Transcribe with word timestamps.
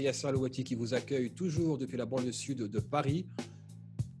Yasser 0.00 0.28
Alouati 0.28 0.64
qui 0.64 0.74
vous 0.74 0.94
accueille 0.94 1.30
toujours 1.30 1.78
depuis 1.78 1.96
la 1.96 2.06
banlieue 2.06 2.32
sud 2.32 2.58
de 2.58 2.80
Paris. 2.80 3.26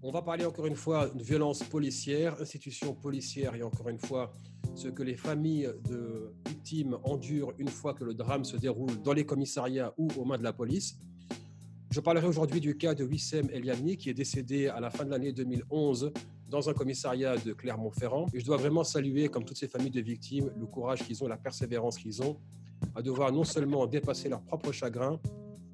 On 0.02 0.10
va 0.10 0.22
parler 0.22 0.44
encore 0.44 0.66
une 0.66 0.76
fois 0.76 1.08
de 1.08 1.22
violence 1.22 1.62
policière, 1.62 2.40
institutions 2.40 2.94
policières 2.94 3.54
et 3.54 3.62
encore 3.62 3.88
une 3.88 3.98
fois 3.98 4.32
ce 4.74 4.88
que 4.88 5.02
les 5.02 5.16
familles 5.16 5.70
de 5.88 6.34
victimes 6.46 6.98
endurent 7.04 7.52
une 7.58 7.68
fois 7.68 7.94
que 7.94 8.04
le 8.04 8.14
drame 8.14 8.44
se 8.44 8.56
déroule 8.56 9.00
dans 9.02 9.12
les 9.12 9.24
commissariats 9.24 9.94
ou 9.96 10.08
aux 10.16 10.24
mains 10.24 10.38
de 10.38 10.44
la 10.44 10.52
police. 10.52 10.98
Je 11.90 12.00
parlerai 12.00 12.26
aujourd'hui 12.26 12.60
du 12.60 12.76
cas 12.76 12.94
de 12.94 13.04
Wissem 13.04 13.48
Eliamni 13.50 13.96
qui 13.96 14.10
est 14.10 14.14
décédé 14.14 14.66
à 14.66 14.80
la 14.80 14.90
fin 14.90 15.04
de 15.04 15.10
l'année 15.10 15.32
2011 15.32 16.12
dans 16.50 16.68
un 16.68 16.74
commissariat 16.74 17.36
de 17.36 17.52
Clermont-Ferrand. 17.52 18.26
Je 18.34 18.44
dois 18.44 18.56
vraiment 18.56 18.84
saluer, 18.84 19.28
comme 19.28 19.44
toutes 19.44 19.58
ces 19.58 19.68
familles 19.68 19.90
de 19.90 20.00
victimes, 20.00 20.52
le 20.58 20.66
courage 20.66 21.04
qu'ils 21.04 21.22
ont, 21.22 21.28
la 21.28 21.36
persévérance 21.36 21.98
qu'ils 21.98 22.22
ont 22.22 22.36
à 22.94 23.02
devoir 23.02 23.32
non 23.32 23.44
seulement 23.44 23.86
dépasser 23.86 24.28
leur 24.28 24.42
propre 24.42 24.72
chagrin, 24.72 25.20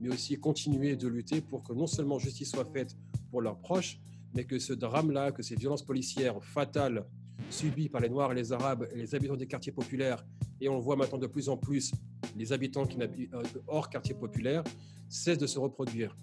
mais 0.01 0.09
aussi 0.09 0.37
continuer 0.37 0.97
de 0.97 1.09
lutter 1.09 1.41
pour 1.41 1.63
que 1.63 1.73
non 1.73 1.87
seulement 1.87 2.19
justice 2.19 2.51
soit 2.51 2.65
faite 2.65 2.97
pour 3.31 3.43
leurs 3.43 3.59
proches, 3.59 4.01
mais 4.35 4.45
que 4.45 4.59
ce 4.59 4.73
drame-là, 4.73 5.33
que 5.33 5.43
ces 5.43 5.57
violences 5.57 5.85
policières 5.85 6.43
fatales 6.43 7.05
subies 7.51 7.89
par 7.89 8.01
les 8.01 8.09
Noirs 8.09 8.33
et 8.33 8.35
les 8.35 8.53
Arabes 8.53 8.87
et 8.93 8.97
les 8.97 9.15
habitants 9.15 9.37
des 9.37 9.47
quartiers 9.47 9.73
populaires, 9.73 10.25
et 10.61 10.69
on 10.69 10.77
le 10.77 10.83
voit 10.83 10.97
maintenant 10.97 11.19
de 11.19 11.27
plus 11.27 11.49
en 11.49 11.57
plus, 11.57 11.93
les 12.37 12.53
habitants 12.53 12.87
qui 12.87 12.99
euh, 13.01 13.43
hors 13.67 13.89
quartier 13.89 14.15
populaire, 14.15 14.63
cessent 15.09 15.39
de 15.39 15.47
se 15.47 15.59
reproduire. 15.59 16.15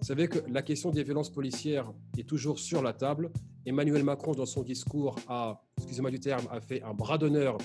Vous 0.00 0.08
savez 0.08 0.28
que 0.28 0.38
la 0.50 0.62
question 0.62 0.90
des 0.90 1.02
violences 1.02 1.30
policières 1.30 1.90
est 2.18 2.28
toujours 2.28 2.58
sur 2.58 2.82
la 2.82 2.92
table. 2.92 3.30
Emmanuel 3.64 4.04
Macron, 4.04 4.32
dans 4.32 4.44
son 4.44 4.62
discours, 4.62 5.16
a, 5.28 5.62
excusez-moi 5.78 6.10
du 6.10 6.20
terme, 6.20 6.46
a 6.50 6.60
fait 6.60 6.82
un 6.82 6.92
bras 6.92 7.16
d'honneur 7.16 7.56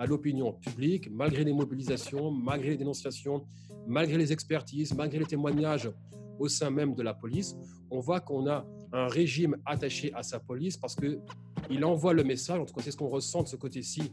à 0.00 0.06
l'opinion 0.06 0.54
publique, 0.54 1.10
malgré 1.10 1.44
les 1.44 1.52
mobilisations, 1.52 2.30
malgré 2.30 2.70
les 2.70 2.78
dénonciations, 2.78 3.44
malgré 3.86 4.16
les 4.16 4.32
expertises, 4.32 4.94
malgré 4.94 5.18
les 5.18 5.26
témoignages 5.26 5.90
au 6.38 6.48
sein 6.48 6.70
même 6.70 6.94
de 6.94 7.02
la 7.02 7.12
police, 7.12 7.54
on 7.90 8.00
voit 8.00 8.20
qu'on 8.20 8.48
a 8.48 8.66
un 8.94 9.08
régime 9.08 9.58
attaché 9.66 10.10
à 10.14 10.22
sa 10.22 10.40
police 10.40 10.78
parce 10.78 10.96
qu'il 10.96 11.84
envoie 11.84 12.14
le 12.14 12.24
message, 12.24 12.58
en 12.58 12.64
tout 12.64 12.72
cas 12.72 12.80
c'est 12.82 12.92
ce 12.92 12.96
qu'on 12.96 13.10
ressent 13.10 13.42
de 13.42 13.48
ce 13.48 13.56
côté-ci 13.56 14.10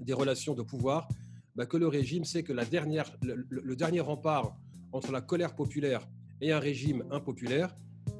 des 0.00 0.12
relations 0.12 0.54
de 0.54 0.62
pouvoir, 0.62 1.06
bah, 1.54 1.64
que 1.64 1.76
le 1.76 1.86
régime 1.86 2.24
sait 2.24 2.42
que 2.42 2.52
la 2.52 2.64
dernière, 2.64 3.08
le, 3.22 3.76
dernier 3.76 4.00
rempart 4.00 4.56
entre 4.90 5.12
la 5.12 5.20
colère 5.20 5.54
populaire 5.54 6.08
et 6.40 6.50
un 6.50 6.58
régime 6.58 7.04
impopulaire, 7.12 7.72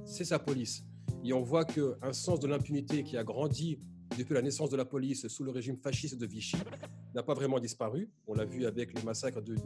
c'est 0.04 0.24
sa 0.24 0.38
police. 0.38 0.86
Et 1.24 1.32
on 1.32 1.42
voit 1.42 1.64
qu'un 1.64 2.12
sens 2.12 2.38
de 2.38 2.46
l'impunité 2.46 3.02
qui 3.02 3.16
a 3.16 3.24
grandi 3.24 3.80
depuis 4.16 4.34
la 4.34 4.42
naissance 4.42 4.70
de 4.70 4.76
la 4.76 4.84
police 4.84 5.28
sous 5.28 5.44
le 5.44 5.50
régime 5.50 5.76
fasciste 5.76 6.18
de 6.18 6.26
Vichy, 6.26 6.56
n'a 7.14 7.22
pas 7.22 7.34
vraiment 7.34 7.58
disparu. 7.58 8.08
On 8.26 8.34
l'a 8.34 8.44
vu 8.44 8.66
avec 8.66 8.94
les 8.94 9.02
massacres 9.02 9.42
du, 9.42 9.56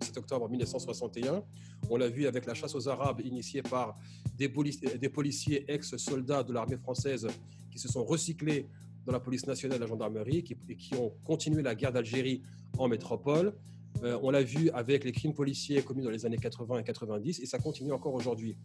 7 0.00 0.16
octobre 0.18 0.48
1961. 0.48 1.42
On 1.90 1.96
l'a 1.96 2.08
vu 2.08 2.26
avec 2.26 2.46
la 2.46 2.54
chasse 2.54 2.74
aux 2.74 2.88
Arabes 2.88 3.20
initiée 3.20 3.62
par 3.62 3.96
des, 4.36 4.48
policiers 4.48 5.64
ex-soldats 5.68 6.42
de 6.42 6.52
l'armée 6.52 6.76
française 6.76 7.26
qui 7.70 7.78
se 7.78 7.88
sont 7.88 8.04
recyclés 8.04 8.68
dans 9.04 9.12
la 9.12 9.20
police 9.20 9.46
nationale 9.46 9.78
et 9.78 9.80
la 9.80 9.86
gendarmerie 9.86 10.44
et 10.68 10.76
qui 10.76 10.94
ont 10.94 11.12
continué 11.24 11.62
la 11.62 11.74
guerre 11.74 11.92
d'Algérie 11.92 12.42
en 12.78 12.88
métropole. 12.88 13.54
Euh, 14.02 14.18
on 14.22 14.30
l'a 14.30 14.42
vu 14.42 14.70
avec 14.70 15.04
les 15.04 15.12
crimes 15.12 15.34
policiers 15.34 15.82
commis 15.82 16.02
dans 16.02 16.10
les 16.10 16.24
années 16.24 16.38
80 16.38 16.78
et 16.78 16.84
90 16.84 17.40
et 17.40 17.46
ça 17.46 17.58
continue 17.58 17.92
encore 17.92 18.14
aujourd'hui. 18.14 18.56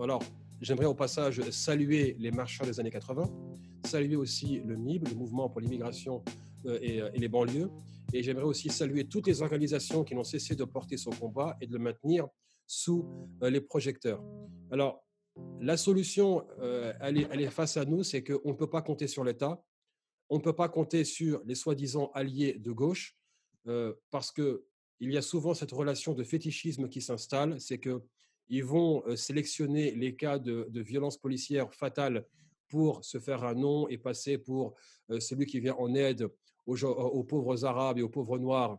Alors, 0.00 0.22
j'aimerais 0.60 0.86
au 0.86 0.94
passage 0.94 1.42
saluer 1.50 2.16
les 2.18 2.30
marcheurs 2.30 2.66
des 2.66 2.80
années 2.80 2.90
80, 2.90 3.24
saluer 3.84 4.16
aussi 4.16 4.60
le 4.60 4.76
MIB, 4.76 5.08
le 5.08 5.14
Mouvement 5.14 5.48
pour 5.48 5.60
l'immigration 5.60 6.22
euh, 6.66 6.78
euh, 6.82 7.10
et, 7.12 7.18
les 7.18 7.28
banlieues. 7.28 7.70
Et 8.12 8.22
j'aimerais 8.22 8.44
aussi 8.44 8.68
saluer 8.68 9.08
toutes 9.08 9.26
les 9.26 9.42
organisations 9.42 10.04
qui 10.04 10.14
n'ont 10.14 10.24
cessé 10.24 10.54
de 10.54 10.64
porter 10.64 10.96
son 10.96 11.10
combat 11.10 11.56
et 11.60 11.66
de 11.66 11.72
le 11.72 11.78
maintenir 11.78 12.28
sous 12.66 13.08
euh, 13.42 13.50
les 13.50 13.60
projecteurs. 13.60 14.22
Alors, 14.70 15.04
la 15.60 15.78
solution, 15.78 16.46
elle, 17.00 17.16
est, 17.16 17.50
face 17.50 17.78
à 17.78 17.86
nous, 17.86 18.02
c'est 18.02 18.22
qu'on 18.22 18.50
ne 18.50 18.54
peut 18.54 18.68
pas 18.68 18.82
compter 18.82 19.06
sur 19.06 19.24
l'État, 19.24 19.64
on 20.28 20.36
ne 20.36 20.42
peut 20.42 20.52
pas 20.52 20.68
compter 20.68 21.04
sur 21.04 21.40
les 21.46 21.54
soi-disant 21.54 22.10
alliés 22.12 22.58
de 22.58 22.70
gauche, 22.70 23.16
parce 24.10 24.30
qu'il 24.30 24.60
y 25.00 25.16
a 25.16 25.22
souvent 25.22 25.54
cette 25.54 25.72
relation 25.72 26.12
de 26.12 26.22
fétichisme 26.22 26.86
qui 26.90 27.00
s'installe, 27.00 27.58
c'est 27.62 27.80
qu'ils 27.80 28.64
vont 28.64 29.02
sélectionner 29.16 29.92
les 29.92 30.14
cas 30.14 30.38
de, 30.38 30.66
de 30.68 30.80
violences 30.82 31.16
policières 31.16 31.72
fatales 31.72 32.26
pour 32.72 33.04
se 33.04 33.20
faire 33.20 33.44
un 33.44 33.52
nom 33.52 33.86
et 33.88 33.98
passer 33.98 34.38
pour 34.38 34.74
celui 35.20 35.44
qui 35.44 35.60
vient 35.60 35.74
en 35.74 35.94
aide 35.94 36.26
aux, 36.64 37.24
pauvres 37.24 37.66
Arabes 37.66 37.98
et 37.98 38.02
aux 38.02 38.08
pauvres 38.08 38.38
Noirs 38.38 38.78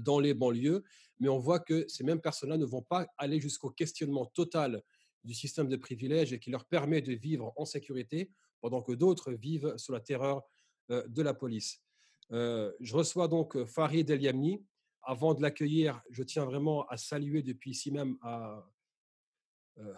dans 0.00 0.18
les 0.18 0.32
banlieues, 0.32 0.82
mais 1.20 1.28
on 1.28 1.38
voit 1.38 1.60
que 1.60 1.86
ces 1.86 2.02
mêmes 2.02 2.22
personnes-là 2.22 2.56
ne 2.56 2.64
vont 2.64 2.80
pas 2.80 3.06
aller 3.18 3.40
jusqu'au 3.40 3.68
questionnement 3.68 4.24
total 4.24 4.82
du 5.22 5.34
système 5.34 5.68
de 5.68 5.76
privilèges 5.76 6.32
et 6.32 6.38
qui 6.38 6.50
leur 6.50 6.64
permet 6.64 7.02
de 7.02 7.12
vivre 7.12 7.52
en 7.56 7.66
sécurité 7.66 8.30
pendant 8.62 8.80
que 8.80 8.92
d'autres 8.92 9.32
vivent 9.32 9.74
sous 9.76 9.92
la 9.92 10.00
terreur 10.00 10.40
de 10.88 11.22
la 11.22 11.34
police. 11.34 11.82
je 12.30 12.94
reçois 12.94 13.28
donc 13.28 13.62
Farid 13.66 14.08
El 14.08 14.22
Yamni. 14.22 14.64
Avant 15.02 15.34
de 15.34 15.42
l'accueillir, 15.42 16.02
je 16.10 16.22
tiens 16.22 16.46
vraiment 16.46 16.86
à 16.86 16.96
saluer 16.96 17.42
depuis 17.42 17.72
ici 17.72 17.90
même 17.90 18.16
à, 18.22 18.56
euh, 18.56 18.60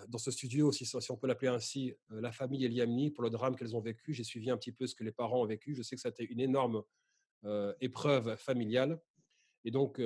dans 0.08 0.18
ce 0.18 0.30
studio, 0.30 0.72
si, 0.72 0.84
si 0.84 1.10
on 1.10 1.16
peut 1.16 1.26
l'appeler 1.26 1.48
ainsi, 1.48 1.94
euh, 2.12 2.20
la 2.20 2.32
famille 2.32 2.64
Eliamni 2.64 3.10
pour 3.10 3.24
le 3.24 3.30
drame 3.30 3.56
qu'elles 3.56 3.76
ont 3.76 3.80
vécu. 3.80 4.12
J'ai 4.12 4.24
suivi 4.24 4.50
un 4.50 4.56
petit 4.56 4.72
peu 4.72 4.86
ce 4.86 4.94
que 4.94 5.04
les 5.04 5.12
parents 5.12 5.42
ont 5.42 5.46
vécu. 5.46 5.74
Je 5.74 5.82
sais 5.82 5.96
que 5.96 6.08
été 6.08 6.24
une 6.24 6.40
énorme 6.40 6.82
euh, 7.44 7.72
épreuve 7.80 8.36
familiale. 8.36 9.00
Et 9.64 9.70
donc, 9.70 10.00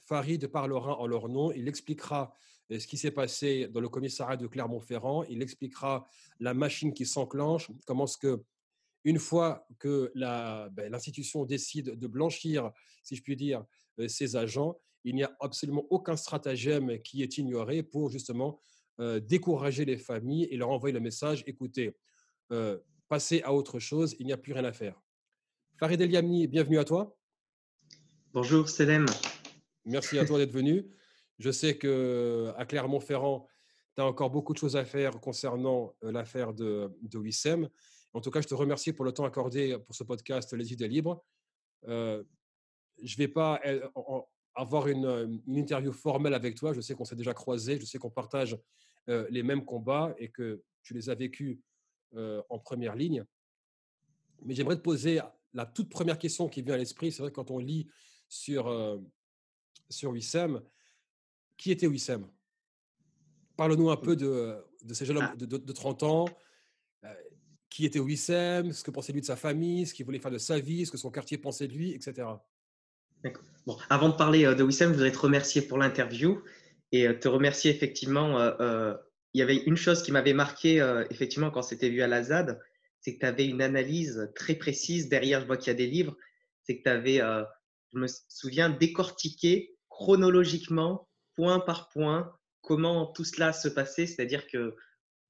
Farid 0.00 0.46
parlera 0.48 0.98
en 0.98 1.06
leur 1.06 1.28
nom. 1.28 1.52
Il 1.52 1.68
expliquera 1.68 2.34
ce 2.70 2.86
qui 2.86 2.96
s'est 2.96 3.10
passé 3.10 3.68
dans 3.68 3.80
le 3.80 3.88
commissariat 3.88 4.36
de 4.36 4.46
Clermont-Ferrand. 4.46 5.24
Il 5.24 5.42
expliquera 5.42 6.06
la 6.40 6.54
machine 6.54 6.92
qui 6.92 7.06
s'enclenche, 7.06 7.70
comment 7.86 8.06
ce 8.06 8.18
que, 8.18 8.42
une 9.04 9.18
fois 9.18 9.66
que 9.78 10.12
ben, 10.14 10.90
l'institution 10.90 11.44
décide 11.44 11.98
de 11.98 12.06
blanchir, 12.06 12.70
si 13.02 13.16
je 13.16 13.22
puis 13.22 13.36
dire, 13.36 13.64
ses 14.08 14.36
agents, 14.36 14.78
il 15.04 15.14
n'y 15.14 15.24
a 15.24 15.34
absolument 15.40 15.86
aucun 15.90 16.16
stratagème 16.16 17.00
qui 17.00 17.22
est 17.22 17.38
ignoré 17.38 17.82
pour 17.82 18.10
justement 18.10 18.60
euh, 19.02 19.18
décourager 19.18 19.84
les 19.84 19.96
familles 19.96 20.44
et 20.44 20.56
leur 20.56 20.70
envoyer 20.70 20.92
le 20.92 21.00
message 21.00 21.42
écoutez, 21.48 21.96
euh, 22.52 22.78
passez 23.08 23.42
à 23.42 23.52
autre 23.52 23.80
chose, 23.80 24.14
il 24.20 24.26
n'y 24.26 24.32
a 24.32 24.36
plus 24.36 24.52
rien 24.52 24.62
à 24.62 24.72
faire. 24.72 25.02
Farid 25.76 26.00
El 26.00 26.12
Yamni, 26.12 26.46
bienvenue 26.46 26.78
à 26.78 26.84
toi. 26.84 27.18
Bonjour, 28.32 28.68
Selem. 28.68 29.06
Merci 29.86 30.20
à 30.20 30.24
toi 30.24 30.38
d'être 30.38 30.52
venu. 30.52 30.86
Je 31.40 31.50
sais 31.50 31.76
qu'à 31.78 32.64
Clermont-Ferrand, 32.64 33.48
tu 33.96 34.02
as 34.02 34.06
encore 34.06 34.30
beaucoup 34.30 34.52
de 34.52 34.58
choses 34.58 34.76
à 34.76 34.84
faire 34.84 35.18
concernant 35.18 35.96
euh, 36.04 36.12
l'affaire 36.12 36.54
de, 36.54 36.88
de 37.02 37.18
Wissem. 37.18 37.68
En 38.12 38.20
tout 38.20 38.30
cas, 38.30 38.40
je 38.40 38.46
te 38.46 38.54
remercie 38.54 38.92
pour 38.92 39.04
le 39.04 39.10
temps 39.10 39.24
accordé 39.24 39.76
pour 39.84 39.96
ce 39.96 40.04
podcast 40.04 40.52
Les 40.52 40.72
idées 40.72 40.86
libres. 40.86 41.24
je 41.88 42.22
ne 43.00 43.16
vais 43.16 43.28
pas 43.28 43.60
avoir 44.54 44.86
une, 44.86 45.42
une, 45.48 45.56
interview 45.56 45.90
formelle 45.90 46.34
avec 46.34 46.54
toi. 46.54 46.72
Je 46.72 46.80
sais 46.80 46.94
qu'on 46.94 47.04
s'est 47.04 47.16
déjà 47.16 47.34
croisés, 47.34 47.80
je 47.80 47.84
sais 47.84 47.98
qu'on 47.98 48.10
partage 48.10 48.56
les 49.06 49.42
mêmes 49.42 49.64
combats 49.64 50.14
et 50.18 50.30
que 50.30 50.62
tu 50.82 50.94
les 50.94 51.10
as 51.10 51.14
vécus 51.14 51.58
en 52.16 52.58
première 52.58 52.94
ligne. 52.94 53.24
Mais 54.44 54.54
j'aimerais 54.54 54.76
te 54.76 54.82
poser 54.82 55.20
la 55.54 55.66
toute 55.66 55.88
première 55.88 56.18
question 56.18 56.48
qui 56.48 56.62
vient 56.62 56.74
à 56.74 56.78
l'esprit. 56.78 57.12
C'est 57.12 57.22
vrai 57.22 57.32
quand 57.32 57.50
on 57.50 57.58
lit 57.58 57.88
sur, 58.28 59.00
sur 59.88 60.10
Wissem, 60.10 60.62
qui 61.56 61.70
était 61.70 61.86
Wissem? 61.86 62.26
Parle-nous 63.56 63.90
un 63.90 63.96
peu 63.96 64.16
de, 64.16 64.56
de 64.82 64.94
ces 64.94 65.04
jeunes 65.04 65.18
hommes 65.18 65.30
ah. 65.32 65.36
de, 65.36 65.46
de, 65.46 65.72
30 65.72 66.02
ans. 66.02 66.24
qui 67.68 67.84
était 67.84 68.00
Wissem? 68.00 68.72
Ce 68.72 68.82
que 68.82 68.90
pensait 68.90 69.12
lui 69.12 69.20
de 69.20 69.26
sa 69.26 69.36
famille? 69.36 69.86
Ce 69.86 69.94
qu'il 69.94 70.04
voulait 70.04 70.18
faire 70.18 70.30
de 70.30 70.38
sa 70.38 70.58
vie? 70.58 70.86
Ce 70.86 70.90
que 70.90 70.98
son 70.98 71.10
quartier 71.10 71.38
pensait 71.38 71.68
de 71.68 71.74
lui, 71.74 71.92
etc. 71.92 72.28
Bon, 73.66 73.78
avant 73.88 74.08
de 74.08 74.16
parler 74.16 74.42
de 74.54 74.62
Wissem, 74.62 74.88
je 74.88 74.94
voudrais 74.94 75.12
te 75.12 75.18
remercier 75.18 75.62
pour 75.62 75.78
l'interview 75.78 76.42
et 76.92 77.08
euh, 77.08 77.14
te 77.14 77.28
remercier 77.28 77.70
effectivement. 77.70 78.38
Euh, 78.38 78.52
euh, 78.60 78.96
il 79.34 79.38
y 79.38 79.42
avait 79.42 79.56
une 79.56 79.78
chose 79.78 80.02
qui 80.02 80.12
m'avait 80.12 80.34
marqué 80.34 80.76
effectivement 81.08 81.50
quand 81.50 81.62
c'était 81.62 81.88
vu 81.88 82.02
à 82.02 82.06
la 82.06 82.22
ZAD, 82.22 82.60
c'est 83.00 83.14
que 83.14 83.20
tu 83.20 83.24
avais 83.24 83.46
une 83.46 83.62
analyse 83.62 84.30
très 84.34 84.54
précise. 84.54 85.08
Derrière, 85.08 85.40
je 85.40 85.46
vois 85.46 85.56
qu'il 85.56 85.68
y 85.68 85.70
a 85.70 85.74
des 85.74 85.86
livres. 85.86 86.14
C'est 86.64 86.76
que 86.76 86.82
tu 86.82 86.90
avais, 86.90 87.22
je 87.94 87.98
me 87.98 88.06
souviens, 88.28 88.68
décortiqué 88.68 89.74
chronologiquement, 89.88 91.08
point 91.34 91.60
par 91.60 91.88
point, 91.88 92.30
comment 92.60 93.06
tout 93.06 93.24
cela 93.24 93.54
se 93.54 93.68
passait. 93.68 94.06
C'est-à-dire 94.06 94.46
que, 94.48 94.76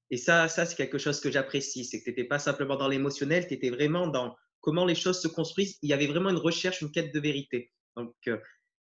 et 0.09 0.17
ça, 0.17 0.49
ça 0.49 0.65
c'est 0.65 0.75
quelque 0.75 0.97
chose 0.97 1.21
que 1.21 1.31
j'apprécie, 1.31 1.85
c'est 1.85 1.99
que 1.99 2.03
tu 2.03 2.09
n'étais 2.09 2.25
pas 2.25 2.39
simplement 2.39 2.75
dans 2.75 2.89
l'émotionnel, 2.89 3.47
tu 3.47 3.53
étais 3.53 3.69
vraiment 3.69 4.07
dans 4.07 4.35
comment 4.59 4.85
les 4.85 4.95
choses 4.95 5.21
se 5.21 5.29
construisent. 5.29 5.79
Il 5.81 5.89
y 5.89 5.93
avait 5.93 6.07
vraiment 6.07 6.29
une 6.29 6.35
recherche, 6.35 6.81
une 6.81 6.91
quête 6.91 7.13
de 7.13 7.21
vérité. 7.21 7.71
Donc, 7.95 8.13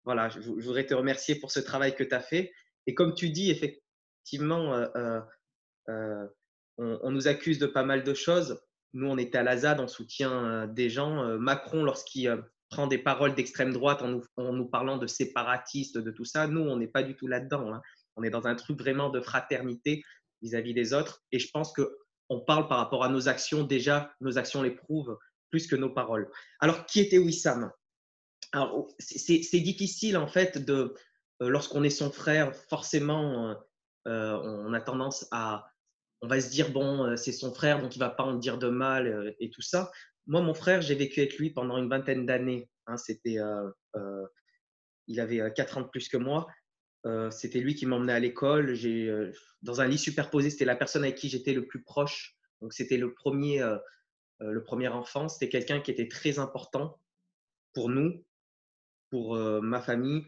voilà, 0.05 0.29
je, 0.29 0.39
voudrais 0.39 0.85
te 0.85 0.93
remercier 0.93 1.35
pour 1.35 1.51
ce 1.51 1.59
travail 1.59 1.95
que 1.95 2.03
tu 2.03 2.13
as 2.13 2.21
fait. 2.21 2.51
Et 2.87 2.93
comme 2.93 3.13
tu 3.13 3.29
dis, 3.29 3.51
effectivement, 3.51 4.73
euh, 4.73 4.87
euh, 4.95 5.21
euh, 5.89 6.27
on, 6.77 7.11
nous 7.11 7.27
accuse 7.27 7.59
de 7.59 7.67
pas 7.67 7.83
mal 7.83 8.03
de 8.03 8.13
choses. 8.13 8.61
Nous, 8.93 9.07
on 9.07 9.17
était 9.17 9.37
à 9.37 9.43
la 9.43 9.57
ZAD, 9.57 9.79
on 9.79 9.87
soutient 9.87 10.67
des 10.67 10.89
gens. 10.89 11.37
Macron, 11.37 11.83
lorsqu'il 11.83 12.43
prend 12.69 12.87
des 12.87 12.97
paroles 12.97 13.35
d'extrême 13.35 13.73
droite 13.73 14.01
en 14.01 14.07
nous, 14.07 14.23
en 14.37 14.63
parlant 14.65 14.97
de 14.97 15.07
séparatistes, 15.07 15.97
de 15.97 16.11
tout 16.11 16.25
ça. 16.25 16.47
Nous, 16.47 16.61
on 16.61 16.77
n'est 16.77 16.87
pas 16.87 17.03
du 17.03 17.15
tout 17.15 17.27
là-dedans. 17.27 17.73
Hein. 17.73 17.81
On 18.15 18.23
est 18.23 18.29
dans 18.29 18.47
un 18.47 18.55
truc 18.55 18.79
vraiment 18.79 19.09
de 19.09 19.19
fraternité 19.19 20.03
vis-à-vis 20.41 20.73
des 20.73 20.93
autres. 20.93 21.23
Et 21.31 21.39
je 21.39 21.49
pense 21.51 21.73
qu'on 21.73 22.39
parle 22.41 22.67
par 22.67 22.77
rapport 22.77 23.03
à 23.03 23.09
nos 23.09 23.27
actions. 23.27 23.63
Déjà, 23.63 24.13
nos 24.21 24.37
actions 24.37 24.63
les 24.63 24.71
prouvent 24.71 25.17
plus 25.49 25.67
que 25.67 25.75
nos 25.75 25.89
paroles. 25.89 26.29
Alors, 26.59 26.85
qui 26.85 27.01
était 27.01 27.17
Wissam? 27.17 27.71
Alors, 28.53 28.87
c'est 28.99 29.59
difficile, 29.59 30.15
en 30.15 30.27
fait, 30.27 30.63
de, 30.63 30.95
lorsqu'on 31.39 31.83
est 31.83 31.89
son 31.89 32.11
frère, 32.11 32.55
forcément, 32.55 33.49
euh, 33.49 33.53
euh, 34.07 34.39
on 34.43 34.73
a 34.73 34.81
tendance 34.81 35.27
à, 35.31 35.69
on 36.21 36.27
va 36.27 36.39
se 36.39 36.49
dire, 36.49 36.71
bon, 36.71 37.15
c'est 37.17 37.31
son 37.31 37.53
frère, 37.53 37.81
donc 37.81 37.95
il 37.95 37.99
va 37.99 38.09
pas 38.09 38.23
en 38.23 38.35
dire 38.35 38.57
de 38.57 38.69
mal 38.69 39.35
et 39.39 39.49
tout 39.49 39.61
ça. 39.61 39.91
Moi, 40.27 40.41
mon 40.41 40.53
frère, 40.53 40.81
j'ai 40.81 40.95
vécu 40.95 41.19
avec 41.19 41.37
lui 41.37 41.51
pendant 41.51 41.77
une 41.77 41.89
vingtaine 41.89 42.25
d'années. 42.25 42.69
Hein, 42.87 42.97
c'était, 42.97 43.37
il 45.07 45.19
avait 45.19 45.53
4 45.53 45.77
ans 45.77 45.81
de 45.81 45.87
plus 45.87 46.07
que 46.07 46.17
moi. 46.17 46.47
c'était 47.29 47.59
lui 47.59 47.75
qui 47.75 47.85
m'emmenait 47.85 48.13
à 48.13 48.19
l'école. 48.19 48.73
J'ai, 48.73 49.11
dans 49.61 49.81
un 49.81 49.87
lit 49.87 49.99
superposé, 49.99 50.49
c'était 50.49 50.65
la 50.65 50.75
personne 50.75 51.03
avec 51.03 51.15
qui 51.15 51.29
j'étais 51.29 51.53
le 51.53 51.67
plus 51.67 51.83
proche. 51.83 52.35
Donc, 52.61 52.73
c'était 52.73 52.97
le 52.97 53.13
premier, 53.13 53.63
le 54.39 54.63
premier 54.63 54.87
enfant. 54.87 55.27
C'était 55.27 55.49
quelqu'un 55.49 55.79
qui 55.79 55.91
était 55.91 56.07
très 56.07 56.39
important 56.39 56.99
pour 57.73 57.89
nous, 57.89 58.25
pour 59.11 59.35
ma 59.35 59.81
famille, 59.81 60.25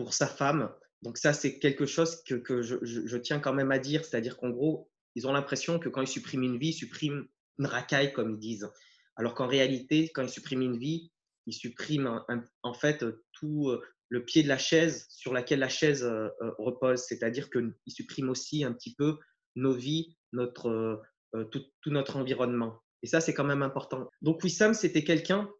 pour 0.00 0.14
sa 0.14 0.26
femme. 0.26 0.72
Donc 1.02 1.18
ça, 1.18 1.34
c'est 1.34 1.58
quelque 1.58 1.84
chose 1.84 2.22
que, 2.24 2.62
je, 2.62 3.16
tiens 3.18 3.38
quand 3.38 3.52
même 3.52 3.70
à 3.70 3.78
dire. 3.78 4.02
C'est-à-dire 4.02 4.38
qu'en 4.38 4.48
gros, 4.48 4.90
ils 5.14 5.26
ont 5.26 5.32
l'impression 5.32 5.78
que 5.78 5.90
quand 5.90 6.00
ils 6.00 6.08
suppriment 6.08 6.44
une 6.44 6.58
vie, 6.58 6.68
ils 6.68 6.72
suppriment 6.72 7.26
une 7.58 7.66
racaille, 7.66 8.14
comme 8.14 8.30
ils 8.30 8.38
disent. 8.38 8.70
Alors 9.16 9.34
qu'en 9.34 9.46
réalité, 9.46 10.08
quand 10.08 10.22
ils 10.22 10.30
suppriment 10.30 10.62
une 10.62 10.78
vie, 10.78 11.12
ils 11.46 11.52
suppriment 11.52 12.24
en 12.62 12.72
fait 12.72 13.04
tout 13.32 13.70
le 14.08 14.24
pied 14.24 14.42
de 14.42 14.48
la 14.48 14.56
chaise 14.56 15.06
sur 15.10 15.34
laquelle 15.34 15.58
la 15.58 15.68
chaise 15.68 16.10
repose. 16.58 17.00
C'est-à-dire 17.00 17.50
qu'ils 17.50 17.74
suppriment 17.88 18.30
aussi 18.30 18.64
un 18.64 18.72
petit 18.72 18.94
peu 18.94 19.18
nos 19.56 19.74
vies, 19.74 20.16
notre, 20.32 21.02
tout, 21.50 21.62
tout, 21.82 21.90
notre 21.90 22.16
environnement. 22.16 22.80
Et 23.02 23.06
ça, 23.06 23.20
c'est 23.20 23.34
quand 23.34 23.44
même 23.44 23.62
important. 23.62 24.08
Donc 24.22 24.42
Wissam, 24.44 24.72
c'était 24.72 25.04
quelqu'un 25.04 25.50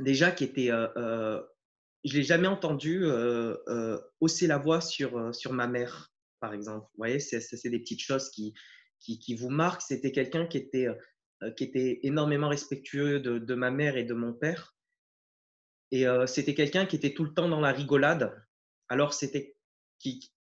déjà 0.00 0.30
qui 0.30 0.44
était 0.44 0.70
je 2.04 2.14
l'ai 2.14 2.22
jamais 2.22 2.46
entendu 2.46 3.04
euh, 3.04 3.56
euh, 3.68 4.00
hausser 4.20 4.46
la 4.46 4.58
voix 4.58 4.80
sur, 4.80 5.18
euh, 5.18 5.32
sur 5.32 5.52
ma 5.52 5.66
mère, 5.66 6.12
par 6.40 6.54
exemple. 6.54 6.86
Vous 6.94 6.98
voyez, 6.98 7.18
c'est 7.18 7.68
des 7.68 7.80
petites 7.80 8.02
choses 8.02 8.30
qui, 8.30 8.54
qui, 9.00 9.34
vous 9.34 9.50
marquent. 9.50 9.82
C'était 9.82 10.12
quelqu'un 10.12 10.46
qui 10.46 10.58
était, 10.58 10.86
qui 11.56 11.64
était 11.64 12.00
énormément 12.02 12.48
respectueux 12.48 13.20
de, 13.20 13.38
de, 13.38 13.54
ma 13.54 13.70
mère 13.70 13.96
et 13.96 14.04
de 14.04 14.14
mon 14.14 14.32
père. 14.32 14.76
Et 15.90 16.04
c'était 16.26 16.54
quelqu'un 16.54 16.86
qui 16.86 16.96
était 16.96 17.14
tout 17.14 17.24
le 17.24 17.32
temps 17.32 17.48
dans 17.48 17.60
la 17.60 17.72
rigolade. 17.72 18.34
Alors, 18.88 19.14
c'était 19.14 19.56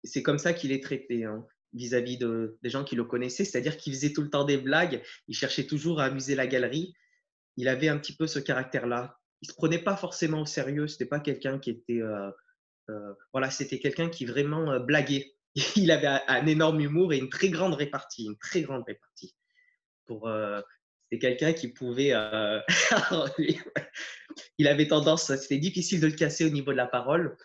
c'est 0.05 0.23
comme 0.23 0.39
ça 0.39 0.53
qu'il 0.53 0.73
est 0.73 0.83
traité 0.83 1.25
hein, 1.25 1.45
vis-à-vis 1.73 2.19
de, 2.19 2.59
des 2.63 2.71
gens 2.71 2.85
qui 2.85 2.95
le 2.95 3.05
connaissaient. 3.05 3.45
C'est-à-dire 3.45 3.77
qu'il 3.77 3.93
faisait 3.93 4.13
tout 4.13 4.23
le 4.23 4.31
temps 4.31 4.45
des 4.45 4.59
blagues. 4.59 5.03
Il 5.29 5.35
cherchait 5.35 5.67
toujours 5.67 6.01
à 6.01 6.05
amuser 6.05 6.35
la 6.35 6.47
galerie. 6.47 6.95
Il 7.57 7.69
avait 7.69 7.89
un 7.89 7.99
petit 7.99 8.15
peu 8.15 8.27
ce 8.27 8.39
caractère-là 8.39 9.20
il 9.43 9.49
se 9.49 9.55
prenait 9.55 9.79
pas 9.79 9.97
forcément 9.97 10.43
au 10.43 10.47
sérieux. 10.47 10.87
C'était 10.87 11.07
pas 11.07 11.21
quelqu'un 11.21 11.59
qui 11.59 11.71
était, 11.71 12.01
euh, 12.01 12.31
euh, 12.91 13.15
voilà, 13.33 13.51
c'était 13.51 13.79
quelqu'un 13.79 14.09
qui 14.09 14.27
vraiment 14.27 14.71
euh, 14.71 14.79
blaguait. 14.79 15.35
Il 15.77 15.91
avait 15.91 16.07
un, 16.07 16.47
énorme 16.47 16.81
humour 16.81 17.13
et 17.13 17.19
une 17.19 17.29
très 17.29 17.49
grande 17.49 17.75
répartie, 17.75 18.27
une 18.27 18.39
très 18.39 18.63
grande 18.63 18.85
répartie. 18.87 19.35
Pour, 20.07 20.29
c'était 21.05 21.21
quelqu'un 21.21 21.53
qui 21.53 21.69
pouvait, 21.69 22.13
il 24.59 24.67
avait 24.67 24.89
tendance, 24.89 25.33
c'était 25.37 25.59
difficile 25.59 26.01
de 26.01 26.09
le 26.09 26.15
casser 26.15 26.45
au 26.45 26.51
niveau 26.51 26.73
de 26.73 26.77
la 26.77 26.89
parole. 26.89 27.37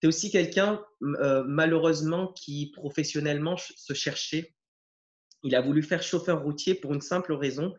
C'est 0.00 0.06
aussi 0.06 0.30
quelqu'un, 0.30 0.84
malheureusement, 1.00 2.28
qui 2.34 2.72
professionnellement 2.72 3.56
se 3.56 3.94
cherchait. 3.94 4.54
Il 5.42 5.54
a 5.54 5.62
voulu 5.62 5.82
faire 5.82 6.02
chauffeur 6.02 6.42
routier 6.42 6.74
pour 6.74 6.92
une 6.92 7.00
simple 7.00 7.32
raison, 7.32 7.74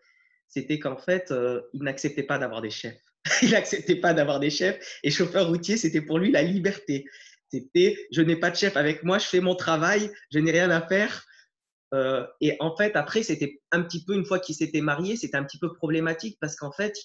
c'était 0.47 0.79
qu'en 0.79 0.97
fait, 0.97 1.31
il 1.73 1.83
n'acceptait 1.83 2.23
pas 2.23 2.39
d'avoir 2.39 2.61
des 2.61 2.71
chefs. 2.71 3.10
il 3.41 3.51
n'acceptait 3.51 3.95
pas 3.95 4.13
d'avoir 4.13 4.39
des 4.39 4.49
chefs. 4.49 4.99
Et 5.03 5.11
chauffeur 5.11 5.47
routier, 5.47 5.77
c'était 5.77 6.01
pour 6.01 6.19
lui 6.19 6.31
la 6.31 6.41
liberté. 6.41 7.05
C'était, 7.51 8.07
je 8.11 8.21
n'ai 8.21 8.35
pas 8.35 8.49
de 8.49 8.55
chef 8.55 8.77
avec 8.77 9.03
moi, 9.03 9.17
je 9.17 9.25
fais 9.25 9.41
mon 9.41 9.55
travail, 9.55 10.11
je 10.31 10.39
n'ai 10.39 10.51
rien 10.51 10.69
à 10.69 10.87
faire. 10.87 11.25
Euh, 11.93 12.25
et 12.39 12.55
en 12.61 12.75
fait, 12.75 12.95
après, 12.95 13.23
c'était 13.23 13.61
un 13.71 13.81
petit 13.81 14.05
peu, 14.05 14.15
une 14.15 14.25
fois 14.25 14.39
qu'il 14.39 14.55
s'était 14.55 14.81
marié, 14.81 15.17
c'était 15.17 15.35
un 15.35 15.43
petit 15.43 15.59
peu 15.59 15.73
problématique 15.73 16.37
parce 16.39 16.55
qu'en 16.55 16.71
fait, 16.71 16.97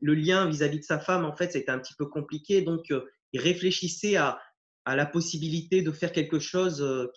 le 0.00 0.14
lien 0.14 0.48
vis-à-vis 0.48 0.78
de 0.78 0.84
sa 0.84 0.98
femme, 0.98 1.26
en 1.26 1.36
fait, 1.36 1.52
c'était 1.52 1.70
un 1.70 1.78
petit 1.78 1.94
peu 1.98 2.06
compliqué. 2.06 2.62
Donc, 2.62 2.90
euh, 2.90 3.04
il 3.34 3.40
réfléchissait 3.40 4.16
à, 4.16 4.40
à, 4.86 4.96
la 4.96 5.04
possibilité 5.04 5.82
de 5.82 5.92
faire 5.92 6.12
quelque 6.12 6.38
chose. 6.38 6.80
Euh, 6.80 7.12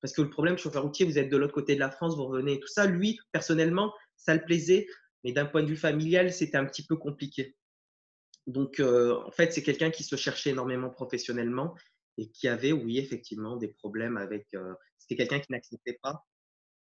parce 0.00 0.14
que 0.14 0.22
le 0.22 0.30
problème, 0.30 0.56
chauffeur 0.56 0.82
routier, 0.82 1.04
vous 1.04 1.18
êtes 1.18 1.28
de 1.28 1.36
l'autre 1.36 1.52
côté 1.52 1.74
de 1.74 1.80
la 1.80 1.90
France, 1.90 2.16
vous 2.16 2.24
revenez 2.24 2.54
et 2.54 2.60
tout 2.60 2.68
ça. 2.68 2.86
Lui, 2.86 3.18
personnellement, 3.32 3.92
ça 4.16 4.34
le 4.34 4.42
plaisait. 4.42 4.86
Mais 5.24 5.32
d'un 5.32 5.46
point 5.46 5.62
de 5.62 5.68
vue 5.68 5.76
familial, 5.76 6.32
c'était 6.32 6.56
un 6.56 6.64
petit 6.64 6.84
peu 6.84 6.96
compliqué. 6.96 7.56
Donc, 8.46 8.80
euh, 8.80 9.16
en 9.26 9.30
fait, 9.30 9.52
c'est 9.52 9.62
quelqu'un 9.62 9.90
qui 9.90 10.02
se 10.02 10.16
cherchait 10.16 10.50
énormément 10.50 10.90
professionnellement 10.90 11.74
et 12.18 12.30
qui 12.30 12.48
avait, 12.48 12.72
oui, 12.72 12.98
effectivement, 12.98 13.56
des 13.56 13.68
problèmes 13.68 14.16
avec. 14.16 14.46
Euh, 14.54 14.74
c'était 14.98 15.16
quelqu'un 15.16 15.40
qui 15.40 15.52
n'acceptait 15.52 15.98
pas, 16.02 16.26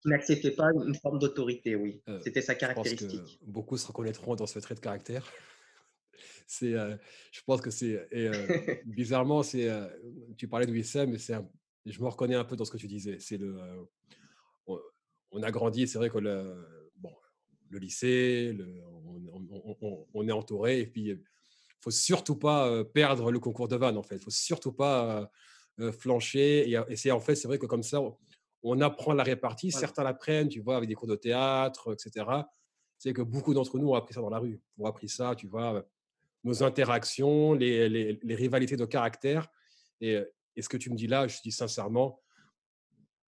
qui 0.01 0.09
n'acceptait 0.09 0.51
pas 0.51 0.69
une 0.85 0.95
forme 0.95 1.19
d'autorité, 1.19 1.75
oui. 1.75 2.01
Euh, 2.07 2.19
c'était 2.21 2.41
sa 2.41 2.55
caractéristique. 2.55 3.09
Je 3.11 3.17
pense 3.17 3.37
que 3.37 3.45
beaucoup 3.45 3.77
se 3.77 3.87
reconnaîtront 3.87 4.35
dans 4.35 4.45
ce 4.45 4.59
trait 4.59 4.75
de 4.75 4.79
caractère. 4.79 5.25
c'est, 6.47 6.73
je 7.31 7.41
pense 7.45 7.61
que 7.61 7.71
c'est 7.71 8.07
bizarrement, 8.85 9.43
c'est. 9.43 9.69
tu 10.37 10.47
parlais 10.47 10.65
de 10.65 10.71
Wissam, 10.71 11.09
mais 11.09 11.17
c'est, 11.17 11.35
je 11.85 12.01
me 12.01 12.07
reconnais 12.07 12.35
un 12.35 12.45
peu 12.45 12.55
dans 12.55 12.65
ce 12.65 12.71
que 12.71 12.77
tu 12.77 12.87
disais. 12.87 13.17
C'est 13.19 13.37
le, 13.37 13.57
on, 14.67 15.43
a 15.43 15.51
grandi, 15.51 15.87
c'est 15.87 15.97
vrai 15.97 16.09
que 16.09 16.17
le, 16.17 16.55
le 17.69 17.79
lycée, 17.79 18.57
on, 20.13 20.27
est 20.27 20.31
entouré. 20.31 20.81
Et 20.81 20.87
puis, 20.87 21.09
il 21.09 21.19
faut 21.81 21.91
surtout 21.91 22.35
pas 22.35 22.83
perdre 22.85 23.31
le 23.31 23.39
concours 23.39 23.67
de 23.67 23.75
vanne, 23.75 23.97
en 23.97 24.03
fait. 24.03 24.17
Faut 24.19 24.29
surtout 24.29 24.71
pas 24.71 25.29
flancher. 25.99 26.69
Et, 26.69 26.95
c'est 26.95 27.11
en 27.11 27.19
fait, 27.19 27.35
c'est 27.35 27.47
vrai 27.47 27.57
que 27.57 27.65
comme 27.65 27.83
ça, 27.83 28.01
on 28.63 28.81
apprend 28.81 29.13
la 29.13 29.23
répartie. 29.23 29.71
Certains 29.71 30.03
l'apprennent, 30.03 30.49
tu 30.49 30.61
vois, 30.61 30.77
avec 30.77 30.89
des 30.89 30.95
cours 30.95 31.07
de 31.07 31.15
théâtre, 31.15 31.93
etc. 31.93 32.25
C'est 32.97 33.13
que 33.13 33.21
beaucoup 33.21 33.53
d'entre 33.53 33.77
nous 33.77 33.89
ont 33.89 33.95
appris 33.95 34.13
ça 34.13 34.21
dans 34.21 34.29
la 34.29 34.39
rue. 34.39 34.61
On 34.77 34.85
a 34.85 34.89
appris 34.89 35.09
ça, 35.09 35.35
tu 35.35 35.47
vois, 35.47 35.85
nos 36.43 36.63
interactions, 36.63 37.53
les, 37.53 38.19
rivalités 38.23 38.77
de 38.77 38.85
caractère. 38.85 39.47
Et, 40.01 40.19
et, 40.55 40.61
ce 40.61 40.69
que 40.69 40.77
tu 40.77 40.89
me 40.89 40.95
dis 40.95 41.07
là, 41.07 41.27
je 41.27 41.41
dis 41.41 41.51
sincèrement, 41.51 42.19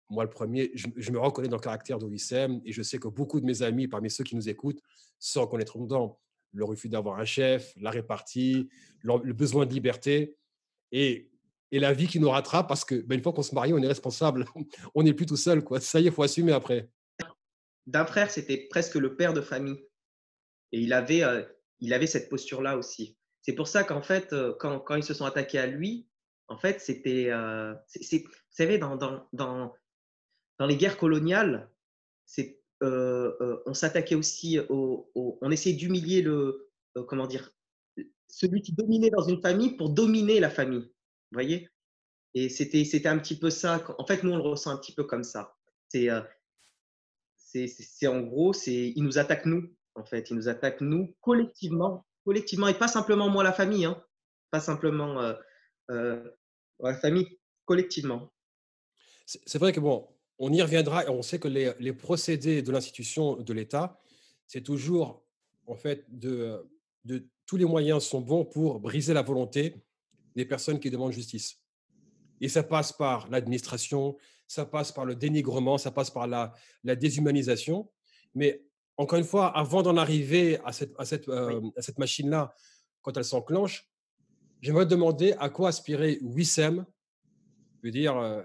moi, 0.10 0.24
le 0.24 0.30
premier, 0.30 0.72
je, 0.74 1.12
me 1.12 1.20
reconnais 1.20 1.50
dans 1.50 1.58
le 1.58 1.62
caractère 1.62 2.00
d'Ouissem 2.00 2.62
et 2.64 2.72
je 2.72 2.82
sais 2.82 2.98
que 2.98 3.08
beaucoup 3.08 3.42
de 3.42 3.46
mes 3.46 3.62
amis, 3.62 3.88
parmi 3.88 4.10
ceux 4.10 4.24
qui 4.24 4.36
nous 4.36 4.48
écoutent, 4.48 4.82
se 5.20 5.40
reconnaîtront 5.40 5.84
dedans. 5.84 6.20
Le 6.54 6.64
refus 6.64 6.88
d'avoir 6.88 7.20
un 7.20 7.26
chef, 7.26 7.74
la 7.76 7.92
répartie, 7.92 8.70
le, 9.02 9.34
besoin 9.34 9.66
de 9.66 9.74
liberté 9.74 10.38
et, 10.94 11.30
et, 11.72 11.80
la 11.80 11.94
vie 11.94 12.08
qui 12.08 12.20
nous 12.20 12.30
rattrape 12.30 12.70
parce 12.70 12.86
que 12.86 12.96
ben, 12.96 13.16
une 13.16 13.24
fois 13.24 13.34
qu'on 13.34 13.44
se 13.44 13.54
marie, 13.54 13.74
on 13.74 13.80
est 13.80 13.88
responsable. 13.88 14.46
on 14.96 15.04
n'est 15.04 15.14
plus 15.14 15.26
tout 15.26 15.36
seul. 15.36 15.64
Quoi. 15.64 15.82
Ça 15.82 16.00
y 16.00 16.04
est, 16.04 16.08
il 16.08 16.14
faut 16.14 16.24
assumer 16.24 16.54
après. 16.54 16.90
D'un 17.86 18.06
frère, 18.06 18.32
c'était 18.32 18.68
presque 18.70 18.96
le 18.96 19.16
père 19.16 19.34
de 19.34 19.42
famille. 19.42 19.84
Et 20.72 20.80
il 20.80 20.94
avait, 20.94 21.24
euh, 21.24 21.44
il 21.80 21.94
avait 21.94 22.08
cette 22.08 22.30
posture-là 22.30 22.78
aussi. 22.78 23.18
C'est 23.42 23.54
pour 23.54 23.68
ça 23.68 23.84
qu'en 23.84 24.02
fait, 24.02 24.32
euh, 24.32 24.54
quand, 24.60 24.80
quand, 24.80 24.96
ils 24.96 25.04
se 25.04 25.14
sont 25.14 25.26
attaqués 25.26 25.60
à 25.60 25.68
lui, 25.68 26.08
en 26.48 26.58
fait, 26.58 26.80
c'était. 26.80 27.28
Euh, 27.30 27.74
vous 27.74 28.20
savez, 28.50 28.78
dans, 28.78 28.96
dans 29.34 29.74
dans 30.60 30.66
les 30.66 30.78
guerres 30.78 30.98
coloniales, 30.98 31.70
euh, 32.84 33.36
euh, 33.42 33.64
on 33.66 33.74
s'attaquait 33.74 34.16
aussi 34.16 34.60
au, 34.70 35.10
on 35.16 35.52
essayait 35.52 35.76
d'humilier 35.76 36.22
le, 36.22 36.70
euh, 36.96 37.04
comment 37.04 37.26
dire, 37.26 37.52
celui 38.28 38.62
qui 38.62 38.74
dominait 38.74 39.10
dans 39.10 39.24
une 39.24 39.42
famille 39.42 39.76
pour 39.76 39.90
dominer 39.90 40.40
la 40.40 40.50
famille. 40.50 40.84
Vous 41.32 41.36
voyez? 41.36 41.70
Et 42.34 42.50
c'était, 42.50 42.86
c'était 42.86 43.10
un 43.10 43.18
petit 43.18 43.38
peu 43.38 43.50
ça. 43.50 43.84
En 43.98 44.06
fait, 44.06 44.24
nous, 44.24 44.32
on 44.32 44.38
le 44.38 44.44
ressent 44.44 44.72
un 44.72 44.78
petit 44.78 44.94
peu 44.94 45.04
comme 45.04 45.24
ça. 45.24 45.56
C'est, 45.90 46.10
c'est, 47.36 47.68
c'est 47.68 48.08
en 48.08 48.22
gros, 48.22 48.54
c'est, 48.54 48.94
ils 48.96 49.04
nous 49.04 49.18
attaquent 49.18 49.46
nous. 49.46 49.74
En 49.96 50.06
fait, 50.06 50.30
ils 50.30 50.36
nous 50.36 50.48
attaquent 50.48 50.82
nous 50.82 51.16
collectivement, 51.22 52.06
collectivement, 52.26 52.68
et 52.68 52.76
pas 52.76 52.88
simplement 52.88 53.30
moi 53.30 53.44
la 53.44 53.54
famille, 53.54 53.86
hein. 53.86 54.04
pas 54.52 54.60
simplement 54.60 55.34
la 55.90 56.96
famille, 57.02 57.40
collectivement. 57.66 58.32
C'est 59.26 59.58
vrai 59.58 59.74
que 59.74 59.80
bon, 59.80 60.08
on 60.40 60.54
y 60.54 60.62
reviendra 60.62 61.06
et 61.06 61.10
on 61.10 61.22
sait 61.22 61.40
que 61.40 61.48
les, 61.48 61.94
procédés 61.94 62.62
de 62.62 62.72
l'institution 62.72 63.38
de 63.38 63.54
l'État, 63.54 64.00
c'est 64.46 64.62
toujours, 64.62 65.24
en 65.66 65.76
fait, 65.76 66.06
de, 66.10 66.66
de, 67.06 67.28
tous 67.46 67.58
les 67.58 67.66
moyens 67.66 68.04
sont 68.04 68.22
bons 68.22 68.46
pour 68.46 68.80
briser 68.80 69.14
la 69.14 69.22
volonté 69.22 69.84
des 70.36 70.46
personnes 70.46 70.80
qui 70.80 70.92
demandent 70.92 71.12
justice. 71.12 71.60
Et 72.40 72.50
ça 72.50 72.64
passe 72.64 72.94
par 72.94 73.30
l'administration, 73.30 74.16
ça 74.48 74.66
passe 74.66 74.92
par 74.92 75.06
le 75.06 75.16
dénigrement, 75.16 75.78
ça 75.78 75.92
passe 75.92 76.12
par 76.12 76.28
la, 76.28 76.54
la 76.84 76.96
déshumanisation. 76.96 77.90
Mais 78.36 78.64
encore 78.98 79.20
une 79.20 79.26
fois, 79.26 79.56
avant 79.58 79.82
d'en 79.82 79.98
arriver 79.98 80.60
à 80.64 80.72
cette, 80.72 80.94
à 80.98 81.06
cette, 81.06 81.28
euh, 81.30 81.62
à 81.76 81.82
cette 81.82 81.98
machine-là, 81.98 82.54
quand 83.02 83.18
elle 83.18 83.26
s'enclenche, 83.26 83.90
j'aimerais 84.62 84.86
demander 84.86 85.34
à 85.40 85.50
quoi 85.50 85.70
aspirait 85.70 86.20
Wissem, 86.22 86.86
je 87.82 87.88
veux 87.88 87.92
dire, 87.92 88.18
euh, 88.18 88.42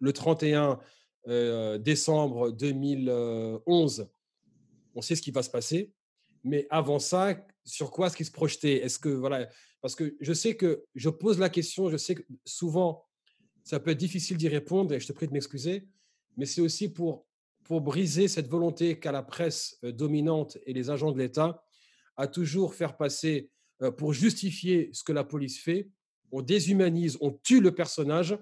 le 0.00 0.12
31 0.12 0.80
euh, 1.28 1.78
décembre 1.78 2.50
2011, 2.52 4.08
on 4.94 5.02
sait 5.02 5.16
ce 5.16 5.22
qui 5.22 5.30
va 5.30 5.42
se 5.42 5.50
passer, 5.50 5.92
mais 6.44 6.66
avant 6.70 6.98
ça, 6.98 7.36
sur 7.64 7.90
quoi 7.90 8.08
est-ce 8.08 8.16
qu'il 8.16 8.26
se 8.26 8.32
projetait? 8.32 8.84
Est-ce 8.84 8.98
que 8.98 9.08
voilà, 9.08 9.48
parce 9.80 9.94
que 9.94 10.16
je 10.20 10.32
sais 10.32 10.56
que 10.56 10.84
je 10.94 11.08
pose 11.08 11.38
la 11.38 11.48
question, 11.48 11.90
je 11.90 11.96
sais 11.96 12.14
que 12.14 12.22
souvent 12.44 13.04
ça 13.62 13.78
peut 13.78 13.92
être 13.92 13.98
difficile 13.98 14.36
d'y 14.36 14.48
répondre 14.48 14.92
et 14.92 15.00
je 15.00 15.06
te 15.06 15.12
prie 15.12 15.28
de 15.28 15.32
m'excuser, 15.32 15.86
mais 16.36 16.46
c'est 16.46 16.60
aussi 16.60 16.88
pour 16.92 17.26
pour 17.64 17.80
briser 17.80 18.28
cette 18.28 18.48
volonté 18.48 18.98
qu'a 18.98 19.12
la 19.12 19.22
presse 19.22 19.78
euh, 19.84 19.92
dominante 19.92 20.58
et 20.66 20.72
les 20.72 20.90
agents 20.90 21.12
de 21.12 21.18
l'État 21.18 21.62
à 22.16 22.26
toujours 22.26 22.74
faire 22.74 22.96
passer 22.96 23.50
euh, 23.82 23.90
pour 23.90 24.12
justifier 24.12 24.90
ce 24.92 25.04
que 25.04 25.12
la 25.12 25.24
police 25.24 25.58
fait, 25.60 25.88
on 26.30 26.42
déshumanise, 26.42 27.18
on 27.20 27.30
tue 27.30 27.60
le 27.60 27.74
personnage 27.74 28.36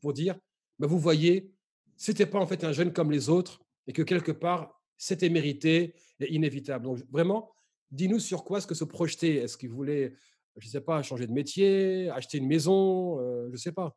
pour 0.00 0.12
dire, 0.12 0.36
ben 0.78 0.86
vous 0.86 0.98
voyez, 0.98 1.50
c'était 1.96 2.26
pas 2.26 2.38
en 2.38 2.46
fait 2.46 2.64
un 2.64 2.72
jeune 2.72 2.92
comme 2.92 3.10
les 3.10 3.28
autres 3.28 3.60
et 3.86 3.92
que 3.92 4.02
quelque 4.02 4.32
part 4.32 4.80
c'était 4.96 5.28
mérité 5.28 5.94
et 6.20 6.32
inévitable. 6.32 6.84
Donc 6.84 6.98
vraiment, 7.10 7.54
dis-nous 7.90 8.18
sur 8.18 8.44
quoi 8.44 8.58
est-ce 8.58 8.66
que 8.66 8.74
se 8.74 8.84
projeter 8.84 9.36
Est-ce 9.36 9.56
qu'il 9.56 9.70
voulait, 9.70 10.14
je 10.56 10.66
ne 10.66 10.70
sais 10.70 10.80
pas, 10.80 11.02
changer 11.02 11.26
de 11.26 11.32
métier, 11.32 12.10
acheter 12.10 12.38
une 12.38 12.46
maison, 12.46 13.20
euh, 13.20 13.46
je 13.48 13.52
ne 13.52 13.56
sais 13.56 13.72
pas. 13.72 13.96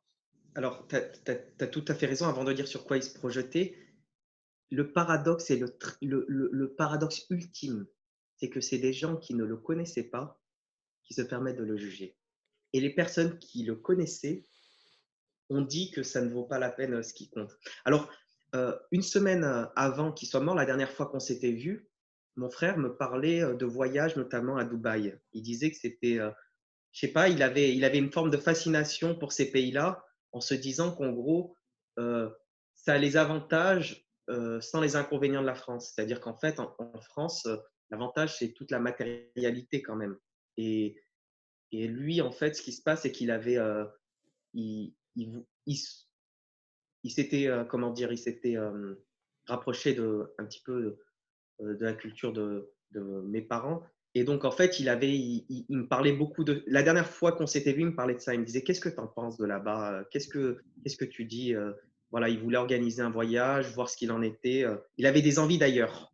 Alors, 0.55 0.87
tu 0.87 0.95
as, 0.95 1.67
tout 1.67 1.85
à 1.87 1.93
fait 1.93 2.07
raison 2.07 2.25
avant 2.25 2.43
de 2.43 2.51
dire 2.51 2.67
sur 2.67 2.85
quoi 2.85 2.97
il 2.97 3.03
se 3.03 3.13
projetait. 3.13 3.77
Le 4.71 4.91
paradoxe 4.91 5.51
le, 6.01 6.25
le, 6.27 6.73
paradoxe 6.73 7.27
ultime, 7.29 7.85
c'est 8.37 8.49
que 8.49 8.59
c'est 8.59 8.79
des 8.79 8.91
gens 8.91 9.17
qui 9.17 9.33
ne 9.35 9.45
le 9.45 9.55
connaissaient 9.55 10.09
pas 10.09 10.41
qui 11.03 11.13
se 11.13 11.21
permettent 11.21 11.57
de 11.57 11.63
le 11.63 11.77
juger. 11.77 12.17
Et 12.73 12.81
les 12.81 12.89
personnes 12.89 13.37
qui 13.39 13.63
le 13.63 13.75
connaissaient 13.75 14.43
ont 15.49 15.61
dit 15.61 15.91
que 15.91 16.03
ça 16.03 16.21
ne 16.21 16.29
vaut 16.29 16.45
pas 16.45 16.59
la 16.59 16.69
peine 16.69 16.95
euh, 16.95 17.03
ce 17.03 17.13
qui 17.13 17.29
compte. 17.29 17.57
Alors, 17.85 18.09
euh, 18.55 18.77
une 18.91 19.01
semaine 19.01 19.43
euh, 19.43 19.65
avant 19.75 20.11
qu'il 20.11 20.27
soit 20.27 20.39
mort, 20.39 20.55
la 20.55 20.65
dernière 20.65 20.91
fois 20.91 21.07
qu'on 21.07 21.19
s'était 21.19 21.51
vu, 21.51 21.89
mon 22.35 22.49
frère 22.49 22.77
me 22.77 22.95
parlait 22.95 23.43
euh, 23.43 23.55
de 23.55 23.65
voyage, 23.65 24.15
notamment 24.15 24.57
à 24.57 24.63
Dubaï. 24.63 25.19
Il 25.33 25.43
disait 25.43 25.69
que 25.69 25.77
c'était, 25.77 26.19
je 26.91 26.99
sais 26.99 27.11
pas, 27.11 27.29
il 27.29 27.43
avait, 27.43 27.75
il 27.75 27.83
avait 27.83 27.97
une 27.97 28.11
forme 28.11 28.29
de 28.29 28.37
fascination 28.37 29.15
pour 29.15 29.33
ces 29.33 29.51
pays-là, 29.51 30.03
en 30.31 30.39
se 30.39 30.53
disant 30.53 30.91
qu'en 30.91 31.11
gros, 31.11 31.55
ça 31.97 32.93
a 32.93 32.97
les 32.97 33.17
avantages 33.17 34.05
sans 34.59 34.81
les 34.81 34.95
inconvénients 34.95 35.41
de 35.41 35.47
la 35.47 35.55
France. 35.55 35.93
C'est-à-dire 35.93 36.19
qu'en 36.19 36.35
fait, 36.35 36.59
en, 36.59 37.01
France, 37.01 37.47
l'avantage, 37.89 38.37
c'est 38.37 38.53
toute 38.53 38.71
la 38.71 38.79
matérialité 38.79 39.81
quand 39.81 39.95
même. 39.95 40.17
Et, 40.57 40.95
et, 41.71 41.87
lui, 41.87 42.21
en 42.21 42.31
fait, 42.31 42.55
ce 42.55 42.61
qui 42.61 42.71
se 42.71 42.83
passe, 42.83 43.01
c'est 43.01 43.11
qu'il 43.11 43.31
avait, 43.31 43.57
il, 45.17 47.11
s'était, 47.11 47.47
euh, 47.47 47.63
comment 47.63 47.91
dire, 47.91 48.11
il 48.11 48.17
s'était 48.17 48.57
euh, 48.57 48.95
rapproché 49.45 49.93
de, 49.93 50.33
un 50.37 50.45
petit 50.45 50.61
peu 50.63 50.97
de, 51.59 51.83
la 51.83 51.93
culture 51.93 52.33
de, 52.33 52.71
mes 53.27 53.41
parents. 53.41 53.83
Et 54.15 54.23
donc, 54.23 54.45
en 54.45 54.51
fait, 54.51 54.79
il, 54.79 54.89
avait, 54.89 55.13
il, 55.13 55.65
me 55.69 55.87
parlait 55.87 56.13
beaucoup 56.13 56.43
de. 56.43 56.63
La 56.67 56.81
dernière 56.81 57.07
fois 57.07 57.33
qu'on 57.33 57.45
s'était 57.45 57.73
vu, 57.73 57.81
il 57.81 57.87
me 57.87 57.95
parlait 57.95 58.15
de 58.15 58.19
ça. 58.19 58.33
Il 58.33 58.39
me 58.39 58.45
disait 58.45 58.63
Qu'est-ce 58.63 58.81
que 58.81 58.89
tu 58.89 58.99
en 58.99 59.07
penses 59.07 59.37
de 59.37 59.45
là-bas? 59.45 60.05
Qu'est-ce 60.09 60.27
que, 60.27 60.63
qu'est-ce 60.81 60.97
que 60.97 61.05
tu 61.05 61.25
dis? 61.25 61.53
Voilà, 62.09 62.29
il 62.29 62.39
voulait 62.39 62.57
organiser 62.57 63.01
un 63.01 63.09
voyage, 63.09 63.71
voir 63.73 63.89
ce 63.89 63.97
qu'il 63.97 64.11
en 64.11 64.21
était. 64.21 64.65
Il 64.97 65.05
avait 65.05 65.21
des 65.21 65.37
envies 65.37 65.59
d'ailleurs. 65.59 66.13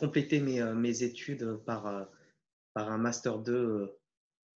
Complété 0.00 0.40
mes, 0.40 0.60
euh, 0.60 0.74
mes 0.74 1.02
études 1.02 1.58
par, 1.66 1.86
euh, 1.86 2.04
par 2.72 2.90
un 2.90 2.98
Master 2.98 3.38
2 3.38 3.52
euh, 3.52 3.86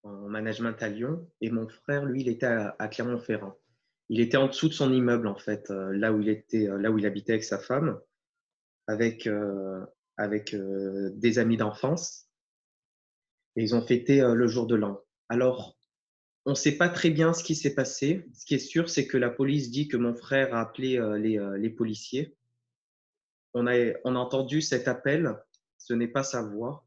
en 0.03 0.29
management 0.29 0.83
à 0.83 0.89
Lyon. 0.89 1.31
Et 1.41 1.51
mon 1.51 1.69
frère, 1.69 2.07
lui, 2.07 2.23
il 2.23 2.29
était 2.29 2.47
à, 2.47 2.89
Clermont-Ferrand. 2.89 3.55
Il 4.09 4.21
était 4.21 4.39
en 4.39 4.49
dessous 4.49 4.69
de 4.69 4.75
son 4.75 4.93
immeuble, 4.93 5.29
en 5.29 5.37
fait, 5.37 5.71
là 5.71 6.13
où 6.13 6.21
il, 6.21 6.29
était, 6.29 6.67
là 6.67 6.91
où 6.91 6.99
il 6.99 7.07
habitait 7.07 7.33
avec 7.33 7.45
sa 7.45 7.59
femme, 7.59 7.99
avec, 8.87 9.27
avec 10.19 10.55
des 10.55 11.39
amis 11.39 11.57
d'enfance. 11.57 12.27
Ils 13.57 13.75
ont 13.75 13.81
fêté 13.81 14.21
le 14.21 14.47
jour 14.47 14.67
de 14.67 14.75
l'an. 14.75 15.01
Alors, 15.31 15.79
on 16.45 16.51
ne 16.51 16.55
sait 16.55 16.77
pas 16.77 16.91
très 16.91 17.09
bien 17.09 17.33
ce 17.33 17.43
qui 17.43 17.55
s'est 17.55 17.75
passé. 17.75 18.27
Ce 18.35 18.45
qui 18.45 18.57
est 18.57 18.59
sûr, 18.59 18.91
c'est 18.91 19.07
que 19.07 19.17
la 19.17 19.31
police 19.31 19.71
dit 19.71 19.89
que 19.89 19.97
mon 19.97 20.15
frère 20.15 20.55
a 20.55 20.61
appelé 20.61 21.01
les 21.19 21.71
policiers 21.71 22.37
on 23.55 23.67
a, 23.67 23.95
entendu 24.05 24.61
cet 24.61 24.89
appel, 24.89 25.39
ce 25.79 25.95
n'est 25.95 26.09
pas 26.09 26.25
sa 26.25 26.43
voix. 26.43 26.85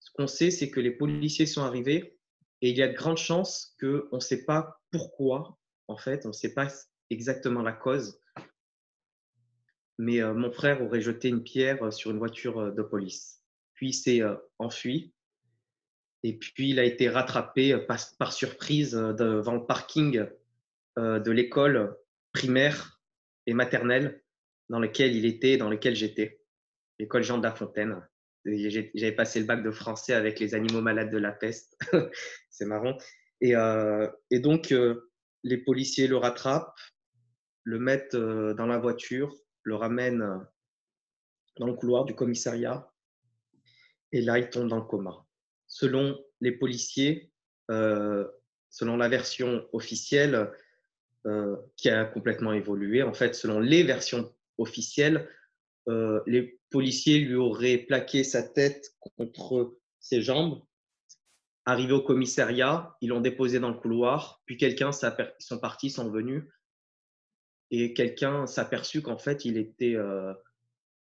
Ce 0.00 0.10
qu'on 0.12 0.26
sait, 0.26 0.50
c'est 0.50 0.70
que 0.70 0.80
les 0.80 0.90
policiers 0.90 1.46
sont 1.46 1.62
arrivés 1.62 2.18
et 2.62 2.70
il 2.70 2.76
y 2.76 2.82
a 2.82 2.88
de 2.88 2.94
grandes 2.94 3.18
chances 3.18 3.76
qu'on 3.78 4.16
ne 4.16 4.20
sait 4.20 4.44
pas 4.44 4.80
pourquoi, 4.90 5.58
en 5.88 5.96
fait, 5.96 6.24
on 6.24 6.28
ne 6.28 6.34
sait 6.34 6.54
pas 6.54 6.68
exactement 7.10 7.62
la 7.62 7.72
cause. 7.72 8.18
Mais 9.98 10.22
euh, 10.22 10.34
mon 10.34 10.50
frère 10.50 10.82
aurait 10.82 11.00
jeté 11.00 11.28
une 11.28 11.42
pierre 11.42 11.92
sur 11.92 12.10
une 12.10 12.18
voiture 12.18 12.58
euh, 12.58 12.70
de 12.70 12.82
police. 12.82 13.42
Puis 13.74 13.92
s'est 13.92 14.22
euh, 14.22 14.36
enfui. 14.58 15.12
Et 16.22 16.38
puis 16.38 16.70
il 16.70 16.78
a 16.78 16.84
été 16.84 17.08
rattrapé 17.08 17.78
par 18.18 18.32
surprise 18.32 18.92
devant 18.92 19.54
le 19.54 19.66
parking 19.66 20.26
de 20.96 21.30
l'école 21.30 21.96
primaire 22.32 23.00
et 23.46 23.54
maternelle 23.54 24.24
dans 24.68 24.78
lequel 24.78 25.14
il 25.14 25.26
était, 25.26 25.56
dans 25.56 25.70
lequel 25.70 25.94
j'étais, 25.94 26.40
l'école 26.98 27.22
Jean 27.22 27.38
de 27.38 27.42
La 27.42 27.52
Fontaine. 27.52 28.00
J'avais 28.44 29.12
passé 29.12 29.40
le 29.40 29.46
bac 29.46 29.62
de 29.62 29.70
français 29.70 30.12
avec 30.12 30.38
les 30.38 30.54
animaux 30.54 30.80
malades 30.80 31.10
de 31.10 31.18
la 31.18 31.32
peste. 31.32 31.76
C'est 32.50 32.64
marrant. 32.64 32.96
Et, 33.40 33.56
euh, 33.56 34.08
donc, 34.32 34.72
euh, 34.72 35.10
les 35.42 35.58
policiers 35.58 36.06
le 36.06 36.16
rattrapent, 36.16 36.78
le 37.64 37.78
mettent 37.78 38.14
euh, 38.14 38.54
dans 38.54 38.66
la 38.66 38.78
voiture, 38.78 39.34
le 39.62 39.74
ramènent 39.74 40.46
dans 41.58 41.66
le 41.66 41.74
couloir 41.74 42.04
du 42.04 42.14
commissariat. 42.14 42.90
Et 44.12 44.20
là, 44.20 44.38
il 44.38 44.48
tombe 44.48 44.68
dans 44.68 44.76
le 44.76 44.82
coma. 44.82 45.26
Selon 45.66 46.16
les 46.40 46.52
policiers, 46.52 47.32
selon 47.68 48.96
la 48.96 49.08
version 49.08 49.66
officielle, 49.72 50.52
qui 51.76 51.90
a 51.90 52.04
complètement 52.04 52.52
évolué, 52.52 53.02
en 53.02 53.12
fait, 53.12 53.34
selon 53.34 53.58
les 53.58 53.82
versions 53.82 54.32
officielle, 54.58 55.28
euh, 55.88 56.20
les 56.26 56.58
policiers 56.70 57.20
lui 57.20 57.36
auraient 57.36 57.78
plaqué 57.78 58.24
sa 58.24 58.42
tête 58.42 58.94
contre 59.16 59.76
ses 60.00 60.22
jambes. 60.22 60.62
Arrivé 61.64 61.92
au 61.92 62.02
commissariat, 62.02 62.96
ils 63.00 63.08
l'ont 63.08 63.20
déposé 63.20 63.58
dans 63.58 63.70
le 63.70 63.78
couloir, 63.78 64.42
puis 64.46 64.56
quelqu'un 64.56 64.90
sont 64.92 65.58
partis, 65.58 65.90
sont 65.90 66.10
venus, 66.10 66.44
et 67.70 67.92
quelqu'un 67.92 68.46
s'aperçut 68.46 69.02
qu'en 69.02 69.18
fait 69.18 69.44
il 69.44 69.56
était 69.56 69.96
euh, 69.96 70.32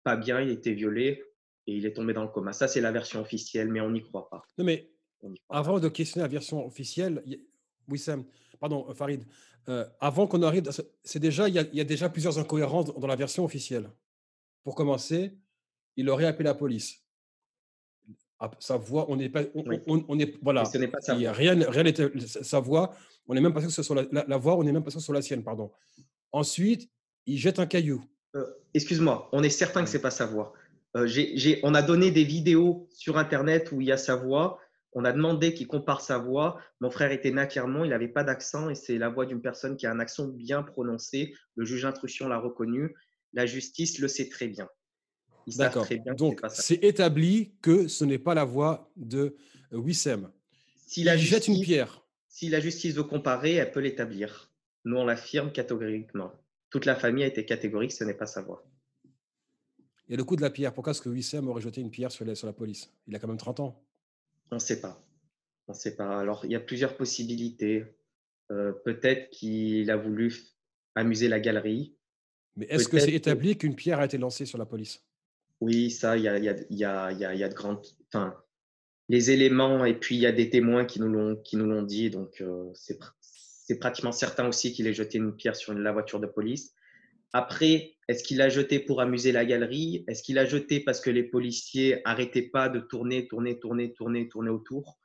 pas 0.05 0.17
bien, 0.17 0.41
il 0.41 0.51
était 0.51 0.73
violé 0.73 1.25
et 1.67 1.77
il 1.77 1.87
est 1.87 1.93
tombé 1.93 2.13
dans 2.13 2.23
le 2.23 2.29
coma. 2.29 2.53
Ça 2.53 2.69
c'est 2.69 2.81
la 2.81 2.93
version 2.93 3.21
officielle, 3.21 3.69
mais 3.69 3.81
on 3.81 3.91
n'y 3.91 4.03
croit 4.03 4.29
pas. 4.31 4.43
Non 4.59 4.65
mais 4.65 4.89
Avant 5.49 5.81
de 5.81 5.89
questionner 5.89 6.23
la 6.23 6.29
version 6.29 6.65
officielle, 6.65 7.23
oui 7.89 7.99
Sam, 7.99 8.25
pardon 8.63 8.87
euh, 8.89 8.95
Farid, 8.95 9.25
euh, 9.69 9.85
avant 9.99 10.29
qu'on 10.29 10.41
arrive, 10.43 10.71
c'est 11.03 11.19
déjà 11.19 11.49
il 11.49 11.55
y, 11.55 11.81
a, 11.81 11.85
déjà 11.85 12.09
plusieurs 12.09 12.39
incohérences 12.39 12.95
dans 12.95 13.07
la 13.09 13.17
version 13.17 13.45
officielle. 13.45 13.91
Pour 14.63 14.77
commencer, 14.77 15.37
il 15.97 16.09
aurait 16.09 16.27
appelé 16.27 16.45
la 16.45 16.55
police. 16.55 17.03
Sa 18.61 18.77
voix, 18.77 19.07
on 19.09 19.17
n'est 19.17 19.29
pas, 19.29 19.43
on, 19.55 20.19
est, 20.19 20.35
voilà, 20.43 20.65
ce 20.65 20.79
n'est 20.79 20.89
pas 20.89 21.01
sa 21.01 21.15
voix. 21.15 21.33
Rien, 21.33 21.59
rien 21.69 21.83
n'était 21.83 22.09
sa 22.27 22.61
voix. 22.61 22.95
On 23.27 23.35
n'est 23.35 23.41
même 23.41 23.53
pas 23.53 23.61
sûr 23.61 23.69
que 23.69 23.75
ce 23.75 23.83
soit 23.83 24.07
la, 24.13 24.37
voix, 24.37 24.57
on 24.57 24.65
n'est 24.65 24.73
même 24.73 24.83
pas 24.83 24.91
sûr 24.91 24.99
que 24.99 25.03
ce 25.03 25.07
soit 25.07 25.15
la 25.15 25.23
sienne, 25.23 25.43
pardon. 25.43 25.71
Ensuite, 26.33 26.89
il 27.27 27.39
jette 27.39 27.59
un 27.59 27.67
caillou. 27.67 28.05
Euh, 28.37 28.47
excuse-moi, 28.75 29.29
on 29.33 29.43
est 29.43 29.51
certain 29.51 29.83
que 29.83 29.91
c'est 29.91 30.03
pas 30.03 30.11
sa 30.11 30.27
voix. 30.27 30.53
on 30.95 31.75
a 31.75 31.83
donné 31.83 32.11
des 32.13 32.25
vidéos 32.25 32.89
sur 32.91 33.19
Internet 33.19 33.71
où 33.73 33.81
il 33.81 33.89
y 33.89 33.93
a 33.93 33.97
sa 33.97 34.17
voix. 34.17 34.61
On 34.95 35.05
a 35.05 35.13
demandé 35.13 35.55
qu'il 35.55 35.67
compare 35.67 36.01
sa 36.01 36.19
voix. 36.19 36.61
Mon 36.81 36.91
frère 36.91 37.13
était 37.13 37.31
né 37.31 37.47
Clermont, 37.49 37.85
il 37.85 37.91
n'avait 37.91 38.09
pas 38.09 38.25
d'accent 38.25 38.69
et 38.69 38.75
c'est 38.75 38.99
la 38.99 39.09
voix 39.09 39.25
d'une 39.25 39.41
personne 39.41 39.77
qui 39.77 39.87
a 39.87 39.91
un 39.91 40.01
accent 40.01 40.29
bien 40.29 40.63
prononcé. 40.63 41.35
Le 41.57 41.65
juge 41.65 41.83
d'instruction 41.83 42.29
l'a 42.29 42.39
reconnu. 42.39 42.95
La 43.33 43.47
justice 43.47 43.99
le 43.99 44.09
sait 44.09 44.29
très 44.29 44.49
bien. 44.49 44.69
D'accord. 45.57 45.87
Donc, 46.17 46.41
c'est 46.51 46.85
établi 46.85 47.55
que 47.63 47.89
ce 47.89 48.05
n'est 48.05 48.19
pas 48.19 48.35
la 48.35 48.45
voix 48.45 48.93
de 48.97 49.37
euh, 49.73 49.79
Wissem. 49.79 50.31
Si 50.87 51.03
la 51.03 51.17
jette 51.17 51.49
une 51.49 51.61
pierre. 51.61 52.05
Si 52.29 52.49
la 52.49 52.61
justice 52.61 52.95
veut 52.95 53.03
comparer, 53.03 53.55
elle 53.55 53.71
peut 53.73 53.81
l'établir. 53.81 54.53
Nous, 54.85 54.97
on 54.97 55.05
l'affirme 55.05 55.53
catégoriquement. 55.53 56.33
Toute 56.71 56.87
la 56.87 56.95
famille 56.95 57.25
a 57.25 57.27
été 57.27 57.45
catégorique, 57.45 57.93
ce 57.93 58.05
n'est 58.05 58.15
pas 58.15 58.27
sa 58.27 58.43
voix. 58.43 58.65
Et 60.09 60.17
le 60.17 60.25
coup 60.25 60.37
de 60.37 60.43
la 60.43 60.51
pierre, 60.51 60.73
pourquoi 60.75 60.93
est-ce 60.93 61.03
que 61.03 61.09
Wissem 61.09 61.49
aurait 61.49 61.63
jeté 61.63 61.81
une 61.81 61.91
pierre 61.91 62.13
sur 62.13 62.25
la 62.25 62.53
police? 62.53 62.93
Il 63.07 63.17
a 63.17 63.19
quand 63.19 63.29
même 63.29 63.37
30 63.37 63.61
ans. 63.61 63.85
On 64.53 64.57
ne 64.57 64.61
sait 64.61 64.83
pas. 64.83 65.03
On 65.67 65.73
sait 65.73 65.97
pas. 65.97 66.21
Alors, 66.21 66.45
il 66.45 66.53
y 66.53 66.55
a 66.55 66.61
plusieurs 66.61 66.95
possibilités. 66.95 67.87
Euh, 68.51 68.73
peut-être 68.85 69.31
qu'il 69.31 69.91
a 69.91 69.97
voulu 69.97 70.35
amuser 70.95 71.29
la 71.29 71.41
galerie. 71.41 71.97
Mais 72.57 72.67
est-ce 72.67 72.87
que 72.87 72.99
c'est 72.99 73.15
établi 73.15 73.57
qu'une 73.57 73.75
pierre 73.75 73.99
a 73.99 74.05
été 74.05 74.19
lancée 74.19 74.45
sur 74.45 74.59
la 74.59 74.67
police? 74.67 75.03
Oui, 75.63 75.91
ça, 75.91 76.19
il 76.19 76.25
y 76.25 76.29
a, 76.29 76.39
y, 76.39 76.51
a, 76.51 76.57
y, 76.69 76.85
a, 76.85 77.35
y 77.35 77.43
a, 77.43 77.49
de 77.49 77.55
grandes. 77.55 77.87
Enfin, 78.09 78.37
les 79.09 79.31
éléments, 79.31 79.87
et 79.87 79.99
puis 79.99 80.17
il 80.17 80.21
y 80.21 80.27
a 80.27 80.33
des 80.33 80.51
témoins 80.51 80.85
qui 80.85 81.01
nous 81.01 81.09
l'ont, 81.09 81.83
dit. 81.83 82.11
Donc, 82.11 82.43
euh, 82.43 82.71
c'est, 82.75 82.99
c'est 83.23 83.79
pratiquement 83.79 84.13
certain 84.13 84.47
aussi 84.49 84.75
qu'il 84.75 84.87
ait 84.87 84.93
jeté 84.93 85.17
une 85.17 85.35
pierre 85.35 85.57
sur 85.57 85.73
la 85.73 85.93
voiture 85.93 86.21
de 86.21 86.27
police. 86.27 86.75
Après, 87.33 87.97
est-ce 88.09 88.23
qu'il 88.23 88.43
a 88.43 88.49
jeté 88.49 88.79
pour 88.79 89.01
amuser 89.01 89.33
la 89.33 89.45
galerie? 89.45 90.05
Est-ce 90.07 90.23
qu'il 90.23 90.39
a 90.39 90.45
jeté 90.45 90.81
parce 90.81 91.01
que 91.01 91.11
les 91.11 91.23
policiers 91.23 92.07
arrêtaient 92.07 92.49
pas 92.49 92.69
de 92.69 92.79
tourner, 92.79 93.27
tourner, 93.27 93.59
tourner, 93.59 93.93
tourner, 93.95 94.29
tourner 94.29 94.51
autour? 94.51 94.99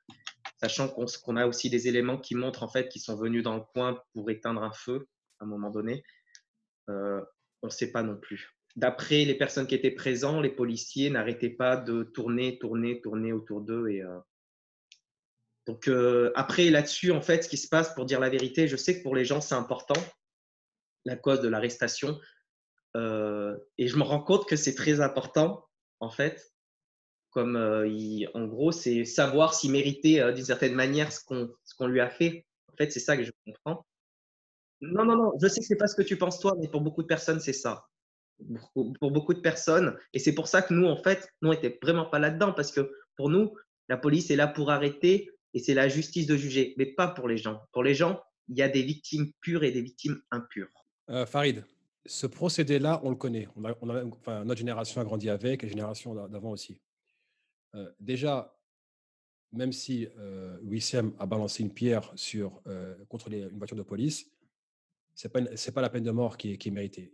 Sachant 0.61 0.89
qu'on 0.89 1.35
a 1.37 1.47
aussi 1.47 1.69
des 1.69 1.87
éléments 1.87 2.17
qui 2.17 2.35
montrent 2.35 2.63
en 2.63 2.67
fait 2.67 2.89
qu'ils 2.89 3.01
sont 3.01 3.15
venus 3.15 3.43
dans 3.43 3.55
le 3.55 3.61
coin 3.73 4.01
pour 4.13 4.29
éteindre 4.29 4.63
un 4.63 4.71
feu 4.71 5.07
à 5.39 5.45
un 5.45 5.47
moment 5.47 5.69
donné. 5.69 6.03
Euh, 6.89 7.21
on 7.61 7.67
ne 7.67 7.71
sait 7.71 7.91
pas 7.91 8.03
non 8.03 8.17
plus. 8.17 8.53
D'après 8.75 9.23
les 9.23 9.35
personnes 9.35 9.67
qui 9.67 9.75
étaient 9.75 9.91
présentes, 9.91 10.43
les 10.43 10.49
policiers 10.49 11.09
n'arrêtaient 11.09 11.49
pas 11.49 11.77
de 11.77 12.03
tourner, 12.03 12.59
tourner, 12.59 13.01
tourner 13.01 13.31
autour 13.31 13.61
d'eux. 13.61 13.87
Euh, 13.87 14.19
donc 15.65 15.87
euh, 15.87 16.31
après 16.35 16.69
là-dessus, 16.69 17.11
en 17.11 17.21
fait, 17.21 17.43
ce 17.43 17.49
qui 17.49 17.57
se 17.57 17.67
passe, 17.67 17.93
pour 17.95 18.05
dire 18.05 18.19
la 18.19 18.29
vérité, 18.29 18.67
je 18.67 18.75
sais 18.75 18.97
que 18.97 19.03
pour 19.03 19.15
les 19.15 19.25
gens 19.25 19.41
c'est 19.41 19.55
important 19.55 20.01
la 21.07 21.15
cause 21.15 21.41
de 21.41 21.47
l'arrestation. 21.47 22.19
Euh, 22.95 23.57
et 23.77 23.87
je 23.87 23.97
me 23.97 24.03
rends 24.03 24.21
compte 24.21 24.47
que 24.47 24.55
c'est 24.55 24.75
très 24.75 25.01
important, 25.01 25.65
en 25.99 26.09
fait. 26.09 26.53
Comme 27.31 27.55
euh, 27.55 27.87
en 28.33 28.45
gros, 28.45 28.71
c'est 28.71 29.05
savoir 29.05 29.53
s'il 29.53 29.71
méritait 29.71 30.19
euh, 30.19 30.31
d'une 30.31 30.45
certaine 30.45 30.73
manière 30.73 31.11
ce 31.11 31.23
qu'on 31.23 31.49
qu'on 31.77 31.87
lui 31.87 32.01
a 32.01 32.09
fait. 32.09 32.45
En 32.71 32.75
fait, 32.75 32.91
c'est 32.91 32.99
ça 32.99 33.17
que 33.17 33.23
je 33.23 33.31
comprends. 33.45 33.85
Non, 34.81 35.05
non, 35.05 35.15
non, 35.15 35.31
je 35.41 35.47
sais 35.47 35.59
que 35.59 35.65
c'est 35.65 35.75
pas 35.75 35.87
ce 35.87 35.95
que 35.95 36.03
tu 36.03 36.17
penses 36.17 36.39
toi, 36.39 36.55
mais 36.59 36.67
pour 36.67 36.81
beaucoup 36.81 37.01
de 37.01 37.07
personnes, 37.07 37.39
c'est 37.39 37.53
ça. 37.53 37.87
Pour, 38.73 39.11
beaucoup 39.11 39.33
de 39.33 39.39
personnes. 39.39 39.97
Et 40.13 40.19
c'est 40.19 40.35
pour 40.35 40.47
ça 40.47 40.61
que 40.61 40.73
nous, 40.73 40.85
en 40.85 41.01
fait, 41.01 41.33
nous, 41.41 41.49
on 41.49 41.53
n'était 41.53 41.79
vraiment 41.81 42.05
pas 42.05 42.19
là-dedans, 42.19 42.53
parce 42.53 42.71
que 42.71 42.91
pour 43.15 43.29
nous, 43.29 43.55
la 43.89 43.97
police 43.97 44.29
est 44.29 44.35
là 44.35 44.47
pour 44.47 44.69
arrêter 44.69 45.31
et 45.53 45.59
c'est 45.59 45.73
la 45.73 45.87
justice 45.87 46.27
de 46.27 46.35
juger, 46.35 46.75
mais 46.77 46.85
pas 46.85 47.07
pour 47.07 47.27
les 47.27 47.37
gens. 47.37 47.61
Pour 47.71 47.83
les 47.83 47.95
gens, 47.95 48.21
il 48.47 48.57
y 48.57 48.61
a 48.61 48.69
des 48.69 48.83
victimes 48.83 49.31
pures 49.41 49.63
et 49.63 49.71
des 49.71 49.81
victimes 49.81 50.21
impures. 50.29 50.86
Euh, 51.09 51.25
Farid, 51.25 51.65
ce 52.05 52.27
procédé-là, 52.27 53.01
on 53.03 53.09
le 53.09 53.15
connaît. 53.15 53.47
On 53.55 53.61
notre 54.45 54.57
génération 54.57 55.01
a 55.01 55.03
grandi 55.03 55.29
avec, 55.29 55.63
et 55.63 55.67
la 55.67 55.69
génération 55.69 56.15
d'avant 56.27 56.51
aussi. 56.51 56.79
Euh, 57.75 57.91
déjà, 57.99 58.53
même 59.51 59.71
si 59.71 60.07
euh, 60.17 60.57
Wissem 60.63 61.13
a 61.19 61.25
balancé 61.25 61.63
une 61.63 61.73
pierre 61.73 62.11
sur, 62.15 62.61
contre 63.09 63.31
une 63.31 63.57
voiture 63.57 63.77
de 63.77 63.83
police, 63.83 64.29
ce 65.15 65.27
n'est 65.27 65.31
pas, 65.31 65.41
pas, 65.73 65.81
la 65.81 65.89
peine 65.89 66.03
de 66.03 66.11
mort 66.11 66.37
qui 66.37 66.53
est, 66.53 66.57
qui 66.57 66.69
est 66.69 66.71
méritée. 66.71 67.11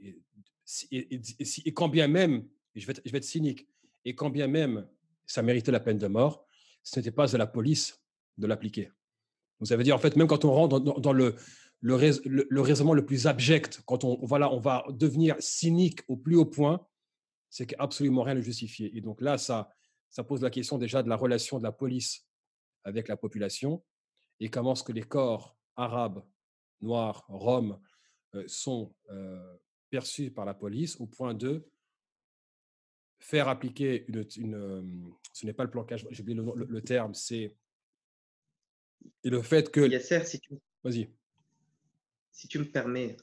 Et, 0.91 1.73
quand 1.73 1.89
bien 1.89 2.07
même, 2.07 2.47
je 2.75 2.85
vais, 2.85 2.91
être, 2.91 3.01
je 3.05 3.11
vais, 3.11 3.17
être, 3.17 3.23
cynique, 3.23 3.67
et 4.05 4.15
quand 4.15 4.29
bien 4.29 4.47
même 4.47 4.87
ça 5.25 5.41
méritait 5.41 5.71
la 5.71 5.79
peine 5.79 5.97
de 5.97 6.07
mort, 6.07 6.45
ce 6.83 6.99
n'était 6.99 7.11
pas 7.11 7.33
à 7.33 7.37
la 7.37 7.47
police 7.47 8.01
de 8.37 8.47
l'appliquer. 8.47 8.91
Ça 9.63 9.77
veut 9.77 9.83
dire, 9.83 9.95
en 9.95 9.99
fait, 9.99 10.17
même 10.17 10.27
quand 10.27 10.43
on 10.43 10.51
rentre 10.51 10.79
dans 10.79 11.13
le, 11.13 11.35
le, 11.83 12.61
raisonnement 12.61 12.93
le 12.93 13.05
plus 13.05 13.27
abject, 13.27 13.81
quand 13.85 14.05
on, 14.05 14.17
voilà, 14.25 14.51
on 14.51 14.59
va 14.59 14.85
devenir 14.89 15.35
cynique 15.39 15.99
au 16.07 16.15
plus 16.15 16.37
haut 16.37 16.45
point, 16.45 16.85
c'est 17.49 17.65
qu'absolument 17.65 18.23
rien 18.23 18.35
ne 18.35 18.41
justifié. 18.41 18.95
Et 18.97 19.01
donc 19.01 19.21
là, 19.21 19.37
ça, 19.37 19.69
ça 20.09 20.23
pose 20.23 20.41
la 20.41 20.49
question 20.49 20.77
déjà 20.77 21.03
de 21.03 21.09
la 21.09 21.17
relation 21.17 21.59
de 21.59 21.63
la 21.63 21.73
police 21.73 22.25
avec 22.85 23.09
la 23.09 23.17
population 23.17 23.83
et 24.39 24.49
comment 24.49 24.73
est-ce 24.73 24.83
que 24.83 24.91
les 24.91 25.03
corps 25.03 25.57
arabes, 25.75 26.23
noirs, 26.81 27.25
roms 27.27 27.79
euh, 28.35 28.43
sont 28.47 28.95
euh, 29.09 29.57
perçus 29.89 30.31
par 30.31 30.45
la 30.45 30.53
police 30.53 30.99
au 30.99 31.05
point 31.05 31.33
de 31.33 31.67
faire 33.19 33.47
appliquer 33.47 34.05
une, 34.07 34.55
euh, 34.55 34.81
ce 35.33 35.45
n'est 35.45 35.53
pas 35.53 35.63
le 35.63 35.69
plaquage, 35.69 36.07
j'ai 36.09 36.21
oublié 36.21 36.39
le, 36.55 36.81
terme, 36.81 37.13
c'est 37.13 37.55
et 39.23 39.29
le 39.29 39.41
fait 39.41 39.69
que. 39.71 39.99
si 39.99 40.39
tu... 40.39 40.55
Vas-y 40.83 41.09
si 42.33 42.47
tu 42.47 42.59
me 42.59 42.65
permets, 42.65 43.15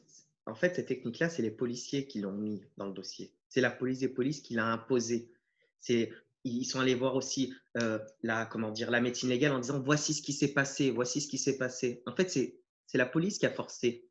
en 0.47 0.55
fait, 0.55 0.77
cette 0.77 0.87
technique-là, 0.87 1.29
c'est 1.29 1.43
les 1.43 1.51
policiers 1.51 2.07
qui 2.07 2.21
l'ont 2.21 2.33
mis 2.33 2.63
dans 2.77 2.87
le 2.87 2.93
dossier. 2.93 3.35
C'est 3.49 3.61
la 3.61 3.71
police 3.71 3.99
des 3.99 4.09
polices 4.09 4.41
qui 4.41 4.55
l'a 4.55 4.67
imposé. 4.67 5.31
C'est, 5.81 6.11
ils 6.45 6.65
sont 6.65 6.81
allés 6.81 6.95
voir 6.95 7.17
aussi 7.17 7.53
euh, 7.77 7.99
la, 8.23 8.47
comment 8.47 8.71
dire, 8.71 8.91
la 8.91 9.01
médecine 9.01 9.29
légale 9.29 9.53
en 9.53 9.59
disant 9.59 9.81
voici 9.81 10.15
ce 10.15 10.23
qui 10.23 10.33
s'est 10.33 10.55
passé, 10.55 10.91
voici 10.91 11.21
ce 11.21 11.29
qui 11.29 11.39
s'est 11.39 11.59
passé. 11.59 12.03
En 12.07 12.15
fait, 12.15 12.31
c'est, 12.31 12.61
c'est 12.87 12.99
la 12.99 13.07
police 13.07 13.39
qui 13.39 13.47
a 13.47 13.51
forcé 13.51 14.09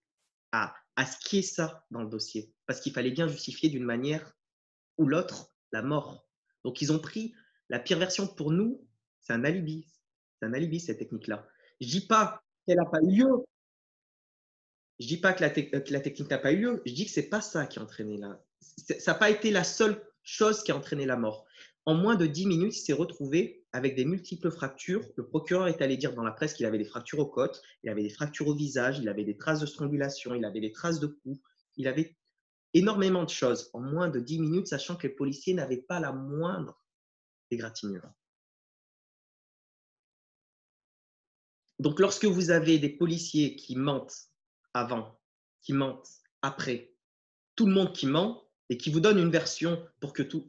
à, 0.52 0.76
à 0.96 1.06
ce 1.06 1.18
qui 1.20 1.40
est 1.40 1.44
ça 1.44 1.86
dans 1.92 2.04
le 2.04 2.10
dossier. 2.10 2.54
Parce 2.66 2.82
qu'il 2.82 2.94
fallait 2.94 3.12
bien 3.12 3.28
justifier 3.28 3.70
d'une 3.70 3.86
manière 3.86 4.36
ou 4.98 5.08
l'autre 5.08 5.54
la 5.72 5.82
mort. 5.82 6.28
Donc, 6.64 6.82
ils 6.82 6.92
ont 6.92 7.00
pris 7.00 7.34
la 7.70 7.80
pire 7.80 8.00
version 8.00 8.28
pour 8.28 8.52
nous, 8.52 8.86
c'est 9.22 9.34
un 9.34 9.44
alibi. 9.44 9.88
C'est 10.40 10.48
un 10.48 10.54
alibi, 10.54 10.80
cette 10.80 11.00
technique-là. 11.00 11.48
Je 11.80 11.88
dis 11.88 12.06
pas 12.06 12.44
qu'elle 12.66 12.78
n'a 12.78 12.86
pas 12.86 13.02
eu 13.02 13.18
lieu, 13.18 13.46
je 15.00 15.08
dis 15.08 15.18
pas 15.18 15.34
que 15.34 15.42
la, 15.42 15.50
technique 15.50 16.30
n'a 16.30 16.38
pas 16.38 16.52
eu 16.52 16.58
lieu, 16.58 16.82
je 16.86 16.94
dis 16.94 17.06
que 17.06 17.12
c'est 17.12 17.30
pas 17.30 17.42
ça 17.42 17.66
qui 17.66 17.80
a 17.80 17.82
entraîné 17.82 18.18
la. 18.18 18.44
Ça 19.00 19.14
n'a 19.14 19.18
pas 19.18 19.30
été 19.30 19.50
la 19.50 19.64
seule 19.64 20.02
chose 20.24 20.62
qui 20.64 20.72
a 20.72 20.76
entraîné 20.76 21.06
la 21.06 21.16
mort. 21.16 21.46
En 21.86 21.96
moins 21.96 22.16
de 22.16 22.26
10 22.26 22.46
minutes, 22.46 22.76
il 22.76 22.82
s'est 22.82 22.94
retrouvé 22.94 23.66
avec 23.72 23.96
des 23.96 24.06
multiples 24.06 24.52
fractures. 24.52 25.08
Le 25.16 25.26
procureur 25.26 25.68
est 25.68 25.82
allé 25.82 25.96
dire 25.96 26.14
dans 26.14 26.24
la 26.24 26.32
presse 26.32 26.54
qu'il 26.54 26.66
avait 26.66 26.78
des 26.78 26.86
fractures 26.86 27.20
aux 27.20 27.26
côtes, 27.26 27.62
il 27.84 27.90
avait 27.90 28.04
des 28.04 28.10
fractures 28.10 28.48
au 28.48 28.54
visage, 28.54 29.00
il 29.00 29.08
avait 29.08 29.24
des 29.24 29.38
traces 29.38 29.62
de 29.62 29.66
strangulation, 29.66 30.36
il 30.36 30.44
avait 30.44 30.60
des 30.60 30.72
traces 30.72 31.00
de 31.00 31.08
coups, 31.08 31.40
il 31.78 31.88
avait 31.88 32.18
énormément 32.74 33.24
de 33.24 33.30
choses 33.30 33.70
en 33.74 33.80
moins 33.80 34.10
de 34.10 34.20
10 34.20 34.40
minutes, 34.40 34.68
sachant 34.68 34.98
que 34.98 35.08
les 35.08 35.14
policiers 35.14 35.54
n'avaient 35.54 35.78
pas 35.78 36.00
la 36.00 36.12
moindre 36.12 36.84
égratignure. 37.52 38.12
Donc, 41.80 42.00
lorsque 42.00 42.26
vous 42.26 42.52
avez 42.52 42.78
des 42.78 42.90
policiers 42.90 43.56
qui 43.56 43.78
mentent 43.78 44.29
avant, 44.74 45.20
qui 45.62 45.74
mentent 45.74 46.10
après, 46.42 46.94
tout 47.56 47.66
le 47.66 47.74
monde 47.74 47.94
qui 47.94 48.08
ment 48.08 48.44
et 48.70 48.78
qui 48.78 48.92
vous 48.92 49.00
donne 49.00 49.20
une 49.20 49.32
version 49.32 49.84
pour 50.00 50.14
que 50.14 50.24
tout, 50.24 50.46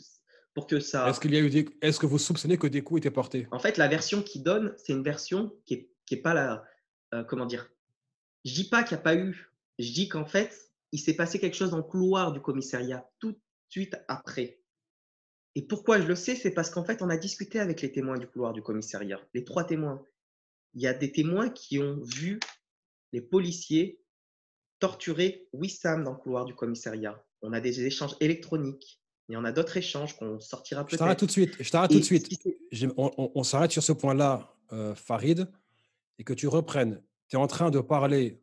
pour 0.54 0.66
que 0.66 0.80
ça. 0.80 1.09
Est-ce 1.09 1.20
qu'il 1.20 1.35
y 1.35 1.37
a 1.37 1.40
eu 1.40 1.68
est-ce 1.80 1.98
que 1.98 2.06
vous 2.06 2.18
soupçonnez 2.18 2.59
que 2.59 2.66
des 2.66 2.83
coups 2.83 3.00
étaient 3.00 3.11
portés? 3.11 3.48
En 3.50 3.59
fait, 3.59 3.76
la 3.78 3.88
version 3.88 4.22
qui 4.22 4.40
donne, 4.40 4.74
c'est 4.76 4.92
une 4.92 5.02
version 5.02 5.52
qui 5.64 5.74
est, 5.74 5.90
qui 6.06 6.14
est 6.14 6.22
pas 6.22 6.35
la, 6.35 6.64
euh, 7.14 7.24
comment 7.24 7.46
dire? 7.46 7.70
Je 8.44 8.54
dis 8.54 8.68
pas 8.68 8.83
qu'il 8.83 8.96
n'y 8.96 9.00
a 9.00 9.02
pas 9.02 9.16
eu. 9.16 9.50
Je 9.78 9.92
dis 9.92 10.09
qu'en 10.09 10.26
fait, 10.26 10.70
il 10.92 10.98
s'est 10.98 11.14
passé 11.14 11.38
quelque 11.38 11.56
chose 11.56 11.70
dans 11.70 11.78
le 11.78 11.83
couloir 11.83 12.33
du 12.33 12.40
commissariat 12.40 13.09
tout 13.18 13.33
de 13.33 13.40
suite 13.68 13.96
après. 14.09 14.61
Et 15.54 15.62
pourquoi 15.62 16.00
je 16.00 16.06
le 16.06 16.14
sais, 16.14 16.37
c'est 16.37 16.52
parce 16.52 16.70
qu'en 16.70 16.85
fait, 16.85 17.02
on 17.02 17.11
a 17.11 17.16
discuté 17.16 17.59
avec 17.59 17.83
les 17.83 17.90
témoins 17.90 18.18
du 18.18 18.26
couloir 18.26 18.52
du 18.52 18.62
commissariat, 18.62 19.20
les 19.35 19.44
trois 19.44 19.64
témoins. 19.64 20.02
Il 20.74 20.83
y 20.83 20.87
a 20.87 20.94
des 20.94 21.11
témoins 21.11 21.50
qui 21.50 21.80
ont 21.80 22.00
vu 22.02 22.38
les 23.12 23.20
policiers 23.20 24.00
torturer 24.81 25.47
Wissam 25.53 26.05
dans 26.05 26.12
le 26.12 26.16
couloir 26.16 26.45
du 26.45 26.55
commissariat. 26.55 27.23
On 27.43 27.53
a 27.53 27.61
des 27.61 27.87
échanges 27.87 28.16
électroniques. 28.21 29.01
Il 29.29 29.35
y 29.35 29.37
en 29.37 29.45
a 29.45 29.53
d'autres 29.53 29.77
échanges 29.77 30.16
qu'on 30.16 30.40
sortira 30.40 30.85
peut-être. 30.85 30.93
Je 30.93 30.99
t'arrête 30.99 31.19
tout 31.19 31.27
de 31.27 31.31
suite. 31.31 31.55
Je 31.61 31.71
t'arrête 31.71 31.90
tout 31.93 32.01
de 32.01 32.05
suite. 32.05 32.29
on, 32.97 33.45
s'arrête 33.45 33.71
sur 33.71 33.83
ce 33.83 33.93
point-là, 33.93 34.53
euh, 34.73 34.95
Farid, 34.95 35.49
et 36.19 36.25
que 36.25 36.33
tu 36.33 36.49
reprennes. 36.49 37.01
Tu 37.29 37.37
es 37.37 37.38
en 37.38 37.47
train 37.47 37.71
de 37.71 37.79
parler 37.79 38.43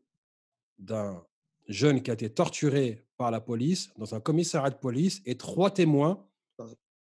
d'un 0.80 1.22
jeune 1.68 2.02
qui 2.02 2.10
a 2.10 2.14
été 2.14 2.30
torturé 2.30 3.06
par 3.18 3.32
la 3.32 3.42
police 3.42 3.90
dans 3.98 4.16
un 4.16 4.22
commissariat 4.22 4.70
de 4.70 4.76
police, 4.76 5.22
et 5.26 5.38
trois 5.38 5.72
témoins 5.72 6.26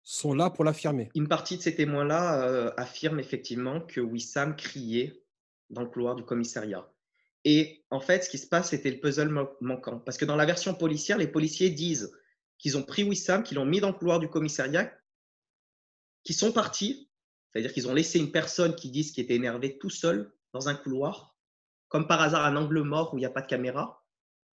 sont 0.03 0.33
là 0.33 0.49
pour 0.49 0.63
l'affirmer. 0.63 1.09
Une 1.15 1.27
partie 1.27 1.57
de 1.57 1.61
ces 1.61 1.75
témoins-là 1.75 2.41
euh, 2.41 2.71
affirment 2.77 3.19
effectivement 3.19 3.81
que 3.81 3.99
Wissam 3.99 4.55
criait 4.55 5.21
dans 5.69 5.81
le 5.81 5.87
couloir 5.87 6.15
du 6.15 6.23
commissariat. 6.23 6.89
Et 7.49 7.85
en 7.91 8.01
fait, 8.01 8.25
ce 8.25 8.29
qui 8.29 8.37
se 8.37 8.45
passe, 8.45 8.71
c'était 8.71 8.91
le 8.91 8.99
puzzle 8.99 9.29
manquant. 9.61 9.99
Parce 9.99 10.17
que 10.17 10.25
dans 10.25 10.35
la 10.35 10.45
version 10.45 10.73
policière, 10.73 11.17
les 11.17 11.29
policiers 11.29 11.69
disent 11.69 12.13
qu'ils 12.57 12.75
ont 12.75 12.83
pris 12.83 13.05
Wissam, 13.05 13.41
qu'ils 13.41 13.55
l'ont 13.55 13.63
mis 13.63 13.79
dans 13.79 13.87
le 13.87 13.93
couloir 13.93 14.19
du 14.19 14.27
commissariat, 14.27 14.93
qu'ils 16.23 16.35
sont 16.35 16.51
partis, 16.51 17.09
c'est-à-dire 17.47 17.71
qu'ils 17.71 17.87
ont 17.87 17.93
laissé 17.93 18.19
une 18.19 18.33
personne 18.33 18.75
qui 18.75 18.91
disent 18.91 19.13
qu'il 19.13 19.23
était 19.23 19.35
énervé 19.35 19.77
tout 19.77 19.89
seul 19.89 20.33
dans 20.51 20.67
un 20.67 20.75
couloir, 20.75 21.37
comme 21.87 22.05
par 22.05 22.21
hasard 22.21 22.43
un 22.43 22.57
angle 22.57 22.81
mort 22.81 23.13
où 23.13 23.17
il 23.17 23.21
n'y 23.21 23.25
a 23.25 23.29
pas 23.29 23.43
de 23.43 23.47
caméra, 23.47 24.05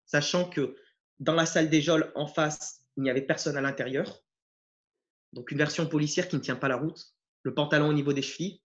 sachant 0.07 0.49
que 0.49 0.77
dans 1.19 1.35
la 1.35 1.47
salle 1.47 1.71
des 1.71 1.83
geôles 1.83 2.13
en 2.15 2.29
face, 2.29 2.85
il 2.97 3.03
n'y 3.03 3.11
avait 3.11 3.23
personne 3.23 3.57
à 3.57 3.61
l'intérieur. 3.61 4.23
Donc 5.33 5.51
une 5.51 5.59
version 5.59 5.89
policière 5.89 6.29
qui 6.29 6.37
ne 6.37 6.41
tient 6.41 6.55
pas 6.55 6.69
la 6.69 6.77
route, 6.77 7.13
le 7.43 7.55
pantalon 7.55 7.89
au 7.89 7.93
niveau 7.93 8.13
des 8.13 8.23
chevilles, 8.23 8.63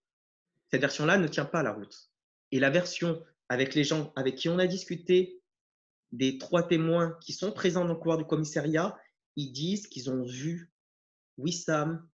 cette 0.70 0.82
version-là 0.82 1.18
ne 1.18 1.26
tient 1.26 1.46
pas 1.46 1.64
la 1.64 1.72
route. 1.72 2.12
Et 2.52 2.60
la 2.60 2.70
version 2.70 3.24
avec 3.50 3.74
les 3.74 3.82
gens 3.82 4.12
avec 4.14 4.36
qui 4.36 4.48
on 4.48 4.58
a 4.58 4.66
discuté, 4.66 5.42
des 6.12 6.38
trois 6.38 6.66
témoins 6.66 7.18
qui 7.20 7.32
sont 7.32 7.52
présents 7.52 7.84
dans 7.84 7.94
le 7.94 7.98
couloir 7.98 8.16
du 8.16 8.24
commissariat, 8.24 8.96
ils 9.36 9.52
disent 9.52 9.88
qu'ils 9.88 10.08
ont 10.08 10.24
vu 10.24 10.72
Wissam 11.36 12.08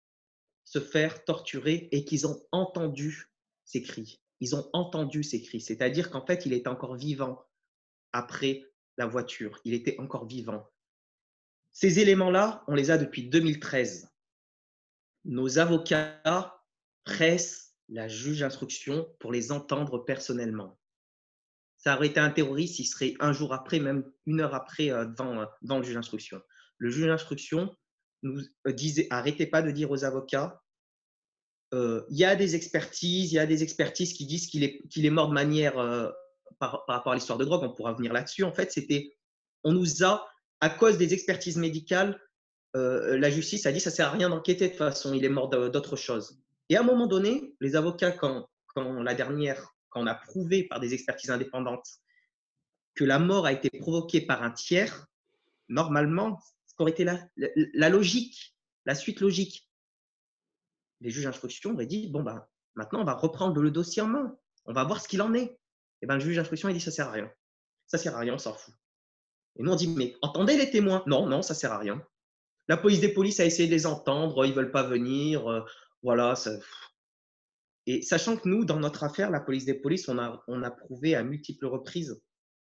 se 0.63 0.79
faire 0.79 1.25
torturer 1.25 1.89
et 1.91 2.05
qu'ils 2.05 2.27
ont 2.27 2.39
entendu 2.51 3.31
ses 3.65 3.81
cris. 3.81 4.21
Ils 4.39 4.55
ont 4.55 4.69
entendu 4.73 5.23
ses 5.23 5.41
cris, 5.41 5.59
c'est-à-dire 5.59 6.11
qu'en 6.11 6.25
fait, 6.25 6.45
il 6.45 6.53
était 6.53 6.69
encore 6.69 6.95
vivant 6.95 7.43
après 8.11 8.71
la 8.97 9.07
voiture. 9.07 9.59
Il 9.65 9.73
était 9.73 9.99
encore 9.99 10.27
vivant. 10.27 10.69
Ces 11.71 11.99
éléments-là, 11.99 12.63
on 12.67 12.75
les 12.75 12.91
a 12.91 12.99
depuis 12.99 13.27
2013. 13.27 14.07
Nos 15.25 15.57
avocats 15.57 16.61
pressent 17.05 17.75
la 17.89 18.07
juge 18.07 18.41
d'instruction 18.41 19.07
pour 19.19 19.31
les 19.31 19.51
entendre 19.51 19.99
personnellement 19.99 20.77
ça 21.83 21.97
aurait 21.97 22.07
été 22.07 22.19
un 22.19 22.29
terroriste, 22.29 22.79
il 22.79 22.85
serait 22.85 23.13
un 23.19 23.33
jour 23.33 23.53
après, 23.53 23.79
même 23.79 24.09
une 24.25 24.39
heure 24.39 24.55
après, 24.55 24.89
euh, 24.89 25.05
devant, 25.05 25.41
euh, 25.41 25.45
le 25.61 25.83
juge 25.83 25.95
d'instruction. 25.95 26.41
Le 26.77 26.89
juge 26.89 27.07
d'instruction 27.07 27.75
nous 28.21 28.41
euh, 28.67 28.71
disait, 28.71 29.07
arrêtez 29.09 29.47
pas 29.47 29.61
de 29.61 29.69
dire 29.69 29.91
aux 29.91 30.05
avocats, 30.05 30.59
il 31.75 32.05
y 32.15 32.23
a 32.23 32.35
des 32.35 32.53
expertises, 32.55 33.31
il 33.31 33.35
y 33.35 33.39
a 33.39 33.47
des 33.47 33.63
expertises 33.63 34.13
qui 34.13 34.27
disent 34.27 34.45
qu'il 34.45 34.63
est, 34.63 34.83
est 34.95 35.09
mort 35.09 35.27
de 35.27 35.33
manière, 35.33 35.73
par, 36.59 36.83
rapport 36.87 37.13
à 37.13 37.15
l'histoire 37.15 37.39
de 37.39 37.45
drogue, 37.45 37.63
on 37.63 37.73
pourra 37.73 37.93
venir 37.93 38.13
là-dessus. 38.13 38.43
En 38.43 38.53
fait, 38.53 38.71
c'était, 38.71 39.17
on 39.63 39.71
nous 39.71 40.03
a, 40.03 40.23
à 40.61 40.69
cause 40.69 40.99
des 40.99 41.15
expertises 41.15 41.57
médicales, 41.57 42.21
la 42.75 43.29
justice 43.31 43.65
a 43.65 43.71
dit 43.71 43.79
ça 43.79 43.89
sert 43.89 44.09
à 44.09 44.11
rien 44.11 44.29
d'enquêter 44.29 44.65
de 44.65 44.69
toute 44.69 44.77
façon, 44.77 45.15
il 45.15 45.25
est 45.25 45.29
mort 45.29 45.49
d'autre 45.49 45.95
chose. 45.95 46.39
Et 46.69 46.77
à 46.77 46.81
un 46.81 46.83
moment 46.83 47.07
donné, 47.07 47.55
les 47.59 47.75
avocats, 47.75 48.11
quand, 48.11 48.47
quand 48.67 49.01
la 49.01 49.15
dernière 49.15 49.72
quand 49.93 50.01
on 50.01 50.07
a 50.07 50.15
prouvé 50.15 50.63
par 50.63 50.79
des 50.79 50.93
expertises 50.93 51.29
indépendantes 51.29 51.87
que 52.95 53.03
la 53.03 53.19
mort 53.19 53.45
a 53.45 53.53
été 53.53 53.69
provoquée 53.69 54.21
par 54.21 54.43
un 54.43 54.51
tiers, 54.51 55.07
normalement, 55.69 56.39
ce 56.65 56.75
qu'aurait 56.75 56.91
été 56.91 57.05
la, 57.05 57.89
logique, 57.89 58.55
la 58.85 58.95
suite 58.95 59.19
logique, 59.19 59.69
les 61.01 61.09
juges 61.09 61.25
d'instruction 61.25 61.73
auraient 61.73 61.85
dit 61.85 62.07
bon, 62.07 62.23
ben, 62.23 62.45
maintenant, 62.75 63.01
on 63.01 63.05
va 63.05 63.13
reprendre 63.13 63.61
le 63.61 63.71
dossier 63.71 64.01
en 64.01 64.07
main, 64.07 64.37
on 64.65 64.73
va 64.73 64.83
voir 64.83 65.01
ce 65.01 65.07
qu'il 65.07 65.21
en 65.21 65.33
est. 65.33 65.57
Et 66.01 66.05
ben, 66.05 66.15
le 66.15 66.21
juge 66.21 66.35
d'instruction, 66.35 66.69
il 66.69 66.73
dit 66.73 66.81
ça 66.81 66.91
sert 66.91 67.07
à 67.07 67.11
rien. 67.11 67.31
Ça 67.87 67.97
sert 67.97 68.15
à 68.15 68.19
rien, 68.19 68.33
on 68.33 68.39
s'en 68.39 68.53
fout. 68.53 68.73
Et 69.55 69.63
nous, 69.63 69.71
on 69.71 69.75
dit 69.75 69.87
mais 69.87 70.15
entendez 70.21 70.57
les 70.57 70.69
témoins. 70.69 71.03
Non, 71.07 71.27
non, 71.27 71.41
ça 71.41 71.53
sert 71.53 71.71
à 71.71 71.77
rien. 71.77 72.03
La 72.67 72.77
police 72.77 73.01
des 73.01 73.13
polices 73.13 73.39
a 73.39 73.45
essayé 73.45 73.67
de 73.67 73.73
les 73.73 73.85
entendre, 73.85 74.45
ils 74.45 74.53
veulent 74.53 74.71
pas 74.71 74.83
venir. 74.83 75.49
Euh, 75.49 75.65
voilà, 76.01 76.35
ça, 76.35 76.51
et 77.85 78.01
sachant 78.01 78.37
que 78.37 78.47
nous, 78.47 78.65
dans 78.65 78.79
notre 78.79 79.03
affaire, 79.03 79.29
la 79.29 79.39
police 79.39 79.65
des 79.65 79.73
polices, 79.73 80.07
on 80.07 80.17
a, 80.17 80.43
on 80.47 80.63
a 80.63 80.71
prouvé 80.71 81.15
à 81.15 81.23
multiples 81.23 81.65
reprises 81.65 82.21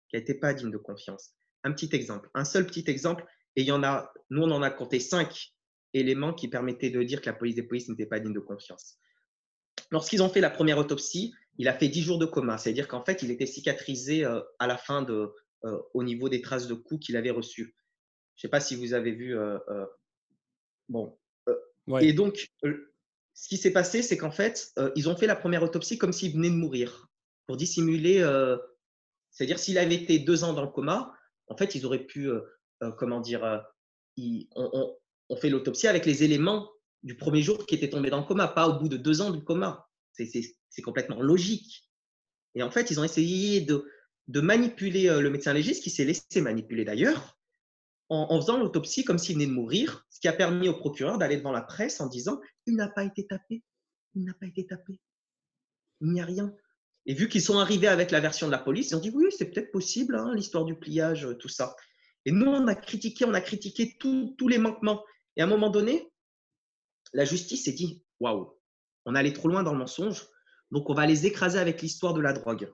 qu'elle 0.09 0.21
n'était 0.21 0.35
pas 0.35 0.55
digne 0.55 0.71
de 0.71 0.79
confiance. 0.79 1.33
Un 1.63 1.73
petit 1.73 1.95
exemple, 1.95 2.29
un 2.35 2.45
seul 2.45 2.67
petit 2.67 2.85
exemple, 2.89 3.25
et 3.57 3.63
il 3.63 3.67
y 3.67 3.73
en 3.73 3.83
a, 3.83 4.13
nous, 4.31 4.43
on 4.43 4.51
en 4.51 4.63
a 4.63 4.71
compté 4.71 5.01
cinq 5.01 5.55
éléments 5.93 6.35
qui 6.35 6.49
permettaient 6.49 6.91
de 6.91 7.03
dire 7.03 7.21
que 7.21 7.27
la 7.27 7.33
police 7.33 7.55
des 7.55 7.63
polices 7.63 7.89
n'était 7.89 8.07
pas 8.07 8.19
digne 8.19 8.35
de 8.35 8.41
confiance. 8.41 8.99
Lorsqu'ils 9.91 10.23
ont 10.23 10.29
fait 10.29 10.41
la 10.41 10.51
première 10.51 10.79
autopsie, 10.79 11.33
il 11.59 11.69
a 11.69 11.73
fait 11.73 11.89
dix 11.89 12.03
jours 12.03 12.19
de 12.19 12.27
coma, 12.27 12.59
c'est-à-dire 12.59 12.89
qu'en 12.89 13.05
fait, 13.05 13.23
il 13.23 13.31
était 13.31 13.47
cicatrisé 13.47 14.25
euh, 14.25 14.41
à 14.59 14.67
la 14.67 14.77
fin 14.77 15.03
de, 15.03 15.33
euh, 15.65 15.79
au 15.95 16.03
niveau 16.03 16.29
des 16.29 16.41
traces 16.41 16.67
de 16.67 16.75
coups 16.75 17.07
qu'il 17.07 17.17
avait 17.17 17.31
reçues. 17.31 17.77
Je 18.35 18.41
ne 18.41 18.43
sais 18.43 18.49
pas 18.49 18.61
si 18.61 18.75
vous 18.75 18.93
avez 18.93 19.13
vu. 19.13 19.39
Euh, 19.39 19.59
bon. 20.89 21.17
Et 22.01 22.13
donc, 22.13 22.49
ce 23.35 23.49
qui 23.49 23.57
s'est 23.57 23.73
passé, 23.73 24.03
c'est 24.03 24.17
qu'en 24.17 24.31
fait, 24.31 24.73
euh, 24.79 24.91
ils 24.95 25.09
ont 25.09 25.17
fait 25.17 25.27
la 25.27 25.37
première 25.37 25.63
autopsie 25.63 25.99
comme 25.99 26.13
s'il 26.13 26.33
venait 26.33 26.51
de 26.51 26.55
mourir, 26.55 27.09
pour 27.47 27.57
dissimuler. 27.57 28.21
Euh, 28.21 28.57
c'est-à-dire, 29.31 29.59
s'il 29.59 29.77
avait 29.77 29.97
été 29.97 30.21
deux 30.21 30.45
ans 30.45 30.53
dans 30.53 30.63
le 30.63 30.69
coma, 30.69 31.13
en 31.49 31.57
fait, 31.57 31.75
ils 31.75 31.85
auraient 31.85 32.07
pu, 32.07 32.31
euh, 32.31 32.41
comment 32.97 33.21
dire, 33.21 33.65
on, 34.17 35.37
fait 35.37 35.51
l'autopsie 35.51 35.89
avec 35.89 36.07
les 36.07 36.23
éléments 36.23 36.71
du 37.03 37.17
premier 37.17 37.43
jour 37.43 37.67
qui 37.67 37.75
était 37.75 37.91
tombé 37.91 38.09
dans 38.09 38.21
le 38.21 38.25
coma, 38.25 38.47
pas 38.47 38.69
au 38.69 38.79
bout 38.79 38.89
de 38.89 38.97
deux 38.97 39.21
ans 39.21 39.31
du 39.31 39.43
coma. 39.43 39.89
C'est 40.13 40.83
complètement 40.83 41.21
logique. 41.21 41.91
Et 42.55 42.63
en 42.63 42.71
fait, 42.71 42.93
ils 42.93 43.01
ont 43.01 43.05
essayé 43.05 43.61
de 43.61 44.41
manipuler 44.41 45.09
le 45.21 45.29
médecin 45.29 45.53
légiste, 45.53 45.83
qui 45.83 45.91
s'est 45.91 46.05
laissé 46.05 46.41
manipuler 46.41 46.85
d'ailleurs, 46.85 47.37
en, 48.09 48.41
faisant 48.41 48.59
l'autopsie 48.59 49.05
comme 49.05 49.19
s'il 49.19 49.37
venait 49.37 49.47
de 49.47 49.53
mourir, 49.53 50.07
ce 50.11 50.21
qui 50.21 50.29
a 50.29 50.33
permis 50.33 50.69
au 50.69 50.75
procureur 50.75 51.19
d'aller 51.19 51.37
devant 51.37 51.53
la 51.53 51.63
presse 51.63 52.01
en 52.01 52.07
disant 52.07 52.41
il 52.67 52.77
n'a 52.77 52.89
pas 52.89 53.05
été 53.05 53.27
tapé, 53.27 53.63
il 54.15 54.25
n'a 54.25 54.35
pas 54.35 54.47
été 54.47 54.67
tapé, 54.67 55.01
il 56.01 56.13
n'y 56.13 56.21
a 56.21 56.25
rien. 56.25 56.55
Et 57.07 57.15
vu 57.15 57.29
qu'ils 57.29 57.43
sont 57.43 57.59
arrivés 57.59 57.89
avec 57.89 58.11
la 58.11 58.21
version 58.21 58.47
de 58.47 58.53
la 58.53 58.59
police, 58.59 58.91
ils 58.91 58.97
ont 58.97 59.01
dit 59.01 59.11
oui, 59.11 59.27
c'est 59.37 59.51
peut-être 59.51 59.73
possible, 59.73 60.17
hein, 60.17 60.35
l'histoire 60.35 60.65
du 60.65 60.75
pliage, 60.75 61.29
tout 61.39 61.49
ça. 61.49 61.77
Et 62.25 62.33
nous, 62.33 62.47
on 62.47 62.67
a 62.67 62.75
critiqué, 62.75 63.27
on 63.27 63.35
a 63.35 63.41
critiqué 63.41 63.97
tous 63.99 64.49
les 64.49 64.59
manquements. 64.59 65.05
Et 65.37 65.43
à 65.43 65.45
un 65.45 65.49
moment 65.49 65.69
donné, 65.69 66.11
la 67.13 67.25
justice 67.25 67.65
s'est 67.65 67.73
dit 67.73 68.03
waouh, 68.21 68.59
on 69.05 69.15
allait 69.15 69.33
trop 69.33 69.49
loin 69.49 69.63
dans 69.63 69.73
le 69.73 69.79
mensonge, 69.79 70.27
donc 70.71 70.89
on 70.89 70.95
va 70.95 71.07
les 71.07 71.27
écraser 71.27 71.59
avec 71.59 71.83
l'histoire 71.83 72.15
de 72.15 72.21
la 72.21 72.33
drogue. 72.33 72.73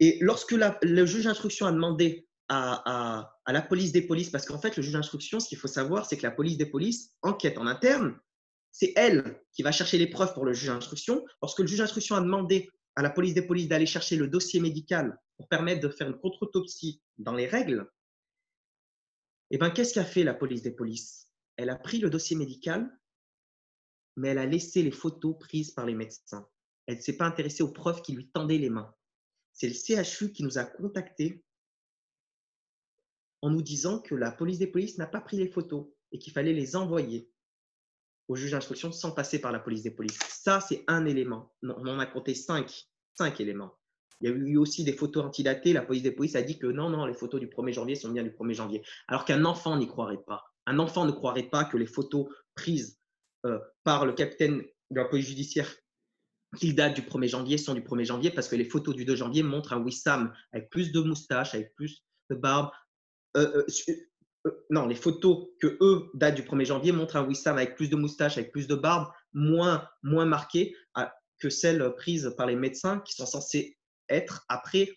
Et 0.00 0.18
lorsque 0.20 0.52
le 0.52 1.06
juge 1.06 1.24
d'instruction 1.24 1.66
a 1.66 1.72
demandé 1.72 2.27
à, 2.48 3.34
la 3.46 3.62
police 3.62 3.92
des 3.92 4.02
polices, 4.02 4.30
parce 4.30 4.46
qu'en 4.46 4.58
fait, 4.58 4.76
le 4.76 4.82
juge 4.82 4.92
d'instruction, 4.92 5.40
ce 5.40 5.48
qu'il 5.48 5.58
faut 5.58 5.68
savoir, 5.68 6.06
c'est 6.06 6.16
que 6.16 6.22
la 6.22 6.30
police 6.30 6.56
des 6.56 6.66
polices 6.66 7.14
enquête 7.22 7.58
en 7.58 7.66
interne. 7.66 8.18
C'est 8.72 8.92
elle 8.96 9.42
qui 9.52 9.62
va 9.62 9.72
chercher 9.72 9.98
les 9.98 10.06
preuves 10.06 10.34
pour 10.34 10.44
le 10.44 10.52
juge 10.52 10.68
d'instruction. 10.68 11.24
Lorsque 11.42 11.60
le 11.60 11.66
juge 11.66 11.78
d'instruction 11.78 12.16
a 12.16 12.20
demandé 12.20 12.70
à 12.96 13.02
la 13.02 13.10
police 13.10 13.34
des 13.34 13.42
polices 13.42 13.68
d'aller 13.68 13.86
chercher 13.86 14.16
le 14.16 14.28
dossier 14.28 14.60
médical 14.60 15.18
pour 15.36 15.48
permettre 15.48 15.80
de 15.80 15.88
faire 15.88 16.08
une 16.08 16.18
contre-autopsie 16.18 17.02
dans 17.18 17.34
les 17.34 17.46
règles, 17.46 17.90
eh 19.50 19.58
ben, 19.58 19.70
qu'est-ce 19.70 19.94
qu'a 19.94 20.04
fait 20.04 20.24
la 20.24 20.34
police 20.34 20.62
des 20.62 20.72
polices? 20.72 21.28
Elle 21.56 21.70
a 21.70 21.76
pris 21.76 21.98
le 21.98 22.10
dossier 22.10 22.36
médical, 22.36 22.90
mais 24.16 24.28
elle 24.28 24.38
a 24.38 24.46
laissé 24.46 24.82
les 24.82 24.90
photos 24.90 25.36
prises 25.38 25.70
par 25.70 25.86
les 25.86 25.94
médecins. 25.94 26.46
Elle 26.86 26.96
ne 26.96 27.02
s'est 27.02 27.16
pas 27.16 27.26
intéressée 27.26 27.62
aux 27.62 27.72
preuves 27.72 28.02
qui 28.02 28.12
lui 28.12 28.30
tendaient 28.30 28.58
les 28.58 28.70
mains. 28.70 28.94
C'est 29.52 29.68
le 29.68 29.74
CHU 29.74 30.32
qui 30.32 30.42
nous 30.42 30.58
a 30.58 30.64
contactés 30.64 31.44
en 33.42 33.50
nous 33.50 33.62
disant 33.62 33.98
que 33.98 34.14
la 34.14 34.30
police 34.30 34.58
des 34.58 34.66
polices 34.66 34.98
n'a 34.98 35.06
pas 35.06 35.20
pris 35.20 35.36
les 35.36 35.48
photos 35.48 35.86
et 36.12 36.18
qu'il 36.18 36.32
fallait 36.32 36.52
les 36.52 36.76
envoyer 36.76 37.30
au 38.28 38.36
juge 38.36 38.50
d'instruction 38.50 38.92
sans 38.92 39.12
passer 39.12 39.40
par 39.40 39.52
la 39.52 39.58
police 39.58 39.82
des 39.82 39.90
polices. 39.90 40.18
Ça, 40.28 40.60
c'est 40.60 40.84
un 40.86 41.06
élément. 41.06 41.52
On 41.62 41.86
en 41.86 41.98
a 41.98 42.06
compté 42.06 42.34
cinq, 42.34 42.86
cinq 43.14 43.40
éléments. 43.40 43.78
Il 44.20 44.28
y 44.28 44.32
a 44.32 44.34
eu 44.34 44.56
aussi 44.56 44.84
des 44.84 44.92
photos 44.92 45.24
antidatées. 45.24 45.72
La 45.72 45.82
police 45.82 46.02
des 46.02 46.10
polices 46.10 46.36
a 46.36 46.42
dit 46.42 46.58
que 46.58 46.66
non, 46.66 46.90
non, 46.90 47.06
les 47.06 47.14
photos 47.14 47.40
du 47.40 47.46
1er 47.46 47.72
janvier 47.72 47.94
sont 47.94 48.10
bien 48.10 48.22
du 48.22 48.30
1er 48.30 48.54
janvier. 48.54 48.82
Alors 49.06 49.24
qu'un 49.24 49.44
enfant 49.44 49.76
n'y 49.76 49.86
croirait 49.86 50.22
pas. 50.26 50.44
Un 50.66 50.78
enfant 50.78 51.06
ne 51.06 51.12
croirait 51.12 51.48
pas 51.48 51.64
que 51.64 51.76
les 51.76 51.86
photos 51.86 52.26
prises 52.54 52.98
euh, 53.46 53.58
par 53.84 54.04
le 54.04 54.12
capitaine 54.12 54.62
de 54.90 54.96
la 54.96 55.04
police 55.04 55.28
judiciaire 55.28 55.72
qui 56.56 56.74
datent 56.74 56.94
du 56.94 57.02
1er 57.02 57.28
janvier 57.28 57.58
sont 57.58 57.74
du 57.74 57.82
1er 57.82 58.04
janvier 58.04 58.30
parce 58.30 58.48
que 58.48 58.56
les 58.56 58.64
photos 58.64 58.94
du 58.94 59.04
2 59.04 59.16
janvier 59.16 59.42
montrent 59.42 59.72
un 59.72 59.82
Wissam 59.82 60.32
avec 60.52 60.70
plus 60.70 60.92
de 60.92 61.00
moustaches, 61.00 61.54
avec 61.54 61.74
plus 61.74 62.04
de 62.30 62.36
barbe, 62.36 62.70
euh, 63.38 63.64
euh, 63.88 63.94
euh, 64.46 64.50
non, 64.70 64.86
les 64.86 64.94
photos 64.94 65.48
que 65.60 65.76
eux 65.80 66.10
datent 66.14 66.36
du 66.36 66.42
1er 66.42 66.64
janvier 66.64 66.92
montrent 66.92 67.16
un 67.16 67.26
Wissam 67.26 67.56
avec 67.56 67.76
plus 67.76 67.88
de 67.88 67.96
moustaches, 67.96 68.38
avec 68.38 68.52
plus 68.52 68.66
de 68.66 68.74
barbe, 68.74 69.08
moins, 69.32 69.88
moins 70.02 70.26
marqué 70.26 70.74
que 71.40 71.50
celles 71.50 71.94
prises 71.94 72.34
par 72.36 72.46
les 72.46 72.56
médecins 72.56 72.98
qui 73.06 73.14
sont 73.14 73.26
censés 73.26 73.78
être 74.08 74.44
après. 74.48 74.90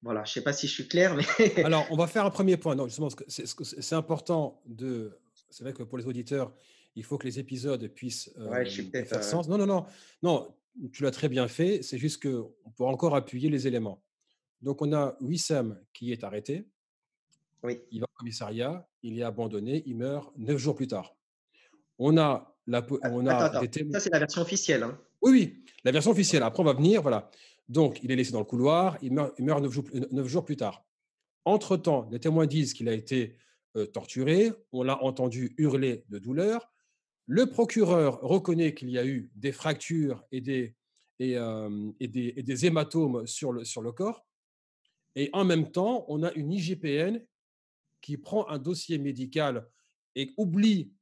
Voilà, 0.00 0.24
je 0.24 0.30
ne 0.30 0.34
sais 0.34 0.42
pas 0.42 0.54
si 0.54 0.66
je 0.66 0.72
suis 0.72 0.88
clair, 0.88 1.14
mais. 1.14 1.24
Alors, 1.64 1.86
on 1.90 1.96
va 1.96 2.06
faire 2.06 2.24
un 2.24 2.30
premier 2.30 2.56
point. 2.56 2.74
Non, 2.74 2.86
justement, 2.86 3.08
c'est 3.28 3.94
important 3.94 4.62
de. 4.64 5.18
C'est 5.50 5.64
vrai 5.64 5.74
que 5.74 5.82
pour 5.82 5.98
les 5.98 6.06
auditeurs, 6.06 6.54
il 6.94 7.04
faut 7.04 7.18
que 7.18 7.26
les 7.26 7.38
épisodes 7.38 7.86
puissent 7.88 8.30
faire 8.92 9.24
sens. 9.24 9.48
Non, 9.48 9.58
non, 9.58 9.66
non. 9.66 9.84
Non, 10.22 10.54
tu 10.92 11.02
l'as 11.02 11.10
très 11.10 11.28
bien 11.28 11.48
fait. 11.48 11.82
C'est 11.82 11.98
juste 11.98 12.22
qu'on 12.22 12.70
peut 12.76 12.84
encore 12.84 13.14
appuyer 13.14 13.50
les 13.50 13.66
éléments. 13.66 14.02
Donc, 14.62 14.80
on 14.80 14.92
a 14.92 15.16
Wissam 15.20 15.78
qui 15.92 16.12
est 16.12 16.24
arrêté. 16.24 16.66
Oui. 17.62 17.80
Il 17.90 18.00
va 18.00 18.06
au 18.06 18.18
commissariat, 18.18 18.88
il 19.02 19.18
est 19.18 19.22
abandonné, 19.22 19.82
il 19.86 19.96
meurt 19.96 20.32
neuf 20.36 20.58
jours 20.58 20.74
plus 20.74 20.86
tard. 20.86 21.16
On 21.98 22.16
a, 22.16 22.56
la, 22.66 22.86
on 23.10 23.26
a 23.26 23.52
Ça, 23.92 24.00
c'est 24.00 24.12
la 24.12 24.18
version 24.18 24.42
officielle. 24.42 24.82
Hein. 24.82 24.98
Oui, 25.22 25.32
oui, 25.32 25.64
la 25.84 25.90
version 25.90 26.12
officielle. 26.12 26.42
Après, 26.42 26.62
on 26.62 26.66
va 26.66 26.74
venir, 26.74 27.02
voilà. 27.02 27.30
Donc, 27.68 28.00
il 28.02 28.10
est 28.10 28.16
laissé 28.16 28.32
dans 28.32 28.38
le 28.38 28.44
couloir, 28.44 28.96
il 29.02 29.12
meurt, 29.12 29.34
il 29.38 29.44
meurt 29.44 29.60
neuf, 29.60 29.72
jours, 29.72 29.84
neuf 30.12 30.26
jours 30.26 30.44
plus 30.44 30.56
tard. 30.56 30.84
Entre-temps, 31.44 32.08
les 32.10 32.20
témoins 32.20 32.46
disent 32.46 32.72
qu'il 32.72 32.88
a 32.88 32.92
été 32.92 33.36
euh, 33.76 33.86
torturé, 33.86 34.52
on 34.72 34.82
l'a 34.82 35.02
entendu 35.02 35.54
hurler 35.58 36.04
de 36.08 36.18
douleur. 36.18 36.70
Le 37.26 37.46
procureur 37.46 38.20
reconnaît 38.22 38.74
qu'il 38.74 38.90
y 38.90 38.98
a 38.98 39.04
eu 39.04 39.30
des 39.34 39.52
fractures 39.52 40.24
et 40.32 40.40
des, 40.40 40.74
et, 41.18 41.36
euh, 41.36 41.90
et 42.00 42.08
des, 42.08 42.32
et 42.36 42.42
des 42.42 42.66
hématomes 42.66 43.26
sur 43.26 43.52
le, 43.52 43.64
sur 43.64 43.82
le 43.82 43.92
corps. 43.92 44.24
Et 45.14 45.30
en 45.32 45.44
même 45.44 45.70
temps, 45.70 46.04
on 46.08 46.22
a 46.22 46.32
une 46.32 46.52
IGPN 46.52 47.20
qui 48.00 48.16
prend 48.16 48.48
un 48.48 48.58
dossier 48.58 48.98
médical 48.98 49.66
et 50.14 50.32
oublie, 50.36 50.92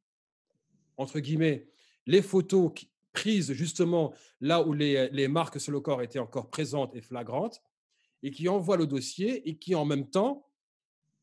entre 0.96 1.20
guillemets, 1.20 1.68
les 2.06 2.22
photos 2.22 2.72
prises 3.12 3.52
justement 3.52 4.14
là 4.40 4.62
où 4.62 4.72
les, 4.72 5.28
marques 5.28 5.60
sur 5.60 5.72
le 5.72 5.80
corps 5.80 6.02
étaient 6.02 6.18
encore 6.18 6.50
présentes 6.50 6.94
et 6.94 7.00
flagrantes, 7.00 7.62
et 8.22 8.30
qui 8.30 8.48
envoie 8.48 8.76
le 8.76 8.86
dossier 8.86 9.48
et 9.48 9.56
qui 9.56 9.74
en 9.74 9.84
même 9.84 10.08
temps 10.08 10.46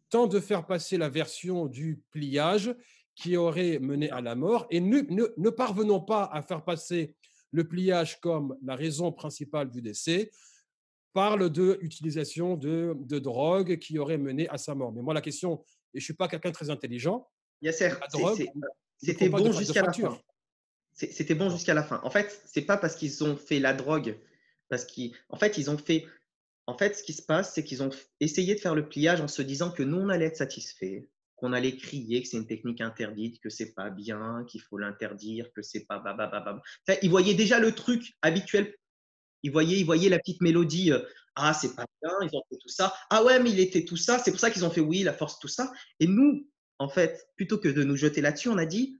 tente 0.09 0.31
de 0.31 0.39
faire 0.39 0.65
passer 0.65 0.97
la 0.97 1.09
version 1.09 1.65
du 1.67 2.03
pliage 2.11 2.75
qui 3.15 3.37
aurait 3.37 3.79
mené 3.79 4.09
à 4.09 4.21
la 4.21 4.35
mort. 4.35 4.67
Et 4.69 4.79
ne, 4.79 5.01
ne, 5.37 5.49
parvenons 5.49 6.01
pas 6.01 6.25
à 6.25 6.41
faire 6.41 6.63
passer 6.63 7.15
le 7.51 7.67
pliage 7.67 8.19
comme 8.19 8.57
la 8.63 8.75
raison 8.75 9.11
principale 9.11 9.69
du 9.69 9.81
décès, 9.81 10.31
parle 11.13 11.49
de 11.49 11.77
l'utilisation 11.81 12.55
de, 12.57 12.95
de 12.97 13.19
drogue 13.19 13.77
qui 13.77 13.99
aurait 13.99 14.17
mené 14.17 14.49
à 14.49 14.57
sa 14.57 14.75
mort. 14.75 14.91
Mais 14.91 15.01
moi, 15.01 15.13
la 15.13 15.21
question, 15.21 15.63
et 15.93 15.99
je 15.99 16.03
ne 16.03 16.05
suis 16.05 16.13
pas 16.13 16.27
quelqu'un 16.27 16.49
de 16.49 16.55
très 16.55 16.69
intelligent, 16.69 17.27
c'était 18.97 19.29
bon 19.29 19.51
jusqu'à 19.51 19.83
la 19.83 19.93
fin. 19.93 20.19
C'était 20.93 21.35
bon 21.35 21.49
jusqu'à 21.49 21.73
la 21.73 21.83
fin. 21.83 22.01
En 22.03 22.09
fait, 22.09 22.41
c'est 22.45 22.61
pas 22.61 22.77
parce 22.77 22.95
qu'ils 22.95 23.23
ont 23.23 23.35
fait 23.35 23.59
la 23.59 23.73
drogue, 23.73 24.17
parce 24.69 24.85
qu'en 24.85 25.37
fait, 25.37 25.57
ils 25.57 25.69
ont 25.69 25.77
fait. 25.77 26.05
En 26.65 26.77
fait, 26.77 26.95
ce 26.95 27.03
qui 27.03 27.13
se 27.13 27.21
passe, 27.21 27.53
c'est 27.53 27.63
qu'ils 27.63 27.83
ont 27.83 27.89
essayé 28.21 28.55
de 28.55 28.59
faire 28.59 28.75
le 28.75 28.87
pliage 28.87 29.19
en 29.19 29.27
se 29.27 29.41
disant 29.41 29.71
que 29.71 29.83
nous, 29.83 29.97
on 29.97 30.09
allait 30.09 30.27
être 30.27 30.37
satisfaits, 30.37 31.03
qu'on 31.35 31.51
allait 31.51 31.75
crier 31.75 32.21
que 32.21 32.27
c'est 32.29 32.37
une 32.37 32.47
technique 32.47 32.79
interdite, 32.79 33.41
que 33.41 33.49
c'est 33.49 33.73
pas 33.73 33.89
bien, 33.89 34.45
qu'il 34.47 34.61
faut 34.61 34.77
l'interdire, 34.77 35.51
que 35.53 35.61
c'est 35.61 35.85
pas 35.85 36.01
Enfin, 36.01 36.99
ils 37.01 37.09
voyaient 37.09 37.33
déjà 37.33 37.59
le 37.59 37.73
truc 37.73 38.13
habituel 38.21 38.73
ils 39.43 39.51
voyaient, 39.51 39.79
ils 39.79 40.09
la 40.09 40.19
petite 40.19 40.41
mélodie. 40.41 40.91
Euh, 40.91 40.99
ah, 41.35 41.53
c'est 41.53 41.75
pas 41.75 41.85
bien, 42.01 42.11
ils 42.21 42.35
ont 42.35 42.43
fait 42.49 42.57
tout 42.57 42.69
ça. 42.69 42.93
Ah 43.09 43.23
ouais, 43.23 43.41
mais 43.41 43.51
il 43.51 43.59
était 43.59 43.85
tout 43.85 43.97
ça. 43.97 44.19
C'est 44.19 44.31
pour 44.31 44.39
ça 44.39 44.51
qu'ils 44.51 44.65
ont 44.65 44.69
fait 44.69 44.81
oui, 44.81 45.03
la 45.03 45.13
force, 45.13 45.39
tout 45.39 45.47
ça. 45.47 45.71
Et 45.99 46.07
nous, 46.07 46.47
en 46.79 46.89
fait, 46.89 47.27
plutôt 47.35 47.57
que 47.57 47.67
de 47.69 47.83
nous 47.83 47.95
jeter 47.95 48.21
là-dessus, 48.21 48.49
on 48.49 48.57
a 48.57 48.65
dit 48.65 48.99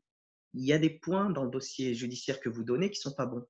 il 0.55 0.65
y 0.65 0.73
a 0.73 0.77
des 0.77 0.89
points 0.89 1.29
dans 1.29 1.43
le 1.43 1.49
dossier 1.49 1.95
judiciaire 1.95 2.39
que 2.39 2.49
vous 2.49 2.63
donnez 2.63 2.91
qui 2.91 2.99
sont 2.99 3.13
pas 3.13 3.25
bons. 3.25 3.45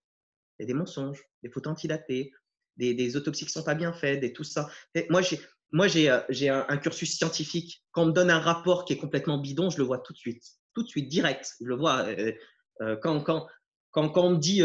Il 0.57 0.63
y 0.63 0.65
a 0.65 0.67
des 0.67 0.73
mensonges, 0.73 1.21
des 1.41 1.49
photos 1.49 1.73
antidatées, 1.73 2.31
des, 2.77 2.93
des 2.93 3.17
autopsies 3.17 3.45
qui 3.45 3.51
sont 3.51 3.63
pas 3.63 3.75
bien 3.75 3.91
faites, 3.93 4.21
des 4.21 4.33
tout 4.33 4.43
ça. 4.43 4.69
moi, 5.09 5.21
j'ai 5.21 5.39
moi, 5.73 5.87
j'ai 5.87 6.09
euh, 6.09 6.63
un, 6.67 6.77
cursus 6.77 7.17
scientifique. 7.17 7.83
Quand 7.91 8.03
on 8.03 8.05
me 8.05 8.11
donne 8.11 8.29
un 8.29 8.39
rapport 8.39 8.85
qui 8.85 8.93
est 8.93 8.97
complètement 8.97 9.39
bidon, 9.39 9.71
je 9.71 9.79
le 9.79 9.83
vois 9.83 9.97
tout 9.97 10.13
de 10.13 10.17
suite. 10.19 10.43
Tout 10.75 10.83
de 10.83 10.87
suite, 10.87 11.09
direct. 11.09 11.55
Je 11.59 11.65
le 11.65 11.75
vois. 11.75 12.05
Euh, 12.05 12.95
quand, 13.01 13.21
quand, 13.21 13.47
quand, 13.89 14.09
quand, 14.09 14.23
on 14.23 14.31
me 14.31 14.37
dit 14.37 14.61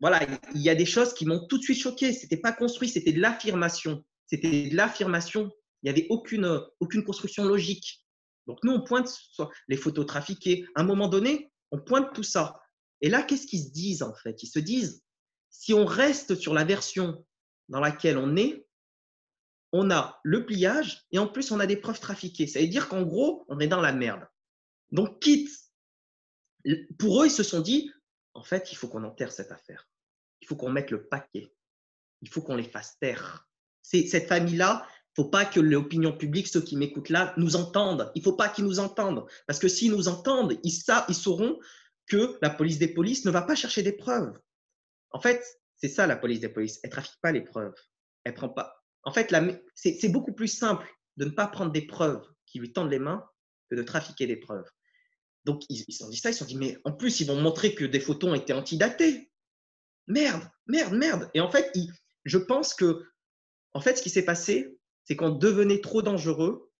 voilà, 0.00 0.26
il 0.54 0.60
y 0.60 0.68
a 0.68 0.74
des 0.74 0.86
choses 0.86 1.14
qui 1.14 1.26
m'ont 1.26 1.46
tout 1.46 1.58
de 1.58 1.62
suite 1.62 1.80
choqué. 1.80 2.12
C'était 2.12 2.36
pas 2.36 2.52
construit, 2.52 2.88
c'était 2.88 3.12
de 3.12 3.20
l'affirmation. 3.20 4.04
C'était 4.26 4.68
de 4.68 4.76
l'affirmation. 4.76 5.50
Il 5.82 5.86
n'y 5.86 5.90
avait 5.90 6.06
aucune, 6.10 6.60
aucune 6.80 7.04
construction 7.04 7.44
logique. 7.44 8.04
Donc 8.46 8.58
nous, 8.62 8.72
on 8.72 8.82
pointe 8.82 9.10
les 9.68 9.76
photos 9.76 10.06
trafiquées. 10.06 10.66
À 10.74 10.82
un 10.82 10.84
moment 10.84 11.08
donné, 11.08 11.50
on 11.70 11.80
pointe 11.80 12.12
tout 12.14 12.22
ça. 12.22 12.60
Et 13.00 13.08
là, 13.08 13.22
qu'est-ce 13.22 13.46
qu'ils 13.46 13.64
se 13.64 13.70
disent 13.70 14.02
en 14.02 14.14
fait? 14.14 14.42
Ils 14.42 14.48
se 14.48 14.58
disent, 14.58 15.02
si 15.50 15.72
on 15.72 15.84
reste 15.84 16.34
sur 16.34 16.54
la 16.54 16.64
version 16.64 17.24
dans 17.68 17.80
laquelle 17.80 18.18
on 18.18 18.36
est, 18.36 18.66
on 19.72 19.90
a 19.90 20.20
le 20.22 20.46
pliage 20.46 21.04
et 21.10 21.18
en 21.18 21.26
plus 21.26 21.50
on 21.50 21.60
a 21.60 21.66
des 21.66 21.76
preuves 21.76 22.00
trafiquées. 22.00 22.46
Ça 22.46 22.60
veut 22.60 22.68
dire 22.68 22.88
qu'en 22.88 23.02
gros, 23.02 23.44
on 23.48 23.58
est 23.58 23.66
dans 23.66 23.80
la 23.80 23.92
merde. 23.92 24.26
Donc 24.92 25.20
quitte, 25.20 25.50
pour 26.98 27.22
eux, 27.22 27.26
ils 27.26 27.30
se 27.30 27.42
sont 27.42 27.60
dit, 27.60 27.90
en 28.36 28.42
fait, 28.42 28.70
il 28.72 28.76
faut 28.76 28.88
qu'on 28.88 29.04
enterre 29.04 29.32
cette 29.32 29.50
affaire. 29.50 29.88
Il 30.40 30.46
faut 30.46 30.56
qu'on 30.56 30.70
mette 30.70 30.90
le 30.90 31.08
paquet. 31.08 31.52
Il 32.20 32.28
faut 32.28 32.42
qu'on 32.42 32.56
les 32.56 32.68
fasse 32.68 32.98
taire. 32.98 33.48
Cette 33.82 34.28
famille-là. 34.28 34.86
Il 34.86 35.22
ne 35.22 35.24
faut 35.24 35.30
pas 35.30 35.46
que 35.46 35.60
l'opinion 35.60 36.14
publique, 36.14 36.46
ceux 36.46 36.60
qui 36.60 36.76
m'écoutent 36.76 37.08
là, 37.08 37.32
nous 37.38 37.56
entendent. 37.56 38.12
Il 38.14 38.18
ne 38.18 38.24
faut 38.24 38.36
pas 38.36 38.50
qu'ils 38.50 38.66
nous 38.66 38.80
entendent. 38.80 39.26
Parce 39.46 39.58
que 39.58 39.68
s'ils 39.68 39.92
nous 39.92 40.08
entendent, 40.08 40.58
ils, 40.62 40.82
ils 41.08 41.14
sauront 41.14 41.58
que 42.06 42.38
la 42.42 42.50
police 42.50 42.78
des 42.78 42.88
polices 42.88 43.24
ne 43.24 43.30
va 43.30 43.40
pas 43.40 43.54
chercher 43.54 43.82
des 43.82 43.92
preuves. 43.92 44.38
En 45.12 45.20
fait, 45.20 45.42
c'est 45.76 45.88
ça 45.88 46.06
la 46.06 46.16
police 46.16 46.40
des 46.40 46.50
polices. 46.50 46.78
Elle 46.82 46.90
ne 46.90 46.92
trafique 46.92 47.18
pas 47.22 47.32
les 47.32 47.40
preuves. 47.40 47.74
Elle 48.24 48.34
prend 48.34 48.50
pas. 48.50 48.84
En 49.04 49.12
fait, 49.12 49.34
c'est 49.74 50.08
beaucoup 50.10 50.34
plus 50.34 50.48
simple 50.48 50.86
de 51.16 51.24
ne 51.24 51.30
pas 51.30 51.46
prendre 51.46 51.72
des 51.72 51.86
preuves 51.86 52.26
qui 52.44 52.58
lui 52.58 52.72
tendent 52.72 52.90
les 52.90 52.98
mains 52.98 53.26
que 53.70 53.76
de 53.76 53.82
trafiquer 53.82 54.26
des 54.26 54.36
preuves. 54.36 54.68
Donc, 55.46 55.62
ils 55.68 55.78
se 55.78 55.92
sont 55.92 56.10
dit 56.10 56.16
ça, 56.16 56.30
ils 56.30 56.32
se 56.32 56.40
sont 56.40 56.44
dit, 56.44 56.56
mais 56.56 56.76
en 56.84 56.92
plus, 56.92 57.20
ils 57.20 57.26
vont 57.26 57.40
montrer 57.40 57.76
que 57.76 57.84
des 57.84 58.00
photos 58.00 58.30
ont 58.30 58.34
été 58.34 58.52
antidatées. 58.52 59.30
Merde, 60.08 60.42
merde, 60.66 60.94
merde. 60.94 61.30
Et 61.34 61.40
en 61.40 61.48
fait, 61.48 61.72
je 62.24 62.36
pense 62.36 62.74
que, 62.74 63.04
en 63.72 63.80
fait, 63.80 63.96
ce 63.96 64.02
qui 64.02 64.10
s'est 64.10 64.24
passé, 64.24 64.76
c'est 65.04 65.14
qu'on 65.14 65.30
devenait 65.30 65.80
trop 65.80 66.02
dangereux. 66.02 66.72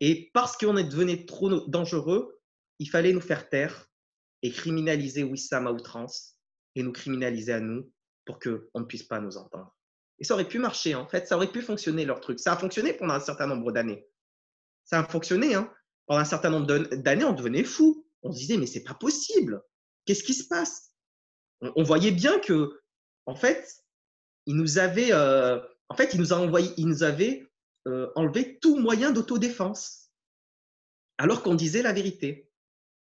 Et 0.00 0.30
parce 0.32 0.56
qu'on 0.56 0.78
est 0.78 0.84
devenu 0.84 1.26
trop 1.26 1.50
dangereux, 1.68 2.40
il 2.78 2.88
fallait 2.88 3.12
nous 3.12 3.20
faire 3.20 3.50
taire 3.50 3.86
et 4.40 4.50
criminaliser 4.50 5.22
Wissam 5.22 5.66
à 5.66 5.72
outrance 5.72 6.38
et 6.74 6.82
nous 6.82 6.92
criminaliser 6.92 7.52
à 7.52 7.60
nous 7.60 7.92
pour 8.24 8.38
qu'on 8.38 8.80
ne 8.80 8.84
puisse 8.84 9.02
pas 9.02 9.20
nous 9.20 9.36
entendre. 9.36 9.76
Et 10.18 10.24
ça 10.24 10.32
aurait 10.32 10.48
pu 10.48 10.58
marcher, 10.58 10.94
en 10.94 11.06
fait, 11.06 11.28
ça 11.28 11.36
aurait 11.36 11.52
pu 11.52 11.60
fonctionner 11.60 12.06
leur 12.06 12.20
truc. 12.20 12.40
Ça 12.40 12.54
a 12.54 12.56
fonctionné 12.56 12.94
pendant 12.94 13.14
un 13.14 13.20
certain 13.20 13.46
nombre 13.46 13.70
d'années. 13.70 14.06
Ça 14.84 15.00
a 15.00 15.04
fonctionné, 15.04 15.54
hein 15.54 15.70
un 16.18 16.24
certain 16.24 16.50
nombre 16.50 16.66
d'années, 16.66 17.24
on 17.24 17.32
devenait 17.32 17.64
fou. 17.64 18.06
On 18.22 18.32
se 18.32 18.38
disait, 18.38 18.56
mais 18.56 18.66
c'est 18.66 18.84
pas 18.84 18.94
possible. 18.94 19.62
Qu'est-ce 20.04 20.24
qui 20.24 20.34
se 20.34 20.46
passe? 20.46 20.94
On, 21.60 21.82
voyait 21.82 22.10
bien 22.10 22.38
que, 22.40 22.80
en 23.26 23.34
fait, 23.34 23.84
il 24.46 24.56
nous 24.56 24.78
avait, 24.78 25.12
euh, 25.12 25.60
en 25.88 25.94
fait, 25.96 26.14
il 26.14 26.20
nous 26.20 27.02
avait 27.02 27.46
euh, 27.88 28.10
enlevé 28.16 28.58
tout 28.60 28.76
moyen 28.76 29.12
d'autodéfense, 29.12 30.10
alors 31.18 31.42
qu'on 31.42 31.54
disait 31.54 31.82
la 31.82 31.92
vérité 31.92 32.51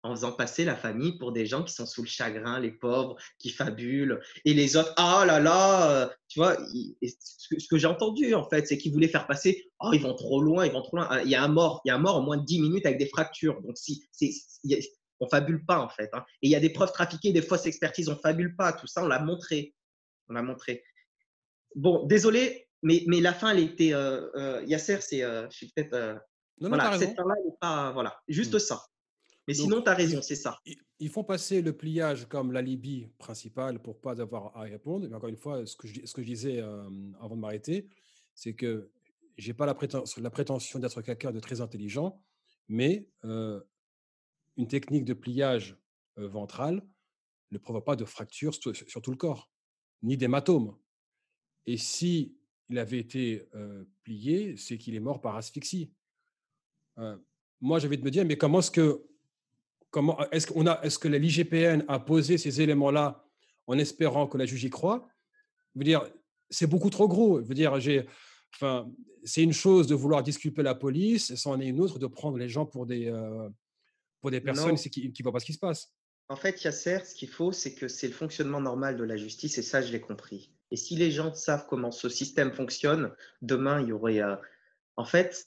en 0.02 0.14
faisant 0.14 0.32
passer 0.32 0.64
la 0.64 0.74
famille 0.74 1.16
pour 1.18 1.32
des 1.32 1.46
gens 1.46 1.62
qui 1.62 1.72
sont 1.72 1.86
sous 1.86 2.02
le 2.02 2.08
chagrin, 2.08 2.58
les 2.58 2.72
pauvres, 2.72 3.16
qui 3.38 3.50
fabulent, 3.50 4.20
et 4.44 4.52
les 4.52 4.76
autres, 4.76 4.92
ah 4.96 5.24
là 5.26 5.38
là, 5.38 5.90
euh, 5.90 6.08
tu 6.28 6.40
vois, 6.40 6.56
ce 7.02 7.68
que, 7.68 7.78
j'ai 7.78 7.86
entendu 7.86 8.34
en 8.34 8.48
fait, 8.48 8.66
c'est 8.66 8.78
qu'ils 8.78 8.92
voulaient 8.92 9.08
faire 9.08 9.26
passer, 9.26 9.70
oh 9.80 9.90
ils 9.92 10.02
vont 10.02 10.14
trop 10.14 10.42
loin, 10.42 10.66
ils 10.66 10.72
vont 10.72 10.82
trop 10.82 10.96
loin, 10.96 11.22
il 11.22 11.30
y 11.30 11.34
a 11.34 11.42
un 11.42 11.48
mort, 11.48 11.80
il 11.84 11.88
y 11.88 11.90
a 11.92 11.94
un 11.94 12.00
mort 12.00 12.16
en 12.16 12.22
moins 12.22 12.36
de 12.36 12.44
10 12.44 12.60
minutes 12.60 12.86
avec 12.86 12.98
des 12.98 13.06
fractures, 13.06 13.60
donc 13.62 13.76
si, 13.78 14.04
on 15.20 15.28
fabule 15.28 15.64
pas 15.64 15.78
en 15.78 15.88
fait, 15.88 16.10
hein. 16.12 16.24
et 16.42 16.48
il 16.48 16.50
y 16.50 16.56
a 16.56 16.60
des 16.60 16.70
preuves 16.70 16.92
trafiquées, 16.92 17.32
des 17.32 17.42
fausses 17.42 17.66
expertises, 17.66 18.08
on 18.08 18.16
fabule 18.16 18.56
pas, 18.56 18.72
tout 18.72 18.88
ça 18.88 19.04
on 19.04 19.08
l'a 19.08 19.20
montré, 19.20 19.74
on 20.28 20.34
l'a 20.34 20.42
montré. 20.42 20.82
Bon, 21.76 22.04
désolé, 22.06 22.68
mais, 22.82 23.04
mais 23.06 23.20
la 23.20 23.32
fin, 23.32 23.50
elle 23.50 23.60
était, 23.60 23.94
euh, 23.94 24.28
euh 24.34 24.62
Yasser, 24.66 24.98
c'est, 25.00 25.22
euh, 25.22 25.48
je 25.48 25.56
suis 25.56 25.72
peut-être, 25.74 26.20
non, 26.60 26.68
voilà, 26.68 26.98
cette 26.98 27.16
fin-là, 27.16 27.34
elle 27.38 27.50
n'est 27.50 27.56
pas, 27.60 27.92
voilà, 27.92 28.20
juste 28.28 28.54
mmh. 28.54 28.58
ça. 28.58 28.82
Mais 29.48 29.54
sinon, 29.54 29.82
tu 29.82 29.88
as 29.88 29.94
raison, 29.94 30.22
c'est 30.22 30.36
ça. 30.36 30.60
Ils 30.98 31.08
font 31.10 31.24
passer 31.24 31.62
le 31.62 31.76
pliage 31.76 32.26
comme 32.28 32.52
l'alibi 32.52 33.08
principal 33.18 33.80
pour 33.80 34.00
pas 34.00 34.20
avoir 34.20 34.56
à 34.56 34.62
répondre. 34.62 35.08
Mais 35.08 35.16
encore 35.16 35.28
une 35.28 35.36
fois, 35.36 35.66
ce 35.66 35.76
que 35.76 35.88
je, 35.88 36.04
ce 36.04 36.14
que 36.14 36.22
je 36.22 36.26
disais 36.26 36.60
avant 36.60 37.34
de 37.34 37.40
m'arrêter, 37.40 37.88
c'est 38.34 38.54
que 38.54 38.90
j'ai 39.36 39.54
pas 39.54 39.66
la 39.66 39.74
prétention, 39.74 40.22
la 40.22 40.30
prétention 40.30 40.78
d'être 40.78 41.02
quelqu'un 41.02 41.32
de 41.32 41.40
très 41.40 41.60
intelligent, 41.60 42.22
mais 42.68 43.08
une 43.24 44.68
technique 44.68 45.04
de 45.04 45.14
pliage 45.14 45.76
ventral 46.16 46.82
ne 47.50 47.58
provoque 47.58 47.84
pas 47.84 47.96
de 47.96 48.04
fracture 48.04 48.54
sur, 48.54 48.74
sur, 48.74 49.02
tout 49.02 49.10
le 49.10 49.16
corps, 49.16 49.50
ni 50.02 50.16
d'hématome. 50.16 50.76
Et 51.66 51.76
si 51.76 52.36
il 52.68 52.78
avait 52.78 52.98
été 52.98 53.48
plié, 54.02 54.56
c'est 54.56 54.78
qu'il 54.78 54.94
est 54.94 55.00
mort 55.00 55.20
par 55.20 55.36
asphyxie. 55.36 55.92
moi, 57.60 57.78
j'avais 57.78 57.96
de 57.96 58.04
me 58.04 58.10
dire, 58.10 58.24
mais 58.24 58.36
comment 58.36 58.60
est-ce 58.60 58.70
que 58.70 59.06
Comment 59.92 60.18
est-ce 60.30 60.48
qu'on 60.48 60.66
a 60.66 60.80
est-ce 60.82 60.98
que 60.98 61.06
l'IGPN 61.06 61.84
a 61.86 62.00
posé 62.00 62.38
ces 62.38 62.60
éléments-là 62.60 63.24
en 63.66 63.78
espérant 63.78 64.26
que 64.26 64.38
la 64.38 64.46
juge 64.46 64.64
y 64.64 64.70
croit? 64.70 65.06
Je 65.74 65.80
veux 65.80 65.84
dire, 65.84 66.02
c'est 66.50 66.66
beaucoup 66.66 66.90
trop 66.90 67.06
gros. 67.06 67.40
Je 67.40 67.46
veux 67.46 67.54
dire, 67.54 67.78
j'ai, 67.78 68.06
enfin, 68.54 68.90
c'est 69.22 69.42
une 69.42 69.52
chose 69.52 69.86
de 69.86 69.94
vouloir 69.94 70.22
disculper 70.22 70.62
la 70.62 70.74
police, 70.74 71.34
c'en 71.34 71.60
est 71.60 71.66
une 71.66 71.78
autre 71.78 71.98
de 71.98 72.06
prendre 72.06 72.38
les 72.38 72.48
gens 72.48 72.66
pour 72.66 72.86
des, 72.86 73.06
euh, 73.06 73.48
pour 74.20 74.30
des 74.30 74.40
personnes 74.40 74.76
qui 74.76 75.08
ne 75.08 75.22
voient 75.22 75.32
pas 75.32 75.40
ce 75.40 75.44
qui 75.46 75.52
se 75.52 75.58
passe. 75.58 75.92
En 76.28 76.36
fait, 76.36 76.64
Yasser, 76.64 77.00
ce 77.04 77.14
qu'il 77.14 77.28
faut, 77.28 77.52
c'est 77.52 77.74
que 77.74 77.88
c'est 77.88 78.06
le 78.06 78.14
fonctionnement 78.14 78.60
normal 78.60 78.96
de 78.96 79.04
la 79.04 79.18
justice, 79.18 79.58
et 79.58 79.62
ça, 79.62 79.82
je 79.82 79.92
l'ai 79.92 80.00
compris. 80.00 80.50
Et 80.70 80.76
si 80.76 80.96
les 80.96 81.10
gens 81.10 81.34
savent 81.34 81.66
comment 81.68 81.90
ce 81.90 82.08
système 82.08 82.52
fonctionne, 82.52 83.12
demain, 83.42 83.82
il 83.82 83.88
y 83.88 83.92
aurait. 83.92 84.22
Euh, 84.22 84.36
en 84.96 85.04
fait, 85.04 85.46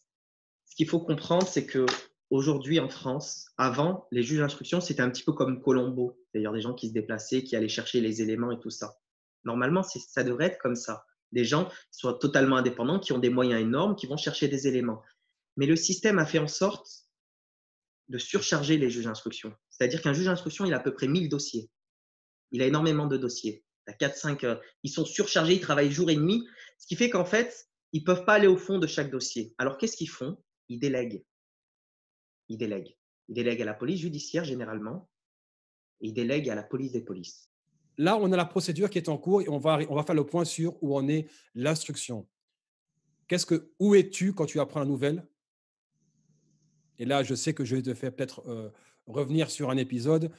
ce 0.66 0.76
qu'il 0.76 0.88
faut 0.88 1.00
comprendre, 1.00 1.48
c'est 1.48 1.66
que 1.66 1.88
aujourd'hui 2.30 2.80
en 2.80 2.90
France, 2.90 3.52
avant, 3.58 4.08
les 4.12 4.24
juges 4.24 4.40
d'instruction, 4.40 4.82
c'était 4.82 5.02
un 5.02 5.10
petit 5.10 5.24
peu 5.24 5.34
comme 5.34 5.62
Colombo, 5.62 6.18
c'est-à-dire 6.32 6.52
des 6.52 6.62
gens 6.62 6.74
qui 6.74 6.90
se 6.90 6.94
déplaçaient, 6.94 7.44
qui 7.44 7.56
allaient 7.56 7.70
chercher 7.70 8.02
les 8.02 8.22
éléments 8.22 8.52
et 8.52 8.60
tout 8.60 8.70
ça. 8.70 8.98
Normalement, 9.44 9.84
ça 9.84 10.24
devrait 10.24 10.46
être 10.46 10.60
comme 10.60 10.76
ça. 10.76 11.06
Des 11.32 11.46
gens 11.46 11.66
qui 11.66 12.00
sont 12.00 12.14
totalement 12.14 12.58
indépendants, 12.58 13.00
qui 13.00 13.14
ont 13.14 13.20
des 13.20 13.30
moyens 13.30 13.62
énormes, 13.62 13.96
qui 13.96 14.08
vont 14.08 14.18
chercher 14.18 14.48
des 14.48 14.68
éléments. 14.68 15.02
Mais 15.58 15.66
le 15.66 15.76
système 15.76 16.20
a 16.20 16.26
fait 16.26 16.40
en 16.40 16.48
sorte 16.48 16.88
de 18.10 18.18
surcharger 18.18 18.78
les 18.78 18.90
juges 18.90 19.06
d'instruction. 19.06 19.54
C'est-à-dire 19.70 20.02
qu'un 20.02 20.14
juge 20.14 20.26
d'instruction, 20.26 20.66
il 20.66 20.74
a 20.74 20.78
à 20.78 20.80
peu 20.80 20.94
près 20.94 21.08
1000 21.08 21.30
dossiers. 21.30 21.70
Il 22.52 22.62
a 22.62 22.68
énormément 22.68 23.08
de 23.08 23.18
dossiers. 23.18 23.64
Il 23.88 23.92
a 23.92 23.94
4, 23.94 24.16
5, 24.16 24.44
euh, 24.44 24.56
ils 24.84 24.90
sont 24.90 25.06
surchargés, 25.06 25.56
ils 25.56 25.62
travaillent 25.62 25.92
jour 25.92 26.10
et 26.10 26.16
nuit, 26.16 26.48
ce 26.78 26.88
qui 26.88 26.96
fait 26.96 27.10
qu'en 27.10 27.26
fait, 27.26 27.68
ils 27.92 28.02
ne 28.02 28.06
peuvent 28.06 28.26
pas 28.26 28.34
aller 28.34 28.48
au 28.48 28.58
fond 28.58 28.80
de 28.80 28.88
chaque 28.88 29.12
dossier. 29.12 29.54
Alors 29.58 29.78
qu'est-ce 29.78 29.96
qu'ils 29.96 30.10
font? 30.10 30.38
Ils 30.70 30.80
délèguent. 30.80 31.24
Ils 32.50 32.58
délèguent. 32.58 32.96
Ils 33.28 33.36
délèguent 33.36 33.62
à 33.62 33.66
la 33.66 33.74
police 33.74 34.00
judiciaire 34.02 34.44
généralement 34.44 35.10
et 36.02 36.08
ils 36.08 36.14
délèguent 36.14 36.50
à 36.50 36.56
la 36.56 36.64
police 36.64 36.92
des 36.92 37.02
polices. 37.02 37.52
Là, 37.98 38.18
on 38.18 38.32
a 38.32 38.38
la 38.38 38.46
procédure 38.46 38.90
qui 38.90 38.98
est 38.98 39.10
en 39.10 39.18
cours 39.18 39.42
et 39.42 39.50
on 39.50 39.58
va, 39.58 39.80
on 39.90 39.96
va 39.96 40.04
faire 40.04 40.16
le 40.16 40.26
point 40.26 40.46
sur 40.46 40.82
où 40.84 40.96
en 40.96 41.08
est 41.08 41.30
l'instruction. 41.54 42.28
Qu'est-ce 43.28 43.46
que, 43.46 43.72
où 43.80 43.96
es-tu 43.96 44.34
quand 44.34 44.46
tu 44.46 44.60
apprends 44.60 44.82
la 44.82 44.86
nouvelle? 44.86 45.28
Et 46.98 47.06
là, 47.06 47.24
je 47.24 47.36
sais 47.36 47.54
que 47.54 47.66
je 47.66 47.76
vais 47.76 47.82
te 47.82 47.94
faire 47.94 48.14
peut-être 48.14 48.48
euh, 48.48 48.70
revenir 49.08 49.50
sur 49.50 49.70
un 49.70 49.78
épisode, 49.78 50.32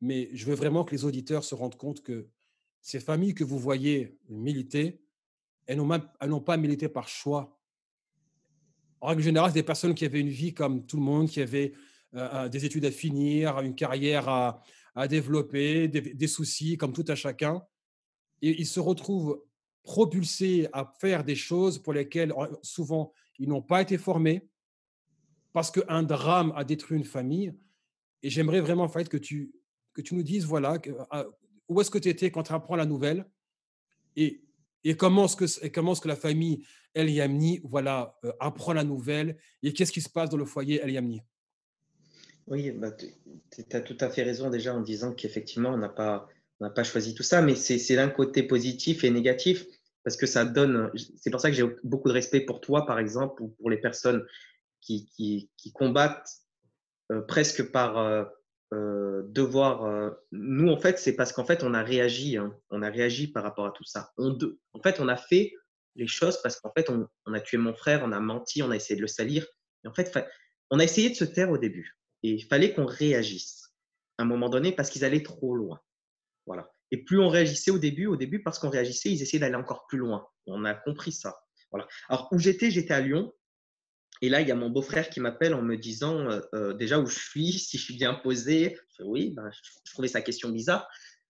mais 0.00 0.30
je 0.32 0.46
veux 0.46 0.54
vraiment 0.54 0.84
que 0.84 0.92
les 0.92 1.04
auditeurs 1.04 1.44
se 1.44 1.54
rendent 1.54 1.76
compte 1.76 2.02
que 2.02 2.28
ces 2.80 2.98
familles 2.98 3.34
que 3.34 3.44
vous 3.44 3.58
voyez 3.58 4.18
militer, 4.28 5.04
elles 5.66 5.78
n'ont 5.78 6.40
pas 6.40 6.56
milité 6.56 6.88
par 6.88 7.08
choix. 7.08 7.61
En 9.02 9.08
règle 9.08 9.22
générale, 9.22 9.50
c'est 9.50 9.58
des 9.58 9.64
personnes 9.64 9.94
qui 9.94 10.04
avaient 10.04 10.20
une 10.20 10.28
vie 10.28 10.54
comme 10.54 10.86
tout 10.86 10.96
le 10.96 11.02
monde, 11.02 11.28
qui 11.28 11.42
avaient 11.42 11.72
euh, 12.14 12.28
euh, 12.34 12.48
des 12.48 12.64
études 12.64 12.84
à 12.84 12.92
finir, 12.92 13.58
une 13.58 13.74
carrière 13.74 14.28
à, 14.28 14.62
développer, 15.08 15.88
des, 15.88 16.26
soucis 16.28 16.76
comme 16.76 16.92
tout 16.92 17.04
à 17.08 17.16
chacun. 17.16 17.62
Et 18.42 18.60
ils 18.60 18.66
se 18.66 18.78
retrouvent 18.78 19.42
propulsés 19.82 20.68
à 20.72 20.92
faire 21.00 21.24
des 21.24 21.34
choses 21.34 21.80
pour 21.80 21.94
lesquelles 21.94 22.32
souvent 22.62 23.12
ils 23.38 23.48
n'ont 23.48 23.62
pas 23.62 23.82
été 23.82 23.98
formés 23.98 24.46
parce 25.52 25.72
qu'un 25.72 26.04
drame 26.04 26.52
a 26.54 26.62
détruit 26.62 26.96
une 26.96 27.04
famille. 27.04 27.52
Et 28.22 28.30
j'aimerais 28.30 28.60
vraiment, 28.60 28.86
que 28.88 29.16
tu, 29.16 29.52
que 29.94 30.00
tu 30.00 30.14
nous 30.14 30.22
dises, 30.22 30.44
voilà, 30.44 30.78
euh, 31.14 31.24
où 31.68 31.80
est-ce 31.80 31.90
que 31.90 31.98
tu 31.98 32.08
étais 32.08 32.30
quand 32.30 32.44
tu 32.44 32.52
apprends 32.52 32.76
la 32.76 32.86
nouvelle? 32.86 33.26
Et 34.84 34.96
comment 34.96 35.24
est-ce 35.26 36.00
que, 36.00 36.08
la 36.08 36.16
famille 36.16 36.64
El 36.94 37.10
Yamni 37.10 37.60
voilà, 37.64 38.18
euh, 38.24 38.32
apprend 38.40 38.72
la 38.72 38.84
nouvelle 38.84 39.36
et 39.62 39.72
qu'est-ce 39.72 39.92
qui 39.92 40.00
se 40.00 40.10
passe 40.10 40.30
dans 40.30 40.36
le 40.36 40.44
foyer 40.44 40.80
El 40.82 40.90
Yamni? 40.90 41.22
Oui, 42.46 42.70
bah, 42.72 42.90
tu 42.92 43.76
as 43.76 43.80
tout 43.80 43.96
à 44.00 44.10
fait 44.10 44.22
raison 44.22 44.50
déjà 44.50 44.74
en 44.74 44.80
disant 44.80 45.12
qu'effectivement, 45.12 45.70
on 45.70 45.78
n'a 45.78 45.88
pas, 45.88 46.28
pas 46.74 46.84
choisi 46.84 47.14
tout 47.14 47.22
ça, 47.22 47.40
mais 47.40 47.54
c'est 47.54 47.94
l'un 47.94 48.08
côté 48.08 48.42
positif 48.42 49.04
et 49.04 49.10
négatif 49.10 49.64
parce 50.04 50.16
que 50.16 50.26
ça 50.26 50.44
donne. 50.44 50.90
C'est 51.16 51.30
pour 51.30 51.40
ça 51.40 51.50
que 51.50 51.56
j'ai 51.56 51.64
beaucoup 51.84 52.08
de 52.08 52.12
respect 52.12 52.40
pour 52.40 52.60
toi, 52.60 52.84
par 52.84 52.98
exemple, 52.98 53.42
ou 53.42 53.48
pour 53.48 53.70
les 53.70 53.76
personnes 53.76 54.24
qui, 54.80 55.06
qui, 55.06 55.50
qui 55.56 55.72
combattent 55.72 56.28
euh, 57.12 57.20
presque 57.22 57.70
par 57.70 57.98
euh, 57.98 58.24
euh, 58.72 59.22
devoir. 59.26 60.14
nous, 60.32 60.70
en 60.70 60.78
fait, 60.78 60.98
c'est 60.98 61.14
parce 61.14 61.32
qu'en 61.32 61.44
fait, 61.44 61.62
on 61.62 61.74
a 61.74 61.82
réagi. 61.82 62.36
Hein. 62.36 62.56
on 62.70 62.82
a 62.82 62.90
réagi 62.90 63.28
par 63.28 63.42
rapport 63.42 63.66
à 63.66 63.70
tout 63.70 63.84
ça. 63.84 64.12
On 64.16 64.30
de, 64.30 64.58
en 64.72 64.80
fait, 64.80 65.00
on 65.00 65.08
a 65.08 65.16
fait 65.16 65.52
les 65.96 66.06
choses 66.06 66.40
parce 66.42 66.60
qu'en 66.60 66.72
fait, 66.72 66.90
on, 66.90 67.32
a 67.32 67.40
tué 67.40 67.58
mon 67.58 67.74
frère, 67.74 68.02
on 68.04 68.12
a 68.12 68.20
menti, 68.20 68.62
on 68.62 68.70
a 68.70 68.76
essayé 68.76 68.96
de 68.96 69.02
le 69.02 69.08
salir. 69.08 69.46
En 69.84 69.92
fait, 69.92 70.16
on 70.70 70.78
a 70.78 70.84
essayé 70.84 71.10
de 71.10 71.14
se 71.14 71.24
taire 71.24 71.50
au 71.50 71.58
début. 71.58 71.98
Et 72.22 72.30
il 72.30 72.44
fallait 72.44 72.72
qu'on 72.72 72.86
réagisse 72.86 73.74
à 74.18 74.22
un 74.22 74.26
moment 74.26 74.48
donné 74.48 74.72
parce 74.72 74.90
qu'ils 74.90 75.04
allaient 75.04 75.22
trop 75.22 75.54
loin. 75.54 75.80
Voilà. 76.46 76.70
Et 76.90 76.98
plus 76.98 77.18
on 77.18 77.28
réagissait 77.28 77.70
au 77.70 77.78
début, 77.78 78.06
au 78.06 78.16
début, 78.16 78.42
parce 78.42 78.58
qu'on 78.58 78.70
réagissait, 78.70 79.10
ils 79.10 79.22
essayaient 79.22 79.40
d'aller 79.40 79.56
encore 79.56 79.86
plus 79.86 79.98
loin. 79.98 80.26
On 80.46 80.64
a 80.64 80.74
compris 80.74 81.12
ça. 81.12 81.42
Voilà. 81.70 81.88
Alors, 82.08 82.28
où 82.32 82.38
j'étais, 82.38 82.70
j'étais 82.70 82.94
à 82.94 83.00
Lyon. 83.00 83.32
Et 84.22 84.28
là, 84.28 84.40
il 84.40 84.46
y 84.46 84.52
a 84.52 84.54
mon 84.54 84.70
beau-frère 84.70 85.10
qui 85.10 85.18
m'appelle 85.18 85.52
en 85.52 85.62
me 85.62 85.76
disant 85.76 86.30
euh, 86.30 86.40
euh, 86.54 86.72
déjà 86.74 87.00
où 87.00 87.06
je 87.06 87.18
suis, 87.18 87.52
si 87.58 87.76
je 87.76 87.82
suis 87.82 87.96
bien 87.96 88.14
posé. 88.14 88.78
Je 88.96 89.02
oui, 89.02 89.32
ben, 89.32 89.50
je, 89.50 89.92
trouvais 89.92 90.08
sa 90.08 90.22
question 90.22 90.48
bizarre. 90.48 90.88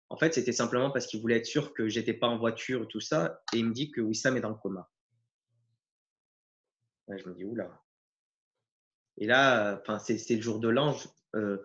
En 0.09 0.15
fait, 0.15 0.33
c'était 0.33 0.53
simplement 0.53 0.89
parce 0.89 1.05
qu'il 1.05 1.19
voulait 1.19 1.35
être 1.35 1.45
sûr 1.45 1.73
que 1.73 1.89
j'étais 1.89 2.13
pas 2.13 2.27
en 2.27 2.37
voiture 2.37 2.83
et 2.83 2.87
tout 2.87 3.01
ça. 3.01 3.41
Et 3.53 3.57
il 3.57 3.67
me 3.67 3.73
dit 3.73 3.91
que 3.91 3.99
Wissam 3.99 4.37
est 4.37 4.41
dans 4.41 4.49
le 4.49 4.55
coma. 4.55 4.89
je 7.09 7.27
me 7.27 7.35
dis, 7.35 7.43
oula. 7.43 7.83
Et 9.17 9.27
là, 9.27 9.83
c'est 9.99 10.35
le 10.35 10.41
jour 10.41 10.59
de 10.59 10.69
l'ange. 10.69 11.09
Euh, 11.35 11.57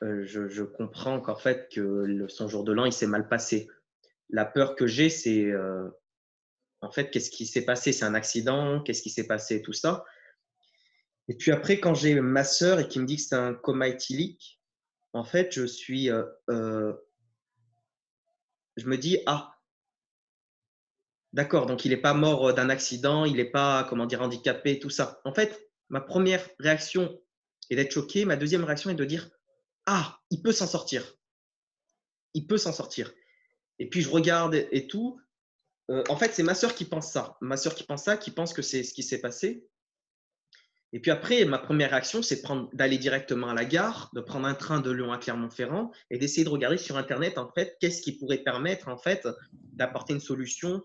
je, 0.00 0.48
je, 0.48 0.62
comprends 0.62 1.20
qu'en 1.20 1.34
fait, 1.34 1.68
que 1.72 2.26
son 2.28 2.46
jour 2.46 2.62
de 2.62 2.72
l'an, 2.72 2.84
il 2.84 2.92
s'est 2.92 3.08
mal 3.08 3.28
passé. 3.28 3.68
La 4.30 4.44
peur 4.44 4.76
que 4.76 4.86
j'ai, 4.86 5.08
c'est 5.08 5.50
en 6.82 6.90
fait, 6.90 7.10
qu'est-ce 7.10 7.30
qui 7.30 7.46
s'est 7.46 7.64
passé? 7.64 7.92
C'est 7.92 8.04
un 8.04 8.14
accident 8.14 8.82
Qu'est-ce 8.82 9.02
qui 9.02 9.10
s'est 9.10 9.26
passé? 9.26 9.62
Tout 9.62 9.72
ça. 9.72 10.04
Et 11.28 11.36
puis 11.36 11.52
après, 11.52 11.78
quand 11.78 11.94
j'ai 11.94 12.20
ma 12.20 12.44
sœur 12.44 12.80
et 12.80 12.88
qui 12.88 12.98
me 12.98 13.06
dit 13.06 13.16
que 13.16 13.22
c'est 13.22 13.36
un 13.36 13.54
coma 13.54 13.88
éthylique, 13.88 14.60
en 15.12 15.24
fait, 15.24 15.52
je 15.52 15.64
suis. 15.64 16.10
Euh, 16.10 16.24
euh, 16.50 16.92
je 18.76 18.86
me 18.86 18.96
dis, 18.96 19.18
ah, 19.26 19.54
d'accord, 21.32 21.66
donc 21.66 21.84
il 21.84 21.90
n'est 21.90 21.96
pas 21.96 22.14
mort 22.14 22.52
d'un 22.54 22.70
accident, 22.70 23.24
il 23.24 23.36
n'est 23.36 23.50
pas, 23.50 23.84
comment 23.84 24.06
dire, 24.06 24.22
handicapé, 24.22 24.78
tout 24.78 24.90
ça. 24.90 25.20
En 25.24 25.32
fait, 25.32 25.70
ma 25.88 26.00
première 26.00 26.46
réaction 26.58 27.20
est 27.70 27.76
d'être 27.76 27.92
choqué. 27.92 28.24
Ma 28.24 28.36
deuxième 28.36 28.64
réaction 28.64 28.90
est 28.90 28.94
de 28.94 29.04
dire, 29.04 29.30
ah, 29.86 30.18
il 30.30 30.42
peut 30.42 30.52
s'en 30.52 30.66
sortir. 30.66 31.14
Il 32.34 32.46
peut 32.46 32.58
s'en 32.58 32.72
sortir. 32.72 33.12
Et 33.78 33.88
puis 33.88 34.00
je 34.00 34.08
regarde 34.08 34.54
et 34.54 34.86
tout. 34.86 35.20
Euh, 35.92 36.02
en 36.08 36.16
fait, 36.16 36.32
c'est 36.32 36.42
ma 36.42 36.54
sœur 36.54 36.74
qui 36.74 36.84
pense 36.84 37.12
ça. 37.12 37.36
Ma 37.40 37.56
sœur 37.56 37.74
qui 37.74 37.84
pense 37.84 38.04
ça, 38.04 38.16
qui 38.16 38.30
pense 38.30 38.54
que 38.54 38.62
c'est 38.62 38.82
ce 38.82 38.94
qui 38.94 39.02
s'est 39.02 39.20
passé. 39.20 39.68
Et 40.94 41.00
puis 41.00 41.10
après, 41.10 41.44
ma 41.44 41.58
première 41.58 41.90
réaction, 41.90 42.22
c'est 42.22 42.42
d'aller 42.72 42.98
directement 42.98 43.48
à 43.48 43.54
la 43.54 43.64
gare, 43.64 44.10
de 44.14 44.20
prendre 44.20 44.46
un 44.46 44.54
train 44.54 44.80
de 44.80 44.90
Lyon 44.90 45.12
à 45.12 45.18
Clermont-Ferrand 45.18 45.90
et 46.10 46.18
d'essayer 46.18 46.44
de 46.44 46.50
regarder 46.50 46.76
sur 46.76 46.96
Internet, 46.98 47.38
en 47.38 47.50
fait, 47.50 47.76
qu'est-ce 47.80 48.02
qui 48.02 48.12
pourrait 48.12 48.42
permettre, 48.42 48.88
en 48.88 48.98
fait, 48.98 49.26
d'apporter 49.52 50.12
une 50.12 50.20
solution. 50.20 50.84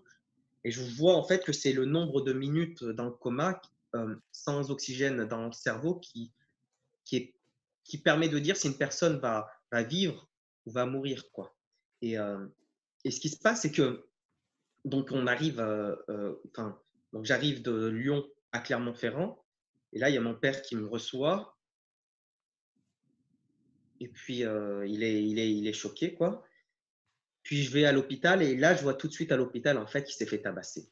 Et 0.64 0.70
je 0.70 0.80
vois, 0.80 1.14
en 1.14 1.24
fait, 1.24 1.44
que 1.44 1.52
c'est 1.52 1.72
le 1.72 1.84
nombre 1.84 2.22
de 2.22 2.32
minutes 2.32 2.84
dans 2.84 3.04
le 3.04 3.10
coma, 3.10 3.60
euh, 3.94 4.14
sans 4.32 4.70
oxygène 4.70 5.24
dans 5.26 5.46
le 5.46 5.52
cerveau, 5.52 5.96
qui, 5.96 6.32
qui, 7.04 7.34
permet 8.02 8.28
de 8.28 8.38
dire 8.38 8.56
si 8.56 8.66
une 8.66 8.76
personne 8.76 9.18
va, 9.18 9.50
va 9.72 9.82
vivre 9.82 10.28
ou 10.64 10.70
va 10.70 10.86
mourir, 10.86 11.30
quoi. 11.32 11.54
Et, 12.00 12.18
euh, 12.18 12.46
et 13.04 13.10
ce 13.10 13.20
qui 13.20 13.28
se 13.28 13.38
passe, 13.38 13.62
c'est 13.62 13.72
que 13.72 14.07
donc 14.88 15.10
on 15.12 15.26
arrive, 15.26 15.60
euh, 15.60 15.94
euh, 16.08 16.34
enfin, 16.50 16.78
donc 17.12 17.24
j'arrive 17.24 17.62
de 17.62 17.88
Lyon 17.88 18.26
à 18.52 18.60
Clermont-Ferrand, 18.60 19.44
et 19.92 19.98
là 19.98 20.08
il 20.08 20.14
y 20.14 20.18
a 20.18 20.22
mon 20.22 20.34
père 20.34 20.62
qui 20.62 20.76
me 20.76 20.86
reçoit, 20.86 21.56
et 24.00 24.08
puis 24.08 24.44
euh, 24.44 24.86
il, 24.86 25.02
est, 25.02 25.22
il, 25.22 25.38
est, 25.38 25.52
il 25.52 25.66
est 25.66 25.72
choqué 25.72 26.14
quoi. 26.14 26.44
Puis 27.42 27.62
je 27.62 27.72
vais 27.72 27.84
à 27.84 27.92
l'hôpital 27.92 28.42
et 28.42 28.56
là 28.56 28.74
je 28.74 28.82
vois 28.82 28.94
tout 28.94 29.08
de 29.08 29.12
suite 29.12 29.32
à 29.32 29.36
l'hôpital 29.36 29.78
en 29.78 29.86
fait 29.86 30.04
qu'il 30.04 30.14
s'est 30.14 30.26
fait 30.26 30.42
tabasser. 30.42 30.88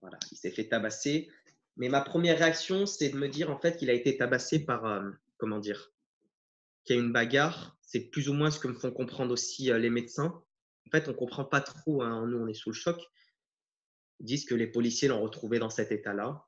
Voilà, 0.00 0.18
il 0.30 0.36
s'est 0.36 0.50
fait 0.50 0.68
tabasser. 0.68 1.30
Mais 1.76 1.88
ma 1.88 2.02
première 2.02 2.38
réaction 2.38 2.86
c'est 2.86 3.08
de 3.08 3.16
me 3.16 3.28
dire 3.28 3.50
en 3.50 3.58
fait 3.58 3.76
qu'il 3.76 3.90
a 3.90 3.94
été 3.94 4.16
tabassé 4.16 4.64
par 4.64 5.02
comment 5.38 5.58
dire, 5.58 5.92
qu'il 6.84 6.96
y 6.96 6.98
a 6.98 7.02
une 7.02 7.12
bagarre. 7.12 7.76
C'est 7.80 8.00
plus 8.00 8.28
ou 8.28 8.34
moins 8.34 8.50
ce 8.50 8.60
que 8.60 8.68
me 8.68 8.74
font 8.74 8.90
comprendre 8.90 9.32
aussi 9.32 9.64
les 9.72 9.90
médecins. 9.90 10.42
En 10.86 10.90
fait, 10.90 11.08
on 11.08 11.14
comprend 11.14 11.44
pas 11.44 11.60
trop. 11.60 12.02
Hein, 12.02 12.26
nous, 12.26 12.38
on 12.38 12.46
est 12.46 12.54
sous 12.54 12.70
le 12.70 12.74
choc 12.74 13.00
disent 14.20 14.44
que 14.44 14.54
les 14.54 14.66
policiers 14.66 15.08
l'ont 15.08 15.22
retrouvé 15.22 15.58
dans 15.58 15.70
cet 15.70 15.92
état-là. 15.92 16.46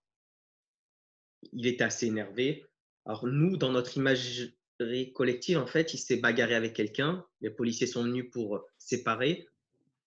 Il 1.52 1.66
était 1.66 1.84
assez 1.84 2.06
énervé. 2.06 2.64
Alors 3.04 3.26
nous, 3.26 3.56
dans 3.56 3.70
notre 3.70 3.96
imagerie 3.96 4.52
collective, 5.14 5.58
en 5.58 5.66
fait, 5.66 5.94
il 5.94 5.98
s'est 5.98 6.16
bagarré 6.16 6.54
avec 6.54 6.74
quelqu'un. 6.74 7.24
Les 7.40 7.50
policiers 7.50 7.86
sont 7.86 8.04
venus 8.04 8.30
pour 8.30 8.64
séparer 8.78 9.48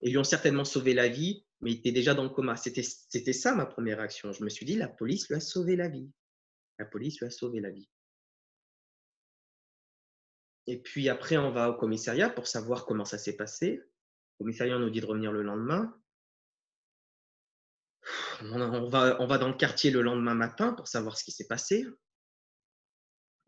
et 0.01 0.10
lui 0.10 0.18
ont 0.18 0.24
certainement 0.24 0.66
sauvé 0.66 0.93
la 0.93 1.07
vie, 1.07 1.45
mais 1.62 1.72
il 1.72 1.78
était 1.80 1.91
déjà 1.91 2.14
dans 2.14 2.24
le 2.24 2.30
coma. 2.30 2.55
C'était 2.55 3.34
ça 3.34 3.55
ma 3.55 3.66
première 3.66 3.97
réaction. 3.97 4.32
Je 4.32 4.43
me 4.43 4.49
suis 4.49 4.66
dit, 4.66 4.76
la 4.76 4.88
police 4.88 5.28
lui 5.28 5.36
a 5.36 5.39
sauvé 5.39 5.76
la 5.76 5.89
vie. 5.89 6.10
La 6.78 6.86
police 6.86 7.20
lui 7.20 7.26
a 7.26 7.32
sauvé 7.32 7.60
la 7.60 7.72
vie. 7.72 7.89
Et 10.68 10.78
puis 10.78 11.10
après, 11.10 11.36
on 11.38 11.51
va 11.51 11.70
au 11.72 11.74
commissariat 11.74 12.30
pour 12.30 12.47
savoir 12.47 12.86
comment 12.86 13.05
ça 13.05 13.18
s'est 13.18 13.36
passé. 13.36 13.78
Le 13.78 14.43
commissariat 14.45 14.78
nous 14.78 14.89
dit 14.89 15.01
de 15.01 15.05
revenir 15.05 15.32
le 15.32 15.41
lendemain 15.41 15.99
on, 18.41 18.89
va, 18.89 19.18
on 19.20 19.28
va 19.28 19.38
dans 19.38 19.47
le 19.47 19.53
quartier 19.55 19.91
le 19.91 20.01
lendemain 20.01 20.36
matin 20.36 20.74
pour 20.74 20.88
savoir 20.88 21.18
ce 21.18 21.24
qui 21.24 21.32
s'est 21.32 21.47
passé. 21.47 21.86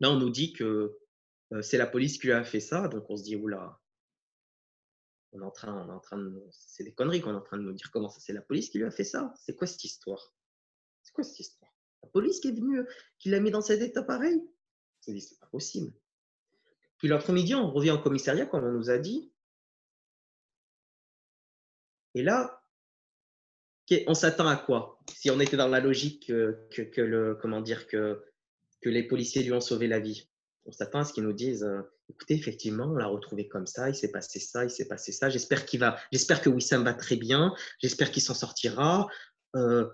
Là, 0.00 0.10
on 0.10 0.18
nous 0.18 0.30
dit 0.30 0.52
que 0.52 0.98
euh, 1.52 1.62
c'est 1.62 1.78
la 1.78 1.86
police 1.86 2.18
qui 2.18 2.26
lui 2.26 2.32
a 2.32 2.44
fait 2.44 2.60
ça. 2.60 2.88
Donc 2.88 3.08
on 3.08 3.16
se 3.16 3.22
dit, 3.22 3.36
oula, 3.36 3.78
on 5.32 5.40
est 5.40 5.44
en 5.44 5.50
train, 5.50 5.74
on 5.74 5.88
est 5.88 5.92
en 5.92 6.00
train 6.00 6.18
de, 6.18 6.46
c'est 6.50 6.84
des 6.84 6.92
conneries 6.92 7.20
qu'on 7.20 7.32
est 7.32 7.36
en 7.36 7.42
train 7.42 7.56
de 7.56 7.62
nous 7.62 7.72
dire. 7.72 7.90
Comment 7.92 8.08
ça, 8.08 8.20
c'est 8.20 8.32
la 8.32 8.42
police 8.42 8.70
qui 8.70 8.78
lui 8.78 8.86
a 8.86 8.90
fait 8.90 9.04
ça? 9.04 9.32
C'est 9.36 9.54
quoi 9.54 9.66
cette 9.66 9.84
histoire? 9.84 10.34
C'est 11.02 11.12
quoi 11.12 11.24
cette 11.24 11.40
histoire? 11.40 11.72
La 12.02 12.08
police 12.08 12.40
qui 12.40 12.48
est 12.48 12.52
venue, 12.52 12.84
qui 13.18 13.30
l'a 13.30 13.40
mis 13.40 13.50
dans 13.50 13.60
cet 13.60 13.80
état 13.80 14.02
pareil? 14.02 14.36
On 14.36 15.02
s'est 15.02 15.12
dit, 15.12 15.20
c'est 15.20 15.38
pas 15.38 15.46
possible. 15.46 15.92
Puis 16.98 17.08
l'après-midi, 17.08 17.54
on 17.54 17.70
revient 17.70 17.90
au 17.90 17.98
commissariat, 17.98 18.46
comme 18.46 18.64
on 18.64 18.72
nous 18.72 18.90
a 18.90 18.98
dit. 18.98 19.32
Et 22.14 22.22
là, 22.22 22.61
on 24.06 24.14
s'attend 24.14 24.46
à 24.46 24.56
quoi? 24.56 24.98
Si 25.14 25.30
on 25.30 25.40
était 25.40 25.56
dans 25.56 25.68
la 25.68 25.80
logique 25.80 26.26
que, 26.26 27.00
le, 27.00 27.34
comment 27.40 27.60
dire, 27.60 27.86
que, 27.86 28.22
les 28.84 29.02
policiers 29.04 29.42
lui 29.42 29.52
ont 29.52 29.60
sauvé 29.60 29.86
la 29.86 30.00
vie, 30.00 30.28
on 30.66 30.72
s'attend 30.72 31.00
à 31.00 31.04
ce 31.04 31.12
qu'ils 31.12 31.24
nous 31.24 31.32
disent 31.32 31.64
euh, 31.64 31.82
écoutez, 32.10 32.34
effectivement, 32.34 32.86
on 32.86 32.96
l'a 32.96 33.06
retrouvé 33.06 33.48
comme 33.48 33.66
ça, 33.66 33.88
il 33.88 33.94
s'est 33.94 34.10
passé 34.10 34.38
ça, 34.40 34.64
il 34.64 34.70
s'est 34.70 34.88
passé 34.88 35.12
ça. 35.12 35.28
J'espère 35.28 35.66
qu'il 35.66 35.80
va, 35.80 35.98
j'espère 36.10 36.40
que 36.40 36.50
Wissam 36.50 36.84
va 36.84 36.94
très 36.94 37.16
bien, 37.16 37.54
j'espère 37.80 38.10
qu'il 38.10 38.22
s'en 38.22 38.34
sortira. 38.34 39.08
Euh, 39.56 39.86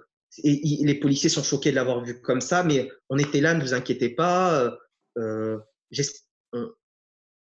et, 0.42 0.84
les 0.84 0.94
policiers 0.94 1.30
sont 1.30 1.42
choqués 1.42 1.70
de 1.70 1.76
l'avoir 1.76 2.02
vu 2.02 2.20
comme 2.20 2.40
ça, 2.40 2.64
mais 2.64 2.90
on 3.08 3.18
était 3.18 3.40
là, 3.40 3.54
ne 3.54 3.62
vous 3.62 3.74
inquiétez 3.74 4.10
pas. 4.10 4.78
Euh, 5.18 5.58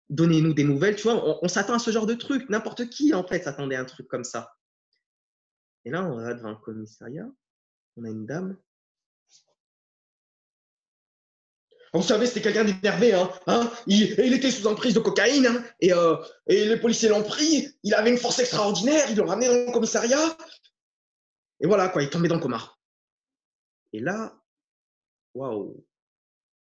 Donnez-nous 0.09 0.53
des 0.53 0.63
nouvelles, 0.63 0.95
tu 0.95 1.03
vois. 1.03 1.15
On, 1.27 1.39
on 1.41 1.47
s'attend 1.47 1.73
à 1.73 1.79
ce 1.79 1.91
genre 1.91 2.05
de 2.05 2.13
truc. 2.13 2.47
N'importe 2.49 2.89
qui, 2.89 3.13
en 3.13 3.25
fait, 3.25 3.43
s'attendait 3.43 3.75
à 3.75 3.81
un 3.81 3.85
truc 3.85 4.07
comme 4.07 4.23
ça. 4.25 4.53
Et 5.85 5.89
là, 5.89 6.03
on 6.03 6.15
va 6.15 6.33
devant 6.33 6.51
le 6.51 6.55
commissariat. 6.55 7.29
On 7.97 8.05
a 8.05 8.09
une 8.09 8.25
dame 8.25 8.57
Vous 11.93 12.01
savez, 12.01 12.25
c'était 12.25 12.41
quelqu'un 12.41 12.63
d'énervé. 12.63 13.13
Hein, 13.13 13.29
hein 13.45 13.71
il, 13.85 14.33
était 14.33 14.49
sous 14.49 14.65
emprise 14.65 14.95
de 14.95 14.99
cocaïne. 14.99 15.45
Hein, 15.45 15.63
et, 15.79 15.93
euh, 15.93 16.15
et 16.47 16.65
les 16.65 16.77
policiers 16.77 17.09
l'ont 17.09 17.21
pris. 17.21 17.69
Il 17.83 17.93
avait 17.93 18.09
une 18.09 18.17
force 18.17 18.39
extraordinaire. 18.39 19.05
Ils 19.11 19.17
l'ont 19.17 19.27
ramené 19.27 19.47
dans 19.47 19.67
le 19.67 19.71
commissariat. 19.71 20.35
Et 21.59 21.67
voilà, 21.67 21.89
quoi, 21.89 22.01
il 22.01 22.07
est 22.07 22.09
tombé 22.09 22.27
dans 22.27 22.35
le 22.35 22.41
coma. 22.41 22.75
Et 23.93 23.99
là, 23.99 24.35
waouh. 25.35 25.85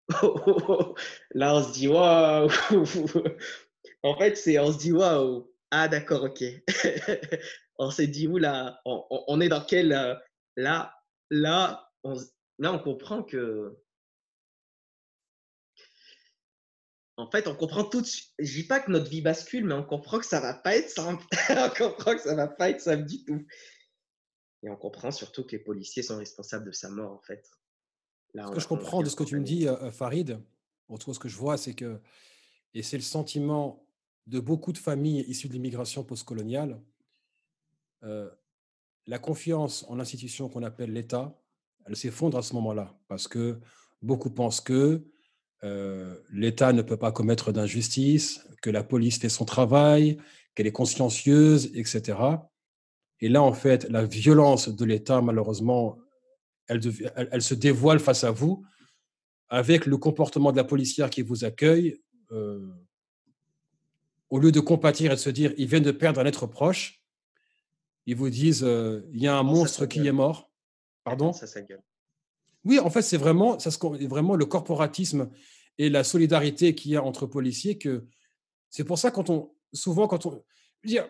là, 1.32 1.56
on 1.56 1.62
se 1.62 1.72
dit 1.74 1.88
waouh. 1.88 2.50
en 4.02 4.18
fait, 4.18 4.34
c'est 4.36 4.58
on 4.58 4.72
se 4.72 4.78
dit 4.78 4.92
waouh. 4.92 5.52
Ah, 5.70 5.88
d'accord, 5.88 6.24
ok. 6.24 6.42
on 7.78 7.90
s'est 7.90 8.06
dit, 8.06 8.26
oula, 8.26 8.80
on, 8.84 9.04
on, 9.10 9.40
est 9.40 9.48
dans 9.48 9.64
quel. 9.64 9.92
Euh, 9.92 10.14
là, 10.56 10.94
là, 11.30 11.90
on, 12.02 12.14
là, 12.58 12.72
on 12.72 12.78
comprend 12.78 13.22
que 13.22 13.76
en 17.18 17.28
fait, 17.28 17.48
on 17.48 17.54
comprend 17.56 17.82
tout 17.82 18.00
de 18.00 18.06
suite. 18.06 18.32
Je 18.38 18.60
dis 18.60 18.66
pas 18.66 18.78
que 18.78 18.92
notre 18.92 19.10
vie 19.10 19.20
bascule, 19.20 19.64
mais 19.64 19.74
on 19.74 19.82
comprend 19.82 20.20
que 20.20 20.26
ça 20.26 20.40
va 20.40 20.54
pas 20.54 20.76
être 20.76 20.88
simple. 20.88 21.24
on 21.50 21.68
comprend 21.76 22.14
que 22.14 22.22
ça 22.22 22.36
va 22.36 22.46
pas 22.46 22.70
être 22.70 22.80
simple 22.80 23.06
du 23.06 23.24
tout. 23.24 23.44
Et 24.62 24.70
on 24.70 24.76
comprend 24.76 25.10
surtout 25.10 25.44
que 25.44 25.52
les 25.52 25.58
policiers 25.58 26.04
sont 26.04 26.16
responsables 26.16 26.66
de 26.66 26.72
sa 26.72 26.88
mort, 26.90 27.12
en 27.12 27.20
fait. 27.22 27.44
ce 28.34 28.52
que 28.52 28.60
je 28.60 28.68
comprends 28.68 29.02
de 29.02 29.08
ce 29.08 29.16
que 29.16 29.24
tu 29.24 29.36
me 29.36 29.44
dis, 29.44 29.66
euh, 29.66 29.76
euh, 29.82 29.90
Farid, 29.90 30.40
tout 31.00 31.12
ce 31.12 31.18
que 31.18 31.28
je 31.28 31.36
vois, 31.36 31.58
c'est 31.58 31.74
que, 31.74 32.00
et 32.72 32.84
c'est 32.84 32.96
le 32.96 33.02
sentiment 33.02 33.84
de 34.28 34.40
beaucoup 34.40 34.72
de 34.72 34.78
familles 34.78 35.24
issues 35.26 35.48
de 35.48 35.54
l'immigration 35.54 36.04
postcoloniale, 36.04 36.80
euh, 38.04 38.28
la 39.06 39.18
confiance 39.18 39.86
en 39.88 39.96
l'institution 39.96 40.50
qu'on 40.50 40.62
appelle 40.62 40.92
l'État, 40.92 41.34
elle 41.86 41.96
s'effondre 41.96 42.36
à 42.36 42.42
ce 42.42 42.52
moment-là, 42.54 42.94
parce 43.08 43.26
que 43.26 43.58
beaucoup 44.02 44.30
pensent 44.30 44.60
que 44.60 45.02
euh, 45.64 46.14
l'État 46.30 46.74
ne 46.74 46.82
peut 46.82 46.98
pas 46.98 47.10
commettre 47.10 47.52
d'injustice, 47.52 48.46
que 48.60 48.68
la 48.68 48.84
police 48.84 49.18
fait 49.18 49.30
son 49.30 49.46
travail, 49.46 50.18
qu'elle 50.54 50.66
est 50.66 50.72
consciencieuse, 50.72 51.70
etc. 51.74 52.18
Et 53.20 53.30
là, 53.30 53.42
en 53.42 53.54
fait, 53.54 53.88
la 53.88 54.04
violence 54.04 54.68
de 54.68 54.84
l'État, 54.84 55.22
malheureusement, 55.22 55.98
elle, 56.66 56.82
se 56.82 57.54
dévoile 57.54 57.98
face 57.98 58.24
à 58.24 58.30
vous 58.30 58.62
avec 59.48 59.86
le 59.86 59.96
comportement 59.96 60.52
de 60.52 60.58
la 60.58 60.64
policière 60.64 61.08
qui 61.08 61.22
vous 61.22 61.46
accueille. 61.46 62.02
Euh, 62.30 62.60
au 64.30 64.38
lieu 64.38 64.52
de 64.52 64.60
compatir 64.60 65.12
et 65.12 65.14
de 65.14 65.20
se 65.20 65.30
dire, 65.30 65.52
ils 65.56 65.66
viennent 65.66 65.82
de 65.82 65.90
perdre 65.90 66.20
un 66.20 66.26
être 66.26 66.46
proche, 66.46 67.02
ils 68.06 68.16
vous 68.16 68.30
disent, 68.30 68.64
euh, 68.64 69.06
il 69.12 69.22
y 69.22 69.26
a 69.26 69.36
un 69.36 69.42
monstre 69.42 69.86
qui 69.86 70.06
est 70.06 70.12
mort. 70.12 70.50
Pardon? 71.04 71.32
Ça, 71.32 71.46
ça 71.46 71.62
gueule. 71.62 71.82
Oui, 72.64 72.78
en 72.78 72.90
fait, 72.90 73.02
c'est 73.02 73.16
vraiment, 73.16 73.58
ça, 73.58 73.70
vraiment 73.80 74.34
le 74.34 74.46
corporatisme 74.46 75.30
et 75.78 75.88
la 75.88 76.04
solidarité 76.04 76.74
qu'il 76.74 76.92
y 76.92 76.96
a 76.96 77.02
entre 77.02 77.26
policiers 77.26 77.78
que 77.78 78.06
c'est 78.70 78.84
pour 78.84 78.98
ça 78.98 79.10
quand 79.10 79.30
on 79.30 79.50
souvent 79.72 80.08
quand 80.08 80.26
on 80.26 80.42
je, 80.82 80.88
dire, 80.88 81.08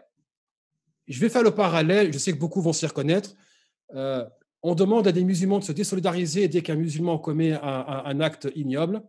je 1.06 1.20
vais 1.20 1.28
faire 1.28 1.42
le 1.42 1.54
parallèle, 1.54 2.12
je 2.12 2.18
sais 2.18 2.32
que 2.32 2.38
beaucoup 2.38 2.60
vont 2.60 2.72
s'y 2.72 2.86
reconnaître. 2.86 3.34
Euh, 3.94 4.24
on 4.62 4.74
demande 4.74 5.06
à 5.06 5.12
des 5.12 5.24
musulmans 5.24 5.58
de 5.58 5.64
se 5.64 5.72
désolidariser 5.72 6.48
dès 6.48 6.62
qu'un 6.62 6.74
musulman 6.74 7.18
commet 7.18 7.52
un, 7.52 8.20
acte 8.20 8.48
ignoble, 8.56 9.02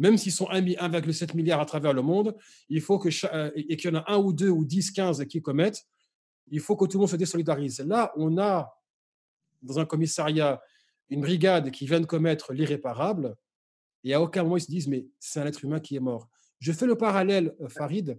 même 0.00 0.16
s'ils 0.16 0.32
sont 0.32 0.46
1,7 0.46 1.36
milliard 1.36 1.60
à 1.60 1.66
travers 1.66 1.92
le 1.92 2.00
monde, 2.00 2.34
il 2.70 2.80
faut 2.80 2.98
que 2.98 3.10
euh, 3.32 3.50
et 3.54 3.76
qu'il 3.76 3.92
y 3.92 3.96
en 3.96 4.00
a 4.00 4.10
un 4.10 4.16
ou 4.16 4.32
deux 4.32 4.48
ou 4.48 4.64
10, 4.64 4.90
15 4.92 5.26
qui 5.26 5.42
commettent, 5.42 5.86
il 6.50 6.58
faut 6.58 6.74
que 6.74 6.86
tout 6.86 6.96
le 6.96 7.00
monde 7.00 7.10
se 7.10 7.16
désolidarise. 7.16 7.80
Là, 7.80 8.10
on 8.16 8.38
a 8.38 8.74
dans 9.62 9.78
un 9.78 9.84
commissariat 9.84 10.60
une 11.10 11.20
brigade 11.20 11.70
qui 11.70 11.86
vient 11.86 12.00
de 12.00 12.06
commettre 12.06 12.54
l'irréparable, 12.54 13.36
et 14.02 14.14
à 14.14 14.22
aucun 14.22 14.42
moment 14.42 14.56
ils 14.56 14.62
se 14.62 14.70
disent, 14.70 14.88
mais 14.88 15.06
c'est 15.18 15.38
un 15.38 15.46
être 15.46 15.62
humain 15.62 15.80
qui 15.80 15.96
est 15.96 16.00
mort. 16.00 16.30
Je 16.60 16.72
fais 16.72 16.86
le 16.86 16.96
parallèle, 16.96 17.54
euh, 17.60 17.68
Farid, 17.68 18.18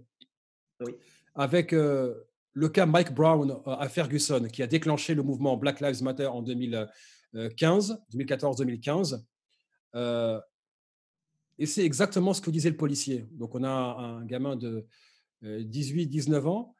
avec 1.34 1.72
euh, 1.72 2.14
le 2.52 2.68
cas 2.68 2.86
Mike 2.86 3.12
Brown 3.12 3.60
à 3.66 3.88
Ferguson, 3.88 4.46
qui 4.52 4.62
a 4.62 4.68
déclenché 4.68 5.14
le 5.14 5.24
mouvement 5.24 5.56
Black 5.56 5.80
Lives 5.80 6.02
Matter 6.04 6.26
en 6.26 6.42
2015, 6.42 7.98
2014-2015. 8.14 9.24
Et 11.58 11.66
c'est 11.66 11.84
exactement 11.84 12.34
ce 12.34 12.40
que 12.40 12.50
disait 12.50 12.70
le 12.70 12.76
policier. 12.76 13.26
Donc 13.32 13.54
on 13.54 13.64
a 13.64 13.70
un 13.70 14.24
gamin 14.24 14.56
de 14.56 14.86
18-19 15.42 16.46
ans, 16.46 16.74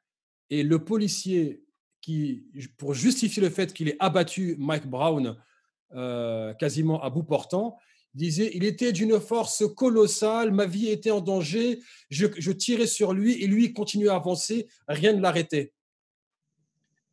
et 0.51 0.62
le 0.62 0.85
policier 0.85 1.62
qui, 2.01 2.45
pour 2.77 2.95
justifier 2.95 3.43
le 3.43 3.51
fait 3.51 3.73
qu'il 3.73 3.89
ait 3.89 3.97
abattu 4.01 4.57
Mike 4.59 4.87
Brown 4.87 5.37
euh, 5.95 6.53
quasiment 6.55 7.03
à 7.03 7.11
bout 7.11 7.23
portant, 7.23 7.79
disait 8.14 8.51
Il 8.55 8.64
était 8.64 8.93
d'une 8.93 9.18
force 9.20 9.64
colossale, 9.75 10.53
ma 10.53 10.66
vie 10.66 10.89
était 10.89 11.11
en 11.11 11.20
danger, 11.20 11.81
je, 12.11 12.27
tirais 12.53 12.87
sur 12.87 13.12
lui 13.12 13.43
et 13.43 13.47
lui 13.47 13.73
continuait 13.73 14.09
à 14.09 14.16
avancer, 14.16 14.68
rien 14.89 15.12
ne 15.12 15.20
l'arrêtait. 15.20 15.73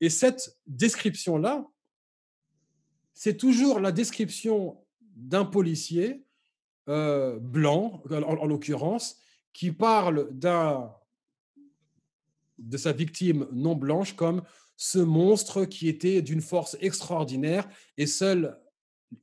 Et 0.01 0.09
cette 0.09 0.57
description-là, 0.67 1.65
c'est 3.13 3.37
toujours 3.37 3.79
la 3.79 3.91
description 3.91 4.77
d'un 5.01 5.45
policier 5.45 6.23
euh, 6.87 7.37
blanc, 7.39 8.01
en, 8.09 8.45
l'occurrence, 8.45 9.17
qui 9.53 9.71
parle 9.71 10.29
de 12.57 12.77
sa 12.77 12.91
victime 12.91 13.47
non 13.51 13.75
blanche 13.75 14.15
comme 14.15 14.41
ce 14.75 14.99
monstre 14.99 15.65
qui 15.65 15.87
était 15.89 16.21
d'une 16.21 16.41
force 16.41 16.77
extraordinaire 16.79 17.67
et 17.97 18.07
seul 18.07 18.57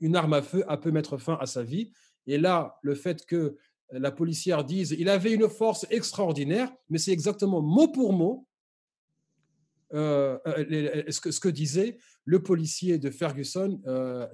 une 0.00 0.16
arme 0.16 0.34
à 0.34 0.42
feu 0.42 0.64
a 0.68 0.76
pu 0.76 0.92
mettre 0.92 1.16
fin 1.16 1.38
à 1.40 1.46
sa 1.46 1.62
vie. 1.62 1.92
Et 2.26 2.38
là, 2.38 2.78
le 2.82 2.94
fait 2.94 3.24
que 3.24 3.56
la 3.90 4.10
policière 4.10 4.64
dise 4.64 4.94
il 4.98 5.08
avait 5.08 5.32
une 5.32 5.48
force 5.48 5.86
extraordinaire, 5.90 6.72
mais 6.90 6.98
c'est 6.98 7.12
exactement 7.12 7.62
mot 7.62 7.88
pour 7.88 8.12
mot 8.12 8.46
euh, 9.94 10.38
euh, 10.46 11.04
ce, 11.08 11.40
que, 11.40 11.48
disait 11.48 11.98
le 12.24 12.42
policier 12.42 12.98
de 12.98 13.10
Ferguson, 13.10 13.80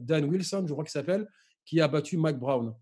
Dan 0.01 0.25
Wilson, 0.25 0.65
je 0.67 0.73
crois 0.73 0.85
qu'il 0.85 0.93
s'appelle, 0.93 1.29
qui 1.65 1.81
a 1.81 1.89
battu 1.89 2.17
Mike 2.17 2.39
Brown. 2.39 2.75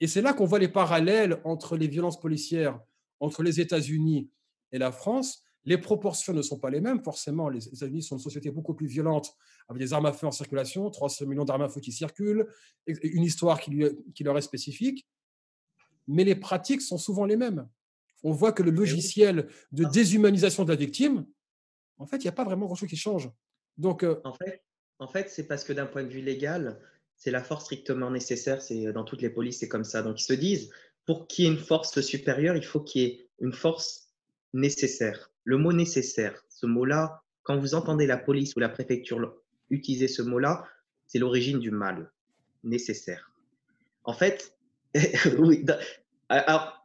Et 0.00 0.06
c'est 0.06 0.22
là 0.22 0.32
qu'on 0.32 0.46
voit 0.46 0.58
les 0.58 0.68
parallèles 0.68 1.40
entre 1.44 1.76
les 1.76 1.88
violences 1.88 2.18
policières 2.18 2.80
entre 3.20 3.42
les 3.42 3.60
États-Unis 3.60 4.30
et 4.72 4.78
la 4.78 4.90
France, 4.90 5.44
les 5.64 5.76
proportions 5.76 6.32
ne 6.32 6.40
sont 6.42 6.58
pas 6.58 6.70
les 6.70 6.80
mêmes. 6.80 7.02
Forcément, 7.04 7.50
les 7.50 7.68
États-Unis 7.68 8.02
sont 8.02 8.16
une 8.16 8.22
société 8.22 8.50
beaucoup 8.50 8.74
plus 8.74 8.86
violente, 8.86 9.36
avec 9.68 9.80
des 9.80 9.92
armes 9.92 10.06
à 10.06 10.12
feu 10.12 10.26
en 10.26 10.32
circulation, 10.32 10.88
300 10.90 11.26
millions 11.26 11.44
d'armes 11.44 11.62
à 11.62 11.68
feu 11.68 11.80
qui 11.80 11.92
circulent, 11.92 12.46
une 12.86 13.22
histoire 13.22 13.60
qui, 13.60 13.78
qui 14.14 14.24
leur 14.24 14.36
est 14.38 14.42
spécifique. 14.42 15.06
Mais 16.08 16.24
les 16.24 16.34
pratiques 16.34 16.80
sont 16.80 16.98
souvent 16.98 17.26
les 17.26 17.36
mêmes. 17.36 17.68
On 18.22 18.32
voit 18.32 18.52
que 18.52 18.62
le 18.62 18.70
logiciel 18.70 19.48
de 19.72 19.84
déshumanisation 19.84 20.64
de 20.64 20.70
la 20.70 20.76
victime, 20.76 21.26
en 21.98 22.06
fait, 22.06 22.16
il 22.16 22.22
n'y 22.22 22.28
a 22.28 22.32
pas 22.32 22.44
vraiment 22.44 22.66
grand-chose 22.66 22.88
qui 22.88 22.96
change. 22.96 23.30
Donc, 23.76 24.02
euh, 24.02 24.20
en 24.24 24.32
fait, 24.32 24.64
en 24.98 25.06
fait 25.06 25.28
c'est 25.28 25.46
parce 25.46 25.64
que 25.64 25.72
d'un 25.72 25.86
point 25.86 26.02
de 26.02 26.08
vue 26.08 26.22
légal, 26.22 26.80
c'est 27.20 27.30
la 27.30 27.44
force 27.44 27.64
strictement 27.64 28.10
nécessaire. 28.10 28.60
C'est 28.60 28.92
dans 28.92 29.04
toutes 29.04 29.22
les 29.22 29.30
polices, 29.30 29.60
c'est 29.60 29.68
comme 29.68 29.84
ça. 29.84 30.02
Donc, 30.02 30.20
ils 30.20 30.24
se 30.24 30.32
disent, 30.32 30.70
pour 31.06 31.28
qu'il 31.28 31.44
y 31.44 31.48
ait 31.48 31.52
une 31.52 31.58
force 31.58 32.00
supérieure, 32.00 32.56
il 32.56 32.64
faut 32.64 32.80
qu'il 32.80 33.02
y 33.02 33.04
ait 33.04 33.28
une 33.40 33.52
force 33.52 34.08
nécessaire. 34.52 35.30
Le 35.44 35.56
mot 35.56 35.72
nécessaire, 35.72 36.44
ce 36.48 36.66
mot-là, 36.66 37.22
quand 37.44 37.56
vous 37.56 37.74
entendez 37.74 38.06
la 38.06 38.16
police 38.16 38.56
ou 38.56 38.60
la 38.60 38.68
préfecture 38.68 39.36
utiliser 39.70 40.08
ce 40.08 40.22
mot-là, 40.22 40.66
c'est 41.06 41.20
l'origine 41.20 41.60
du 41.60 41.70
mal, 41.70 42.10
nécessaire. 42.64 43.30
En 44.02 44.12
fait, 44.12 44.56
oui, 45.38 45.64
alors, 46.28 46.80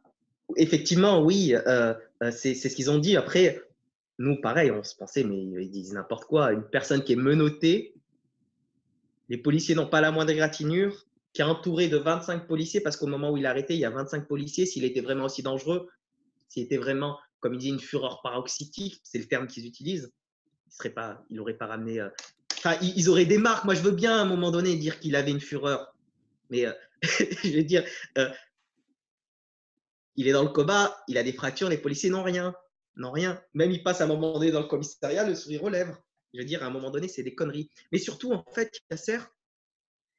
Effectivement, 0.54 1.24
oui, 1.24 1.54
euh, 1.54 1.94
euh, 2.22 2.30
c'est 2.30 2.54
ce 2.54 2.68
qu'ils 2.68 2.90
ont 2.90 2.98
dit. 2.98 3.16
Après, 3.16 3.60
nous, 4.18 4.40
pareil, 4.40 4.70
on 4.70 4.84
se 4.84 4.94
pensait, 4.94 5.24
mais 5.24 5.42
ils 5.42 5.70
disent 5.70 5.92
n'importe 5.92 6.24
quoi. 6.24 6.52
Une 6.52 6.62
personne 6.62 7.02
qui 7.02 7.14
est 7.14 7.16
menottée, 7.16 7.94
les 9.28 9.38
policiers 9.38 9.74
n'ont 9.74 9.88
pas 9.88 10.00
la 10.00 10.10
moindre 10.10 10.30
égratignure, 10.30 11.06
qui 11.32 11.42
est 11.42 11.44
entouré 11.44 11.88
de 11.88 11.96
25 11.96 12.46
policiers, 12.46 12.80
parce 12.80 12.96
qu'au 12.96 13.06
moment 13.06 13.30
où 13.30 13.36
il 13.36 13.44
est 13.44 13.48
arrêté, 13.48 13.74
il 13.74 13.80
y 13.80 13.84
a 13.84 13.90
25 13.90 14.26
policiers. 14.26 14.66
S'il 14.66 14.84
était 14.84 15.00
vraiment 15.00 15.26
aussi 15.26 15.42
dangereux, 15.42 15.88
s'il 16.48 16.62
était 16.62 16.78
vraiment, 16.78 17.18
comme 17.40 17.54
il 17.54 17.58
dit, 17.58 17.68
une 17.68 17.80
fureur 17.80 18.22
paroxytique, 18.22 19.00
c'est 19.02 19.18
le 19.18 19.26
terme 19.26 19.46
qu'ils 19.46 19.66
utilisent, 19.66 20.12
il 20.84 20.94
pas, 20.94 21.24
il 21.30 21.36
n'aurait 21.36 21.56
pas 21.56 21.66
ramené. 21.66 22.00
Euh, 22.00 22.08
enfin, 22.52 22.76
ils, 22.80 23.08
auraient 23.08 23.26
des 23.26 23.38
marques. 23.38 23.64
Moi, 23.64 23.74
je 23.74 23.82
veux 23.82 23.92
bien 23.92 24.16
à 24.16 24.20
un 24.20 24.24
moment 24.24 24.50
donné 24.50 24.76
dire 24.76 24.98
qu'il 25.00 25.16
avait 25.16 25.30
une 25.30 25.40
fureur, 25.40 25.94
mais 26.50 26.66
je 27.02 27.56
veux 27.56 27.64
dire, 27.64 27.84
il 30.16 30.26
est 30.26 30.32
dans 30.32 30.42
le 30.42 30.48
coma, 30.48 30.96
il 31.08 31.18
a 31.18 31.22
des 31.22 31.32
fractures, 31.32 31.68
les 31.68 31.78
policiers 31.78 32.10
n'ont 32.10 32.22
rien. 32.22 32.54
N'ont 32.96 33.10
rien. 33.10 33.42
Même 33.52 33.70
il 33.70 33.82
passe 33.82 34.00
à 34.00 34.04
un 34.04 34.06
moment 34.06 34.32
donné 34.32 34.50
dans 34.50 34.60
le 34.60 34.66
commissariat, 34.66 35.26
le 35.26 35.34
sourire 35.34 35.64
aux 35.64 35.68
lèvres. 35.68 36.02
Je 36.36 36.42
veux 36.42 36.46
dire, 36.46 36.62
à 36.62 36.66
un 36.66 36.70
moment 36.70 36.90
donné, 36.90 37.08
c'est 37.08 37.22
des 37.22 37.34
conneries. 37.34 37.70
Mais 37.92 37.98
surtout, 37.98 38.30
en 38.32 38.44
fait, 38.52 38.78
Kasser, 38.90 39.20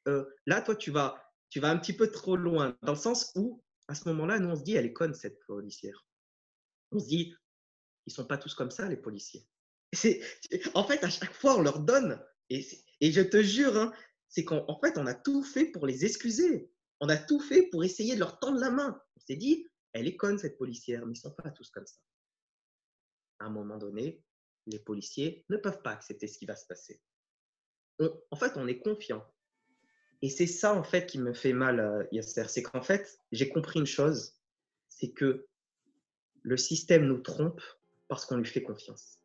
euh, 0.08 0.24
là, 0.46 0.60
toi, 0.60 0.74
tu 0.74 0.90
vas, 0.90 1.32
tu 1.48 1.60
vas 1.60 1.70
un 1.70 1.78
petit 1.78 1.92
peu 1.92 2.10
trop 2.10 2.34
loin, 2.34 2.76
dans 2.82 2.92
le 2.92 2.98
sens 2.98 3.30
où, 3.36 3.62
à 3.86 3.94
ce 3.94 4.08
moment-là, 4.08 4.40
nous, 4.40 4.48
on 4.48 4.56
se 4.56 4.64
dit, 4.64 4.74
elle 4.74 4.86
est 4.86 4.92
conne, 4.92 5.14
cette 5.14 5.38
policière. 5.46 6.04
On 6.90 6.98
se 6.98 7.06
dit, 7.06 7.36
ils 8.06 8.12
sont 8.12 8.24
pas 8.24 8.36
tous 8.36 8.52
comme 8.54 8.72
ça, 8.72 8.88
les 8.88 8.96
policiers. 8.96 9.46
En 10.74 10.82
fait, 10.82 11.04
à 11.04 11.08
chaque 11.08 11.34
fois, 11.34 11.56
on 11.56 11.62
leur 11.62 11.78
donne, 11.78 12.20
et, 12.50 12.62
je 13.00 13.20
te 13.20 13.40
jure, 13.40 13.76
hein, 13.76 13.92
c'est 14.28 14.44
qu'en 14.44 14.80
fait, 14.80 14.98
on 14.98 15.06
a 15.06 15.14
tout 15.14 15.44
fait 15.44 15.66
pour 15.66 15.86
les 15.86 16.04
excuser. 16.04 16.72
On 16.98 17.08
a 17.08 17.16
tout 17.16 17.38
fait 17.38 17.62
pour 17.70 17.84
essayer 17.84 18.14
de 18.14 18.20
leur 18.20 18.40
tendre 18.40 18.58
la 18.58 18.72
main. 18.72 19.00
On 19.16 19.20
s'est 19.20 19.36
dit, 19.36 19.68
elle 19.92 20.08
est 20.08 20.16
conne, 20.16 20.38
cette 20.38 20.58
policière, 20.58 21.06
mais 21.06 21.12
ils 21.12 21.20
sont 21.20 21.30
pas 21.30 21.50
tous 21.50 21.70
comme 21.70 21.86
ça. 21.86 22.00
À 23.38 23.44
un 23.44 23.50
moment 23.50 23.78
donné, 23.78 24.20
les 24.70 24.78
policiers 24.78 25.44
ne 25.48 25.56
peuvent 25.56 25.82
pas 25.82 25.90
accepter 25.90 26.26
ce 26.26 26.38
qui 26.38 26.46
va 26.46 26.56
se 26.56 26.66
passer. 26.66 27.00
en 28.00 28.36
fait, 28.36 28.52
on 28.56 28.68
est 28.68 28.78
confiant. 28.78 29.24
Et 30.22 30.30
c'est 30.30 30.46
ça, 30.46 30.74
en 30.74 30.82
fait, 30.82 31.06
qui 31.06 31.18
me 31.18 31.32
fait 31.32 31.52
mal, 31.52 31.80
euh, 31.80 32.04
Yasser. 32.12 32.48
C'est 32.48 32.62
qu'en 32.62 32.82
fait, 32.82 33.20
j'ai 33.32 33.48
compris 33.48 33.78
une 33.78 33.86
chose, 33.86 34.36
c'est 34.88 35.12
que 35.12 35.46
le 36.42 36.56
système 36.56 37.06
nous 37.06 37.18
trompe 37.18 37.60
parce 38.08 38.24
qu'on 38.26 38.36
lui 38.36 38.46
fait 38.46 38.62
confiance. 38.62 39.17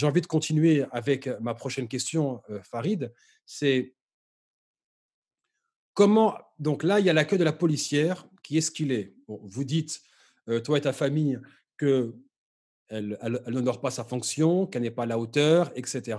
J'ai 0.00 0.06
envie 0.06 0.22
de 0.22 0.26
continuer 0.26 0.84
avec 0.92 1.28
ma 1.40 1.52
prochaine 1.52 1.86
question, 1.86 2.40
Farid. 2.62 3.12
C'est 3.44 3.94
comment. 5.92 6.38
Donc 6.58 6.84
là, 6.84 7.00
il 7.00 7.06
y 7.06 7.10
a 7.10 7.12
l'accueil 7.12 7.38
de 7.38 7.44
la 7.44 7.52
policière. 7.52 8.26
Qui 8.42 8.56
est-ce 8.56 8.70
qu'il 8.70 8.92
est, 8.92 9.14
Vous 9.28 9.64
dites, 9.64 10.00
toi 10.64 10.78
et 10.78 10.80
ta 10.80 10.94
famille, 10.94 11.38
que 11.76 12.16
elle, 12.88 13.18
n'honore 13.46 13.82
pas 13.82 13.90
sa 13.90 14.04
fonction, 14.04 14.66
qu'elle 14.66 14.82
n'est 14.82 14.90
pas 14.90 15.02
à 15.02 15.06
la 15.06 15.18
hauteur, 15.18 15.70
etc. 15.74 16.18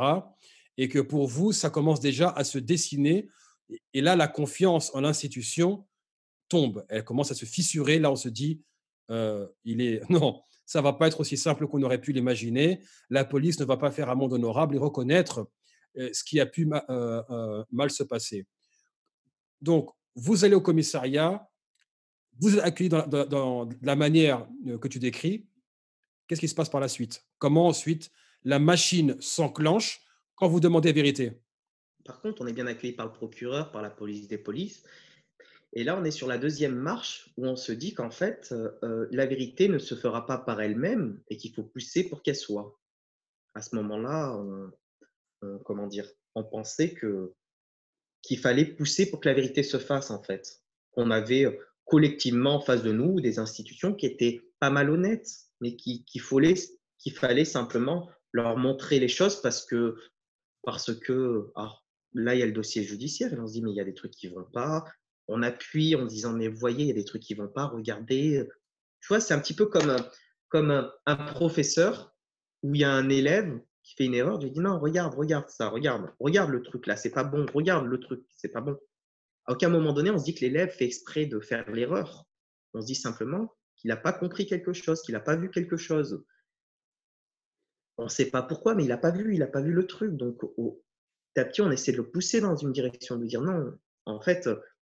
Et 0.77 0.87
que 0.87 0.99
pour 0.99 1.27
vous, 1.27 1.51
ça 1.51 1.71
commence 1.71 1.99
déjà 1.99 2.29
à 2.29 2.43
se 2.43 2.59
dessiner. 2.59 3.27
Et 3.95 4.01
là, 4.01 4.15
la 4.15 4.27
confiance 4.27 4.93
en 4.93 5.01
l'institution 5.01 5.87
tombe. 6.49 6.85
Elle 6.87 7.03
commence 7.03 7.31
à 7.31 7.35
se 7.35 7.45
fissurer. 7.45 7.97
Là, 7.97 8.11
on 8.11 8.15
se 8.15 8.29
dit, 8.29 8.61
il 9.09 9.81
est. 9.81 10.01
Non, 10.11 10.43
ça 10.71 10.81
va 10.81 10.93
pas 10.93 11.07
être 11.07 11.19
aussi 11.19 11.35
simple 11.35 11.67
qu'on 11.67 11.83
aurait 11.83 11.99
pu 11.99 12.13
l'imaginer. 12.13 12.79
La 13.09 13.25
police 13.25 13.59
ne 13.59 13.65
va 13.65 13.75
pas 13.75 13.91
faire 13.91 14.09
un 14.09 14.15
monde 14.15 14.31
honorable 14.31 14.73
et 14.75 14.77
reconnaître 14.77 15.49
euh, 15.97 16.09
ce 16.13 16.23
qui 16.23 16.39
a 16.39 16.45
pu 16.45 16.65
euh, 16.71 17.21
euh, 17.29 17.63
mal 17.73 17.91
se 17.91 18.03
passer. 18.03 18.47
Donc, 19.59 19.89
vous 20.15 20.45
allez 20.45 20.55
au 20.55 20.61
commissariat, 20.61 21.45
vous 22.39 22.55
êtes 22.55 22.63
accueilli 22.63 22.89
dans, 22.89 23.67
la 23.81 23.95
manière 23.97 24.47
que 24.81 24.87
tu 24.87 24.99
décris. 24.99 25.45
Qu'est-ce 26.25 26.39
qui 26.39 26.47
se 26.47 26.55
passe 26.55 26.69
par 26.69 26.79
la 26.79 26.87
suite? 26.87 27.25
Comment 27.37 27.67
ensuite 27.67 28.09
la 28.45 28.57
machine 28.57 29.17
s'enclenche 29.19 29.99
quand 30.35 30.47
vous 30.47 30.61
demandez 30.61 30.93
vérité? 30.93 31.33
Par 32.05 32.21
contre, 32.21 32.43
on 32.43 32.47
est 32.47 32.53
bien 32.53 32.67
accueilli 32.67 32.93
par 32.93 33.07
le 33.07 33.11
procureur, 33.11 33.71
par 33.73 33.81
la 33.81 33.89
police 33.89 34.29
des 34.29 34.37
polices. 34.37 34.83
Et 35.73 35.83
là, 35.83 35.97
on 35.97 36.03
est 36.03 36.11
sur 36.11 36.27
la 36.27 36.37
deuxième 36.37 36.75
marche 36.75 37.29
où 37.37 37.47
on 37.47 37.55
se 37.55 37.71
dit 37.71 37.93
qu'en 37.93 38.11
fait, 38.11 38.49
euh, 38.51 38.71
euh, 38.83 39.07
la 39.11 39.25
vérité 39.25 39.69
ne 39.69 39.77
se 39.77 39.95
fera 39.95 40.25
pas 40.25 40.37
par 40.37 40.61
elle-même 40.61 41.21
et 41.29 41.37
qu'il 41.37 41.53
faut 41.53 41.63
pousser 41.63 42.09
pour 42.09 42.23
qu'elle 42.23 42.35
soit. 42.35 42.77
À 43.53 43.61
ce 43.61 43.75
moment-là, 43.75 44.35
on, 44.35 44.71
comment 45.59 45.87
dire, 45.87 46.09
on 46.35 46.43
pensait 46.43 46.93
qu'il 48.21 48.37
fallait 48.39 48.65
pousser 48.65 49.09
pour 49.09 49.19
que 49.19 49.29
la 49.29 49.35
vérité 49.35 49.63
se 49.63 49.77
fasse 49.77 50.11
en 50.11 50.21
fait. 50.21 50.61
On 50.93 51.11
avait 51.11 51.45
euh, 51.45 51.57
collectivement 51.85 52.55
en 52.55 52.61
face 52.61 52.83
de 52.83 52.91
nous 52.91 53.19
des 53.21 53.39
institutions 53.39 53.93
qui 53.93 54.05
étaient 54.05 54.41
pas 54.59 54.69
malhonnêtes, 54.69 55.29
mais 55.61 55.75
qui 55.75 56.03
qu'il 56.05 56.21
fallait, 56.21 56.55
qu'il 56.97 57.13
fallait 57.13 57.45
simplement 57.45 58.09
leur 58.31 58.57
montrer 58.57 58.99
les 58.99 59.07
choses 59.07 59.41
parce 59.41 59.65
que 59.65 59.95
parce 60.63 60.93
que 60.93 61.51
ah, 61.55 61.79
là 62.13 62.35
il 62.35 62.39
y 62.39 62.43
a 62.43 62.45
le 62.45 62.51
dossier 62.51 62.83
judiciaire 62.83 63.33
et 63.33 63.39
on 63.39 63.47
se 63.47 63.53
dit 63.53 63.61
mais 63.61 63.71
il 63.71 63.75
y 63.75 63.81
a 63.81 63.85
des 63.85 63.93
trucs 63.93 64.11
qui 64.11 64.27
vont 64.27 64.45
pas, 64.53 64.85
on 65.31 65.43
appuie 65.43 65.95
en 65.95 66.05
disant 66.05 66.33
mais 66.33 66.49
vous 66.49 66.57
voyez, 66.57 66.83
il 66.83 66.87
y 66.87 66.91
a 66.91 66.93
des 66.93 67.05
trucs 67.05 67.23
qui 67.23 67.33
vont 67.33 67.47
pas, 67.47 67.65
regardez. 67.65 68.45
Tu 68.99 69.07
vois, 69.07 69.21
c'est 69.21 69.33
un 69.33 69.39
petit 69.39 69.55
peu 69.55 69.65
comme, 69.65 69.95
comme 70.49 70.91
un, 71.05 71.15
professeur 71.15 72.13
où 72.63 72.75
il 72.75 72.81
y 72.81 72.83
a 72.83 72.91
un 72.91 73.09
élève 73.09 73.59
qui 73.81 73.95
fait 73.95 74.05
une 74.05 74.13
erreur, 74.13 74.39
je 74.39 74.45
lui 74.45 74.51
dis 74.51 74.59
non, 74.59 74.77
regarde, 74.79 75.15
regarde 75.15 75.49
ça, 75.49 75.69
regarde, 75.69 76.11
regarde 76.19 76.51
le 76.51 76.61
truc 76.61 76.85
là, 76.85 76.97
c'est 76.97 77.09
pas 77.09 77.23
bon, 77.23 77.45
regarde 77.53 77.87
le 77.87 77.99
truc, 77.99 78.23
c'est 78.35 78.51
pas 78.51 78.61
bon. 78.61 78.77
À 79.45 79.53
aucun 79.53 79.69
moment 79.69 79.93
donné, 79.93 80.11
on 80.11 80.19
se 80.19 80.25
dit 80.25 80.35
que 80.35 80.41
l'élève 80.41 80.69
fait 80.69 80.85
exprès 80.85 81.25
de 81.25 81.39
faire 81.39 81.69
l'erreur. 81.71 82.25
On 82.73 82.81
se 82.81 82.85
dit 82.85 82.95
simplement 82.95 83.55
qu'il 83.77 83.87
n'a 83.87 83.97
pas 83.97 84.13
compris 84.13 84.45
quelque 84.45 84.73
chose, 84.73 85.01
qu'il 85.01 85.13
n'a 85.13 85.21
pas 85.21 85.35
vu 85.35 85.49
quelque 85.49 85.77
chose. 85.77 86.23
On 87.97 88.03
ne 88.03 88.09
sait 88.09 88.29
pas 88.29 88.43
pourquoi, 88.43 88.75
mais 88.75 88.83
il 88.83 88.89
n'a 88.89 88.97
pas 88.97 89.11
vu, 89.11 89.33
il 89.33 89.39
n'a 89.39 89.47
pas 89.47 89.61
vu 89.61 89.71
le 89.71 89.87
truc. 89.87 90.15
Donc, 90.15 90.43
au, 90.43 90.83
petit 91.33 91.39
à 91.39 91.45
petit, 91.45 91.61
on 91.61 91.71
essaie 91.71 91.91
de 91.91 91.97
le 91.97 92.09
pousser 92.09 92.41
dans 92.41 92.55
une 92.55 92.71
direction, 92.71 93.15
de 93.15 93.25
dire 93.25 93.41
non, 93.41 93.73
en 94.05 94.21
fait, 94.21 94.47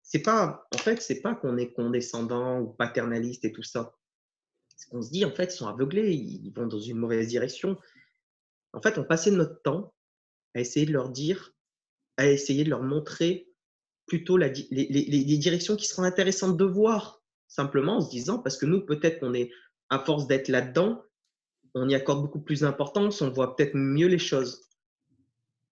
c'est 0.06 0.22
pas, 0.22 0.68
en 0.72 0.78
fait, 0.78 1.02
c'est 1.02 1.22
pas 1.22 1.34
qu'on 1.34 1.58
est 1.58 1.74
condescendant 1.74 2.60
ou 2.60 2.68
paternaliste 2.68 3.44
et 3.44 3.52
tout 3.52 3.64
ça. 3.64 3.96
C'est 4.78 4.88
qu'on 4.90 5.02
se 5.02 5.10
dit, 5.10 5.26
en 5.26 5.32
fait, 5.32 5.46
ils 5.46 5.58
sont 5.58 5.68
aveuglés, 5.68 6.14
ils 6.14 6.52
vont 6.52 6.68
dans 6.68 6.80
une 6.80 6.98
mauvaise 6.98 7.28
direction. 7.28 7.76
En 8.74 8.82
fait, 8.82 9.00
on 9.00 9.04
passait 9.04 9.32
notre 9.32 9.62
temps 9.64 9.96
à 10.54 10.60
essayer 10.60 10.86
de 10.86 10.94
leur 10.94 11.10
dire, 11.10 11.54
à 12.18 12.28
essayer 12.28 12.64
de 12.64 12.70
leur 12.70 12.84
montrer 12.84 13.50
plutôt 14.06 14.38
la, 14.38 14.50
les, 14.50 14.88
les, 14.90 15.38
directions 15.38 15.76
qui 15.76 15.88
seront 15.88 16.04
intéressantes 16.04 16.56
de 16.56 16.66
voir, 16.66 17.24
simplement 17.48 17.98
en 17.98 18.02
se 18.02 18.12
disant, 18.12 18.38
parce 18.38 18.58
que 18.58 18.68
nous, 18.68 18.86
peut-être 18.86 19.20
qu'on 19.20 19.34
est, 19.34 19.50
à 19.90 19.98
force 19.98 20.28
d'être 20.28 20.50
là-dedans, 20.50 21.04
on 21.74 21.90
y 21.90 21.96
accorde 21.96 22.22
beaucoup 22.22 22.42
plus 22.42 22.60
d'importance, 22.60 23.24
on 23.24 23.32
voit 23.32 23.56
peut-être 23.56 23.76
mieux 23.76 24.08
les 24.08 24.20
choses. 24.20 24.70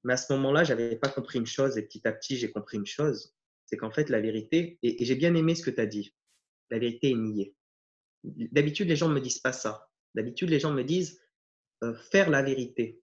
Mais 0.03 0.13
à 0.13 0.17
ce 0.17 0.33
moment-là, 0.33 0.63
je 0.63 0.73
n'avais 0.73 0.95
pas 0.95 1.09
compris 1.09 1.37
une 1.37 1.45
chose, 1.45 1.77
et 1.77 1.83
petit 1.83 2.07
à 2.07 2.11
petit, 2.11 2.35
j'ai 2.35 2.51
compris 2.51 2.77
une 2.77 2.87
chose 2.87 3.35
c'est 3.73 3.77
qu'en 3.77 3.89
fait, 3.89 4.09
la 4.09 4.21
vérité, 4.21 4.77
et, 4.83 5.03
j'ai 5.03 5.15
bien 5.15 5.33
aimé 5.33 5.55
ce 5.55 5.63
que 5.63 5.71
tu 5.71 5.81
as 5.81 5.87
dit, 5.87 6.13
la 6.69 6.77
vérité 6.77 7.09
est 7.09 7.15
niée. 7.15 7.55
D'habitude, 8.23 8.87
les 8.87 8.95
gens 8.95 9.09
ne 9.09 9.15
me 9.15 9.19
disent 9.19 9.39
pas 9.39 9.51
ça. 9.51 9.89
D'habitude, 10.13 10.51
les 10.51 10.59
gens 10.59 10.71
me 10.71 10.83
disent 10.83 11.19
euh, 11.83 11.95
faire 12.11 12.29
la 12.29 12.43
vérité. 12.43 13.01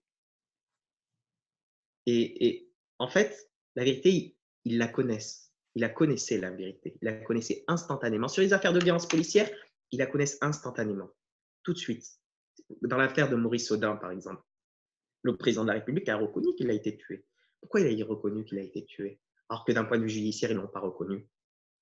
Et, 2.05 2.69
en 2.99 3.09
fait, 3.09 3.51
la 3.75 3.83
vérité, 3.83 4.37
ils, 4.63 4.77
la 4.77 4.87
connaissent. 4.87 5.51
Ils 5.75 5.81
la 5.81 5.89
connaissaient, 5.89 6.37
la 6.37 6.51
vérité. 6.51 6.97
Ils 7.01 7.05
la 7.05 7.15
connaissaient 7.15 7.65
instantanément. 7.67 8.29
Sur 8.29 8.41
les 8.41 8.53
affaires 8.53 8.71
de 8.71 8.79
violence 8.79 9.09
policière, 9.09 9.51
ils 9.91 9.99
la 9.99 10.05
connaissent 10.05 10.37
instantanément, 10.39 11.09
tout 11.63 11.73
de 11.73 11.79
suite. 11.79 12.05
Dans 12.83 12.95
l'affaire 12.95 13.29
de 13.29 13.35
Maurice 13.35 13.69
Audin, 13.71 13.97
par 13.97 14.11
exemple, 14.11 14.41
le 15.23 15.35
président 15.35 15.63
de 15.63 15.67
la 15.67 15.73
République 15.73 16.07
a 16.07 16.15
reconnu 16.15 16.55
qu'il 16.55 16.69
a 16.69 16.73
été 16.73 16.95
tué. 16.95 17.25
Pourquoi 17.59 17.81
il 17.81 18.01
a 18.01 18.05
reconnu 18.05 18.45
qu'il 18.45 18.57
a 18.57 18.61
été 18.61 18.85
tué? 18.85 19.19
Alors 19.51 19.65
que 19.65 19.73
d'un 19.73 19.83
point 19.83 19.97
de 19.97 20.03
vue 20.03 20.09
judiciaire, 20.09 20.49
ils 20.49 20.55
ne 20.55 20.61
l'ont 20.61 20.67
pas 20.69 20.79
reconnu 20.79 21.27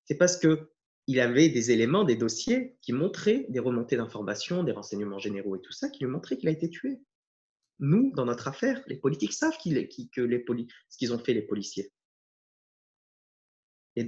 C'est 0.04 0.16
parce 0.16 0.36
qu'il 0.36 1.20
avait 1.20 1.48
des 1.50 1.70
éléments, 1.70 2.02
des 2.02 2.16
dossiers 2.16 2.76
qui 2.82 2.92
montraient 2.92 3.46
des 3.48 3.60
remontées 3.60 3.96
d'informations, 3.96 4.64
des 4.64 4.72
renseignements 4.72 5.20
généraux 5.20 5.54
et 5.54 5.60
tout 5.60 5.70
ça, 5.70 5.88
qui 5.88 6.02
lui 6.02 6.10
montraient 6.10 6.36
qu'il 6.36 6.48
a 6.48 6.52
été 6.52 6.68
tué. 6.68 7.00
Nous, 7.78 8.10
dans 8.16 8.24
notre 8.24 8.48
affaire, 8.48 8.82
les 8.88 8.96
politiques 8.96 9.32
savent 9.32 9.56
que 9.56 9.70
les 9.70 10.44
ce 10.88 10.98
qu'ils 10.98 11.14
ont 11.14 11.18
fait 11.20 11.32
les 11.32 11.42
policiers. 11.42 11.92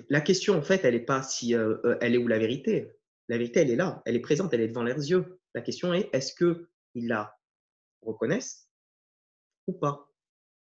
La 0.09 0.21
question, 0.21 0.59
en 0.59 0.63
fait, 0.63 0.85
elle 0.85 0.95
n'est 0.95 1.05
pas 1.05 1.23
si 1.23 1.55
euh, 1.55 1.77
euh, 1.85 1.97
elle 2.01 2.17
est 2.17 2.19
où 2.19 2.27
la 2.27 2.41
vérité? 2.41 2.91
La 3.29 3.39
vérité, 3.39 3.61
elle 3.61 3.71
est 3.71 3.77
là, 3.77 4.03
elle 4.07 4.17
est 4.17 4.21
présente, 4.21 4.53
elle 4.53 4.61
est 4.61 4.69
devant 4.69 4.83
leurs 4.83 4.99
yeux. 4.99 5.39
La 5.55 5.63
question 5.63 5.95
est, 5.95 6.11
est-ce 6.13 6.35
qu'ils 6.35 7.07
la 7.07 7.39
reconnaissent 8.01 8.69
ou 9.69 9.73
pas? 9.73 10.13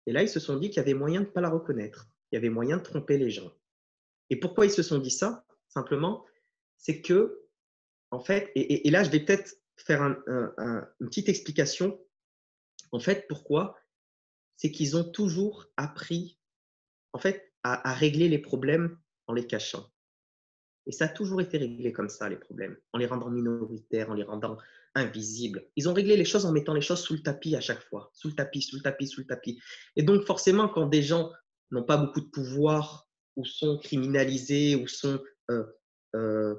Et 0.07 0.11
là, 0.11 0.23
ils 0.23 0.29
se 0.29 0.41
sont 0.41 0.57
dit 0.57 0.69
qu'il 0.69 0.77
y 0.77 0.79
avait 0.81 0.93
moyen 0.93 1.21
de 1.21 1.27
ne 1.27 1.31
pas 1.31 1.41
la 1.41 1.49
reconnaître. 1.49 2.10
Il 2.31 2.35
y 2.35 2.37
avait 2.37 2.49
moyen 2.49 2.77
de 2.77 2.83
tromper 2.83 3.17
les 3.17 3.29
gens. 3.29 3.51
Et 4.29 4.37
pourquoi 4.37 4.65
ils 4.65 4.71
se 4.71 4.83
sont 4.83 4.99
dit 4.99 5.11
ça 5.11 5.45
Simplement, 5.67 6.25
c'est 6.77 7.01
que, 7.01 7.41
en 8.11 8.19
fait, 8.19 8.51
et, 8.55 8.89
là, 8.89 9.03
je 9.03 9.09
vais 9.09 9.19
peut-être 9.21 9.55
faire 9.77 10.01
une 10.01 11.07
petite 11.07 11.29
explication. 11.29 11.99
En 12.91 12.99
fait, 12.99 13.25
pourquoi? 13.27 13.77
C'est 14.57 14.71
qu'ils 14.71 14.97
ont 14.97 15.03
toujours 15.03 15.67
appris, 15.77 16.39
en 17.13 17.19
fait, 17.19 17.53
à 17.63 17.93
régler 17.93 18.27
les 18.27 18.39
problèmes 18.39 18.97
en 19.27 19.33
les 19.33 19.47
cachant. 19.47 19.91
Et 20.87 20.91
ça 20.91 21.05
a 21.05 21.09
toujours 21.09 21.41
été 21.41 21.57
réglé 21.57 21.93
comme 21.93 22.09
ça, 22.09 22.27
les 22.27 22.37
problèmes, 22.37 22.77
en 22.93 22.97
les 22.97 23.05
rendant 23.05 23.29
minoritaires, 23.29 24.09
en 24.09 24.13
les 24.13 24.23
rendant 24.23 24.57
invisibles. 24.95 25.67
Ils 25.75 25.87
ont 25.87 25.93
réglé 25.93 26.17
les 26.17 26.25
choses 26.25 26.45
en 26.45 26.51
mettant 26.51 26.73
les 26.73 26.81
choses 26.81 27.01
sous 27.01 27.13
le 27.13 27.21
tapis 27.21 27.55
à 27.55 27.61
chaque 27.61 27.83
fois, 27.83 28.09
sous 28.13 28.29
le 28.29 28.33
tapis, 28.33 28.61
sous 28.61 28.77
le 28.77 28.81
tapis, 28.81 29.07
sous 29.07 29.21
le 29.21 29.27
tapis. 29.27 29.61
Et 29.95 30.03
donc, 30.03 30.25
forcément, 30.25 30.67
quand 30.67 30.87
des 30.87 31.03
gens 31.03 31.31
n'ont 31.71 31.83
pas 31.83 31.97
beaucoup 31.97 32.21
de 32.21 32.29
pouvoir 32.29 33.07
ou 33.35 33.45
sont 33.45 33.77
criminalisés 33.77 34.75
ou 34.75 34.87
sont, 34.87 35.19
euh, 35.49 35.65
euh, 36.15 36.55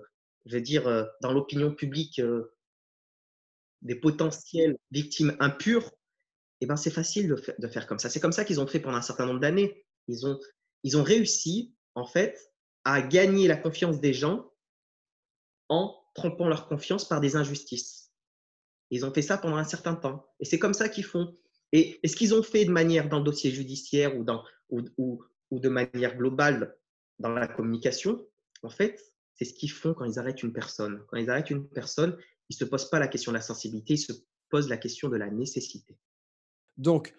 je 0.46 0.56
veux 0.56 0.62
dire, 0.62 0.86
euh, 0.86 1.04
dans 1.20 1.32
l'opinion 1.32 1.74
publique, 1.74 2.20
des 3.82 3.96
potentielles 3.96 4.76
victimes 4.90 5.36
impures, 5.40 5.90
eh 6.60 6.66
ben, 6.66 6.76
c'est 6.76 6.90
facile 6.90 7.28
de, 7.28 7.42
de, 7.58 7.68
faire 7.68 7.86
comme 7.86 7.98
ça. 7.98 8.08
C'est 8.08 8.20
comme 8.20 8.32
ça 8.32 8.44
qu'ils 8.44 8.60
ont 8.60 8.66
fait 8.66 8.80
pendant 8.80 8.96
un 8.96 9.02
certain 9.02 9.26
nombre 9.26 9.40
d'années. 9.40 9.84
Ils 10.06 10.26
ont, 10.26 10.38
ils 10.84 10.96
ont 10.96 11.02
réussi, 11.02 11.74
en 11.94 12.06
fait, 12.06 12.52
à 12.84 13.02
gagner 13.02 13.48
la 13.48 13.56
confiance 13.56 14.00
des 14.00 14.12
gens 14.12 14.50
en 15.68 15.96
trompant 16.14 16.48
leur 16.48 16.68
confiance 16.68 17.06
par 17.06 17.20
des 17.20 17.36
injustices. 17.36 18.12
Ils 18.90 19.04
ont 19.06 19.12
fait 19.12 19.22
ça 19.22 19.38
pendant 19.38 19.56
un 19.56 19.64
certain 19.64 19.94
temps. 19.94 20.28
Et 20.38 20.44
c'est 20.44 20.58
comme 20.58 20.74
ça 20.74 20.88
qu'ils 20.88 21.04
font. 21.04 21.36
Et, 21.72 22.00
ce 22.04 22.14
qu'ils 22.14 22.34
ont 22.34 22.42
fait 22.42 22.64
de 22.64 22.70
manière 22.70 23.08
dans 23.08 23.18
le 23.18 23.24
dossier 23.24 23.50
judiciaire 23.50 24.12
ou, 24.16 25.58
de 25.58 25.68
manière 25.68 26.16
globale 26.16 26.76
dans 27.18 27.30
la 27.30 27.48
communication, 27.48 28.26
en 28.62 28.70
fait, 28.70 29.00
c'est 29.34 29.44
ce 29.44 29.54
qu'ils 29.54 29.70
font 29.70 29.94
quand 29.94 30.04
ils 30.04 30.18
arrêtent 30.18 30.42
une 30.42 30.52
personne. 30.52 31.02
Quand 31.08 31.16
ils 31.16 31.30
arrêtent 31.30 31.50
une 31.50 31.66
personne, 31.68 32.16
ils 32.48 32.54
ne 32.54 32.58
se 32.58 32.64
posent 32.64 32.90
pas 32.90 32.98
la 32.98 33.08
question 33.08 33.32
de 33.32 33.36
la 33.36 33.42
sensibilité, 33.42 33.94
ils 33.94 33.98
se 33.98 34.12
posent 34.50 34.68
la 34.68 34.76
question 34.76 35.08
de 35.08 35.16
la 35.16 35.30
nécessité. 35.30 35.96
Donc, 36.76 37.14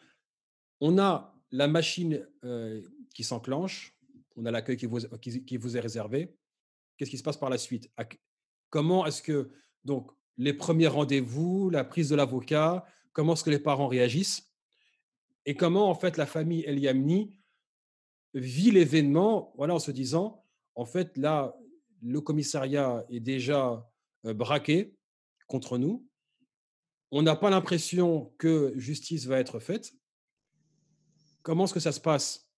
on 0.79 0.97
a 0.99 1.35
la 1.51 1.67
machine 1.67 2.27
euh, 2.43 2.81
qui 3.13 3.23
s'enclenche, 3.23 3.95
on 4.35 4.45
a 4.45 4.51
l'accueil 4.51 4.77
qui 4.77 4.85
vous, 4.85 4.99
qui, 5.19 5.57
vous 5.57 5.77
est 5.77 5.79
réservé. 5.79 6.35
Qu'est-ce 6.97 7.11
qui 7.11 7.17
se 7.17 7.23
passe 7.23 7.37
par 7.37 7.49
la 7.49 7.57
suite? 7.57 7.91
Comment 8.69 9.05
est-ce 9.05 9.21
que, 9.21 9.51
donc, 9.83 10.11
les 10.37 10.53
premiers 10.53 10.87
rendez-vous, 10.87 11.69
la 11.69 11.83
prise 11.83 12.09
de 12.09 12.15
l'avocat, 12.15 12.85
comment 13.13 13.33
est-ce 13.33 13.43
que 13.43 13.49
les 13.49 13.59
parents 13.59 13.87
réagissent 13.87 14.53
et 15.45 15.55
comment, 15.55 15.89
en 15.89 15.95
fait, 15.95 16.17
la 16.17 16.25
famille 16.25 16.63
Eliamni 16.65 17.37
vit 18.33 18.71
l'événement 18.71 19.53
en 19.59 19.79
se 19.79 19.91
disant, 19.91 20.43
en 20.75 20.85
fait, 20.85 21.17
là, 21.17 21.55
le 22.01 22.21
commissariat 22.21 23.05
est 23.09 23.19
déjà 23.19 23.89
euh, 24.25 24.33
braqué 24.33 24.95
contre 25.47 25.77
nous. 25.77 26.07
On 27.11 27.21
n'a 27.21 27.35
pas 27.35 27.49
l'impression 27.49 28.33
que 28.37 28.73
justice 28.75 29.25
va 29.25 29.39
être 29.39 29.59
faite. 29.59 29.93
Comment 31.43 31.65
est-ce 31.65 31.73
que 31.73 31.79
ça 31.79 31.91
se 31.91 31.99
passe 31.99 32.49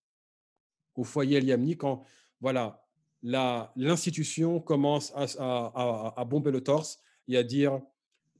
au 0.94 1.04
foyer 1.04 1.38
Eliamni 1.38 1.76
quand 1.76 2.04
voilà, 2.40 2.86
l'institution 3.22 4.60
commence 4.60 5.12
à, 5.14 6.12
à, 6.16 6.24
bomber 6.24 6.50
le 6.50 6.62
torse 6.62 7.00
et 7.28 7.36
à 7.36 7.42
dire 7.42 7.80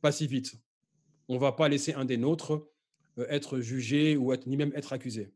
pas 0.01 0.13
si 0.13 0.27
vite. 0.27 0.55
On 1.29 1.35
ne 1.35 1.41
va 1.41 1.53
pas 1.53 1.69
laisser 1.69 1.95
un 1.95 2.05
des 2.05 2.17
nôtres 2.17 2.67
euh, 3.19 3.27
être 3.29 3.61
jugé 3.61 4.17
ou 4.17 4.33
être, 4.33 4.47
ni 4.47 4.57
même 4.57 4.73
être 4.75 4.93
accusé. 4.93 5.33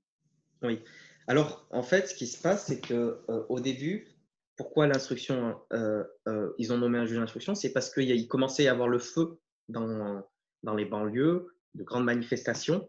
Oui. 0.63 0.81
Alors, 1.27 1.67
en 1.71 1.83
fait, 1.83 2.09
ce 2.09 2.15
qui 2.15 2.27
se 2.27 2.41
passe, 2.41 2.67
c'est 2.67 2.81
que 2.81 3.21
euh, 3.29 3.45
au 3.49 3.61
début, 3.61 4.09
pourquoi 4.57 4.87
l'instruction, 4.87 5.59
euh, 5.73 6.05
ils 6.59 6.73
ont 6.73 6.79
nommé 6.79 6.99
un 6.99 7.07
juge 7.07 7.19
d'instruction, 7.19 7.55
c'est 7.55 7.73
parce 7.73 7.93
qu'il 7.93 8.29
commençait 8.29 8.65
à 8.65 8.67
y 8.67 8.69
avoir 8.69 8.89
le 8.89 8.99
feu 8.99 9.39
dans, 9.69 10.23
dans 10.63 10.75
les 10.75 10.85
banlieues, 10.85 11.57
de 11.75 11.83
grandes 11.83 12.05
manifestations. 12.05 12.87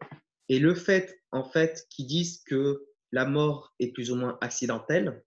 Et 0.50 0.60
le 0.60 0.76
fait, 0.76 1.22
en 1.32 1.44
fait, 1.44 1.88
qu'ils 1.90 2.08
disent 2.08 2.44
que 2.44 2.86
la 3.12 3.26
mort 3.26 3.74
est 3.80 3.94
plus 3.94 4.12
ou 4.12 4.16
moins 4.16 4.38
accidentelle, 4.42 5.24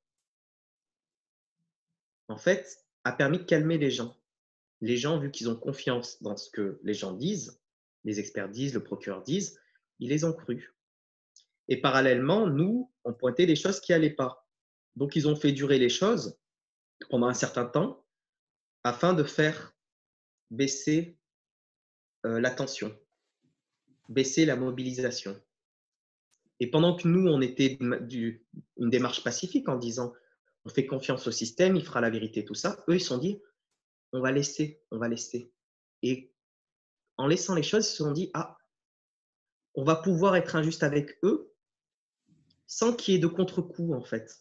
en 2.29 2.37
fait, 2.37 2.79
a 3.05 3.13
permis 3.13 3.39
de 3.39 3.45
calmer 3.45 3.79
les 3.79 3.91
gens. 3.91 4.17
Les 4.81 4.97
gens, 4.97 5.19
vu 5.19 5.31
qu'ils 5.31 5.49
ont 5.49 5.57
confiance 5.57 6.23
dans 6.23 6.37
ce 6.37 6.51
que 6.51 6.79
les 6.83 6.95
gens 6.95 7.13
disent, 7.13 7.61
les 8.05 8.21
experts 8.21 8.49
disent, 8.49 8.75
le 8.75 8.83
procureur 8.83 9.23
disent, 9.23 9.59
ils 9.99 10.09
les 10.09 10.25
ont 10.25 10.33
crus. 10.33 10.75
Et 11.69 11.81
parallèlement, 11.81 12.47
nous, 12.47 12.93
on 13.05 13.15
pointait 13.15 13.47
des 13.47 13.57
choses 13.57 13.81
qui 13.81 13.93
n'allaient 13.93 14.11
pas. 14.11 14.47
Donc, 14.97 15.17
ils 15.17 15.29
ont 15.29 15.37
fait 15.37 15.53
durer 15.53 15.79
les 15.79 15.89
choses 15.89 16.39
pendant 17.11 17.27
un 17.27 17.35
certain 17.35 17.65
temps 17.65 18.05
afin 18.83 19.15
de 19.15 19.25
faire 19.25 19.75
baisser 20.51 21.19
euh, 22.27 22.41
la 22.41 22.51
tension, 22.51 22.97
baisser 24.09 24.45
la 24.45 24.57
mobilisation. 24.57 25.41
Et 26.61 26.71
pendant 26.71 26.97
que 26.97 27.09
nous, 27.09 27.27
on 27.27 27.41
était 27.41 27.79
une 27.81 28.91
démarche 28.91 29.25
pacifique 29.25 29.69
en 29.69 29.77
disant 29.77 30.13
on 30.67 30.71
fait 30.71 30.87
confiance 30.87 31.27
au 31.27 31.31
système, 31.31 31.77
il 31.77 31.85
fera 31.85 32.01
la 32.01 32.11
vérité, 32.11 32.45
tout 32.45 32.55
ça, 32.55 32.83
eux, 32.89 32.95
ils 32.95 33.01
se 33.01 33.09
sont 33.09 33.19
dit 33.19 33.41
on 34.13 34.21
va 34.21 34.31
laisser, 34.31 34.81
on 34.91 34.99
va 34.99 35.09
laisser. 35.09 35.53
Et 36.03 36.33
en 37.17 37.27
laissant 37.27 37.55
les 37.55 37.63
choses, 37.63 37.87
ils 37.87 37.91
se 37.91 37.97
sont 37.97 38.13
dit 38.13 38.31
ah, 38.35 38.59
on 39.75 39.85
va 39.85 39.97
pouvoir 39.97 40.37
être 40.37 40.57
injuste 40.57 40.83
avec 40.83 41.19
eux 41.23 41.53
sans 42.67 42.95
qu'il 42.95 43.15
y 43.15 43.17
ait 43.17 43.21
de 43.21 43.27
contre-coup, 43.27 43.95
en 43.95 44.03
fait. 44.03 44.41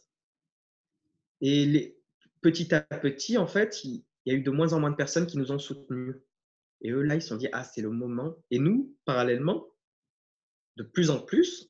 Et 1.42 1.66
les, 1.66 2.00
petit 2.42 2.74
à 2.74 2.82
petit, 2.82 3.38
en 3.38 3.48
fait, 3.48 3.84
il, 3.84 4.04
y 4.26 4.32
a 4.32 4.34
eu 4.34 4.42
de 4.42 4.52
moins 4.52 4.74
en 4.74 4.80
moins 4.80 4.92
de 4.92 4.96
personnes 4.96 5.28
qui 5.28 5.38
nous 5.38 5.52
ont 5.52 5.60
soutenus. 5.60 6.16
Et 6.82 6.92
eux, 6.92 7.02
là, 7.02 7.16
ils 7.16 7.22
se 7.22 7.30
sont 7.30 7.38
dit, 7.38 7.50
ah, 7.52 7.64
c'est 7.64 7.82
le 7.82 7.90
moment. 7.90 8.36
Et 8.50 8.60
nous, 8.60 8.96
parallèlement, 9.06 9.68
de 10.78 10.84
plus 10.84 11.10
en 11.10 11.20
plus, 11.20 11.70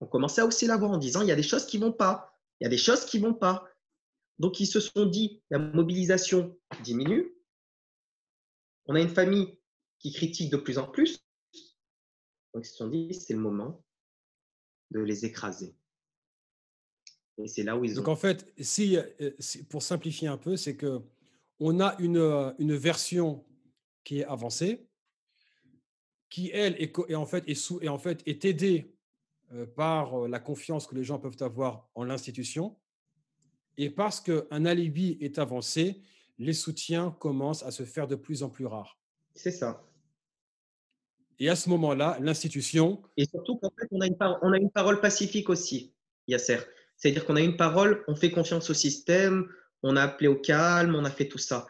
on 0.00 0.06
commençait 0.06 0.42
à 0.42 0.46
aussi 0.46 0.66
l'avoir 0.66 0.90
en 0.90 0.98
disant 0.98 1.22
il 1.22 1.28
y 1.28 1.32
a 1.32 1.36
des 1.36 1.42
choses 1.42 1.66
qui 1.66 1.78
vont 1.78 1.92
pas, 1.92 2.38
il 2.60 2.64
y 2.64 2.66
a 2.66 2.70
des 2.70 2.78
choses 2.78 3.04
qui 3.04 3.18
vont 3.18 3.34
pas. 3.34 3.68
Donc 4.38 4.60
ils 4.60 4.66
se 4.66 4.80
sont 4.80 5.06
dit 5.06 5.42
la 5.50 5.58
mobilisation 5.58 6.56
diminue. 6.82 7.34
On 8.86 8.94
a 8.94 9.00
une 9.00 9.08
famille 9.08 9.58
qui 10.04 10.12
critique 10.12 10.50
de 10.50 10.58
plus 10.58 10.76
en 10.76 10.86
plus. 10.86 11.18
Donc 12.52 12.66
ils 12.66 12.68
se 12.68 12.76
sont 12.76 12.88
dit 12.88 13.14
c'est 13.14 13.32
le 13.32 13.40
moment 13.40 13.82
de 14.90 15.00
les 15.00 15.24
écraser. 15.24 15.74
Et 17.38 17.48
c'est 17.48 17.62
là 17.62 17.76
où 17.76 17.84
ils 17.84 17.94
Donc 17.94 18.08
en 18.08 18.14
fait, 18.14 18.52
si, 18.60 18.98
euh, 18.98 19.30
pour 19.70 19.82
simplifier 19.82 20.28
un 20.28 20.36
peu, 20.36 20.56
c'est 20.56 20.76
que 20.76 21.00
on 21.58 21.80
a 21.80 21.96
une, 22.00 22.18
euh, 22.18 22.52
une 22.58 22.74
version 22.74 23.46
qui 24.04 24.20
est 24.20 24.24
avancée, 24.24 24.86
qui 26.28 26.50
elle 26.52 26.76
est, 26.80 27.14
en 27.14 27.26
fait 27.26 27.48
est 27.48 27.54
sous, 27.54 27.80
en 27.88 27.98
fait 27.98 28.22
est 28.26 28.44
aidée 28.44 28.94
euh, 29.52 29.64
par 29.64 30.28
la 30.28 30.38
confiance 30.38 30.86
que 30.86 30.94
les 30.94 31.04
gens 31.04 31.18
peuvent 31.18 31.40
avoir 31.40 31.88
en 31.94 32.04
l'institution. 32.04 32.76
Et 33.78 33.88
parce 33.88 34.20
qu'un 34.20 34.66
alibi 34.66 35.16
est 35.20 35.38
avancé, 35.38 36.02
les 36.36 36.52
soutiens 36.52 37.10
commencent 37.10 37.62
à 37.62 37.70
se 37.70 37.84
faire 37.84 38.06
de 38.06 38.16
plus 38.16 38.42
en 38.42 38.50
plus 38.50 38.66
rares. 38.66 38.98
C'est 39.34 39.50
ça. 39.50 39.82
Et 41.38 41.48
à 41.48 41.56
ce 41.56 41.68
moment-là, 41.70 42.16
l'institution. 42.20 43.02
Et 43.16 43.26
surtout 43.26 43.56
qu'en 43.56 43.70
fait, 43.78 43.88
on 43.90 44.00
a, 44.00 44.56
une 44.56 44.70
parole 44.70 45.00
pacifique 45.00 45.48
aussi, 45.48 45.92
Yasser. 46.28 46.58
C'est-à-dire 46.96 47.24
qu'on 47.24 47.36
a 47.36 47.40
une 47.40 47.56
parole, 47.56 48.04
on 48.08 48.14
fait 48.14 48.30
confiance 48.30 48.70
au 48.70 48.74
système, 48.74 49.48
on 49.82 49.96
a 49.96 50.02
appelé 50.02 50.28
au 50.28 50.36
calme, 50.36 50.94
on 50.94 51.04
a 51.04 51.10
fait 51.10 51.28
tout 51.28 51.38
ça. 51.38 51.66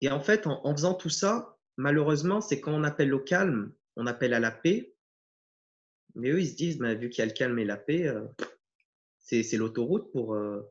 Et 0.00 0.10
en 0.10 0.20
fait, 0.20 0.46
en, 0.46 0.72
faisant 0.72 0.94
tout 0.94 1.10
ça, 1.10 1.58
malheureusement, 1.76 2.40
c'est 2.40 2.60
quand 2.60 2.72
on 2.72 2.84
appelle 2.84 3.14
au 3.14 3.20
calme, 3.20 3.72
on 3.96 4.06
appelle 4.06 4.34
à 4.34 4.40
la 4.40 4.50
paix. 4.50 4.94
Mais 6.14 6.30
eux, 6.30 6.40
ils 6.40 6.48
se 6.48 6.56
disent, 6.56 6.78
bah, 6.78 6.94
vu 6.94 7.10
qu'il 7.10 7.20
y 7.20 7.22
a 7.22 7.26
le 7.26 7.32
calme 7.32 7.58
et 7.58 7.64
la 7.64 7.76
paix, 7.76 8.06
euh, 8.06 8.24
c'est 9.18 9.56
l'autoroute 9.56 10.10
pour. 10.12 10.34
Euh, 10.34 10.62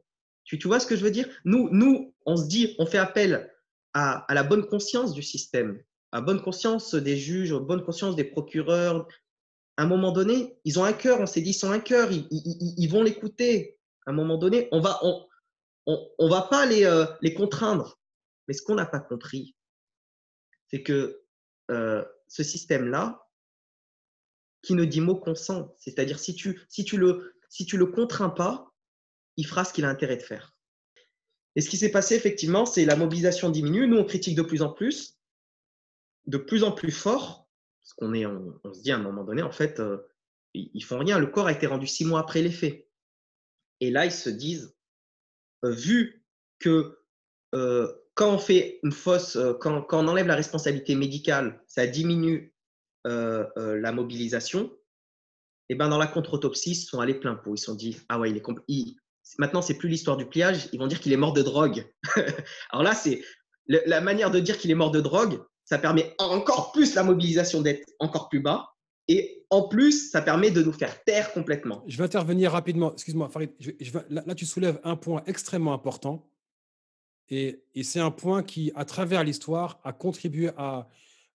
tu, 0.44 0.60
vois 0.68 0.80
ce 0.80 0.88
que 0.88 0.96
je 0.96 1.04
veux 1.04 1.12
dire? 1.12 1.28
Nous, 1.44 1.70
nous, 1.72 2.14
on 2.26 2.38
se 2.38 2.48
dit, 2.48 2.76
on 2.80 2.86
fait 2.86 2.98
appel 2.98 3.52
à, 3.94 4.26
la 4.30 4.44
bonne 4.44 4.68
conscience 4.68 5.14
du 5.14 5.24
système, 5.24 5.82
à 6.16 6.22
bonne 6.22 6.42
conscience 6.42 6.96
des 6.96 7.18
juges, 7.18 7.52
à 7.52 7.60
bonne 7.60 7.84
conscience 7.84 8.16
des 8.16 8.24
procureurs. 8.24 9.06
À 9.76 9.84
un 9.84 9.86
moment 9.86 10.14
donné, 10.14 10.58
ils 10.64 10.80
ont 10.80 10.86
un 10.86 10.94
cœur, 10.94 11.20
on 11.20 11.26
s'est 11.26 11.42
dit, 11.42 11.52
ils 11.52 11.66
ont 11.66 11.72
un 11.72 11.82
cœur, 11.82 12.10
ils, 12.10 12.88
vont 12.88 13.04
l'écouter. 13.04 13.78
À 14.06 14.12
un 14.12 14.14
moment 14.14 14.38
donné, 14.38 14.70
on 14.72 14.80
va, 14.80 14.98
on, 15.04 15.28
on, 15.86 16.30
va 16.30 16.44
pas 16.44 16.66
les, 16.68 16.86
euh, 16.86 17.06
les 17.22 17.34
contraindre. 17.34 18.00
Mais 18.48 18.54
ce 18.54 18.62
qu'on 18.62 18.76
n'a 18.76 18.86
pas 18.86 19.02
compris, 19.02 19.58
c'est 20.72 20.84
que 20.84 21.22
euh, 21.70 22.06
ce 22.30 22.44
système-là, 22.44 23.28
qui 24.62 24.74
ne 24.74 24.86
dit 24.86 25.02
mot 25.02 25.18
consent, 25.18 25.76
c'est-à-dire 25.78 26.20
si 26.20 26.34
tu, 26.34 26.62
si 26.70 26.86
tu 26.86 26.96
le, 26.96 27.36
si 27.50 27.66
le 27.76 27.88
contrains 27.88 28.30
pas, 28.30 28.72
il 29.36 29.46
fera 29.46 29.66
ce 29.66 29.74
qu'il 29.74 29.84
a 29.84 29.90
intérêt 29.90 30.16
de 30.16 30.24
faire. 30.24 30.58
Et 31.58 31.62
ce 31.62 31.70
qui 31.70 31.76
s'est 31.76 31.92
passé, 31.92 32.16
effectivement, 32.16 32.66
c'est 32.66 32.86
la 32.86 32.96
mobilisation 32.96 33.50
diminue. 33.50 33.86
Nous, 33.86 33.98
on 33.98 34.06
critique 34.06 34.36
de 34.36 34.44
plus 34.44 34.62
en 34.62 34.70
plus, 34.70 35.15
de 36.28 36.38
plus 36.38 36.64
en 36.64 36.72
plus 36.72 36.92
fort, 36.92 37.48
parce 37.84 37.94
qu'on 37.94 38.14
est, 38.14 38.26
on, 38.26 38.60
se 38.74 38.82
dit 38.82 38.92
à 38.92 38.96
un 38.96 39.02
moment 39.02 39.24
donné, 39.24 39.42
en 39.42 39.52
fait, 39.52 39.80
euh, 39.80 39.98
ils, 40.54 40.84
font 40.84 40.98
rien. 40.98 41.20
Le 41.20 41.28
corps 41.28 41.48
a 41.48 41.52
été 41.52 41.68
rendu 41.68 41.88
six 41.88 42.06
mois 42.06 42.20
après 42.20 42.42
les 42.42 42.52
faits. 42.52 42.88
Et 43.80 43.92
là, 43.92 44.06
ils 44.06 44.12
se 44.12 44.30
disent, 44.30 44.76
euh, 45.64 45.72
vu 45.72 46.26
que 46.60 47.00
euh, 47.54 47.92
quand 48.16 48.34
on 48.34 48.38
fait 48.38 48.80
une 48.84 48.92
fausse, 48.92 49.38
quand, 49.60 49.82
quand, 49.84 50.04
on 50.04 50.08
enlève 50.08 50.28
la 50.28 50.36
responsabilité 50.36 50.96
médicale, 50.96 51.62
ça 51.68 51.86
diminue 51.86 52.54
la 53.04 53.92
mobilisation. 53.92 54.76
Et 55.70 55.76
ben 55.76 55.90
dans 55.90 56.00
la 56.00 56.08
contre-autopsie, 56.08 56.72
ils 56.72 56.76
sont 56.76 57.02
allés 57.02 57.14
plein 57.14 57.36
pot. 57.36 57.54
Ils 57.54 57.60
se 57.60 57.66
sont 57.66 57.76
dit, 57.76 58.00
ah 58.10 58.20
ouais, 58.20 58.32
il 58.32 58.38
est 58.38 58.44
il, 58.68 58.96
maintenant, 59.38 59.62
c'est 59.62 59.78
plus 59.78 59.90
l'histoire 59.90 60.18
du 60.18 60.26
pliage, 60.26 60.70
ils 60.72 60.80
vont 60.80 60.88
dire 60.88 61.00
qu'il 61.00 61.14
est 61.14 61.18
mort 61.18 61.34
de 61.34 61.42
drogue. 61.42 61.86
Alors 62.72 62.84
là, 62.84 62.94
c'est 62.94 63.24
la 63.68 64.02
manière 64.02 64.32
de 64.32 64.40
dire 64.40 64.58
qu'il 64.58 64.72
est 64.72 64.76
mort 64.76 64.92
de 64.92 65.02
drogue, 65.02 65.40
ça 65.66 65.78
permet 65.78 66.16
encore 66.20 66.72
plus 66.72 66.96
la 66.96 67.04
mobilisation 67.04 67.62
d'être 67.62 67.86
encore 68.00 68.30
plus 68.30 68.40
bas. 68.40 68.70
Et 69.08 69.46
en 69.50 69.68
plus, 69.68 70.10
ça 70.10 70.22
permet 70.22 70.50
de 70.50 70.64
nous 70.64 70.72
faire 70.72 71.04
taire 71.04 71.32
complètement. 71.34 71.84
Je 71.88 71.98
vais 71.98 72.06
intervenir 72.06 72.52
rapidement. 72.52 72.94
Excuse-moi, 72.94 73.30
Farid. 73.30 73.52
là, 74.10 74.36
tu 74.36 74.46
soulèves 74.46 74.80
un 74.84 74.96
point 74.96 75.22
extrêmement 75.28 75.74
important. 75.74 76.28
Et, 77.30 77.64
c'est 77.84 78.00
un 78.00 78.12
point 78.12 78.42
qui, 78.42 78.72
à 78.76 78.86
travers 78.86 79.24
l'histoire, 79.24 79.80
a 79.84 79.94
contribué 79.94 80.52
à 80.58 80.88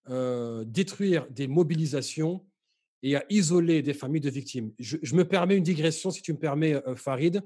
euh, 0.09 0.63
détruire 0.65 1.27
des 1.29 1.47
mobilisations 1.47 2.45
et 3.03 3.15
à 3.15 3.23
isoler 3.29 3.81
des 3.81 3.93
familles 3.93 4.21
de 4.21 4.29
victimes. 4.29 4.73
Je, 4.79 5.15
me 5.15 5.23
permets 5.23 5.57
une 5.57 5.63
digression, 5.63 6.11
si 6.11 6.21
tu 6.21 6.33
me 6.33 6.39
permets, 6.39 6.73
euh, 6.73 6.95
Farid 6.95 7.41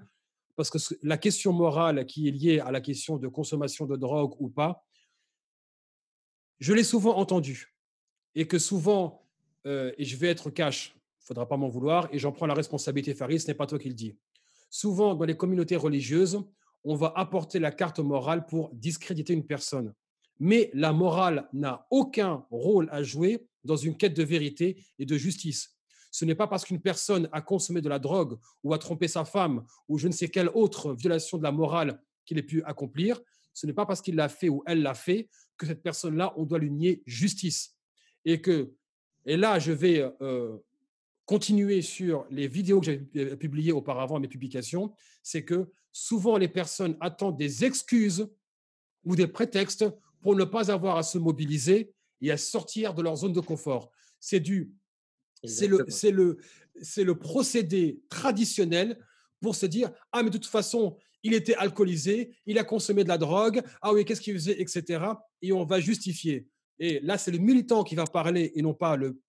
parce 0.56 0.70
que 0.70 0.78
la 1.04 1.18
question 1.18 1.54
morale 1.54 2.06
qui 2.06 2.28
est 2.28 2.32
liée 2.32 2.60
à 2.60 2.72
la 2.72 2.82
question 2.82 3.18
de 3.18 3.28
consommation 3.28 3.86
de 3.86 3.96
drogue 3.96 4.34
ou 4.40 4.50
pas, 4.50 4.84
je 6.60 6.74
l'ai 6.74 6.84
souvent 6.84 7.18
entendu. 7.18 7.74
Et 8.36 8.48
que 8.48 8.60
souvent, 8.60 9.26
euh, 9.66 9.92
et 9.98 10.04
je 10.04 10.18
vais 10.18 10.28
être 10.28 10.50
cash, 10.50 10.96
il 11.22 11.26
faudra 11.28 11.48
pas 11.48 11.58
m'en 11.58 11.70
vouloir, 11.70 12.08
et 12.12 12.20
j'en 12.20 12.32
prends 12.32 12.46
la 12.46 12.54
responsabilité, 12.54 13.14
Farid, 13.14 13.40
ce 13.40 13.48
n'est 13.48 13.54
pas 13.54 13.66
toi 13.66 13.80
qui 13.80 13.88
le 13.88 13.96
dis. 13.96 14.18
Souvent, 14.70 15.16
dans 15.16 15.26
les 15.26 15.38
communautés 15.38 15.76
religieuses, 15.76 16.44
on 16.84 16.96
va 16.96 17.14
apporter 17.16 17.60
la 17.60 17.72
carte 17.72 18.00
morale 18.00 18.46
pour 18.46 18.70
discréditer 18.74 19.34
une 19.34 19.46
personne. 19.46 19.94
Mais 20.40 20.70
la 20.74 20.92
morale 20.92 21.48
n'a 21.54 21.88
aucun 21.90 22.46
rôle 22.52 22.90
à 22.92 23.02
jouer 23.02 23.48
dans 23.64 23.78
une 23.78 23.96
quête 23.96 24.14
de 24.14 24.24
vérité 24.24 24.84
et 25.00 25.06
de 25.06 25.18
justice 25.18 25.76
ce 26.16 26.24
n'est 26.24 26.36
pas 26.36 26.48
parce 26.48 26.64
qu'une 26.64 26.80
personne 26.80 27.28
a 27.34 27.42
consommé 27.42 27.82
de 27.82 27.90
la 27.90 28.00
drogue 28.00 28.40
ou 28.64 28.74
a 28.74 28.78
trompé 28.78 29.10
sa 29.10 29.26
femme 29.26 29.66
ou 29.90 29.98
je 29.98 30.08
ne 30.08 30.14
sais 30.14 30.30
quelle 30.30 30.48
autre 30.54 30.94
violation 30.94 31.38
de 31.38 31.44
la 31.44 31.52
morale 31.52 32.02
qu'il 32.24 32.38
ait 32.38 32.44
pu 32.44 32.64
accomplir, 32.64 33.20
ce 33.54 33.68
n'est 33.68 33.74
pas 33.74 33.86
parce 33.86 34.02
qu'il 34.02 34.16
l'a 34.16 34.30
fait 34.30 34.48
ou 34.48 34.64
elle 34.66 34.82
l'a 34.82 34.94
fait 34.94 35.28
que 35.58 35.66
cette 35.66 35.84
personne-là, 35.84 36.34
on 36.38 36.44
doit 36.44 36.60
lui 36.60 36.72
nier 36.72 37.04
justice. 37.06 37.76
Et 38.26 38.42
que, 38.42 38.74
et 39.26 39.38
là, 39.38 39.60
je 39.60 39.72
vais 39.72 40.08
euh, 40.22 40.58
continuer 41.26 41.82
sur 41.82 42.26
les 42.30 42.48
vidéos 42.48 42.82
que 42.82 42.86
j'ai 42.86 43.36
publiées 43.36 43.72
auparavant, 43.72 44.20
mes 44.20 44.28
publications, 44.28 44.94
c'est 45.24 45.44
que 45.44 45.72
souvent 45.92 46.38
les 46.38 46.48
personnes 46.48 46.98
attendent 47.00 47.38
des 47.38 47.66
excuses 47.66 48.28
ou 49.04 49.16
des 49.16 49.28
prétextes 49.28 49.86
pour 50.22 50.36
ne 50.36 50.44
pas 50.44 50.72
avoir 50.72 50.98
à 50.98 51.04
se 51.04 51.18
mobiliser 51.18 51.94
et 52.22 52.32
à 52.32 52.38
sortir 52.38 52.94
de 52.94 53.02
leur 53.02 53.16
zone 53.16 53.34
de 53.34 53.40
confort. 53.40 53.92
C'est 54.20 54.40
du 54.40 54.74
c'est 55.44 55.68
le, 55.68 55.86
c'est 55.90 56.12
le, 56.12 56.38
c'est 56.82 57.04
le 57.04 57.18
procédé 57.18 58.02
traditionnel 58.10 58.98
pour 59.42 59.56
se 59.56 59.66
dire 59.66 59.92
ah 60.12 60.24
mais 60.24 60.30
de 60.30 60.38
toute 60.38 60.50
façon 60.50 60.98
il 61.26 61.34
était 61.34 61.56
alcoolisé, 61.56 62.36
il 62.46 62.60
a 62.60 62.64
consommé 62.64 63.04
de 63.04 63.10
la 63.10 63.18
drogue, 63.18 63.64
ah 63.82 63.92
oui 63.92 64.06
qu'est-ce 64.06 64.22
qu'il 64.22 64.36
faisait, 64.36 64.62
etc. 64.62 65.04
Et 65.42 65.52
on 65.52 65.66
va 65.66 65.80
justifier. 65.80 66.48
Et 66.78 67.00
là 67.02 67.18
c'est 67.18 67.32
le 67.32 67.40
militant 67.40 67.84
qui 67.84 67.96
va 67.96 68.06
parler 68.06 68.52
et 68.54 68.62
non 68.62 68.76
pas 68.76 68.96
le, 68.96 69.20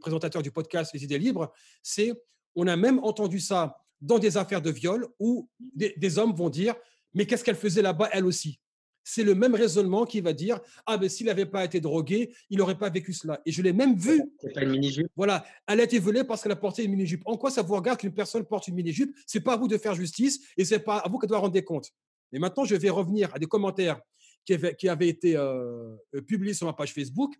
présentateur 0.00 0.42
du 0.42 0.50
podcast 0.50 0.90
Les 0.92 1.04
idées 1.04 1.18
libres. 1.18 1.52
C'est 1.80 2.12
on 2.56 2.66
a 2.66 2.76
même 2.76 2.98
entendu 2.98 3.38
ça 3.38 3.76
dans 4.00 4.18
des 4.18 4.36
affaires 4.36 4.60
de 4.60 4.70
viol 4.70 5.06
où 5.20 5.48
des 5.76 6.18
hommes 6.18 6.34
vont 6.34 6.50
dire 6.50 6.74
mais 7.14 7.24
qu'est-ce 7.24 7.44
qu'elle 7.44 7.56
faisait 7.56 7.82
là-bas 7.82 8.08
elle 8.12 8.26
aussi? 8.26 8.58
C'est 9.04 9.24
le 9.24 9.34
même 9.34 9.54
raisonnement 9.54 10.04
qui 10.04 10.20
va 10.20 10.32
dire 10.32 10.60
ah 10.86 10.96
ben 10.96 11.08
s'il 11.08 11.26
n'avait 11.26 11.46
pas 11.46 11.64
été 11.64 11.80
drogué, 11.80 12.34
il 12.50 12.58
n'aurait 12.58 12.78
pas 12.78 12.90
vécu 12.90 13.12
cela. 13.12 13.40
Et 13.46 13.52
je 13.52 13.62
l'ai 13.62 13.72
même 13.72 13.96
vu. 13.96 14.22
C'est 14.40 14.52
pas 14.52 14.62
une 14.62 14.70
mini-jupe. 14.70 15.08
Voilà, 15.16 15.44
elle 15.66 15.80
a 15.80 15.84
été 15.84 15.98
volée 15.98 16.24
parce 16.24 16.42
qu'elle 16.42 16.52
a 16.52 16.56
porté 16.56 16.84
une 16.84 16.92
mini-jupe. 16.92 17.22
En 17.26 17.36
quoi 17.36 17.50
ça 17.50 17.62
vous 17.62 17.74
regarde 17.74 17.98
qu'une 17.98 18.14
personne 18.14 18.44
porte 18.44 18.68
une 18.68 18.74
mini-jupe? 18.74 19.16
C'est 19.26 19.40
pas 19.40 19.54
à 19.54 19.56
vous 19.56 19.68
de 19.68 19.78
faire 19.78 19.94
justice 19.94 20.40
et 20.56 20.64
c'est 20.64 20.80
pas 20.80 20.98
à 20.98 21.08
vous 21.08 21.18
qu'elle 21.18 21.28
doit 21.28 21.38
rendre 21.38 21.52
des 21.52 21.64
comptes. 21.64 21.90
Et 22.32 22.38
maintenant, 22.38 22.64
je 22.64 22.74
vais 22.74 22.90
revenir 22.90 23.34
à 23.34 23.38
des 23.38 23.46
commentaires 23.46 24.00
qui 24.44 24.54
avaient, 24.54 24.74
qui 24.74 24.88
avaient 24.88 25.08
été 25.08 25.36
euh, 25.36 25.94
publiés 26.26 26.54
sur 26.54 26.66
ma 26.66 26.72
page 26.72 26.92
Facebook 26.92 27.34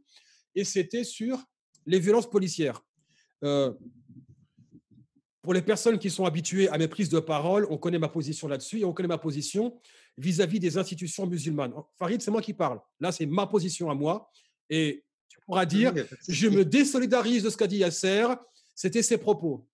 et 0.55 0.65
c'était 0.65 1.05
sur 1.05 1.43
les 1.87 1.99
violences 1.99 2.29
policières. 2.29 2.85
Euh, 3.45 3.73
pour 5.43 5.55
les 5.55 5.63
personnes 5.63 5.99
qui 5.99 6.09
sont 6.09 6.25
habituées 6.25 6.69
à 6.69 6.79
mes 6.79 6.87
prises 6.87 7.09
de 7.09 7.19
parole, 7.19 7.67
on 7.69 7.77
connaît 7.77 7.99
ma 7.99 8.09
position 8.09 8.47
là-dessus 8.47 8.81
et 8.81 8.85
on 8.85 8.93
connaît 8.93 9.09
ma 9.09 9.19
position 9.19 9.77
vis-à-vis 10.19 10.61
des 10.61 10.79
institutions 10.79 11.27
musulmanes. 11.27 11.73
Farid, 11.99 12.21
c'est 12.21 12.31
moi 12.31 12.43
qui 12.43 12.55
parle. 12.55 12.81
Là, 13.01 13.13
c'est 13.13 13.27
ma 13.27 13.47
position 13.47 13.91
à 13.91 13.95
moi. 13.95 14.31
Et 14.69 15.05
tu 15.29 15.39
pourras 15.47 15.67
dire, 15.67 15.93
je 16.29 16.49
me 16.49 16.65
désolidarise 16.65 17.43
de 17.43 17.51
ce 17.51 17.57
qu'a 17.57 17.67
dit 17.67 17.79
Yasser. 17.79 18.27
C'était 18.75 19.03
ses 19.03 19.19
propos. 19.19 19.67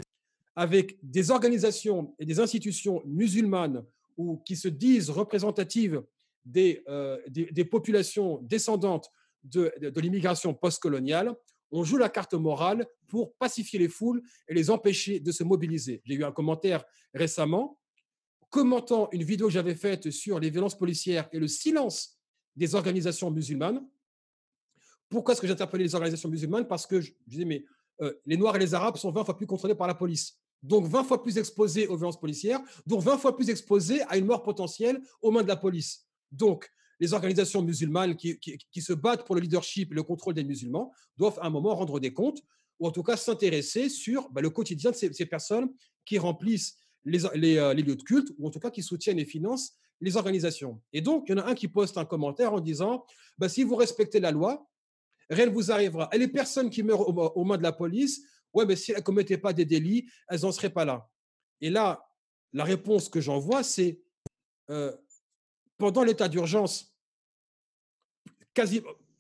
Avec 0.56 0.98
des 1.02 1.30
organisations 1.30 2.14
et 2.18 2.24
des 2.24 2.40
institutions 2.40 3.02
musulmanes 3.04 3.84
ou 4.16 4.38
qui 4.38 4.56
se 4.56 4.68
disent 4.68 5.10
représentatives 5.10 6.02
des, 6.44 6.82
euh, 6.88 7.18
des, 7.28 7.64
populations 7.64 8.38
descendantes 8.42 9.10
de, 9.44 9.72
de, 9.80 9.90
de 9.90 10.00
l'immigration 10.00 10.54
postcoloniale, 10.54 11.34
on 11.70 11.84
joue 11.84 11.98
la 11.98 12.08
carte 12.08 12.34
morale 12.34 12.86
pour 13.06 13.34
pacifier 13.34 13.78
les 13.78 13.88
foules 13.88 14.22
et 14.48 14.54
les 14.54 14.70
empêcher 14.70 15.20
de 15.20 15.30
se 15.30 15.44
mobiliser. 15.44 16.02
J'ai 16.04 16.14
eu 16.14 16.24
un 16.24 16.32
commentaire 16.32 16.84
récemment 17.14 17.78
commentant 18.50 19.08
une 19.12 19.22
vidéo 19.22 19.48
que 19.48 19.52
j'avais 19.52 19.74
faite 19.74 20.10
sur 20.10 20.40
les 20.40 20.50
violences 20.50 20.76
policières 20.76 21.28
et 21.32 21.38
le 21.38 21.48
silence 21.48 22.18
des 22.56 22.74
organisations 22.74 23.30
musulmanes. 23.30 23.86
Pourquoi 25.08 25.32
est-ce 25.32 25.40
que 25.40 25.46
j'interpellais 25.46 25.84
les 25.84 25.94
organisations 25.94 26.28
musulmanes? 26.28 26.66
Parce 26.66 26.86
que 26.86 27.00
je, 27.00 27.12
disais, 27.26 27.44
mais 27.44 27.64
euh, 28.00 28.12
les 28.26 28.36
Noirs 28.36 28.56
et 28.56 28.58
les 28.58 28.74
Arabes 28.74 28.96
sont 28.96 29.10
20 29.10 29.24
fois 29.24 29.36
plus 29.36 29.46
contrôlés 29.46 29.74
par 29.74 29.86
la 29.86 29.94
police. 29.94 30.38
Donc 30.62 30.86
20 30.86 31.04
fois 31.04 31.22
plus 31.22 31.38
exposés 31.38 31.86
aux 31.86 31.96
violences 31.96 32.18
policières, 32.18 32.60
donc 32.86 33.02
20 33.02 33.18
fois 33.18 33.36
plus 33.36 33.48
exposés 33.48 34.02
à 34.08 34.16
une 34.16 34.26
mort 34.26 34.42
potentielle 34.42 35.00
aux 35.22 35.30
mains 35.30 35.42
de 35.42 35.48
la 35.48 35.56
police. 35.56 36.06
Donc, 36.32 36.70
les 37.00 37.12
organisations 37.12 37.62
musulmanes 37.62 38.16
qui, 38.16 38.38
se 38.80 38.92
battent 38.92 39.24
pour 39.24 39.36
le 39.36 39.40
leadership 39.40 39.92
et 39.92 39.94
le 39.94 40.02
contrôle 40.02 40.34
des 40.34 40.44
musulmans 40.44 40.92
doivent 41.16 41.38
à 41.40 41.46
un 41.46 41.50
moment 41.50 41.74
rendre 41.74 42.00
des 42.00 42.12
comptes, 42.12 42.42
ou 42.80 42.86
en 42.86 42.90
tout 42.90 43.02
cas 43.02 43.16
s'intéresser 43.16 43.88
sur 43.88 44.28
bah, 44.30 44.40
le 44.40 44.50
quotidien 44.50 44.90
de 44.90 44.96
ces, 44.96 45.26
personnes 45.26 45.72
qui 46.04 46.18
remplissent 46.18 46.76
euh, 47.06 47.74
les, 47.74 47.82
lieux 47.82 47.96
de 47.96 48.02
culte, 48.02 48.28
ou 48.38 48.46
en 48.46 48.50
tout 48.50 48.60
cas 48.60 48.70
qui 48.70 48.82
soutiennent 48.82 49.18
et 49.18 49.24
financent 49.24 49.76
les 50.00 50.16
organisations. 50.16 50.80
Et 50.92 51.00
donc, 51.00 51.24
il 51.28 51.32
y 51.32 51.34
en 51.34 51.42
a 51.42 51.46
un 51.46 51.54
qui 51.54 51.68
poste 51.68 51.98
un 51.98 52.04
commentaire 52.04 52.52
en 52.52 52.60
disant, 52.60 53.04
bah, 53.36 53.48
si 53.48 53.64
vous 53.64 53.74
respectez 53.74 54.20
la 54.20 54.30
loi, 54.30 54.68
rien 55.30 55.46
ne 55.46 55.50
vous 55.50 55.70
arrivera. 55.70 56.08
Et 56.12 56.18
les 56.18 56.28
personnes 56.28 56.70
qui 56.70 56.82
meurent 56.82 57.08
aux, 57.36 57.44
mains 57.44 57.58
de 57.58 57.62
la 57.62 57.72
police, 57.72 58.22
ouais, 58.54 58.64
mais 58.64 58.76
si 58.76 58.92
elles 58.92 58.98
ne 58.98 59.02
commettaient 59.02 59.38
pas 59.38 59.52
des 59.52 59.64
délits, 59.64 60.08
elles 60.28 60.40
n'en 60.42 60.52
seraient 60.52 60.70
pas 60.70 60.84
là. 60.84 61.08
Et 61.60 61.70
là, 61.70 62.06
la 62.52 62.64
réponse 62.64 63.08
que 63.08 63.20
j'envoie, 63.20 63.62
c'est 63.62 64.00
euh, 64.70 64.92
pendant 65.76 66.04
l'état 66.04 66.28
d'urgence, 66.28 66.94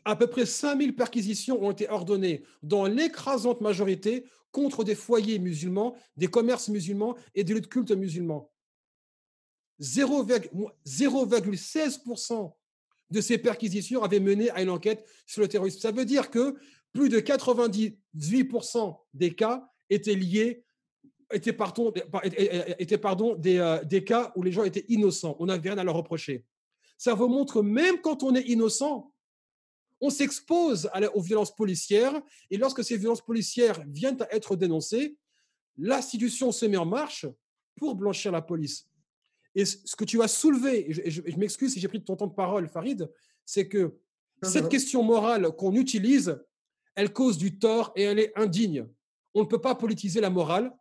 à 0.04 0.16
peu 0.16 0.26
près 0.26 0.46
5000 0.46 0.96
perquisitions 0.96 1.62
ont 1.62 1.70
été 1.70 1.88
ordonnées 1.88 2.42
dans 2.62 2.86
l'écrasante 2.86 3.60
majorité 3.60 4.24
contre 4.52 4.84
des 4.84 4.94
foyers 4.94 5.38
musulmans, 5.38 5.96
des 6.16 6.28
commerces 6.28 6.68
musulmans 6.68 7.16
et 7.34 7.44
des 7.44 7.54
lieux 7.54 7.60
de 7.60 7.66
culte 7.66 7.92
musulmans. 7.92 8.50
0,16% 9.80 12.52
de 13.10 13.20
ces 13.20 13.38
perquisitions 13.38 14.02
avait 14.02 14.20
mené 14.20 14.50
à 14.50 14.62
une 14.62 14.70
enquête 14.70 15.06
sur 15.26 15.42
le 15.42 15.48
terrorisme. 15.48 15.80
Ça 15.80 15.92
veut 15.92 16.04
dire 16.04 16.30
que 16.30 16.56
plus 16.92 17.08
de 17.08 17.20
98% 17.20 18.98
des 19.14 19.34
cas 19.34 19.68
étaient 19.88 20.14
liés, 20.14 20.64
étaient, 21.32 21.52
pardon, 21.52 21.92
étaient, 22.78 22.98
pardon, 22.98 23.34
des, 23.34 23.58
euh, 23.58 23.82
des 23.84 24.04
cas 24.04 24.32
où 24.36 24.42
les 24.42 24.52
gens 24.52 24.64
étaient 24.64 24.84
innocents. 24.88 25.36
On 25.38 25.46
n'avait 25.46 25.70
rien 25.70 25.78
à 25.78 25.84
leur 25.84 25.96
reprocher. 25.96 26.44
Ça 26.96 27.14
vous 27.14 27.28
montre, 27.28 27.62
même 27.62 28.00
quand 28.00 28.22
on 28.22 28.34
est 28.34 28.48
innocent, 28.48 29.12
on 30.00 30.10
s'expose 30.10 30.88
aux 31.14 31.20
violences 31.20 31.54
policières 31.54 32.20
et 32.50 32.56
lorsque 32.56 32.84
ces 32.84 32.96
violences 32.96 33.24
policières 33.24 33.82
viennent 33.88 34.20
à 34.22 34.34
être 34.34 34.56
dénoncées, 34.56 35.16
l'institution 35.76 36.52
se 36.52 36.66
met 36.66 36.76
en 36.76 36.86
marche 36.86 37.26
pour 37.76 37.94
blanchir 37.94 38.32
la 38.32 38.42
police. 38.42 38.88
Et 39.54 39.64
ce 39.64 39.96
que 39.96 40.04
tu 40.04 40.22
as 40.22 40.28
soulevé, 40.28 40.90
et 40.90 41.10
je, 41.10 41.36
m'excuse 41.36 41.72
si 41.72 41.80
j'ai 41.80 41.88
pris 41.88 42.02
ton 42.02 42.16
temps 42.16 42.26
de 42.26 42.34
parole, 42.34 42.68
Farid, 42.68 43.10
c'est 43.44 43.68
que 43.68 43.96
cette 44.42 44.68
question 44.68 45.02
morale 45.02 45.50
qu'on 45.56 45.74
utilise, 45.74 46.38
elle 46.94 47.12
cause 47.12 47.38
du 47.38 47.58
tort 47.58 47.92
et 47.96 48.02
elle 48.02 48.18
est 48.18 48.32
indigne. 48.36 48.86
On 49.34 49.40
ne 49.40 49.46
peut 49.46 49.60
pas 49.60 49.74
politiser 49.74 50.20
la 50.20 50.30
morale 50.30 50.72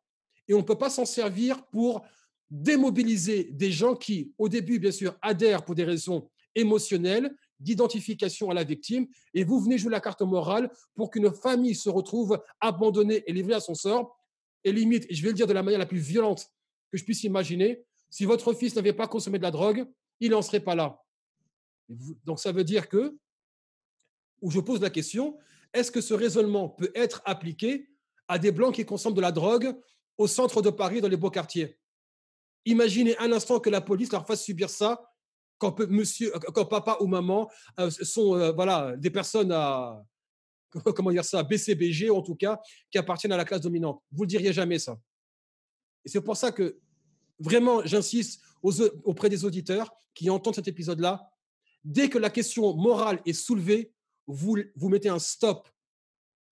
et 0.48 0.54
on 0.54 0.60
ne 0.60 0.64
peut 0.64 0.78
pas 0.78 0.90
s'en 0.90 1.06
servir 1.06 1.66
pour 1.68 2.06
démobiliser 2.50 3.46
des 3.46 3.72
gens 3.72 3.96
qui, 3.96 4.34
au 4.38 4.48
début, 4.48 4.80
bien 4.80 4.92
sûr, 4.92 5.18
adhèrent 5.22 5.66
pour 5.66 5.76
des 5.76 5.84
raisons 5.84 6.30
émotionnelles, 6.56 7.36
d'identification 7.60 8.50
à 8.50 8.54
la 8.54 8.64
victime, 8.64 9.08
et 9.34 9.44
vous 9.44 9.60
venez 9.60 9.78
jouer 9.78 9.92
la 9.92 10.00
carte 10.00 10.22
morale 10.22 10.72
pour 10.96 11.10
qu'une 11.10 11.34
famille 11.34 11.76
se 11.76 11.90
retrouve 11.90 12.42
abandonnée 12.62 13.24
et 13.26 13.34
livrée 13.34 13.56
à 13.56 13.60
son 13.60 13.76
sort. 13.76 14.18
Et 14.64 14.72
limite, 14.72 15.06
et 15.10 15.16
je 15.16 15.22
vais 15.24 15.30
le 15.30 15.34
dire 15.34 15.48
de 15.48 15.54
la 15.54 15.64
manière 15.64 15.80
la 15.80 15.86
plus 15.86 16.00
violente 16.00 16.46
que 16.92 16.98
je 16.98 17.04
puisse 17.04 17.24
imaginer, 17.24 17.84
si 18.10 18.26
votre 18.26 18.54
fils 18.54 18.76
n'avait 18.76 18.94
pas 18.94 19.08
consommé 19.08 19.38
de 19.38 19.44
la 19.44 19.52
drogue, 19.52 19.86
il 20.20 20.32
n'en 20.32 20.42
serait 20.42 20.60
pas 20.60 20.76
là. 20.76 21.02
Donc 22.26 22.40
ça 22.40 22.52
veut 22.52 22.64
dire 22.64 22.90
que, 22.90 23.18
où 24.42 24.52
je 24.52 24.60
pose 24.60 24.82
la 24.82 24.90
question, 24.90 25.38
est-ce 25.74 25.92
que 25.92 26.02
ce 26.02 26.14
raisonnement 26.14 26.70
peut 26.70 26.92
être 26.96 27.22
appliqué 27.26 27.90
à 28.28 28.40
des 28.40 28.52
blancs 28.52 28.76
qui 28.76 28.86
consomment 28.86 29.16
de 29.16 29.22
la 29.22 29.32
drogue 29.32 29.76
au 30.18 30.28
centre 30.28 30.62
de 30.62 30.70
Paris, 30.70 31.02
dans 31.02 31.08
les 31.08 31.18
beaux 31.18 31.32
quartiers? 31.32 31.78
Imaginez 32.66 33.18
un 33.20 33.32
instant 33.32 33.60
que 33.60 33.70
la 33.70 33.82
police 33.82 34.12
leur 34.12 34.26
fasse 34.26 34.44
subir 34.44 34.70
ça 34.70 35.10
quand, 35.58 35.80
monsieur, 35.90 36.32
quand 36.54 36.66
papa 36.66 36.98
ou 37.02 37.08
maman 37.08 37.50
euh, 37.80 37.90
sont 37.90 38.36
euh, 38.36 38.52
voilà, 38.52 38.96
des 38.98 39.10
personnes 39.10 39.52
à, 39.52 40.04
comment 40.96 41.12
dire 41.12 41.26
ça, 41.26 41.44
BCBG 41.44 42.10
en 42.10 42.22
tout 42.22 42.36
cas, 42.36 42.60
qui 42.92 42.98
appartiennent 42.98 43.34
à 43.34 43.38
la 43.38 43.46
classe 43.46 43.62
dominante. 43.62 44.02
Vous 44.12 44.24
le 44.24 44.28
diriez 44.28 44.54
jamais 44.54 44.80
ça. 44.80 44.98
Et 46.06 46.10
c'est 46.10 46.22
pour 46.22 46.38
ça 46.38 46.52
que 46.52 46.80
vraiment, 47.40 47.86
j'insiste 47.86 48.42
auprès 48.62 49.30
des 49.30 49.46
auditeurs 49.46 49.94
qui 50.14 50.30
entendent 50.30 50.56
cet 50.56 50.68
épisode-là, 50.68 51.30
dès 51.84 52.10
que 52.10 52.18
la 52.18 52.30
question 52.30 52.76
morale 52.76 53.22
est 53.26 53.34
soulevée, 53.34 53.94
vous, 54.26 54.58
vous 54.76 54.90
mettez 54.90 55.10
un 55.10 55.20
stop. 55.20 55.70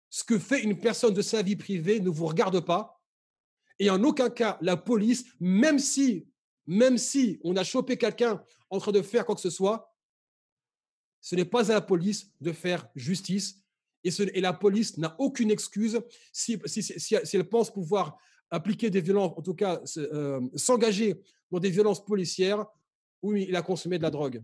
Ce 0.09 0.23
que 0.23 0.37
fait 0.37 0.61
une 0.61 0.77
personne 0.77 1.13
de 1.13 1.21
sa 1.21 1.41
vie 1.41 1.55
privée 1.55 1.99
ne 1.99 2.09
vous 2.09 2.25
regarde 2.25 2.59
pas. 2.59 3.01
Et 3.79 3.89
en 3.89 4.03
aucun 4.03 4.29
cas, 4.29 4.57
la 4.61 4.77
police, 4.77 5.25
même 5.39 5.79
si, 5.79 6.27
même 6.67 6.97
si 6.97 7.39
on 7.43 7.55
a 7.55 7.63
chopé 7.63 7.97
quelqu'un 7.97 8.43
en 8.69 8.79
train 8.79 8.91
de 8.91 9.01
faire 9.01 9.25
quoi 9.25 9.35
que 9.35 9.41
ce 9.41 9.49
soit, 9.49 9.93
ce 11.19 11.35
n'est 11.35 11.45
pas 11.45 11.71
à 11.71 11.75
la 11.75 11.81
police 11.81 12.31
de 12.39 12.51
faire 12.51 12.87
justice. 12.95 13.61
Et, 14.03 14.41
la 14.41 14.53
police 14.53 14.97
n'a 14.97 15.15
aucune 15.19 15.51
excuse 15.51 16.01
si, 16.33 16.59
elle 17.33 17.47
pense 17.47 17.71
pouvoir 17.71 18.17
appliquer 18.49 18.89
des 18.89 19.01
violences, 19.01 19.33
en 19.37 19.41
tout 19.41 19.53
cas 19.53 19.81
euh, 19.97 20.41
s'engager 20.55 21.21
dans 21.51 21.59
des 21.59 21.69
violences 21.69 22.03
policières 22.03 22.65
où 23.21 23.35
il 23.35 23.55
a 23.55 23.61
consommé 23.61 23.97
de 23.97 24.03
la 24.03 24.09
drogue. 24.09 24.43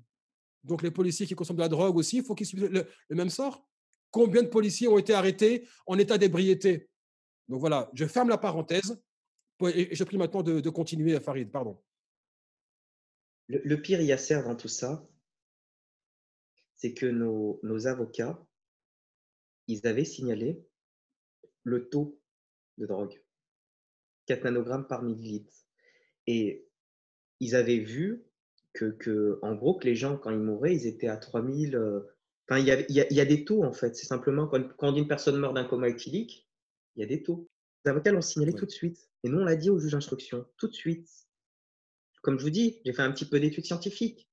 Donc 0.63 0.83
les 0.83 0.91
policiers 0.91 1.25
qui 1.25 1.33
consomment 1.33 1.57
de 1.57 1.63
la 1.63 1.69
drogue 1.69 1.97
aussi, 1.97 2.17
il 2.17 2.23
faut 2.23 2.35
qu'ils 2.35 2.45
subissent 2.45 2.69
le, 2.69 3.15
même 3.15 3.29
sort. 3.29 3.65
Combien 4.11 4.43
de 4.43 4.47
policiers 4.47 4.87
ont 4.87 4.97
été 4.97 5.13
arrêtés 5.13 5.67
en 5.85 5.97
état 5.97 6.17
d'ébriété? 6.17 6.89
Donc 7.47 7.59
voilà, 7.59 7.89
je 7.93 8.05
ferme 8.05 8.29
la 8.29 8.37
parenthèse 8.37 9.01
et 9.73 9.95
je 9.95 10.03
prie 10.03 10.17
maintenant 10.17 10.43
de, 10.43 10.69
continuer, 10.69 11.19
Farid, 11.19 11.49
pardon. 11.51 11.79
Le, 13.47 13.61
le 13.63 13.81
pire 13.81 14.01
Yasser 14.01 14.41
dans 14.43 14.55
tout 14.55 14.67
ça, 14.67 15.07
c'est 16.77 16.93
que 16.93 17.05
nos, 17.05 17.59
nos 17.63 17.87
avocats, 17.87 18.39
ils 19.67 19.85
avaient 19.87 20.05
signalé 20.05 20.63
le 21.63 21.89
taux 21.89 22.19
de 22.77 22.85
drogue. 22.85 23.21
4 24.27 24.43
nanogrammes 24.43 24.87
par 24.87 25.03
millilitre. 25.03 25.53
Et 26.27 26.67
ils 27.39 27.55
avaient 27.55 27.79
vu 27.79 28.25
que, 28.73 29.39
en 29.41 29.55
gros, 29.55 29.75
que 29.75 29.85
les 29.85 29.95
gens, 29.95 30.17
quand 30.17 30.29
ils 30.29 30.39
mouraient, 30.39 30.75
ils 30.75 30.85
étaient 30.85 31.07
à 31.07 31.17
3000. 31.17 31.75
Euh, 31.75 32.01
enfin, 32.47 32.59
il 32.59 32.67
y 32.67 32.71
a, 32.71 32.79
il 32.87 33.15
y 33.15 33.21
a, 33.21 33.25
des 33.25 33.43
taux, 33.43 33.63
en 33.63 33.73
fait. 33.73 33.95
C'est 33.95 34.05
simplement 34.05 34.47
quand, 34.47 34.75
quand 34.77 34.95
une 34.95 35.07
personne 35.07 35.37
meurt 35.37 35.55
d'un 35.55 35.65
coma 35.65 35.89
éthylique, 35.89 36.47
il 36.95 37.01
y 37.01 37.03
a 37.03 37.07
des 37.07 37.23
taux. 37.23 37.49
Les 37.85 37.91
avocats 37.91 38.11
l'ont 38.11 38.21
signalé 38.21 38.53
tout 38.53 38.65
de 38.65 38.71
suite. 38.71 39.09
Et 39.23 39.29
nous, 39.29 39.39
on 39.39 39.45
l'a 39.45 39.55
dit 39.55 39.69
au 39.69 39.79
juge 39.79 39.93
d'instruction, 39.93 40.45
tout 40.57 40.67
de 40.67 40.73
suite. 40.73 41.26
Comme 42.27 42.39
je 42.39 42.43
vous 42.43 42.49
dis, 42.49 42.81
j'ai 42.83 42.91
fait 42.91 43.03
un 43.03 43.11
petit 43.13 43.23
peu 43.23 43.39
d'études 43.39 43.63
scientifiques. 43.63 44.27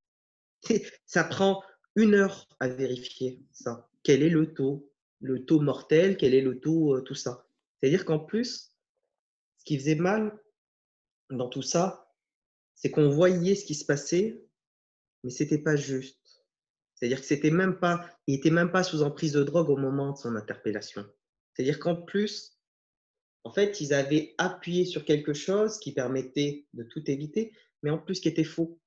Ça 1.07 1.22
prend 1.22 1.62
une 1.95 2.14
heure 2.14 2.49
à 2.59 2.66
vérifier 2.66 3.40
ça. 3.53 3.88
Quel 4.03 4.24
est 4.24 4.30
le 4.30 4.53
taux? 4.53 4.90
Le 5.20 5.45
taux 5.45 5.61
mortel, 5.61 6.16
quel 6.16 6.34
est 6.34 6.40
le 6.40 6.59
taux, 6.59 6.97
euh, 6.97 7.03
tout 7.03 7.14
ça? 7.14 7.47
C'est-à-dire 7.78 8.05
qu'en 8.05 8.18
plus, 8.18 8.74
ce 9.59 9.64
qui 9.64 9.78
faisait 9.78 9.95
mal 9.95 10.36
dans 11.30 11.49
tout 11.49 11.62
ça, 11.62 12.12
c'est 12.74 12.90
qu'on 12.90 13.11
voyait 13.11 13.55
ce 13.55 13.64
qui 13.64 13.76
se 13.76 13.84
passait, 13.84 14.45
mais 15.22 15.30
c'était 15.30 15.62
pas 15.62 15.76
juste. 15.76 16.42
C'est-à-dire 16.97 17.20
que 17.20 17.26
c'était 17.26 17.53
même 17.53 17.78
pas, 17.78 18.05
il 18.26 18.34
était 18.34 18.51
même 18.51 18.72
pas 18.72 18.82
sous 18.82 19.05
emprise 19.05 19.34
de 19.34 19.45
drogue 19.45 19.70
au 19.70 19.76
moment 19.76 20.11
de 20.11 20.16
son 20.16 20.34
interpellation. 20.34 21.07
C'est-à-dire 21.53 21.78
qu'en 21.78 21.95
plus, 21.95 22.59
en 23.45 23.53
fait, 23.53 23.80
ils 23.80 23.95
avaient 23.95 24.34
appuyé 24.36 24.84
sur 24.84 25.05
quelque 25.05 25.32
chose 25.32 25.78
qui 25.78 25.92
permettait 25.92 26.66
de 26.74 26.82
tout 26.82 27.09
éviter, 27.09 27.53
mais 27.85 27.91
en 27.91 27.99
plus 27.99 28.18
qui 28.18 28.28
était 28.28 28.45
faux, 28.45 28.80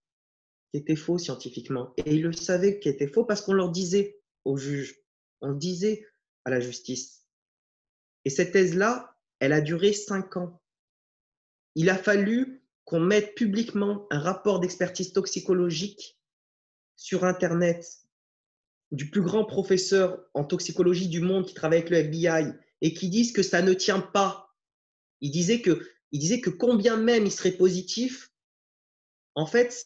qui 0.71 0.79
était 0.79 0.95
faux 0.95 1.19
scientifiquement. 1.19 1.93
Et 1.97 2.15
ils 2.15 2.23
le 2.23 2.33
savaient 2.33 2.79
qui 2.79 2.89
était 2.89 3.07
faux 3.07 3.23
parce 3.23 3.41
qu'on 3.41 3.53
leur 3.53 3.71
disait 3.71 4.19
au 4.43 4.57
juge, 4.57 4.99
on 5.39 5.49
le 5.49 5.55
disait 5.55 6.07
à 6.45 6.49
la 6.49 6.59
justice. 6.59 7.27
Et 8.25 8.31
cette 8.31 8.51
thèse-là, 8.51 9.15
elle 9.39 9.53
a 9.53 9.61
duré 9.61 9.93
cinq 9.93 10.35
ans. 10.35 10.59
Il 11.75 11.91
a 11.91 11.95
fallu 11.95 12.63
qu'on 12.85 12.99
mette 12.99 13.35
publiquement 13.35 14.07
un 14.09 14.19
rapport 14.19 14.59
d'expertise 14.59 15.13
toxicologique 15.13 16.19
sur 16.95 17.23
Internet 17.23 17.85
du 18.91 19.11
plus 19.11 19.21
grand 19.21 19.45
professeur 19.45 20.25
en 20.33 20.43
toxicologie 20.43 21.07
du 21.07 21.21
monde 21.21 21.45
qui 21.45 21.53
travaille 21.53 21.79
avec 21.79 21.91
le 21.91 21.97
FBI 21.97 22.51
et 22.81 22.95
qui 22.95 23.09
dise 23.09 23.31
que 23.31 23.43
ça 23.43 23.61
ne 23.61 23.73
tient 23.73 23.99
pas. 23.99 24.55
Il 25.21 25.29
disait 25.29 25.61
que, 25.61 25.87
il 26.11 26.19
disait 26.19 26.41
que 26.41 26.49
combien 26.49 26.97
même 26.97 27.27
il 27.27 27.31
serait 27.31 27.51
positif, 27.51 28.31
en 29.38 29.45
fait, 29.45 29.85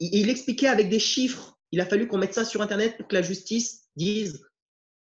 il, 0.00 0.28
expliquait 0.28 0.66
avec 0.66 0.88
des 0.88 0.98
chiffres. 0.98 1.56
Il 1.70 1.80
a 1.80 1.86
fallu 1.86 2.08
qu'on 2.08 2.18
mette 2.18 2.34
ça 2.34 2.44
sur 2.44 2.62
Internet 2.62 2.96
pour 2.96 3.06
que 3.06 3.14
la 3.14 3.22
justice 3.22 3.88
dise 3.94 4.44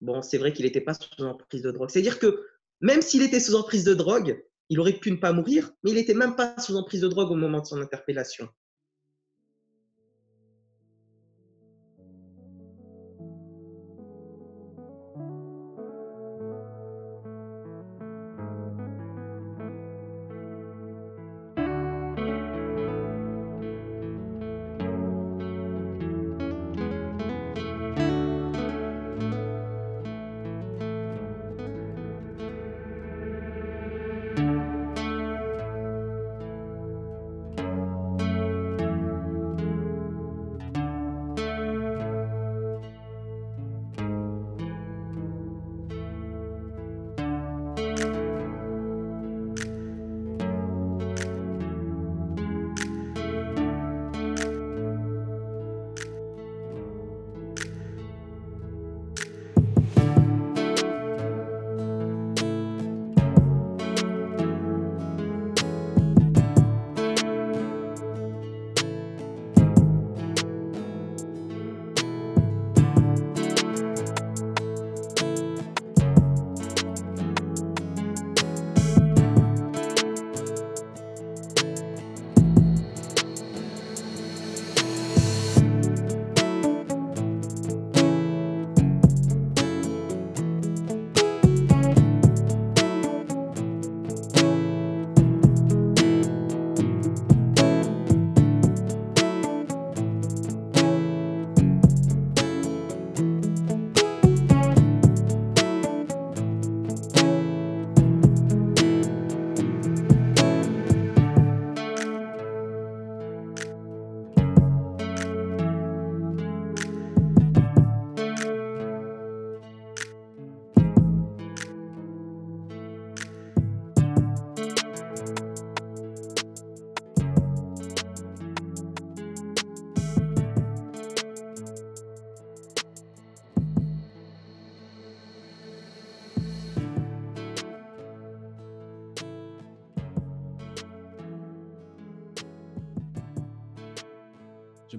bon, 0.02 0.20
c'est 0.20 0.36
vrai 0.36 0.52
qu'il 0.52 0.66
n'était 0.66 0.82
pas 0.82 0.92
sous 0.92 1.24
emprise 1.24 1.62
de 1.62 1.70
drogue. 1.70 1.88
C'est-à-dire 1.88 2.18
que 2.18 2.46
même 2.82 3.00
s'il 3.00 3.22
était 3.22 3.40
sous 3.40 3.54
emprise 3.54 3.84
de 3.84 3.94
drogue, 3.94 4.44
il 4.68 4.80
aurait 4.80 4.98
pu 4.98 5.10
ne 5.10 5.16
pas 5.16 5.32
mourir, 5.32 5.72
mais 5.82 5.92
il 5.92 5.94
n'était 5.94 6.12
même 6.12 6.36
pas 6.36 6.54
sous 6.58 6.76
emprise 6.76 7.00
de 7.00 7.08
drogue 7.08 7.30
au 7.30 7.36
moment 7.36 7.60
de 7.60 7.64
son 7.64 7.80
interpellation. 7.80 8.46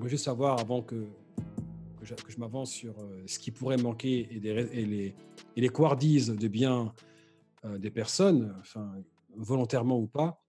Juste 0.07 0.25
savoir, 0.25 0.59
avant 0.59 0.81
que, 0.81 0.95
que 1.99 2.05
je, 2.05 2.37
m'avance 2.37 2.71
sur 2.71 2.95
ce 3.25 3.39
qui 3.39 3.51
pourrait 3.51 3.77
manquer 3.77 4.29
et, 4.31 4.39
les, 4.39 5.15
et 5.55 5.61
les 5.61 5.69
couardises 5.69 6.29
de 6.29 6.47
bien 6.47 6.93
des 7.77 7.91
personnes, 7.91 8.55
enfin, 8.59 8.89
volontairement 9.35 9.99
ou 9.99 10.07
pas, 10.07 10.41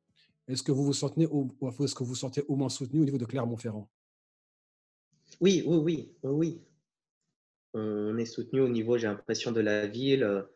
est-ce 0.48 0.62
que 0.62 0.72
vous 0.72 0.84
vous 0.84 0.94
sentez, 0.94 1.22
est-ce 1.22 1.94
que 1.94 2.04
vous 2.04 2.14
sentez 2.14 2.42
au 2.48 2.56
moins 2.56 2.70
soutenu 2.70 3.02
au 3.02 3.04
niveau 3.04 3.18
de 3.18 3.26
Clermont-Ferrand? 3.26 3.90
Oui, 5.40 5.62
oui, 5.66 5.76
oui, 5.76 6.12
oui. 6.22 6.62
On 7.74 8.16
est 8.16 8.24
soutenu 8.24 8.60
au 8.60 8.68
niveau, 8.68 8.96
j'ai 8.96 9.06
l'impression, 9.06 9.52
de 9.52 9.60
la 9.60 9.86
ville. 9.86 10.46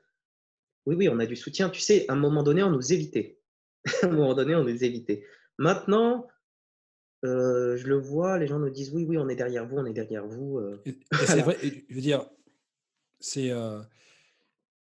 Oui, 0.87 0.95
oui, 0.97 1.09
on 1.11 1.19
a 1.19 1.27
du 1.27 1.37
soutien. 1.37 1.69
Tu 1.69 1.81
sais, 1.81 2.09
à 2.09 2.15
un 2.15 2.17
moment 2.17 2.43
donné, 2.43 2.63
on 2.63 2.71
nous 2.71 2.93
évitait. 2.93 3.39
à 4.03 4.07
un 4.07 4.11
moment 4.11 4.35
donné, 4.35 4.55
on 4.55 4.65
nous 4.65 4.85
évitait. 4.85 5.25
Maintenant, 5.59 6.27
euh, 7.25 7.77
je 7.77 7.87
le 7.87 7.97
vois, 7.97 8.39
les 8.39 8.49
gens 8.49 8.59
nous 8.59 8.71
disent 8.71 8.93
oui, 8.93 9.05
oui, 9.05 9.17
on 9.17 9.29
est 9.29 9.37
derrière 9.37 9.67
vous, 9.67 9.77
on 9.77 9.87
est 9.87 9.93
derrière 9.93 10.27
vous. 10.27 10.59
Euh. 10.59 10.83
c'est 11.13 11.41
vrai, 11.41 11.57
je 11.89 11.95
veux 11.95 12.01
dire, 12.01 12.29
c'est 13.21 13.51
euh, 13.51 13.81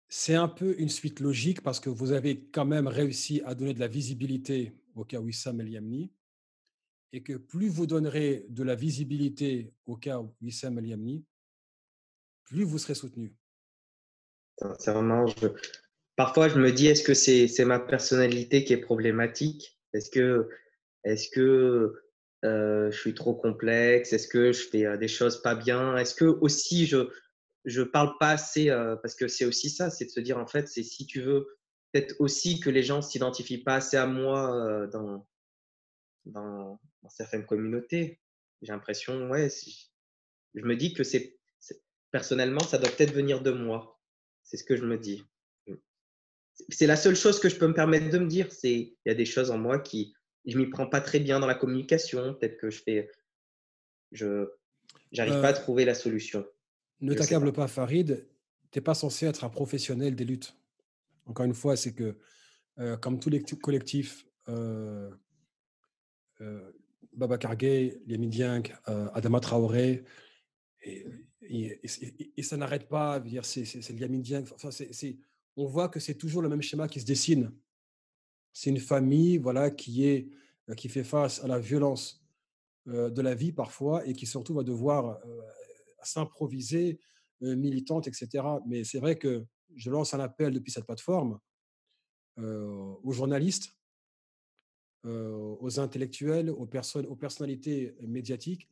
c'est 0.07 0.35
un 0.35 0.47
peu 0.47 0.75
une 0.79 0.89
suite 0.89 1.19
logique 1.19 1.61
parce 1.61 1.79
que 1.79 1.89
vous 1.89 2.13
avez 2.13 2.45
quand 2.51 2.65
même 2.65 2.87
réussi 2.87 3.41
à 3.45 3.53
donner 3.53 3.73
de 3.73 3.79
la 3.79 3.87
visibilité 3.87 4.73
au 4.95 5.03
cas 5.03 5.19
Wissam 5.19 5.59
El 5.59 5.69
Yamni 5.69 6.11
et 7.11 7.21
que 7.21 7.33
plus 7.33 7.67
vous 7.67 7.85
donnerez 7.85 8.45
de 8.47 8.63
la 8.63 8.75
visibilité 8.75 9.73
au 9.85 9.97
cas 9.97 10.21
Wissam 10.41 10.77
El 10.79 10.87
Yamni, 10.87 11.25
plus 12.45 12.63
vous 12.63 12.77
serez 12.77 12.95
soutenu. 12.95 13.35
Sincèrement, 14.57 15.27
je... 15.27 15.47
parfois 16.15 16.47
je 16.47 16.59
me 16.59 16.71
dis 16.71 16.87
est-ce 16.87 17.03
que 17.03 17.13
c'est 17.13 17.65
ma 17.65 17.79
personnalité 17.79 18.63
qui 18.63 18.71
est 18.71 18.81
problématique? 18.81 19.81
Est-ce 19.93 20.09
que, 20.09 20.49
est 21.03 21.15
-ce 21.15 21.29
que 21.29 22.10
je 22.43 22.97
suis 22.97 23.13
trop 23.13 23.33
complexe 23.35 24.13
Est-ce 24.13 24.27
que 24.27 24.51
je 24.51 24.67
fais 24.67 24.85
euh, 24.85 24.97
des 24.97 25.07
choses 25.07 25.41
pas 25.41 25.55
bien? 25.55 25.97
Est-ce 25.97 26.15
que 26.15 26.25
aussi 26.25 26.85
je 26.85 27.09
je 27.65 27.83
parle 27.83 28.17
pas 28.19 28.31
assez 28.31 28.69
euh, 28.69 28.95
parce 28.95 29.13
que 29.13 29.27
c'est 29.27 29.45
aussi 29.45 29.69
ça, 29.69 29.91
c'est 29.91 30.05
de 30.05 30.09
se 30.09 30.19
dire 30.19 30.39
en 30.39 30.47
fait, 30.47 30.67
c'est 30.67 30.83
si 30.83 31.05
tu 31.05 31.21
veux 31.21 31.47
peut-être 31.91 32.15
aussi 32.19 32.59
que 32.59 32.69
les 32.69 32.81
gens 32.81 33.01
s'identifient 33.01 33.63
pas 33.63 33.75
assez 33.75 33.97
à 33.97 34.07
moi 34.07 34.87
dans, 34.87 35.27
dans, 36.25 36.79
dans 37.03 37.09
certaines 37.09 37.45
communautés. 37.45 38.19
J'ai 38.61 38.71
l'impression, 38.71 39.29
ouais, 39.29 39.49
je 40.55 40.61
me 40.61 40.75
dis 40.75 40.93
que 40.93 41.03
c'est 41.03 41.37
personnellement, 42.11 42.59
ça 42.59 42.77
doit 42.77 42.89
peut-être 42.89 43.13
venir 43.13 43.41
de 43.41 43.51
moi. 43.51 43.99
C'est 44.43 44.57
ce 44.57 44.63
que 44.63 44.75
je 44.75 44.85
me 44.85 44.97
dis. 44.97 45.23
C'est 46.69 46.87
la 46.87 46.97
seule 46.97 47.15
chose 47.15 47.39
que 47.39 47.49
je 47.49 47.55
peux 47.55 47.67
me 47.67 47.73
permettre 47.73 48.09
de 48.09 48.19
me 48.19 48.27
dire. 48.27 48.51
C'est 48.51 48.73
il 48.73 48.97
y 49.05 49.09
a 49.09 49.15
des 49.15 49.25
choses 49.25 49.51
en 49.51 49.57
moi 49.57 49.79
qui 49.79 50.13
je 50.45 50.57
m'y 50.57 50.67
prends 50.67 50.87
pas 50.87 51.01
très 51.01 51.19
bien 51.19 51.39
dans 51.39 51.47
la 51.47 51.55
communication. 51.55 52.33
Peut-être 52.33 52.57
que 52.57 52.69
je 52.69 52.81
fais, 52.81 53.11
je 54.11 54.49
j'arrive 55.11 55.41
pas 55.41 55.49
à 55.49 55.51
euh, 55.51 55.61
trouver 55.61 55.85
la 55.85 55.93
solution. 55.93 56.45
Ne 57.01 57.13
t'accable 57.13 57.51
pas. 57.51 57.67
Farid. 57.67 58.27
Tu 58.71 58.79
n'es 58.79 58.83
pas 58.83 58.93
censé 58.93 59.25
être 59.25 59.43
un 59.43 59.49
professionnel 59.49 60.15
des 60.15 60.23
luttes. 60.23 60.55
Encore 61.25 61.45
une 61.45 61.53
fois, 61.53 61.75
c'est 61.75 61.93
que 61.93 62.17
euh, 62.79 62.97
comme 62.97 63.19
tous 63.19 63.29
les 63.29 63.41
collectifs, 63.41 64.25
euh, 64.47 65.09
euh, 66.39 66.71
Baba 67.13 67.37
Kargay, 67.37 68.01
Liam 68.07 68.29
Dieng, 68.29 68.63
Adama 68.85 69.39
Traoré, 69.39 70.03
et, 70.83 71.05
et, 71.41 72.43
ça 72.43 72.57
n'arrête 72.57 72.87
pas. 72.87 73.21
C'est 73.43 73.89
Liam 73.91 74.21
Dieng. 74.21 74.45
Enfin, 74.53 74.69
on 75.57 75.65
voit 75.65 75.89
que 75.89 75.99
c'est 75.99 76.15
toujours 76.15 76.41
le 76.41 76.49
même 76.49 76.61
schéma 76.61 76.87
qui 76.87 77.01
se 77.01 77.05
dessine 77.05 77.51
c'est 78.53 78.69
une 78.69 78.79
famille 78.79 79.37
voilà, 79.37 79.69
qui, 79.71 80.05
est, 80.05 80.29
qui 80.77 80.89
fait 80.89 81.03
face 81.03 81.43
à 81.43 81.47
la 81.47 81.59
violence 81.59 82.23
de 82.85 83.21
la 83.21 83.35
vie 83.35 83.51
parfois 83.51 84.05
et 84.07 84.13
qui 84.13 84.25
surtout 84.25 84.53
va 84.53 84.63
devoir 84.63 85.19
s'improviser 86.03 86.99
militante, 87.41 88.07
etc. 88.07 88.43
Mais 88.67 88.83
c'est 88.83 88.99
vrai 88.99 89.17
que 89.17 89.45
je 89.75 89.89
lance 89.89 90.13
un 90.13 90.19
appel 90.19 90.53
depuis 90.53 90.71
cette 90.71 90.85
plateforme 90.85 91.39
aux 92.37 93.11
journalistes, 93.11 93.75
aux 95.03 95.79
intellectuels, 95.79 96.49
aux, 96.49 96.65
personnes, 96.65 97.05
aux 97.05 97.15
personnalités 97.15 97.95
médiatiques 98.01 98.67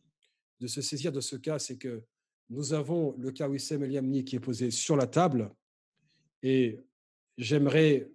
de 0.60 0.68
se 0.68 0.82
saisir 0.82 1.12
de 1.12 1.22
ce 1.22 1.36
cas. 1.36 1.60
C'est 1.60 1.78
que 1.78 2.04
nous 2.50 2.74
avons 2.74 3.16
le 3.18 3.32
cas 3.32 3.48
Wissem 3.48 3.84
El 3.84 4.24
qui 4.24 4.36
est 4.36 4.40
posé 4.40 4.72
sur 4.72 4.96
la 4.96 5.08
table 5.08 5.52
et 6.42 6.80
j'aimerais 7.38 8.12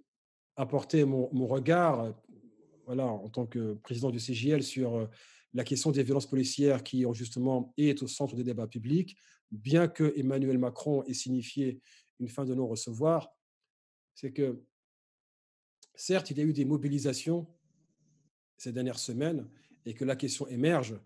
apporter 0.57 1.05
mon, 1.05 1.47
regard, 1.47 2.15
voilà, 2.87 3.07
en 3.07 3.29
tant 3.29 3.47
que 3.47 3.75
président 3.75 4.11
du 4.11 4.21
CGL, 4.21 4.63
sur 4.63 5.09
la 5.53 5.65
question 5.65 5.91
des 5.91 6.03
violences 6.03 6.29
policières 6.29 6.83
qui, 6.83 7.05
justement, 7.13 7.73
est 7.77 8.03
au 8.03 8.09
centre 8.09 8.37
des 8.37 8.45
débats 8.45 8.67
publics, 8.67 9.17
bien 9.51 9.89
que 9.89 10.13
Emmanuel 10.17 10.59
Macron 10.59 11.05
ait 11.05 11.15
signifié 11.15 11.81
une 12.21 12.29
fin 12.29 12.45
de 12.45 12.55
non-recevoir, 12.55 13.33
c'est 14.15 14.33
que, 14.33 14.63
certes, 15.95 16.31
il 16.31 16.39
y 16.39 16.41
a 16.41 16.45
eu 16.45 16.53
des 16.53 16.65
mobilisations 16.65 17.47
ces 18.57 18.73
dernières 18.73 18.99
semaines 18.99 19.49
et 19.85 19.95
que 19.95 20.05
la 20.05 20.17
question 20.17 20.47
émerge, 20.49 20.99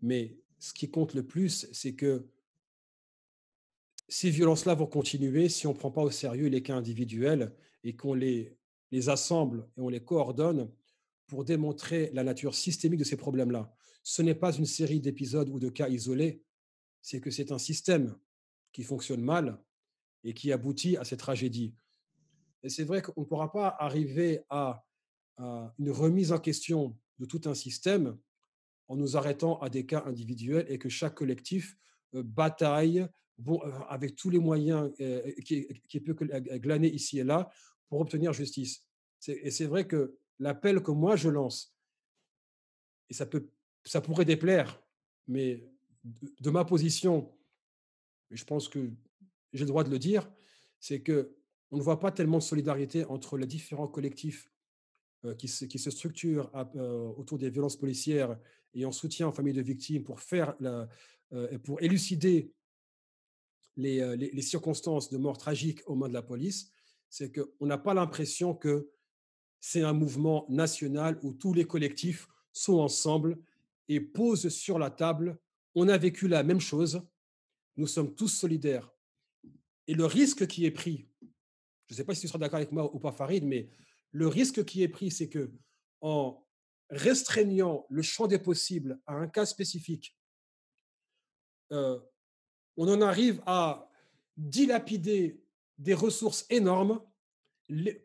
mais 0.00 0.38
ce 0.58 0.72
qui 0.72 0.90
compte 0.90 1.14
le 1.14 1.26
plus, 1.26 1.68
c'est 1.72 1.94
que 1.94 2.28
ces 4.08 4.30
violences-là 4.30 4.74
vont 4.74 4.86
continuer 4.86 5.48
si 5.48 5.66
on 5.66 5.72
ne 5.72 5.78
prend 5.78 5.90
pas 5.90 6.02
au 6.02 6.10
sérieux 6.10 6.48
les 6.48 6.62
cas 6.62 6.76
individuels 6.76 7.54
et 7.82 7.96
qu'on 7.96 8.14
les 8.14 8.56
les 8.92 9.08
assemble 9.08 9.66
et 9.76 9.80
on 9.80 9.88
les 9.88 10.04
coordonne 10.04 10.70
pour 11.26 11.44
démontrer 11.44 12.10
la 12.12 12.22
nature 12.22 12.54
systémique 12.54 13.00
de 13.00 13.04
ces 13.04 13.16
problèmes-là. 13.16 13.74
Ce 14.02 14.20
n'est 14.20 14.34
pas 14.34 14.52
une 14.52 14.66
série 14.66 15.00
d'épisodes 15.00 15.48
ou 15.48 15.58
de 15.58 15.70
cas 15.70 15.88
isolés, 15.88 16.44
c'est 17.00 17.20
que 17.20 17.30
c'est 17.30 17.52
un 17.52 17.58
système 17.58 18.14
qui 18.70 18.82
fonctionne 18.82 19.22
mal 19.22 19.58
et 20.24 20.34
qui 20.34 20.52
aboutit 20.52 20.96
à 20.98 21.04
ces 21.04 21.16
tragédies. 21.16 21.74
Et 22.62 22.68
c'est 22.68 22.84
vrai 22.84 23.02
qu'on 23.02 23.22
ne 23.22 23.26
pourra 23.26 23.50
pas 23.50 23.74
arriver 23.78 24.40
à, 24.50 24.84
une 25.78 25.90
remise 25.90 26.30
en 26.30 26.38
question 26.38 26.96
de 27.18 27.24
tout 27.24 27.40
un 27.46 27.54
système 27.54 28.16
en 28.86 28.96
nous 28.96 29.16
arrêtant 29.16 29.58
à 29.60 29.70
des 29.70 29.86
cas 29.86 30.04
individuels 30.06 30.66
et 30.68 30.78
que 30.78 30.88
chaque 30.88 31.14
collectif 31.16 31.76
euh, 32.14 32.22
bataille 32.22 33.08
euh, 33.48 33.70
avec 33.88 34.14
tous 34.14 34.30
les 34.30 34.38
moyens 34.38 34.92
euh, 35.00 35.32
qui, 35.44 35.66
qui 35.88 36.00
peut 36.00 36.12
glaner 36.14 36.92
ici 36.92 37.18
et 37.18 37.24
là 37.24 37.50
pour 37.92 38.00
obtenir 38.00 38.32
justice. 38.32 38.86
Et 39.28 39.50
c'est 39.50 39.66
vrai 39.66 39.86
que 39.86 40.16
l'appel 40.38 40.82
que 40.82 40.90
moi 40.90 41.14
je 41.14 41.28
lance, 41.28 41.76
et 43.10 43.12
ça, 43.12 43.26
peut, 43.26 43.50
ça 43.84 44.00
pourrait 44.00 44.24
déplaire, 44.24 44.82
mais 45.28 45.68
de, 46.02 46.48
ma 46.48 46.64
position, 46.64 47.30
je 48.30 48.44
pense 48.44 48.70
que 48.70 48.90
j'ai 49.52 49.64
le 49.64 49.66
droit 49.66 49.84
de 49.84 49.90
le 49.90 49.98
dire, 49.98 50.32
c'est 50.80 51.02
que 51.02 51.36
on 51.70 51.76
ne 51.76 51.82
voit 51.82 52.00
pas 52.00 52.10
tellement 52.10 52.38
de 52.38 52.42
solidarité 52.42 53.04
entre 53.04 53.36
les 53.36 53.46
différents 53.46 53.88
collectifs 53.88 54.50
euh, 55.26 55.34
qui, 55.34 55.48
se, 55.48 55.90
structurent 55.90 56.50
euh, 56.74 57.12
autour 57.18 57.36
des 57.36 57.50
violences 57.50 57.76
policières 57.76 58.38
et 58.72 58.86
en 58.86 58.92
soutien 58.92 59.28
aux 59.28 59.32
familles 59.32 59.52
de 59.52 59.60
victimes 59.60 60.02
pour 60.02 60.22
faire 60.22 60.54
euh, 60.62 61.58
pour 61.58 61.82
élucider 61.82 62.54
les, 63.76 64.40
circonstances 64.40 65.10
de 65.10 65.18
mort 65.18 65.36
tragiques 65.36 65.82
aux 65.84 65.94
mains 65.94 66.08
de 66.08 66.14
la 66.14 66.22
police 66.22 66.72
c'est 67.12 67.30
qu'on 67.30 67.66
n'a 67.66 67.76
pas 67.76 67.92
l'impression 67.92 68.54
que 68.54 68.90
c'est 69.60 69.82
un 69.82 69.92
mouvement 69.92 70.46
national 70.48 71.20
où 71.22 71.34
tous 71.34 71.52
les 71.52 71.66
collectifs 71.66 72.26
sont 72.54 72.78
ensemble 72.78 73.38
et 73.88 74.00
posent 74.00 74.48
sur 74.48 74.78
la 74.78 74.90
table, 74.90 75.38
on 75.74 75.88
a 75.88 75.98
vécu 75.98 76.26
la 76.26 76.42
même 76.42 76.60
chose, 76.60 77.06
nous 77.76 77.86
sommes 77.86 78.14
tous 78.14 78.28
solidaires. 78.28 78.90
Et 79.86 79.92
le 79.92 80.06
risque 80.06 80.46
qui 80.46 80.64
est 80.64 80.70
pris, 80.70 81.06
je 81.86 81.92
ne 81.92 81.96
sais 81.98 82.04
pas 82.04 82.14
si 82.14 82.22
tu 82.22 82.28
seras 82.28 82.38
d'accord 82.38 82.56
avec 82.56 82.72
moi 82.72 82.90
ou 82.94 82.98
pas 82.98 83.12
Farid, 83.12 83.44
mais 83.44 83.68
le 84.10 84.26
risque 84.26 84.64
qui 84.64 84.82
est 84.82 84.88
pris, 84.88 85.10
c'est 85.10 85.28
que 85.28 85.52
en 86.00 86.42
restreignant 86.88 87.84
le 87.90 88.00
champ 88.00 88.26
des 88.26 88.38
possibles 88.38 88.98
à 89.06 89.16
un 89.16 89.28
cas 89.28 89.44
spécifique, 89.44 90.16
euh, 91.72 92.00
on 92.78 92.88
en 92.88 93.02
arrive 93.02 93.42
à 93.44 93.90
dilapider 94.38 95.41
des 95.82 95.94
ressources 95.94 96.46
énormes, 96.48 97.00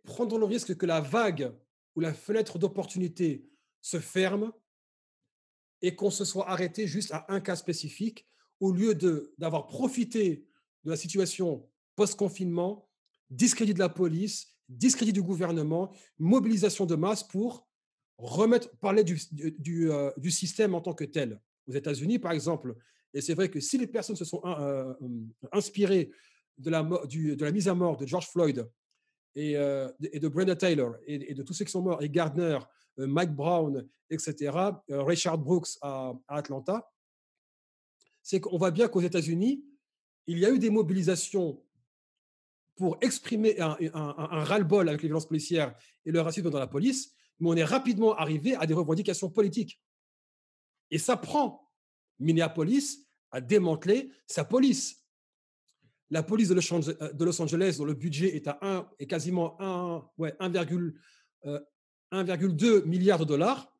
prendre 0.04 0.38
le 0.38 0.46
risque 0.46 0.76
que 0.76 0.86
la 0.86 1.00
vague 1.00 1.54
ou 1.96 2.00
la 2.00 2.14
fenêtre 2.14 2.58
d'opportunité 2.58 3.48
se 3.82 4.00
ferme 4.00 4.52
et 5.82 5.96
qu'on 5.96 6.10
se 6.10 6.26
soit 6.26 6.50
arrêté 6.50 6.88
juste 6.88 7.12
à 7.12 7.26
un 7.30 7.40
cas 7.40 7.56
spécifique 7.56 8.28
au 8.60 8.72
lieu 8.72 8.96
d'avoir 9.38 9.68
profité 9.68 10.48
de 10.84 10.90
la 10.90 10.98
situation 10.98 11.70
post-confinement, 11.96 12.90
discrédit 13.30 13.76
de 13.76 13.80
la 13.80 13.90
police, 13.90 14.58
discrédit 14.68 15.14
du 15.14 15.22
gouvernement, 15.22 15.94
mobilisation 16.18 16.86
de 16.86 16.96
masse 16.96 17.24
pour 17.24 17.68
remettre, 18.18 18.76
parler 18.80 19.04
du, 19.04 19.20
du, 19.32 19.92
euh, 19.92 20.12
système 20.30 20.74
en 20.74 20.82
tant 20.82 20.96
que 20.96 21.04
tel. 21.04 21.40
Aux 21.68 21.74
États-Unis, 21.74 22.18
par 22.18 22.32
exemple, 22.32 22.76
et 23.14 23.22
c'est 23.22 23.36
vrai 23.36 23.50
que 23.50 23.60
si 23.60 23.78
les 23.78 23.88
personnes 23.88 24.16
se 24.16 24.26
sont 24.26 24.42
euh, 24.46 24.94
euh, 25.02 25.08
inspirées 25.52 26.12
de 26.58 26.70
la, 26.70 27.52
mise 27.52 27.68
à 27.68 27.76
mort 27.76 27.98
de 27.98 28.06
George 28.06 28.28
Floyd 28.28 28.68
et, 29.36 29.56
euh, 29.56 29.90
de 30.00 30.28
Brenda 30.28 30.56
Taylor 30.56 30.96
et, 31.06 31.34
de 31.34 31.44
tous 31.44 31.54
ceux 31.54 31.66
qui 31.66 31.72
sont 31.72 31.82
morts, 31.82 32.02
et 32.02 32.10
Gardner, 32.10 32.60
euh, 33.00 33.08
Mike 33.08 33.36
Brown, 33.36 33.88
etc., 34.10 34.52
euh, 34.90 35.04
Richard 35.04 35.38
Brooks 35.38 35.70
à, 35.82 36.14
Atlanta, 36.28 36.90
c'est 38.22 38.40
qu'on 38.40 38.58
voit 38.58 38.72
bien 38.72 38.88
qu'aux 38.88 39.02
États-Unis, 39.02 39.64
il 40.26 40.40
y 40.40 40.46
a 40.46 40.50
eu 40.50 40.60
des 40.60 40.70
mobilisations 40.70 41.64
pour 42.76 42.98
exprimer 43.02 43.60
un, 43.60 43.76
ras-le-bol 43.94 44.88
avec 44.90 45.02
les 45.02 45.08
violences 45.08 45.28
policières 45.28 45.76
et 46.06 46.12
le 46.12 46.22
racisme 46.22 46.50
dans 46.50 46.60
la 46.60 46.68
police, 46.68 47.14
mais 47.40 47.50
on 47.50 47.56
est 47.56 47.64
rapidement 47.64 48.16
arrivé 48.16 48.56
à 48.56 48.66
des 48.66 48.74
revendications 48.74 49.30
politiques. 49.30 49.82
Et 50.92 50.98
ça 50.98 51.18
prend 51.18 51.72
Minneapolis 52.20 53.08
à 53.32 53.42
démanteler 53.42 54.12
sa 54.26 54.44
police. 54.44 55.07
La 56.10 56.24
police 56.24 56.48
de 56.50 56.54
Los 57.26 57.42
Angeles, 57.42 57.76
dont 57.78 57.86
le 57.86 57.94
budget 57.94 58.36
est 58.36 58.48
à 58.48 58.58
1, 58.62 58.90
est 59.00 59.08
quasiment 59.08 59.60
1, 59.60 60.10
ouais, 60.18 60.34
1,2 60.40 60.94
euh, 61.46 62.86
milliard 62.86 63.20
de 63.20 63.26
dollars, 63.26 63.74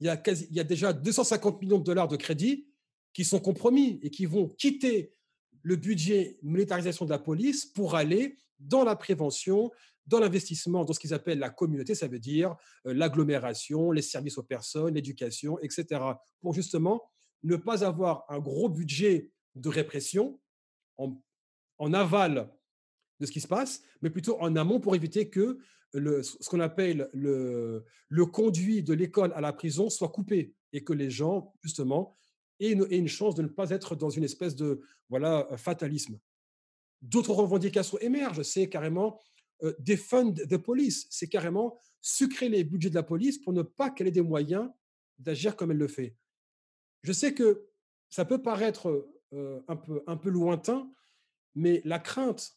il 0.00 0.06
y, 0.06 0.10
a 0.10 0.22
il 0.26 0.56
y 0.56 0.60
a 0.60 0.64
déjà 0.64 0.92
250 0.92 1.60
millions 1.60 1.78
de 1.78 1.84
dollars 1.84 2.08
de 2.08 2.16
crédits 2.16 2.66
qui 3.12 3.24
sont 3.24 3.40
compromis 3.40 3.98
et 4.02 4.10
qui 4.10 4.26
vont 4.26 4.48
quitter 4.48 5.14
le 5.62 5.76
budget 5.76 6.38
militarisation 6.42 7.04
de 7.04 7.10
la 7.10 7.18
police 7.18 7.66
pour 7.66 7.94
aller 7.94 8.38
dans 8.58 8.84
la 8.84 8.96
prévention, 8.96 9.70
dans 10.06 10.20
l'investissement, 10.20 10.84
dans 10.84 10.92
ce 10.92 11.00
qu'ils 11.00 11.14
appellent 11.14 11.38
la 11.38 11.50
communauté, 11.50 11.94
ça 11.94 12.08
veut 12.08 12.18
dire 12.18 12.56
euh, 12.86 12.94
l'agglomération, 12.94 13.90
les 13.90 14.02
services 14.02 14.38
aux 14.38 14.42
personnes, 14.42 14.94
l'éducation, 14.94 15.58
etc., 15.60 16.00
pour 16.40 16.54
justement 16.54 17.02
ne 17.42 17.56
pas 17.56 17.84
avoir 17.84 18.24
un 18.28 18.38
gros 18.38 18.68
budget 18.68 19.30
de 19.54 19.68
répression 19.68 20.38
en, 20.98 21.20
aval 21.92 22.50
de 23.20 23.26
ce 23.26 23.32
qui 23.32 23.40
se 23.40 23.48
passe, 23.48 23.82
mais 24.02 24.10
plutôt 24.10 24.40
en 24.40 24.56
amont 24.56 24.80
pour 24.80 24.94
éviter 24.94 25.28
que 25.28 25.58
le, 25.92 26.22
ce 26.22 26.48
qu'on 26.48 26.60
appelle 26.60 27.10
le, 27.12 27.84
le 28.08 28.26
conduit 28.26 28.82
de 28.82 28.94
l'école 28.94 29.32
à 29.34 29.40
la 29.40 29.52
prison 29.52 29.90
soit 29.90 30.08
coupé 30.08 30.54
et 30.72 30.84
que 30.84 30.92
les 30.92 31.10
gens, 31.10 31.52
justement, 31.62 32.16
aient 32.60 32.72
une, 32.72 33.08
chance 33.08 33.34
de 33.34 33.42
ne 33.42 33.48
pas 33.48 33.70
être 33.70 33.96
dans 33.96 34.10
une 34.10 34.24
espèce 34.24 34.54
de 34.54 34.82
voilà, 35.08 35.48
fatalisme. 35.56 36.18
D'autres 37.02 37.32
revendications 37.32 37.98
émergent, 37.98 38.42
c'est 38.42 38.68
carrément 38.68 39.20
euh, 39.62 39.74
des 39.78 39.96
funds 39.96 40.30
de 40.30 40.56
police, 40.56 41.06
c'est 41.10 41.28
carrément 41.28 41.80
sucrer 42.02 42.48
les 42.48 42.64
budgets 42.64 42.90
de 42.90 42.94
la 42.94 43.02
police 43.02 43.38
pour 43.38 43.52
ne 43.52 43.62
pas 43.62 43.90
qu'elle 43.90 44.06
ait 44.06 44.12
des 44.12 44.22
moyens 44.22 44.70
d'agir 45.18 45.56
comme 45.56 45.70
elle 45.70 45.78
le 45.78 45.88
fait. 45.88 46.16
Je 47.02 47.12
sais 47.12 47.34
que 47.34 47.66
ça 48.10 48.24
peut 48.24 48.42
paraître 48.42 49.10
euh, 49.32 49.60
un, 49.68 49.76
peu, 49.76 50.02
un 50.06 50.16
peu 50.16 50.30
lointain, 50.30 50.90
mais 51.54 51.82
la 51.84 51.98
crainte 51.98 52.56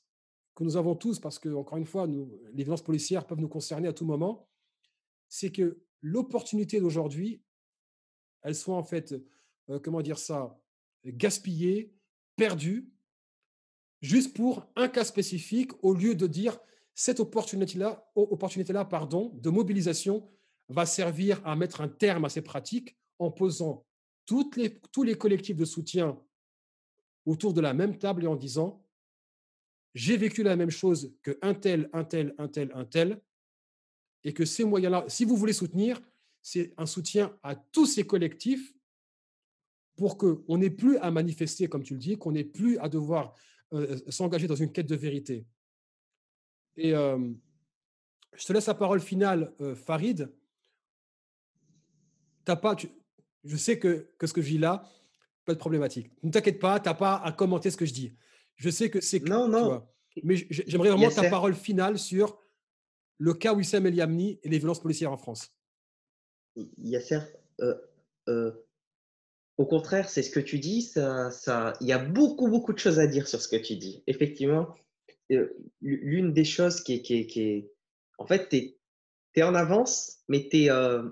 que 0.55 0.63
nous 0.63 0.77
avons 0.77 0.95
tous, 0.95 1.19
parce 1.19 1.39
que, 1.39 1.49
encore 1.49 1.77
une 1.77 1.85
fois, 1.85 2.05
les 2.07 2.63
violences 2.63 2.83
policières 2.83 3.25
peuvent 3.25 3.39
nous 3.39 3.49
concerner 3.49 3.87
à 3.87 3.93
tout 3.93 4.05
moment, 4.05 4.47
c'est 5.27 5.51
que 5.51 5.81
l'opportunité 6.01 6.79
d'aujourd'hui, 6.79 7.41
elle 8.43 8.55
soit 8.55 8.75
en 8.75 8.83
fait, 8.83 9.15
euh, 9.69 9.79
comment 9.79 10.01
dire 10.01 10.19
ça, 10.19 10.59
gaspillée, 11.05 11.95
perdue, 12.35 12.91
juste 14.01 14.35
pour 14.35 14.67
un 14.75 14.89
cas 14.89 15.05
spécifique, 15.05 15.71
au 15.83 15.93
lieu 15.93 16.13
de 16.13 16.27
dire 16.27 16.59
cette 16.93 17.19
opportunité-là, 17.19 18.11
opportunité 18.15 18.73
-là, 18.73 18.87
pardon, 18.87 19.31
de 19.33 19.49
mobilisation 19.49 20.29
va 20.69 20.85
servir 20.85 21.41
à 21.45 21.55
mettre 21.55 21.81
un 21.81 21.89
terme 21.89 22.25
à 22.25 22.29
ces 22.29 22.41
pratiques 22.41 22.95
en 23.19 23.31
posant 23.31 23.85
les, 24.55 24.79
tous 24.91 25.03
les 25.03 25.15
collectifs 25.15 25.57
de 25.57 25.65
soutien 25.65 26.19
autour 27.25 27.53
de 27.53 27.61
la 27.61 27.73
même 27.73 27.97
table 27.97 28.23
et 28.23 28.27
en 28.27 28.35
disant 28.35 28.83
j'ai 29.93 30.17
vécu 30.17 30.43
la 30.43 30.55
même 30.55 30.71
chose 30.71 31.15
que 31.21 31.37
un 31.41 31.53
tel, 31.53 31.89
un 31.93 32.03
tel, 32.03 32.33
un 32.37 32.47
tel, 32.47 32.71
un 32.73 32.85
tel, 32.85 33.21
et 34.23 34.33
que 34.33 34.45
ces 34.45 34.63
moyens-là, 34.63 35.05
si 35.07 35.23
vous 35.23 35.35
voulez 35.35 35.53
soutenir, 35.53 36.01
c'est 36.41 36.73
un 36.77 36.85
soutien 36.85 37.37
à 37.43 37.55
tous 37.55 37.85
ces 37.85 38.05
collectifs 38.05 38.73
pour 39.95 40.17
qu'on 40.17 40.57
n'ait 40.57 40.71
plus 40.71 40.97
à 40.97 41.11
manifester, 41.11 41.67
comme 41.67 41.83
tu 41.83 41.93
le 41.93 41.99
dis, 41.99 42.17
qu'on 42.17 42.31
n'ait 42.31 42.43
plus 42.43 42.79
à 42.79 42.89
devoir 42.89 43.35
euh, 43.73 43.99
s'engager 44.09 44.47
dans 44.47 44.55
une 44.55 44.71
quête 44.71 44.87
de 44.87 44.95
vérité. 44.95 45.45
Et 46.75 46.91
je 46.91 48.45
te 48.45 48.53
laisse 48.53 48.65
la 48.65 48.73
parole 48.73 48.99
finale, 48.99 49.53
euh, 49.61 49.75
Farid. 49.75 50.33
pas, 52.45 52.75
je 53.43 53.57
sais 53.57 53.77
que, 53.77 54.11
que, 54.17 54.25
ce 54.25 54.33
que 54.33 54.41
je 54.41 54.49
dis 54.49 54.57
là 54.57 54.89
peut 55.45 55.53
être 55.53 55.59
problématique. 55.59 56.11
Ne 56.23 56.31
t'inquiète 56.31 56.59
pas, 56.59 56.79
tu 56.79 56.89
n'as 56.89 56.95
pas 56.95 57.15
à 57.15 57.31
commenter 57.31 57.71
ce 57.71 57.77
que 57.77 57.85
je 57.85 57.93
dis. 57.93 58.13
Je 58.55 58.69
sais 58.69 58.89
que 58.89 59.01
c'est... 59.01 59.19
Non, 59.27 59.47
non. 59.47 59.85
mais 60.23 60.35
j'aimerais 60.49 60.89
vraiment 60.89 61.09
ta 61.09 61.29
parole 61.29 61.55
finale 61.55 61.97
sur 61.97 62.39
le 63.17 63.33
cas 63.33 63.53
Wissam 63.53 63.85
El 63.85 63.95
Yamni 63.95 64.39
et 64.43 64.49
les 64.49 64.57
violences 64.57 64.81
policières 64.81 65.11
en 65.11 65.17
France. 65.17 65.51
Yasser, 66.77 67.19
euh, 67.61 67.75
euh, 68.29 68.51
au 69.57 69.65
contraire, 69.65 70.09
c'est 70.09 70.23
ce 70.23 70.29
que 70.29 70.39
tu 70.39 70.59
dis. 70.59 70.81
Ça, 70.81 71.31
ça, 71.31 71.73
il 71.81 71.87
y 71.87 71.93
a 71.93 71.99
beaucoup, 71.99 72.47
beaucoup 72.47 72.73
de 72.73 72.79
choses 72.79 72.99
à 72.99 73.07
dire 73.07 73.27
sur 73.27 73.41
ce 73.41 73.47
que 73.47 73.55
tu 73.55 73.75
dis. 73.75 74.03
Effectivement, 74.07 74.73
euh, 75.31 75.55
l'une 75.81 76.33
des 76.33 76.45
choses 76.45 76.81
qui 76.81 76.95
est, 76.95 77.01
qui 77.01 77.27
qui 77.27 77.41
est, 77.41 77.71
en 78.17 78.25
fait, 78.25 78.49
tu 78.49 78.75
es, 79.35 79.43
en 79.43 79.55
avance, 79.55 80.19
mais 80.27 80.47
es, 80.51 80.69
euh, 80.69 81.03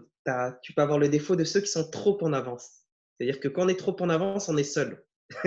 tu 0.62 0.74
peux 0.74 0.82
avoir 0.82 1.00
le 1.00 1.10
défaut 1.10 1.36
de 1.36 1.44
ceux 1.44 1.62
qui 1.62 1.68
sont 1.68 1.90
trop 1.90 2.22
en 2.24 2.34
avance. 2.34 2.81
C'est-à-dire 3.22 3.40
que 3.40 3.50
quand 3.50 3.66
on 3.66 3.68
est 3.68 3.78
trop 3.78 3.96
en 4.02 4.10
avance, 4.10 4.50
on 4.50 4.58
est 4.58 4.64
seul. 4.64 5.06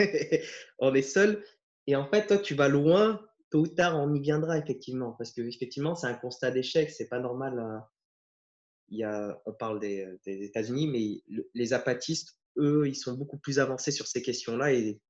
on 0.79 0.95
est 0.95 1.03
seul. 1.03 1.45
Et 1.89 1.97
en 1.97 2.07
fait, 2.07 2.29
toi, 2.29 2.39
tu 2.39 2.55
vas 2.55 2.69
loin. 2.69 3.21
Tôt 3.51 3.63
ou 3.63 3.67
tard, 3.67 3.99
on 3.99 4.15
y 4.15 4.21
viendra 4.21 4.59
effectivement, 4.59 5.13
parce 5.19 5.33
que 5.33 5.41
effectivement, 5.41 5.97
c'est 5.97 6.07
un 6.07 6.15
constat 6.15 6.53
d'échec. 6.53 6.89
C'est 6.89 7.09
pas 7.09 7.19
normal. 7.19 7.59
Euh, 7.59 7.79
il 8.91 8.99
y 8.99 9.03
a, 9.03 9.43
on 9.45 9.53
parle 9.53 9.81
des, 9.81 10.07
des 10.25 10.45
États-Unis, 10.45 10.87
mais 10.87 11.45
les 11.53 11.73
apatistes 11.73 12.39
eux, 12.59 12.87
ils 12.87 12.95
sont 12.95 13.15
beaucoup 13.15 13.39
plus 13.39 13.59
avancés 13.59 13.91
sur 13.91 14.07
ces 14.07 14.23
questions-là. 14.23 14.73
Et... 14.73 15.01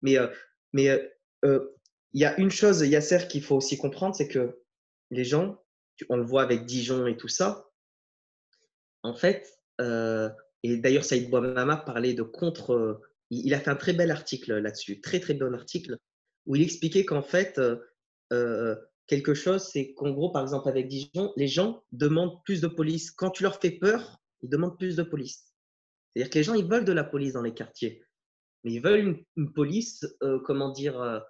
Mais, 0.00 0.16
euh, 0.16 0.28
mais 0.72 0.88
euh, 0.88 1.06
euh, 1.44 1.76
il 2.14 2.22
y 2.22 2.24
a 2.24 2.38
une 2.38 2.50
chose, 2.50 2.80
Yasser, 2.80 3.28
qu'il 3.28 3.42
faut 3.42 3.56
aussi 3.56 3.76
comprendre, 3.76 4.14
c'est 4.14 4.28
que 4.28 4.62
les 5.10 5.24
gens, 5.24 5.62
on 6.08 6.16
le 6.16 6.24
voit 6.24 6.42
avec 6.42 6.64
Dijon 6.64 7.06
et 7.06 7.18
tout 7.18 7.28
ça, 7.28 7.68
en 9.02 9.14
fait, 9.14 9.60
et 10.62 10.76
d'ailleurs 10.78 11.04
Saïd 11.04 11.30
Bouamama 11.30 11.76
parlait 11.76 12.14
de 12.14 12.22
contre, 12.22 13.00
il 13.30 13.54
a 13.54 13.60
fait 13.60 13.70
un 13.70 13.76
très 13.76 13.92
bel 13.92 14.10
article 14.10 14.58
là-dessus, 14.58 15.00
très 15.00 15.20
très 15.20 15.34
bon 15.34 15.54
article, 15.54 15.98
où 16.46 16.56
il 16.56 16.62
expliquait 16.62 17.04
qu'en 17.04 17.22
fait, 17.22 17.60
quelque 19.08 19.34
chose, 19.34 19.62
c'est 19.62 19.94
qu'en 19.94 20.10
gros, 20.10 20.30
par 20.30 20.42
exemple 20.42 20.68
avec 20.68 20.86
Dijon, 20.86 21.32
les 21.36 21.48
gens 21.48 21.82
demandent 21.92 22.42
plus 22.44 22.60
de 22.60 22.68
police. 22.68 23.10
Quand 23.10 23.30
tu 23.30 23.42
leur 23.42 23.58
fais 23.58 23.72
peur, 23.72 24.20
ils 24.42 24.48
demandent 24.48 24.78
plus 24.78 24.94
de 24.94 25.02
police. 25.02 25.52
C'est-à-dire 26.14 26.30
que 26.30 26.38
les 26.38 26.44
gens, 26.44 26.54
ils 26.54 26.66
veulent 26.66 26.84
de 26.84 26.92
la 26.92 27.04
police 27.04 27.32
dans 27.32 27.42
les 27.42 27.54
quartiers, 27.54 28.04
mais 28.62 28.72
ils 28.72 28.82
veulent 28.82 29.24
une, 29.36 29.52
police, 29.52 30.04
euh, 30.22 30.38
comment 30.44 30.70
dire, 30.70 31.00
euh, 31.00 31.20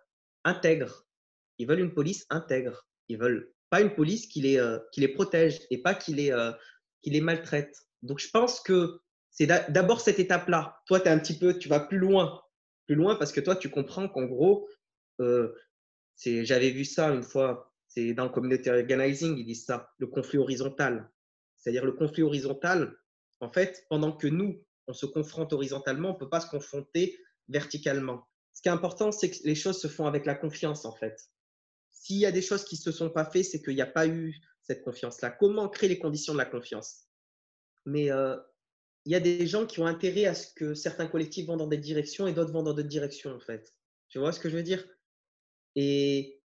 intègre. 0.45 1.07
Ils 1.59 1.67
veulent 1.67 1.81
une 1.81 1.95
police 1.95 2.27
intègre. 2.31 2.87
Ils 3.09 3.19
veulent 3.19 3.53
pas 3.71 3.81
une 3.81 3.95
police 3.95 4.27
qui 4.27 4.41
les, 4.41 4.59
euh, 4.59 4.79
qui 4.93 5.01
les 5.01 5.09
protège 5.09 5.61
et 5.71 5.83
pas 5.83 5.95
qui 5.95 6.15
les, 6.15 6.35
qui 7.03 7.11
les 7.11 7.21
maltraite. 7.21 7.77
Donc, 8.03 8.19
je 8.19 8.31
pense 8.31 8.61
que 8.61 9.01
c'est 9.39 9.47
d'abord 9.47 10.01
cette 10.01 10.19
étape-là. 10.19 10.83
Toi, 10.87 10.99
tu 10.99 11.07
es 11.07 11.11
un 11.11 11.19
petit 11.21 11.39
peu, 11.39 11.57
tu 11.57 11.69
vas 11.69 11.79
plus 11.79 11.99
loin, 11.99 12.43
plus 12.87 12.97
loin 12.97 13.15
parce 13.15 13.31
que 13.31 13.41
toi, 13.41 13.55
tu 13.55 13.71
comprends 13.71 14.09
qu'en 14.09 14.25
gros, 14.25 14.69
j'avais 15.21 16.71
vu 16.71 16.85
ça 16.85 17.11
une 17.11 17.23
fois, 17.23 17.73
c'est 17.87 18.15
dans 18.15 18.25
le 18.25 18.31
community 18.31 18.69
organizing, 18.69 19.39
ils 19.39 19.47
disent 19.47 19.65
ça, 19.65 19.93
le 19.99 20.09
conflit 20.09 20.39
horizontal. 20.39 21.09
C'est-à-dire 21.57 21.85
le 21.85 21.93
conflit 21.93 22.25
horizontal, 22.25 22.97
en 23.39 23.49
fait, 23.49 23.87
pendant 23.89 24.11
que 24.11 24.27
nous, 24.27 24.61
on 24.89 24.93
se 24.93 25.07
confronte 25.07 25.53
horizontalement, 25.53 26.11
on 26.11 26.15
ne 26.15 26.19
peut 26.19 26.29
pas 26.29 26.41
se 26.41 26.51
confronter 26.51 27.17
verticalement. 27.47 28.27
Ce 28.55 28.63
qui 28.63 28.69
est 28.69 28.73
important, 28.73 29.13
c'est 29.13 29.31
que 29.31 29.37
les 29.45 29.55
choses 29.55 29.81
se 29.81 29.87
font 29.87 30.07
avec 30.07 30.27
la 30.27 30.35
confiance, 30.35 30.85
en 30.85 30.97
fait. 30.97 31.31
S'il 31.93 32.17
y 32.17 32.27
a 32.27 32.33
des 32.33 32.43
choses 32.43 32.65
qui 32.65 32.75
ne 32.75 32.81
se 32.81 32.91
sont 32.91 33.11
pas 33.11 33.25
faites, 33.25 33.45
c'est 33.45 33.63
qu'il 33.63 33.77
n'y 33.77 33.83
a 33.83 33.87
pas 33.87 34.09
eu 34.09 34.35
cette 34.63 34.83
confiance-là. 34.83 35.31
Comment 35.31 35.69
créer 35.69 35.89
les 35.89 36.01
conditions 36.01 36.33
de 36.33 36.39
la 36.39 36.45
confiance? 36.45 37.05
Mais 37.87 38.11
euh, 38.11 38.37
il 39.09 39.13
y 39.13 39.15
a 39.15 39.21
des 39.21 39.47
gens 39.47 39.65
qui 39.65 39.81
ont 39.81 39.87
intérêt 39.87 40.27
à 40.27 40.35
ce 40.35 40.53
que 40.53 40.75
certains 40.75 41.07
collectifs 41.07 41.47
vont 41.47 41.57
dans 41.57 41.67
des 41.67 41.79
directions 41.79 42.27
et 42.27 42.35
d'autres 42.35 42.53
vont 42.53 42.63
dans 42.63 42.75
d'autres 42.75 42.91
directions, 42.91 43.35
en 43.35 43.41
fait. 43.41 43.75
Tu 44.11 44.19
vois 44.19 44.33
ce 44.33 44.39
que 44.39 44.51
je 44.51 44.57
veux 44.59 44.63
dire? 44.63 44.87
Et 45.77 46.43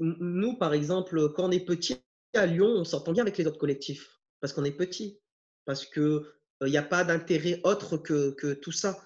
nous, 0.00 0.58
par 0.58 0.74
exemple, 0.74 1.32
quand 1.34 1.44
on 1.44 1.52
est 1.52 1.64
petit 1.64 2.02
à 2.34 2.44
Lyon, 2.46 2.66
on 2.66 2.82
s'entend 2.82 3.12
bien 3.12 3.22
avec 3.22 3.38
les 3.38 3.46
autres 3.46 3.60
collectifs 3.60 4.18
parce 4.40 4.52
qu'on 4.52 4.64
est 4.64 4.76
petit, 4.76 5.20
parce 5.64 5.86
que 5.86 6.24
il 6.62 6.72
n'y 6.72 6.76
a 6.76 6.82
pas 6.82 7.04
d'intérêt 7.04 7.60
autre 7.62 7.98
que, 7.98 8.32
que, 8.32 8.54
tout 8.54 8.72
ça. 8.72 8.98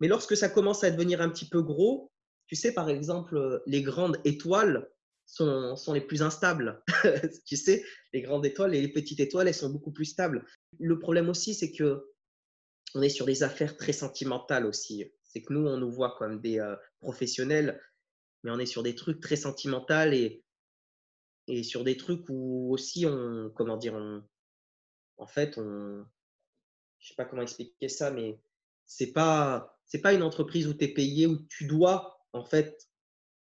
Mais 0.00 0.06
lorsque 0.06 0.36
ça 0.36 0.50
commence 0.50 0.84
à 0.84 0.90
devenir 0.90 1.22
un 1.22 1.30
petit 1.30 1.48
peu 1.48 1.62
gros, 1.62 2.12
tu 2.46 2.56
sais, 2.56 2.74
par 2.74 2.90
exemple, 2.90 3.62
les 3.64 3.80
grandes 3.80 4.20
étoiles 4.26 4.90
sont, 5.24 5.76
sont 5.76 5.94
les 5.94 6.02
plus 6.02 6.20
instables. 6.20 6.82
tu 7.46 7.56
sais, 7.56 7.82
les 8.12 8.20
grandes 8.20 8.44
étoiles 8.44 8.74
et 8.74 8.82
les 8.82 8.92
petites 8.92 9.20
étoiles, 9.20 9.48
elles 9.48 9.54
sont 9.54 9.70
beaucoup 9.70 9.92
plus 9.92 10.04
stables. 10.04 10.44
Le 10.78 10.98
problème 10.98 11.30
aussi, 11.30 11.54
c'est 11.54 11.72
que 11.72 12.04
on 12.94 13.02
est 13.02 13.08
sur 13.08 13.26
des 13.26 13.42
affaires 13.42 13.76
très 13.76 13.92
sentimentales 13.92 14.66
aussi. 14.66 15.04
C'est 15.24 15.42
que 15.42 15.52
nous, 15.52 15.66
on 15.66 15.76
nous 15.76 15.90
voit 15.90 16.16
comme 16.18 16.40
des 16.40 16.58
euh, 16.58 16.74
professionnels, 17.00 17.80
mais 18.42 18.50
on 18.50 18.58
est 18.58 18.66
sur 18.66 18.82
des 18.82 18.94
trucs 18.94 19.20
très 19.20 19.36
sentimentaux 19.36 20.10
et, 20.12 20.42
et 21.48 21.62
sur 21.62 21.84
des 21.84 21.96
trucs 21.96 22.24
où 22.28 22.72
aussi 22.72 23.06
on, 23.06 23.50
comment 23.54 23.76
dire, 23.76 23.94
en 25.16 25.26
fait, 25.26 25.58
on, 25.58 26.04
je 26.98 27.08
sais 27.08 27.14
pas 27.14 27.24
comment 27.24 27.42
expliquer 27.42 27.88
ça, 27.88 28.10
mais 28.10 28.38
c'est 28.86 29.12
pas 29.12 29.74
pas 30.02 30.12
une 30.12 30.22
entreprise 30.22 30.68
où 30.68 30.74
tu 30.74 30.84
es 30.84 30.88
payé 30.88 31.26
où 31.26 31.36
tu 31.48 31.66
dois 31.66 32.20
en 32.32 32.44
fait 32.44 32.88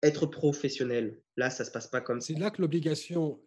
être 0.03 0.27
professionnel. 0.27 1.23
Là, 1.37 1.49
ça 1.51 1.65
se 1.65 1.71
passe 1.71 1.89
pas 1.89 2.01
comme 2.01 2.21
ça. 2.21 2.29
C'est 2.29 2.39
là 2.39 2.51
que 2.51 2.61
l'obligation 2.61 3.41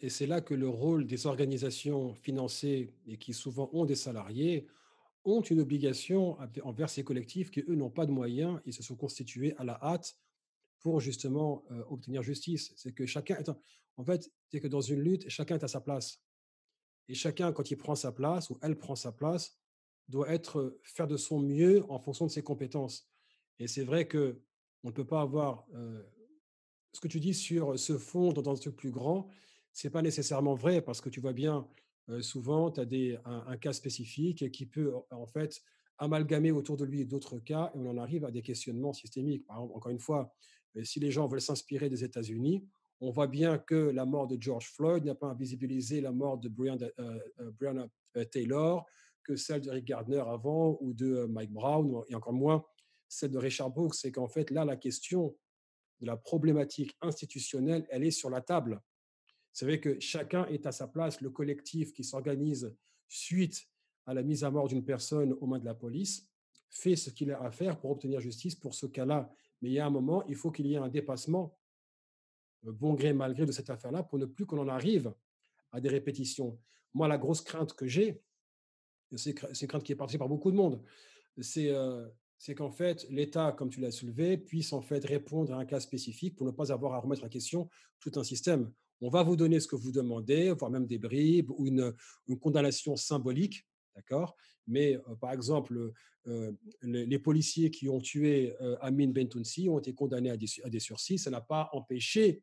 et 0.00 0.08
c'est 0.08 0.26
là 0.26 0.40
que 0.40 0.54
le 0.54 0.68
rôle 0.68 1.06
des 1.06 1.26
organisations 1.26 2.14
financées 2.14 2.94
et 3.06 3.18
qui 3.18 3.34
souvent 3.34 3.70
ont 3.72 3.84
des 3.84 3.94
salariés 3.94 4.66
ont 5.24 5.42
une 5.42 5.60
obligation 5.60 6.38
envers 6.62 6.88
ces 6.88 7.04
collectifs 7.04 7.50
qui 7.50 7.60
eux 7.68 7.74
n'ont 7.74 7.90
pas 7.90 8.06
de 8.06 8.10
moyens 8.10 8.60
et 8.64 8.72
se 8.72 8.82
sont 8.82 8.96
constitués 8.96 9.54
à 9.56 9.64
la 9.64 9.78
hâte 9.82 10.16
pour 10.80 11.00
justement 11.00 11.64
euh, 11.70 11.82
obtenir 11.88 12.22
justice. 12.22 12.72
C'est 12.76 12.92
que 12.92 13.06
chacun, 13.06 13.36
en 13.96 14.04
fait, 14.04 14.30
c'est 14.48 14.60
que 14.60 14.68
dans 14.68 14.80
une 14.80 15.00
lutte, 15.00 15.28
chacun 15.28 15.56
est 15.56 15.64
à 15.64 15.68
sa 15.68 15.80
place. 15.80 16.22
Et 17.08 17.14
chacun, 17.14 17.52
quand 17.52 17.70
il 17.70 17.76
prend 17.76 17.94
sa 17.94 18.12
place 18.12 18.50
ou 18.50 18.58
elle 18.62 18.78
prend 18.78 18.96
sa 18.96 19.12
place, 19.12 19.58
doit 20.08 20.30
être 20.30 20.78
faire 20.82 21.06
de 21.06 21.16
son 21.16 21.38
mieux 21.38 21.84
en 21.90 21.98
fonction 21.98 22.26
de 22.26 22.30
ses 22.30 22.42
compétences. 22.42 23.08
Et 23.58 23.68
c'est 23.68 23.84
vrai 23.84 24.08
que 24.08 24.40
on 24.82 24.88
ne 24.88 24.92
peut 24.92 25.06
pas 25.06 25.20
avoir 25.20 25.66
euh, 25.74 26.02
ce 26.92 27.00
que 27.00 27.08
tu 27.08 27.20
dis 27.20 27.34
sur 27.34 27.78
se 27.78 27.98
fondre 27.98 28.42
dans 28.42 28.52
un 28.52 28.56
truc 28.56 28.76
plus 28.76 28.90
grand. 28.90 29.28
C'est 29.72 29.90
pas 29.90 30.02
nécessairement 30.02 30.54
vrai 30.54 30.80
parce 30.80 31.00
que 31.00 31.10
tu 31.10 31.20
vois 31.20 31.34
bien, 31.34 31.58
euh, 31.58 31.89
souvent, 32.20 32.70
tu 32.70 32.80
as 32.80 32.84
des, 32.84 33.18
un, 33.24 33.56
cas 33.56 33.72
spécifique 33.72 34.50
qui 34.50 34.66
peut 34.66 34.92
en 35.10 35.26
fait 35.26 35.60
amalgamer 35.98 36.50
autour 36.50 36.76
de 36.76 36.84
lui 36.84 37.04
d'autres 37.04 37.38
cas 37.38 37.70
et 37.74 37.78
on 37.78 37.90
en 37.90 37.98
arrive 37.98 38.24
à 38.24 38.30
des 38.30 38.42
questionnements 38.42 38.92
systémiques. 38.92 39.46
Par 39.46 39.56
exemple, 39.56 39.76
encore 39.76 39.92
une 39.92 39.98
fois, 39.98 40.34
si 40.82 41.00
les 41.00 41.10
gens 41.10 41.26
veulent 41.26 41.40
s'inspirer 41.40 41.88
des 41.88 42.04
États-Unis, 42.04 42.64
on 43.00 43.10
voit 43.10 43.26
bien 43.26 43.58
que 43.58 43.74
la 43.74 44.04
mort 44.04 44.26
de 44.26 44.40
George 44.40 44.68
Floyd 44.68 45.04
n'a 45.04 45.14
pas 45.14 45.28
invisibilisé 45.28 46.00
la 46.00 46.12
mort 46.12 46.38
de 46.38 46.48
Breonna, 46.48 46.86
euh, 46.98 47.18
euh, 47.40 47.88
euh, 48.16 48.24
Taylor, 48.24 48.86
que 49.24 49.36
celle 49.36 49.62
de 49.62 49.70
Rick 49.70 49.86
Gardner 49.86 50.22
avant 50.26 50.76
ou 50.80 50.92
de 50.92 51.24
Mike 51.26 51.52
Brown, 51.52 52.02
et 52.08 52.14
encore 52.14 52.32
moins 52.32 52.64
celle 53.08 53.30
de 53.30 53.38
Richard 53.38 53.70
Brooks. 53.70 53.94
C'est 53.94 54.12
qu'en 54.12 54.28
fait, 54.28 54.50
là, 54.50 54.64
la 54.64 54.76
question 54.76 55.34
de 56.00 56.06
la 56.06 56.16
problématique 56.16 56.96
institutionnelle, 57.00 57.86
elle 57.90 58.04
est 58.04 58.10
sur 58.10 58.30
la 58.30 58.40
table. 58.40 58.80
C'est 59.52 59.64
vrai 59.64 59.80
que 59.80 59.98
chacun 60.00 60.46
est 60.46 60.66
à 60.66 60.72
sa 60.72 60.86
place. 60.86 61.20
Le 61.20 61.30
collectif 61.30 61.92
qui 61.92 62.04
s'organise 62.04 62.74
suite 63.08 63.66
à 64.06 64.14
la 64.14 64.22
mise 64.22 64.44
à 64.44 64.50
mort 64.50 64.68
d'une 64.68 64.84
personne 64.84 65.32
aux 65.40 65.46
mains 65.46 65.58
de 65.58 65.64
la 65.64 65.74
police 65.74 66.28
fait 66.70 66.96
ce 66.96 67.10
qu'il 67.10 67.32
a 67.32 67.42
à 67.42 67.50
faire 67.50 67.78
pour 67.78 67.90
obtenir 67.90 68.20
justice 68.20 68.54
pour 68.54 68.74
ce 68.74 68.86
cas-là. 68.86 69.32
Mais 69.60 69.70
il 69.70 69.72
y 69.72 69.78
a 69.78 69.86
un 69.86 69.90
moment, 69.90 70.24
il 70.26 70.36
faut 70.36 70.50
qu'il 70.50 70.66
y 70.66 70.74
ait 70.74 70.78
un 70.78 70.88
dépassement, 70.88 71.58
euh, 72.66 72.72
bon 72.72 72.94
gré, 72.94 73.12
mal 73.12 73.34
gré, 73.34 73.44
de 73.44 73.52
cette 73.52 73.70
affaire-là 73.70 74.02
pour 74.02 74.18
ne 74.18 74.26
plus 74.26 74.46
qu'on 74.46 74.58
en 74.58 74.68
arrive 74.68 75.12
à 75.72 75.80
des 75.80 75.88
répétitions. 75.88 76.58
Moi, 76.94 77.08
la 77.08 77.18
grosse 77.18 77.40
crainte 77.40 77.74
que 77.74 77.86
j'ai, 77.86 78.22
c'est 79.16 79.30
une 79.62 79.68
crainte 79.68 79.82
qui 79.82 79.92
est 79.92 79.96
partagée 79.96 80.18
par 80.18 80.28
beaucoup 80.28 80.50
de 80.50 80.56
monde, 80.56 80.82
c'est 81.40 81.70
euh, 81.70 82.08
c'est 82.40 82.54
qu'en 82.54 82.70
fait, 82.70 83.06
l'État, 83.10 83.52
comme 83.52 83.68
tu 83.68 83.80
l'as 83.80 83.90
soulevé, 83.90 84.38
puisse 84.38 84.72
en 84.72 84.80
fait 84.80 85.04
répondre 85.04 85.52
à 85.52 85.58
un 85.58 85.66
cas 85.66 85.78
spécifique 85.78 86.36
pour 86.36 86.46
ne 86.46 86.50
pas 86.50 86.72
avoir 86.72 86.94
à 86.94 86.98
remettre 86.98 87.22
en 87.22 87.28
question 87.28 87.68
tout 88.00 88.12
un 88.16 88.24
système. 88.24 88.72
On 89.00 89.08
va 89.08 89.22
vous 89.22 89.36
donner 89.36 89.60
ce 89.60 89.66
que 89.66 89.76
vous 89.76 89.92
demandez, 89.92 90.52
voire 90.52 90.70
même 90.70 90.86
des 90.86 90.98
bribes 90.98 91.50
ou 91.56 91.66
une, 91.66 91.94
condamnation 92.40 92.96
symbolique, 92.96 93.66
d'accord? 93.94 94.36
Mais 94.66 94.96
euh, 94.96 95.16
par 95.16 95.32
exemple, 95.32 95.92
euh, 96.26 96.52
les, 96.82 97.18
policiers 97.18 97.70
qui 97.70 97.88
ont 97.88 98.00
tué 98.00 98.54
euh, 98.60 98.76
Amin 98.80 99.08
Bentounsi 99.08 99.68
ont 99.68 99.78
été 99.78 99.94
condamnés 99.94 100.30
à 100.30 100.36
des, 100.36 100.80
sursis. 100.80 101.18
Ça 101.18 101.30
n'a 101.30 101.40
pas 101.40 101.70
empêché 101.72 102.42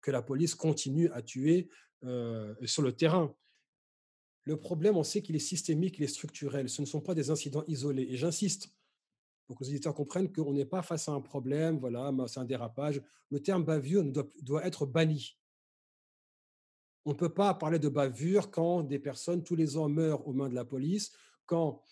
que 0.00 0.10
la 0.10 0.22
police 0.22 0.54
continue 0.54 1.10
à 1.10 1.22
tuer 1.22 1.68
sur 2.64 2.80
le 2.82 2.92
terrain. 2.92 3.34
Le 4.44 4.56
problème, 4.56 4.96
on 4.96 5.02
sait 5.02 5.20
qu'il 5.20 5.36
est 5.36 5.38
systémique, 5.38 5.98
il 5.98 6.04
est 6.04 6.08
structurel. 6.08 6.70
Ce 6.70 6.80
ne 6.80 6.86
sont 6.86 7.02
pas 7.02 7.14
des 7.14 7.28
incidents 7.28 7.62
isolés. 7.66 8.06
Et 8.08 8.16
j'insiste 8.16 8.74
pour 9.46 9.58
que 9.58 9.64
les 9.64 9.70
auditeurs 9.70 9.94
comprennent 9.94 10.32
qu'on 10.32 10.54
n'est 10.54 10.64
pas 10.64 10.80
face 10.80 11.08
à 11.10 11.12
un 11.12 11.20
problème, 11.20 11.78
voilà, 11.78 12.10
c'est 12.26 12.40
un 12.40 12.46
dérapage. 12.46 13.02
Le 13.30 13.40
terme 13.40 13.64
bavure 13.64 14.02
doit 14.40 14.66
être 14.66 14.86
banni. 14.86 15.36
On 17.04 17.10
ne 17.10 17.16
peut 17.16 17.32
pas 17.32 17.54
parler 17.54 17.78
de 17.78 17.88
bavure 17.88 18.50
quand 18.50 18.82
des 18.82 18.98
personnes 18.98 19.42
tous 19.42 19.56
les 19.56 19.76
ans 19.76 19.88
meurent 19.88 20.26
aux 20.26 20.32
mains 20.32 20.48
de 20.48 20.54
la 20.54 20.64
police, 20.64 21.12
quand, 21.50 21.82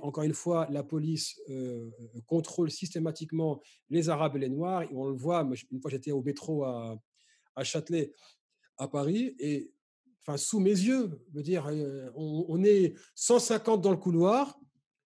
encore 0.00 0.24
une 0.24 0.34
fois, 0.34 0.66
la 0.70 0.82
police 0.82 1.40
euh, 1.48 1.88
contrôle 2.26 2.70
systématiquement 2.70 3.62
les 3.88 4.08
Arabes 4.08 4.36
et 4.36 4.40
les 4.40 4.48
Noirs, 4.48 4.84
on 4.92 5.06
le 5.06 5.14
voit, 5.14 5.48
une 5.70 5.80
fois 5.80 5.90
j'étais 5.90 6.10
au 6.10 6.22
métro 6.22 6.64
à, 6.64 6.98
Châtelet, 7.62 8.12
à 8.76 8.88
Paris, 8.88 9.36
et 9.38 9.70
sous 10.36 10.58
mes 10.58 10.70
yeux, 10.70 11.20
euh, 11.36 12.10
on, 12.16 12.64
est 12.64 12.94
150 13.14 13.80
dans 13.82 13.92
le 13.92 13.96
couloir, 13.98 14.58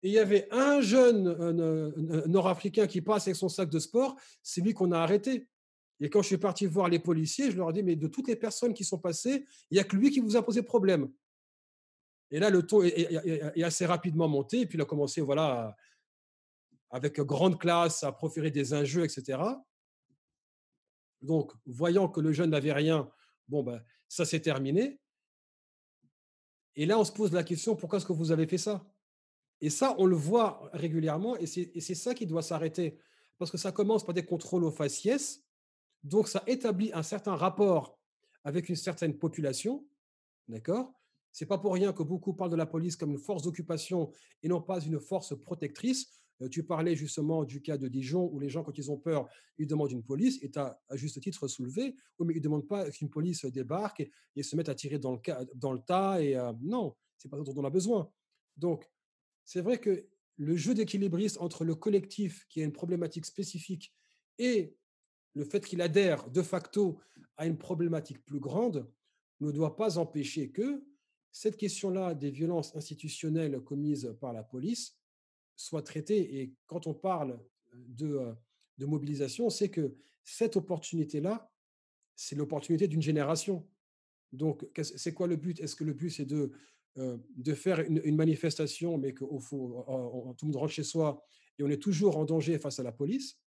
et 0.02 0.08
il 0.08 0.14
y 0.14 0.18
avait 0.18 0.48
un 0.50 0.80
jeune 0.80 1.24
nord-africain 2.26 2.86
qui 2.86 3.02
passe 3.02 3.26
avec 3.26 3.36
son 3.36 3.50
sac 3.50 3.68
de 3.68 3.78
sport, 3.78 4.16
c'est 4.42 4.62
lui 4.62 4.72
qu'on 4.72 4.92
a 4.92 4.98
arrêté. 4.98 5.49
Et 6.00 6.08
quand 6.08 6.22
je 6.22 6.28
suis 6.28 6.38
parti 6.38 6.66
voir 6.66 6.88
les 6.88 6.98
policiers, 6.98 7.50
je 7.50 7.56
leur 7.56 7.70
ai 7.70 7.72
dit, 7.74 7.82
mais 7.82 7.96
de 7.96 8.08
toutes 8.08 8.28
les 8.28 8.36
personnes 8.36 8.72
qui 8.72 8.84
sont 8.84 8.98
passées, 8.98 9.44
il 9.70 9.74
n'y 9.74 9.80
a 9.80 9.84
que 9.84 9.96
lui 9.96 10.10
qui 10.10 10.20
vous 10.20 10.36
a 10.36 10.42
posé 10.42 10.62
problème. 10.62 11.12
Et 12.30 12.38
là, 12.38 12.48
le 12.48 12.66
taux 12.66 12.82
est, 12.82 13.62
assez 13.62 13.84
rapidement 13.84 14.28
monté. 14.28 14.60
Et 14.60 14.66
puis, 14.66 14.78
il 14.78 14.80
a 14.80 14.86
commencé, 14.86 15.20
voilà, 15.20 15.76
avec 16.90 17.20
grande 17.20 17.58
classe, 17.58 18.02
à 18.02 18.12
proférer 18.12 18.50
des 18.50 18.72
injeux, 18.72 19.04
etc. 19.04 19.42
Donc, 21.20 21.52
voyant 21.66 22.08
que 22.08 22.20
le 22.20 22.32
jeune 22.32 22.50
n'avait 22.50 22.72
rien, 22.72 23.10
bon, 23.48 23.62
ben, 23.62 23.82
ça 24.08 24.24
s'est 24.24 24.40
terminé. 24.40 25.00
Et 26.76 26.86
là, 26.86 26.98
on 26.98 27.04
se 27.04 27.12
pose 27.12 27.32
la 27.32 27.44
question, 27.44 27.76
pourquoi 27.76 27.98
est-ce 27.98 28.06
que 28.06 28.12
vous 28.12 28.32
avez 28.32 28.46
fait 28.46 28.58
ça? 28.58 28.86
Et 29.60 29.68
ça, 29.68 29.94
on 29.98 30.06
le 30.06 30.16
voit 30.16 30.70
régulièrement, 30.72 31.36
et 31.36 31.46
c'est 31.46 31.94
ça 31.94 32.14
qui 32.14 32.26
doit 32.26 32.42
s'arrêter. 32.42 32.98
Parce 33.36 33.50
que 33.50 33.58
ça 33.58 33.72
commence 33.72 34.04
par 34.04 34.14
des 34.14 34.24
contrôles 34.24 34.64
aux 34.64 34.70
faciès, 34.70 35.42
donc 36.02 36.28
ça 36.28 36.42
établit 36.46 36.90
un 36.92 37.02
certain 37.02 37.34
rapport 37.34 37.98
avec 38.44 38.68
une 38.68 38.76
certaine 38.76 39.18
population, 39.18 39.86
d'accord? 40.48 40.92
C'est 41.32 41.46
pas 41.46 41.58
pour 41.58 41.74
rien 41.74 41.92
que 41.92 42.02
beaucoup 42.02 42.34
parlent 42.34 42.50
de 42.50 42.56
la 42.56 42.66
police 42.66 42.96
comme 42.96 43.12
une 43.12 43.18
force 43.18 43.42
d'occupation 43.42 44.10
et 44.42 44.48
non 44.48 44.60
pas 44.60 44.80
une 44.80 44.98
force 44.98 45.38
protectrice. 45.38 46.08
Euh, 46.42 46.48
tu 46.48 46.64
parlais 46.64 46.96
justement 46.96 47.44
du 47.44 47.62
cas 47.62 47.76
de 47.76 47.86
Dijon 47.86 48.28
où 48.32 48.40
les 48.40 48.48
gens, 48.48 48.64
quand 48.64 48.76
ils 48.76 48.90
ont 48.90 48.96
peur, 48.96 49.28
ils 49.58 49.66
demandent 49.66 49.92
une 49.92 50.02
police 50.02 50.42
et 50.42 50.50
tu 50.50 50.58
as 50.58 50.80
à 50.88 50.96
juste 50.96 51.20
titre 51.20 51.46
soulevé. 51.46 51.94
Oui, 52.18 52.26
mais 52.26 52.34
ils 52.34 52.38
ne 52.38 52.42
demandent 52.42 52.66
pas 52.66 52.90
qu'une 52.90 53.10
police 53.10 53.44
débarque 53.44 54.08
et, 54.34 54.42
se 54.42 54.56
mette 54.56 54.68
à 54.68 54.74
tirer 54.74 54.98
dans 54.98 55.12
le, 55.12 55.78
tas. 55.78 56.20
Et 56.20 56.36
euh, 56.36 56.52
non, 56.62 56.96
c'est 57.16 57.28
pas 57.28 57.38
ce 57.38 57.42
dont 57.42 57.54
on 57.56 57.64
a 57.64 57.70
besoin. 57.70 58.10
Donc, 58.56 58.90
c'est 59.44 59.60
vrai 59.60 59.78
que 59.78 60.06
le 60.36 60.56
jeu 60.56 60.74
d'équilibriste 60.74 61.38
entre 61.40 61.64
le 61.64 61.74
collectif 61.74 62.46
qui 62.48 62.62
a 62.62 62.64
une 62.64 62.72
problématique 62.72 63.26
spécifique 63.26 63.94
et 64.38 64.74
le 65.34 65.44
fait 65.44 65.64
qu'il 65.64 65.80
adhère 65.82 66.28
de 66.30 66.42
facto 66.42 66.98
à 67.36 67.46
une 67.46 67.58
problématique 67.58 68.24
plus 68.24 68.40
grande 68.40 68.90
ne 69.40 69.50
doit 69.50 69.76
pas 69.76 69.98
empêcher 69.98 70.50
que 70.50 70.84
cette 71.32 71.56
question-là 71.56 72.14
des 72.14 72.30
violences 72.30 72.74
institutionnelles 72.76 73.60
commises 73.60 74.14
par 74.20 74.32
la 74.32 74.42
police 74.42 74.98
soit 75.56 75.82
traitée. 75.82 76.40
Et 76.40 76.54
quand 76.66 76.86
on 76.86 76.94
parle 76.94 77.40
de, 77.72 78.34
de 78.78 78.86
mobilisation, 78.86 79.48
c'est 79.50 79.70
que 79.70 79.94
cette 80.24 80.56
opportunité-là, 80.56 81.50
c'est 82.16 82.36
l'opportunité 82.36 82.88
d'une 82.88 83.02
génération. 83.02 83.66
Donc, 84.32 84.66
c'est 84.82 85.14
quoi 85.14 85.26
le 85.26 85.36
but? 85.36 85.60
Est-ce 85.60 85.76
que 85.76 85.84
le 85.84 85.92
but, 85.92 86.10
c'est 86.10 86.26
de, 86.26 86.52
de 86.96 87.54
faire 87.54 87.80
une, 87.80 88.16
manifestation, 88.16 88.98
mais 88.98 89.14
qu'au 89.14 89.38
fond, 89.38 89.84
tout 90.36 90.46
le 90.46 90.52
monde 90.52 90.56
rentre 90.56 90.72
chez 90.72 90.82
soi 90.82 91.22
et 91.58 91.62
on 91.62 91.68
est 91.68 91.82
toujours 91.82 92.16
en 92.16 92.24
danger 92.24 92.58
face 92.58 92.78
à 92.78 92.82
la 92.82 92.92
police? 92.92 93.39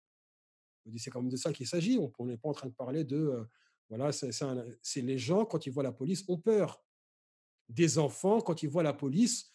C'est 0.97 1.09
quand 1.09 1.21
même 1.21 1.31
de 1.31 1.37
ça 1.37 1.53
qu'il 1.53 1.67
s'agit. 1.67 1.99
On 2.17 2.25
n'est 2.25 2.37
pas 2.37 2.49
en 2.49 2.53
train 2.53 2.67
de 2.67 2.73
parler 2.73 3.03
de... 3.03 3.47
voilà, 3.89 4.11
c'est 4.11 5.01
les 5.01 5.17
gens, 5.17 5.45
quand 5.45 5.65
ils 5.65 5.71
voient 5.71 5.83
la 5.83 5.91
police, 5.91 6.23
ont 6.27 6.37
peur 6.37 6.83
des 7.69 7.97
enfants, 7.97 8.41
quand 8.41 8.63
ils 8.63 8.69
voient 8.69 8.83
la 8.83 8.93
police, 8.93 9.53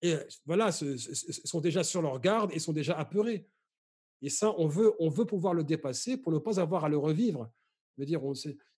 et 0.00 0.14
voilà, 0.46 0.70
sont 0.72 1.60
déjà 1.60 1.82
sur 1.82 2.02
leur 2.02 2.20
garde 2.20 2.52
et 2.52 2.58
sont 2.58 2.72
déjà 2.72 2.96
apeurés. 2.96 3.48
Et 4.22 4.30
ça, 4.30 4.54
on 4.58 4.66
veut, 4.66 4.94
on 4.98 5.08
veut 5.08 5.24
pouvoir 5.24 5.54
le 5.54 5.64
dépasser 5.64 6.16
pour 6.16 6.32
ne 6.32 6.38
pas 6.38 6.60
avoir 6.60 6.84
à 6.84 6.88
le 6.88 6.98
revivre. 6.98 7.50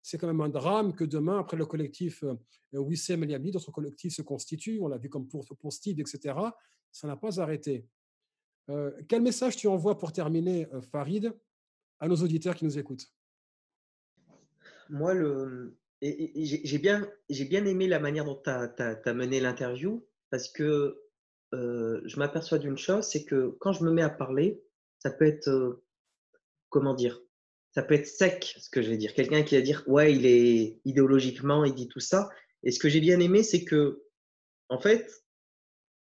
C'est 0.02 0.18
quand 0.18 0.26
même 0.26 0.40
un 0.40 0.48
drame 0.48 0.94
que 0.94 1.05
demain, 1.05 1.38
après 1.38 1.56
le 1.56 1.66
collectif 1.66 2.22
euh, 2.24 2.36
Wissem 2.72 3.22
El 3.24 3.30
Yabni, 3.30 3.51
d'autres 3.51 3.70
collectifs 3.70 4.14
se 4.14 4.22
constituent, 4.22 4.80
on 4.80 4.88
l'a 4.88 4.97
vu 4.97 5.10
comme 5.10 5.28
pour, 5.28 5.47
pour 5.59 5.72
Steve, 5.72 6.01
etc. 6.01 6.34
Ça 6.90 7.06
n'a 7.06 7.16
pas 7.16 7.40
arrêté. 7.40 7.86
Euh, 8.70 8.90
quel 9.09 9.22
message 9.22 9.56
tu 9.56 9.68
envoies 9.68 9.98
pour 9.98 10.12
terminer, 10.12 10.66
euh, 10.72 10.80
Farid, 10.80 11.34
à 12.01 12.09
nos 12.09 12.16
auditeurs 12.16 12.55
qui 12.55 12.64
nous 12.64 12.78
écoutent 12.78 13.12
Moi, 14.89 15.14
le, 15.14 15.77
j'ai 16.02 16.78
bien, 16.78 17.09
bien 17.28 17.64
aimé 17.64 17.86
la 17.86 18.01
manière 18.01 18.24
dont 18.24 18.40
tu 18.43 18.51
as, 18.51 19.14
mené 19.14 19.40
l'interview 19.40 20.06
parce 20.31 20.48
que 20.48 21.01
euh, 21.52 22.01
je 22.05 22.18
m'aperçois 22.18 22.59
d'une 22.59 22.78
chose, 22.78 23.06
c'est 23.06 23.24
que 23.24 23.56
quand 23.60 23.72
je 23.72 23.85
me 23.85 23.90
mets 23.90 24.02
à 24.02 24.10
parler, 24.10 24.62
ça 24.98 25.10
peut 25.10 25.27
être, 25.27 25.48
euh, 25.48 25.85
comment 26.68 26.94
dire, 26.94 27.20
ça 27.72 27.82
peut 27.82 27.94
être 27.94 28.06
sec, 28.06 28.56
ce 28.59 28.70
que 28.70 28.82
je 28.82 28.90
vais 28.90 28.97
dire. 28.97 29.14
Quelqu'un 29.14 29.43
qui 29.43 29.56
va 29.56 29.62
dire, 29.62 29.82
ouais, 29.86 30.14
il 30.14 30.27
est 30.27 30.81
idéologiquement, 30.85 31.64
il 31.64 31.74
dit 31.74 31.89
tout 31.89 32.01
ça. 32.01 32.31
Et 32.62 32.70
ce 32.70 32.78
que 32.78 32.89
j'ai 32.89 33.01
bien 33.01 33.18
aimé, 33.20 33.43
c'est 33.43 33.64
que, 33.64 34.05
en 34.68 34.78
fait, 34.78 35.24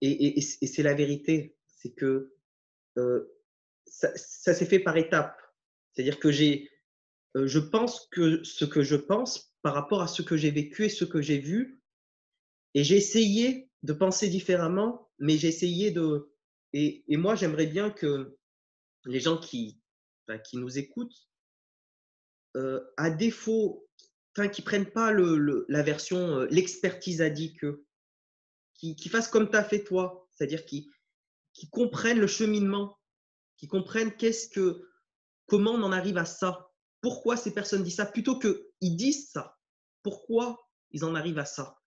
et, 0.01 0.39
et 0.39 0.67
c'est 0.67 0.83
la 0.83 0.95
vérité, 0.95 1.57
c'est 1.69 1.93
que 1.93 2.37
ça, 3.87 4.55
s'est 4.55 4.67
fait 4.67 4.79
par 4.79 4.97
étapes. 4.97 5.37
C'est-à-dire 5.97 6.21
que 6.21 6.31
j'ai, 6.31 6.71
je 7.35 7.59
pense 7.59 8.07
que 8.11 8.45
ce 8.45 8.65
que 8.67 8.83
je 8.83 8.97
pense 8.97 9.53
par 9.63 9.75
rapport 9.75 10.03
à 10.03 10.09
ce 10.09 10.23
que 10.23 10.37
j'ai 10.37 10.51
vécu 10.51 10.85
et 10.85 10.89
ce 10.89 11.05
que 11.05 11.23
j'ai 11.23 11.39
vu, 11.39 11.81
et 12.75 12.85
j'ai 12.85 12.97
essayé 12.97 13.71
de 13.83 13.95
penser 13.95 14.29
différemment, 14.29 15.11
mais 15.19 15.39
j'ai 15.39 15.49
essayé 15.49 15.91
de. 15.91 16.31
Et, 16.75 17.05
et 17.09 17.17
moi, 17.17 17.35
j'aimerais 17.35 17.67
bien 17.67 17.91
que 17.91 18.37
les 19.07 19.21
gens 19.21 19.39
qui, 19.39 19.81
qui 20.45 20.59
nous 20.59 20.79
écoutent, 20.79 21.29
à 22.97 23.11
défaut, 23.11 23.89
enfin, 24.37 24.49
qui 24.49 24.63
prennent 24.63 24.91
pas 24.91 25.13
le, 25.13 25.65
la 25.69 25.83
version, 25.83 26.41
l'expertise 26.51 27.23
a 27.23 27.31
dit 27.31 27.55
que, 27.55 27.85
qui, 28.75 28.97
qui 28.97 29.09
fassent 29.09 29.29
comme 29.29 29.51
tu 29.51 29.57
as 29.57 29.65
fait 29.65 29.85
toi, 29.85 30.29
c'est-à-dire 30.35 30.67
qui, 30.67 30.91
qui 31.55 31.71
comprennent 31.71 32.21
le 32.21 32.27
cheminement, 32.27 32.99
qui 33.57 33.67
comprennent 33.67 34.15
qu'est-ce 34.15 34.49
que, 34.49 34.87
comment 35.47 35.73
on 35.73 35.83
en 35.83 35.93
arrive 35.93 36.19
à 36.19 36.25
ça, 36.25 36.71
pourquoi 37.01 37.37
ces 37.37 37.53
personnes 37.53 37.83
disent 37.83 37.97
ça, 37.97 38.07
plutôt 38.07 38.39
qu'ils 38.39 38.97
disent 38.97 39.31
ça, 39.31 39.59
pourquoi 40.03 40.59
ils 40.91 41.05
en 41.05 41.15
arrivent 41.15 41.39
à 41.39 41.45
ça? 41.45 41.81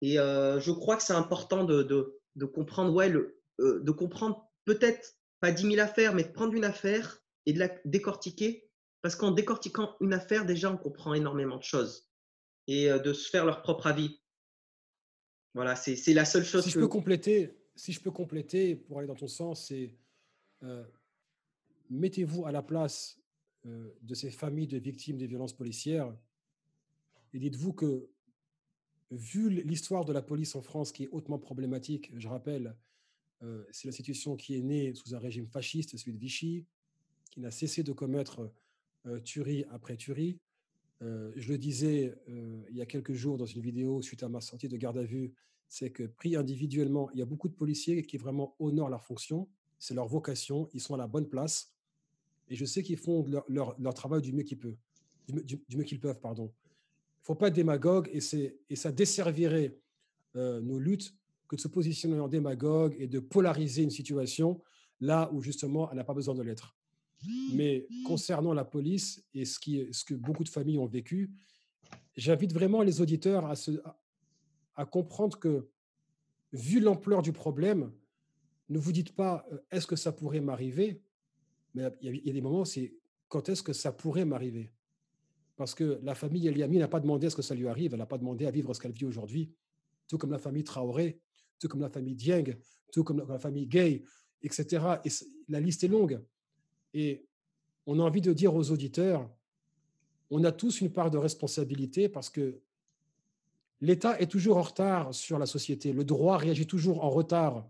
Et 0.00 0.16
je 0.16 0.70
crois 0.70 0.96
que 0.96 1.02
c'est 1.02 1.14
important 1.14 1.64
de, 1.64 1.82
de, 1.82 2.20
de, 2.36 2.44
comprendre, 2.44 2.92
ouais, 2.92 3.08
le, 3.08 3.40
de 3.58 3.90
comprendre 3.90 4.50
peut-être 4.64 5.16
pas 5.40 5.50
10 5.50 5.62
000 5.62 5.80
affaires, 5.80 6.14
mais 6.14 6.24
de 6.24 6.32
prendre 6.32 6.52
une 6.54 6.64
affaire 6.64 7.22
et 7.46 7.52
de 7.52 7.58
la 7.58 7.68
décortiquer. 7.84 8.68
Parce 9.00 9.16
qu'en 9.16 9.30
décortiquant 9.30 9.96
une 10.00 10.14
affaire, 10.14 10.44
déjà, 10.44 10.70
on 10.70 10.76
comprend 10.76 11.14
énormément 11.14 11.56
de 11.56 11.62
choses. 11.62 12.08
Et 12.66 12.88
de 12.88 13.12
se 13.12 13.28
faire 13.28 13.44
leur 13.44 13.60
propre 13.62 13.86
avis. 13.86 14.20
Voilà, 15.54 15.76
c'est 15.76 16.14
la 16.14 16.24
seule 16.24 16.44
chose 16.44 16.64
si 16.64 16.70
Je 16.70 16.80
peux 16.80 16.88
compléter, 16.88 17.54
si 17.76 17.92
je 17.92 18.00
peux 18.00 18.10
compléter, 18.10 18.74
pour 18.74 18.98
aller 18.98 19.06
dans 19.06 19.14
ton 19.14 19.28
sens, 19.28 19.68
c'est 19.68 19.94
euh, 20.64 20.84
mettez-vous 21.90 22.46
à 22.46 22.52
la 22.52 22.62
place 22.62 23.20
euh, 23.66 23.90
de 24.02 24.14
ces 24.14 24.30
familles 24.30 24.66
de 24.66 24.78
victimes 24.78 25.16
des 25.16 25.26
violences 25.26 25.52
policières 25.52 26.14
et 27.32 27.38
dites-vous 27.38 27.72
que, 27.72 28.08
vu 29.10 29.50
l'histoire 29.50 30.04
de 30.04 30.12
la 30.12 30.22
police 30.22 30.54
en 30.54 30.62
France 30.62 30.92
qui 30.92 31.04
est 31.04 31.08
hautement 31.08 31.38
problématique, 31.38 32.12
je 32.16 32.28
rappelle, 32.28 32.76
euh, 33.42 33.64
c'est 33.70 33.86
l'institution 33.86 34.36
qui 34.36 34.56
est 34.56 34.62
née 34.62 34.94
sous 34.94 35.14
un 35.14 35.18
régime 35.18 35.46
fasciste, 35.46 35.96
celui 35.96 36.12
de 36.12 36.18
Vichy, 36.18 36.66
qui 37.30 37.40
n'a 37.40 37.50
cessé 37.50 37.82
de 37.82 37.92
commettre 37.92 38.52
tuerie 39.24 39.64
après 39.70 39.96
tuerie. 39.96 40.38
je 41.00 41.48
le 41.48 41.58
disais 41.58 42.14
il 42.26 42.74
y 42.76 42.80
a 42.80 42.86
quelques 42.86 43.12
jours 43.12 43.36
dans 43.36 43.44
une 43.44 43.60
vidéo 43.60 44.00
suite 44.00 44.22
à 44.22 44.28
ma 44.30 44.40
sortie 44.40 44.68
de 44.68 44.76
garde 44.78 44.96
à 44.96 45.02
vue, 45.02 45.34
c'est 45.68 45.90
que 45.90 46.04
pris 46.04 46.36
individuellement, 46.36 47.10
il 47.10 47.18
y 47.18 47.22
a 47.22 47.26
beaucoup 47.26 47.48
de 47.48 47.54
policiers 47.54 48.02
qui 48.02 48.16
vraiment 48.16 48.54
honorent 48.60 48.88
leur 48.88 49.02
fonction, 49.02 49.48
c'est 49.78 49.94
leur 49.94 50.06
vocation, 50.06 50.68
ils 50.72 50.80
sont 50.80 50.94
à 50.94 50.98
la 50.98 51.08
bonne 51.08 51.28
place, 51.28 51.73
et 52.48 52.56
je 52.56 52.64
sais 52.64 52.82
qu'ils 52.82 52.98
font 52.98 53.24
leur, 53.48 53.94
travail 53.94 54.22
du 54.22 54.32
mieux 54.32 54.42
qu'ils 54.42 54.58
peuvent. 54.58 54.76
Du, 55.28 55.58
mieux 55.76 55.84
qu'ils 55.84 56.00
peuvent, 56.00 56.20
pardon. 56.20 56.52
Il 57.22 57.26
faut 57.26 57.34
pas 57.34 57.48
être 57.48 57.54
démagogue, 57.54 58.10
et, 58.12 58.20
et 58.68 58.76
ça 58.76 58.92
desservirait 58.92 59.78
euh, 60.36 60.60
nos 60.60 60.78
luttes 60.78 61.14
que 61.48 61.56
de 61.56 61.60
se 61.60 61.68
positionner 61.68 62.20
en 62.20 62.28
démagogue 62.28 62.94
et 62.98 63.06
de 63.06 63.20
polariser 63.20 63.82
une 63.82 63.90
situation 63.90 64.60
là 65.00 65.30
où 65.32 65.40
justement 65.40 65.90
elle 65.90 65.96
n'a 65.96 66.04
pas 66.04 66.14
besoin 66.14 66.34
de 66.34 66.42
l'être. 66.42 66.76
Mais 67.52 67.86
concernant 68.04 68.52
la 68.52 68.64
police 68.64 69.24
et 69.32 69.44
ce, 69.44 69.58
qui, 69.58 69.86
ce 69.92 70.04
que 70.04 70.14
beaucoup 70.14 70.44
de 70.44 70.48
familles 70.48 70.78
ont 70.78 70.86
vécu, 70.86 71.30
j'invite 72.16 72.52
vraiment 72.52 72.82
les 72.82 73.00
auditeurs 73.00 73.46
à, 73.46 73.56
se, 73.56 73.70
à 74.74 74.84
comprendre 74.84 75.38
que, 75.38 75.68
vu 76.52 76.80
l'ampleur 76.80 77.22
du 77.22 77.32
problème, 77.32 77.92
ne 78.68 78.78
vous 78.78 78.92
dites 78.92 79.14
pas 79.14 79.46
euh, 79.52 79.58
est-ce 79.70 79.86
que 79.86 79.96
ça 79.96 80.12
pourrait 80.12 80.40
m'arriver, 80.40 81.02
mais 81.74 81.90
il 82.00 82.26
y, 82.26 82.30
a 82.30 82.32
des 82.32 82.40
moments, 82.40 82.64
c'est 82.64 82.94
quand 83.28 83.48
est-ce 83.48 83.62
que 83.62 83.72
ça 83.72 83.92
pourrait 83.92 84.24
m'arriver? 84.24 84.72
Parce 85.56 85.74
que 85.74 86.00
la 86.02 86.14
famille 86.14 86.46
Eliami 86.48 86.78
n'a 86.78 86.88
pas 86.88 87.00
demandé 87.00 87.26
à 87.26 87.30
ce 87.30 87.36
que 87.36 87.42
ça 87.42 87.54
lui 87.54 87.68
arrive, 87.68 87.92
elle 87.92 87.98
n'a 87.98 88.06
pas 88.06 88.18
demandé 88.18 88.46
à 88.46 88.50
vivre 88.50 88.72
ce 88.74 88.80
qu'elle 88.80 88.92
vit 88.92 89.04
aujourd'hui, 89.04 89.52
tout 90.08 90.18
comme 90.18 90.30
la 90.30 90.38
famille 90.38 90.64
Traoré, 90.64 91.20
tout 91.58 91.68
comme 91.68 91.80
la 91.80 91.90
famille 91.90 92.14
Dieng, 92.14 92.56
tout 92.92 93.04
comme 93.04 93.24
la 93.28 93.38
famille 93.38 93.66
Gay, 93.66 94.04
etc. 94.42 94.84
Et 95.04 95.10
la 95.48 95.60
liste 95.60 95.84
est 95.84 95.88
longue. 95.88 96.20
Et 96.92 97.26
on 97.86 97.98
a 97.98 98.02
envie 98.02 98.20
de 98.20 98.32
dire 98.32 98.54
aux 98.54 98.70
auditeurs, 98.70 99.28
on 100.30 100.44
a 100.44 100.52
tous 100.52 100.80
une 100.80 100.92
part 100.92 101.10
de 101.10 101.18
responsabilité 101.18 102.08
parce 102.08 102.30
que 102.30 102.60
l'État 103.80 104.18
est 104.20 104.30
toujours 104.30 104.56
en 104.56 104.62
retard 104.62 105.14
sur 105.14 105.38
la 105.38 105.46
société. 105.46 105.92
Le 105.92 106.04
droit 106.04 106.38
réagit 106.38 106.66
toujours 106.66 107.04
en 107.04 107.10
retard 107.10 107.68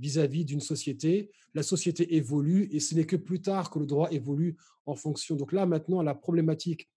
vis-à-vis 0.00 0.44
d'une 0.44 0.60
société. 0.60 1.30
La 1.54 1.62
société 1.62 2.16
évolue 2.16 2.68
et 2.72 2.80
ce 2.80 2.94
n'est 2.94 3.04
que 3.04 3.16
plus 3.16 3.42
tard 3.42 3.70
que 3.70 3.78
le 3.78 3.86
droit 3.86 4.10
évolue 4.10 4.56
en 4.86 4.96
fonction. 4.96 5.36
Donc 5.36 5.52
là, 5.52 5.66
maintenant, 5.66 6.02
la 6.02 6.14
problématique 6.14 6.88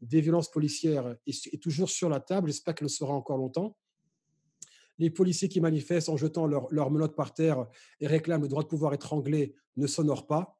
des 0.00 0.20
violences 0.20 0.50
policières 0.50 1.16
est, 1.26 1.60
toujours 1.62 1.90
sur 1.90 2.08
la 2.08 2.20
table. 2.20 2.48
J'espère 2.48 2.74
qu'elle 2.74 2.86
le 2.86 2.90
sera 2.90 3.12
encore 3.12 3.38
longtemps. 3.38 3.76
Les 4.98 5.10
policiers 5.10 5.48
qui 5.48 5.60
manifestent 5.60 6.08
en 6.08 6.16
jetant 6.16 6.46
leurs 6.46 6.68
leur 6.70 6.90
menottes 6.90 7.16
par 7.16 7.34
terre 7.34 7.66
et 8.00 8.06
réclament 8.06 8.42
le 8.42 8.48
droit 8.48 8.62
de 8.62 8.68
pouvoir 8.68 8.94
étrangler 8.94 9.54
ne 9.76 9.88
s'honorent 9.88 10.26
pas. 10.26 10.56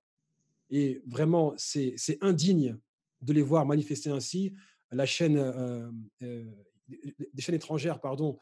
Et 0.70 1.02
vraiment, 1.06 1.54
c'est 1.56 2.18
indigne 2.20 2.76
de 3.22 3.32
les 3.32 3.42
voir 3.42 3.64
manifester 3.64 4.10
ainsi. 4.10 4.52
La 4.90 5.06
chaîne 5.06 5.36
euh, 5.36 5.88
euh, 6.22 6.50
des 6.88 7.42
chaînes 7.42 7.54
étrangères 7.54 8.00
pardon, 8.00 8.38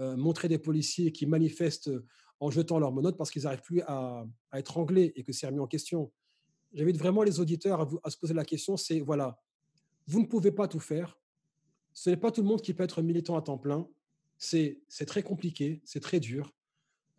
euh, 0.00 0.32
des 0.48 0.58
policiers 0.58 1.12
qui 1.12 1.26
manifestent 1.26 1.90
en 2.40 2.50
jetant 2.50 2.78
leurs 2.78 2.92
menottes 2.92 3.16
parce 3.16 3.30
qu'ils 3.30 3.42
n'arrivent 3.42 3.62
plus 3.62 3.82
à, 3.86 4.26
être 4.52 4.78
anglais 4.78 5.12
et 5.16 5.22
que 5.22 5.32
c'est 5.32 5.46
remis 5.46 5.60
en 5.60 5.66
question. 5.66 6.12
J'invite 6.72 6.98
vraiment 6.98 7.22
les 7.22 7.40
auditeurs 7.40 7.80
à, 7.80 7.88
à 8.04 8.10
se 8.10 8.16
poser 8.16 8.34
la 8.34 8.44
question, 8.44 8.76
c'est 8.76 9.00
voilà, 9.00 9.40
vous 10.06 10.20
ne 10.20 10.26
pouvez 10.26 10.52
pas 10.52 10.68
tout 10.68 10.80
faire. 10.80 11.18
Ce 11.92 12.10
n'est 12.10 12.16
pas 12.16 12.30
tout 12.30 12.42
le 12.42 12.48
monde 12.48 12.62
qui 12.62 12.74
peut 12.74 12.84
être 12.84 13.02
militant 13.02 13.36
à 13.36 13.42
temps 13.42 13.58
plein. 13.58 13.88
C'est 14.38 14.78
très 15.06 15.22
compliqué, 15.22 15.80
c'est 15.84 16.00
très 16.00 16.20
dur. 16.20 16.52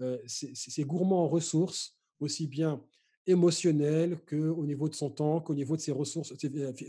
Euh, 0.02 0.20
c'est 0.28 0.84
gourmand 0.84 1.24
en 1.24 1.28
ressources, 1.28 1.98
aussi 2.20 2.48
bien 2.48 2.84
émotionnelles 3.26 4.20
qu'au 4.26 4.66
niveau 4.66 4.88
de 4.88 4.94
son 4.94 5.10
temps, 5.10 5.42
qu'au 5.42 5.56
niveau 5.56 5.76
de 5.76 5.82
ses 5.82 5.92
ressources 5.92 6.34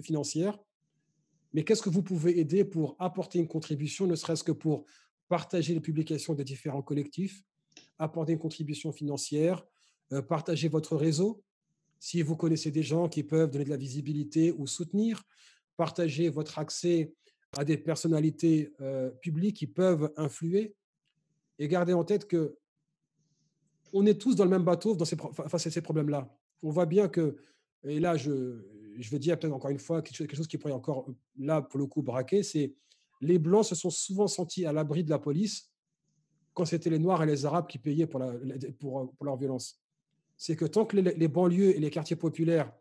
financières. 0.03 0.59
Mais 1.55 1.65
qu'est-ce 1.65 1.83
que 1.83 1.91
vous 1.91 2.03
pouvez 2.03 2.39
aider 2.39 2.65
pour 2.65 2.95
apporter 2.99 3.39
une 3.39 3.49
contribution, 3.49 4.07
ne 4.07 4.15
serait-ce 4.15 4.45
que 4.45 4.53
pour 4.53 4.85
partager 5.29 5.75
les 5.75 5.81
publications 5.81 6.35
des 6.35 6.45
différents 6.45 6.83
collectifs, 6.83 7.43
apporter 7.99 8.33
une 8.33 8.39
contribution 8.39 8.93
financière, 8.93 9.67
euh, 10.13 10.23
partager 10.23 10.69
votre 10.69 10.97
réseau. 10.97 11.43
Si 11.99 12.23
vous 12.23 12.37
connaissez 12.37 12.71
des 12.71 12.83
gens 12.83 13.09
qui 13.09 13.23
peuvent 13.23 13.51
donner 13.51 13.65
de 13.65 13.71
la 13.71 13.77
visibilité 13.77 14.53
ou 14.53 14.67
soutenir, 14.67 15.25
partager 15.77 16.29
votre 16.29 16.59
accès 16.59 17.15
à 17.57 17.65
des 17.65 17.77
personnalités 17.77 18.73
euh, 18.81 19.11
publiques 19.11 19.57
qui 19.57 19.67
peuvent 19.67 20.13
influer. 20.17 20.75
Et 21.59 21.69
gardez 21.69 21.93
en 21.93 22.05
tête 22.05 22.27
que 22.27 22.57
on 23.93 24.05
est 24.05 24.21
tous 24.21 24.37
dans 24.37 24.45
le 24.45 24.51
même 24.51 24.65
bateau 24.65 24.95
dans 24.95 25.07
ces, 25.07 25.17
face 25.17 25.67
à 25.67 25.71
ces 25.71 25.81
problèmes-là. 25.81 26.31
On 26.63 26.71
voit 26.71 26.85
bien 26.85 27.09
que, 27.09 27.37
et 27.85 28.01
là, 28.01 28.17
je, 28.17 28.61
je 28.99 29.11
veux 29.11 29.19
dire 29.19 29.39
peut-être 29.39 29.55
encore 29.55 29.71
une 29.71 29.79
fois 29.79 30.03
quelque 30.03 30.37
chose 30.37 30.47
qui 30.47 30.59
pourrait 30.59 30.75
encore, 30.75 31.09
là, 31.39 31.63
pour 31.63 31.79
le 31.79 31.87
coup, 31.87 32.03
braquer, 32.03 32.43
c'est 32.43 32.75
les 33.21 33.39
Blancs 33.39 33.65
se 33.65 33.75
sont 33.75 33.91
souvent 33.91 34.27
sentis 34.27 34.67
à 34.67 34.73
l'abri 34.73 35.05
de 35.05 35.11
la 35.11 35.19
police 35.19 35.71
quand 36.59 36.65
c'était 36.65 36.91
les 36.91 36.99
Noirs 36.99 37.23
et 37.23 37.27
les 37.27 37.47
Arabes 37.47 37.69
qui 37.69 37.79
payaient 37.79 38.09
pour, 38.09 38.21
leur 38.21 39.37
violence. 39.37 39.81
C'est 40.37 40.57
que 40.57 40.65
tant 40.65 40.85
que 40.85 40.97
les, 40.97 41.29
banlieues 41.29 41.77
et 41.77 41.79
les 41.79 41.91
quartiers 41.91 42.17
populaires 42.17 42.73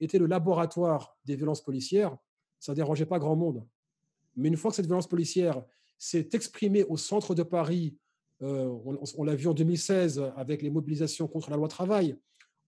étaient 0.00 0.18
le 0.18 0.26
laboratoire 0.26 1.16
des 1.24 1.34
violences 1.34 1.60
policières, 1.60 2.16
ça 2.60 2.72
ne 2.72 2.76
dérangeait 2.76 3.06
pas 3.06 3.18
grand 3.18 3.34
monde. 3.34 3.66
Mais 4.36 4.48
une 4.48 4.56
fois 4.56 4.70
que 4.70 4.76
cette 4.76 4.86
violence 4.86 5.08
policière 5.08 5.64
s'est 5.98 6.28
exprimée 6.32 6.84
au 6.84 6.96
centre 6.96 7.34
de 7.34 7.42
Paris, 7.42 7.96
euh, 8.42 8.66
on, 8.84 8.98
on 9.16 9.24
l'a 9.24 9.34
vu 9.34 9.48
en 9.48 9.54
2016 9.54 10.32
avec 10.36 10.62
les 10.62 10.70
mobilisations 10.70 11.26
contre 11.26 11.50
la 11.50 11.56
loi 11.56 11.68
travail, 11.68 12.16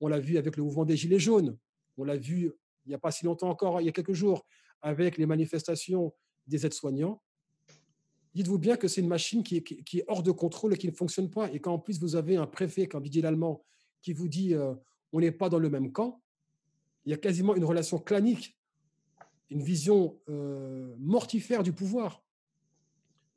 on 0.01 0.09
l'a 0.09 0.19
vu 0.19 0.37
avec 0.37 0.57
le 0.57 0.65
mouvement 0.65 0.85
des 0.85 0.97
Gilets 0.97 1.21
jaunes, 1.21 1.57
on 1.97 2.05
l'a 2.05 2.17
vu 2.17 2.53
il 2.87 2.91
n'y 2.91 2.95
a 2.95 2.99
pas 2.99 3.11
si 3.11 3.25
longtemps 3.25 3.51
encore, 3.51 3.81
il 3.81 3.85
y 3.85 3.89
a 3.89 3.93
quelques 3.93 4.13
jours, 4.13 4.47
avec 4.81 5.17
les 5.17 5.27
manifestations 5.27 6.15
des 6.47 6.65
aides-soignants, 6.65 7.21
dites-vous 8.37 8.59
bien 8.59 8.77
que 8.77 8.87
c'est 8.87 9.01
une 9.01 9.09
machine 9.09 9.43
qui 9.43 9.57
est, 9.57 10.05
hors 10.09 10.23
de 10.23 10.31
contrôle 10.31 10.75
et 10.75 10.77
qui 10.77 10.87
ne 10.87 10.93
fonctionne 10.93 11.31
pas. 11.31 11.51
Et 11.53 11.59
quand 11.59 11.73
en 11.73 11.79
plus 11.79 11.99
vous 11.99 12.17
avez 12.17 12.37
un 12.37 12.47
préfet, 12.47 12.87
comme 12.87 13.03
Didier 13.03 13.23
Lallemand, 13.23 13.65
qui 14.03 14.13
vous 14.13 14.29
dit 14.29 14.55
euh, 14.55 14.75
on 15.13 15.21
n'est 15.21 15.33
pas 15.33 15.49
dans 15.49 15.59
le 15.59 15.71
même 15.71 15.91
camp, 15.91 16.21
il 17.07 17.13
y 17.13 17.15
a 17.15 17.17
quasiment 17.17 17.55
une 17.55 17.65
relation 17.65 17.99
clanique, 17.99 18.59
une 19.49 19.63
vision 19.63 20.21
euh, 20.29 20.95
mortifère 20.99 21.63
du 21.63 21.73
pouvoir. 21.73 22.23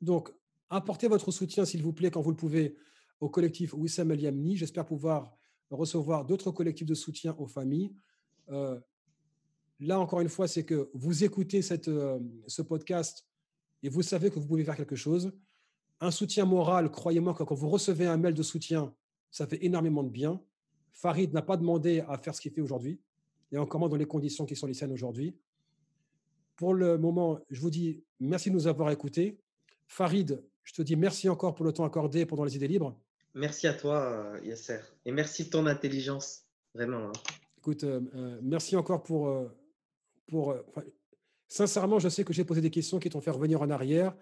Donc, 0.02 0.30
apportez 0.68 1.08
votre 1.08 1.30
soutien, 1.30 1.64
s'il 1.64 1.82
vous 1.82 1.94
plaît, 1.94 2.10
quand 2.10 2.20
vous 2.20 2.30
le 2.30 2.36
pouvez, 2.36 2.76
au 3.20 3.30
collectif 3.30 3.72
Wissam 3.72 4.10
El 4.10 4.20
Yamni. 4.20 4.56
J'espère 4.56 4.84
pouvoir 4.84 5.34
recevoir 5.70 6.26
d'autres 6.26 6.50
collectifs 6.50 6.86
de 6.86 6.94
soutien 6.94 7.34
aux 7.38 7.46
familles. 7.46 7.94
Euh, 8.50 8.78
là, 9.78 9.98
encore 9.98 10.20
une 10.20 10.28
fois, 10.28 10.46
c'est 10.46 10.64
que 10.64 10.90
vous 10.92 11.24
écoutez 11.24 11.60
euh, 11.88 12.18
ce 12.46 12.60
podcast 12.60 13.26
et 13.82 13.88
vous 13.88 14.02
savez 14.02 14.30
que 14.30 14.38
vous 14.38 14.46
pouvez 14.46 14.64
faire 14.64 14.76
quelque 14.76 14.96
chose. 14.96 15.32
Un 16.00 16.10
soutien 16.10 16.44
moral, 16.44 16.90
croyez-moi, 16.90 17.34
quand 17.34 17.54
vous 17.54 17.68
recevez 17.68 18.06
un 18.06 18.16
mail 18.16 18.34
de 18.34 18.42
soutien, 18.42 18.94
Ça 19.32 19.46
fait 19.46 19.64
énormément 19.64 20.02
de 20.02 20.10
bien. 20.10 20.42
Farid 20.90 21.32
n'a 21.32 21.42
pas 21.42 21.56
demandé 21.56 22.02
à 22.08 22.18
faire 22.18 22.34
ce 22.34 22.40
qu'il 22.40 22.50
fait 22.52 22.60
aujourd'hui, 22.60 23.00
et 23.52 23.58
encore 23.58 23.78
moins 23.78 23.88
dans 23.88 23.96
les 23.96 24.06
conditions 24.06 24.44
qui 24.44 24.56
sont 24.56 24.66
les 24.66 24.74
siennes 24.74 24.92
aujourd'hui. 24.92 25.36
Pour 26.56 26.74
le 26.74 26.98
moment, 26.98 27.38
je 27.48 27.60
vous 27.60 27.70
dis 27.70 28.02
merci 28.18 28.50
de 28.50 28.54
nous 28.54 28.66
avoir 28.66 28.90
écoutés. 28.90 29.38
Farid, 29.86 30.42
je 30.64 30.72
te 30.72 30.82
dis 30.82 30.96
merci 30.96 31.28
encore 31.28 31.54
pour 31.54 31.64
le 31.64 31.72
temps 31.72 31.84
accordé 31.84 32.26
pendant 32.26 32.44
les 32.44 32.56
idées 32.56 32.68
libres. 32.68 32.98
Merci 33.34 33.66
à 33.66 33.74
toi, 33.74 34.02
euh, 34.02 34.40
Yasser. 34.44 34.80
Et 35.04 35.12
merci 35.12 35.44
de 35.44 35.50
ton 35.50 35.66
intelligence, 35.66 36.44
vraiment. 36.74 37.08
Hein. 37.08 37.12
Écoute, 37.58 37.84
euh, 37.84 38.00
euh, 38.14 38.40
merci 38.42 38.76
encore 38.76 39.02
pour. 39.02 39.48
pour 40.26 40.54
sincèrement, 41.50 41.98
je 41.98 42.08
sais 42.08 42.24
que 42.24 42.32
j'ai 42.32 42.44
posé 42.44 42.62
des 42.62 42.70
questions 42.70 42.98
qui 42.98 43.10
t'ont 43.10 43.20
fait 43.20 43.30
revenir 43.30 43.60
en 43.60 43.68
arrière 43.68 44.16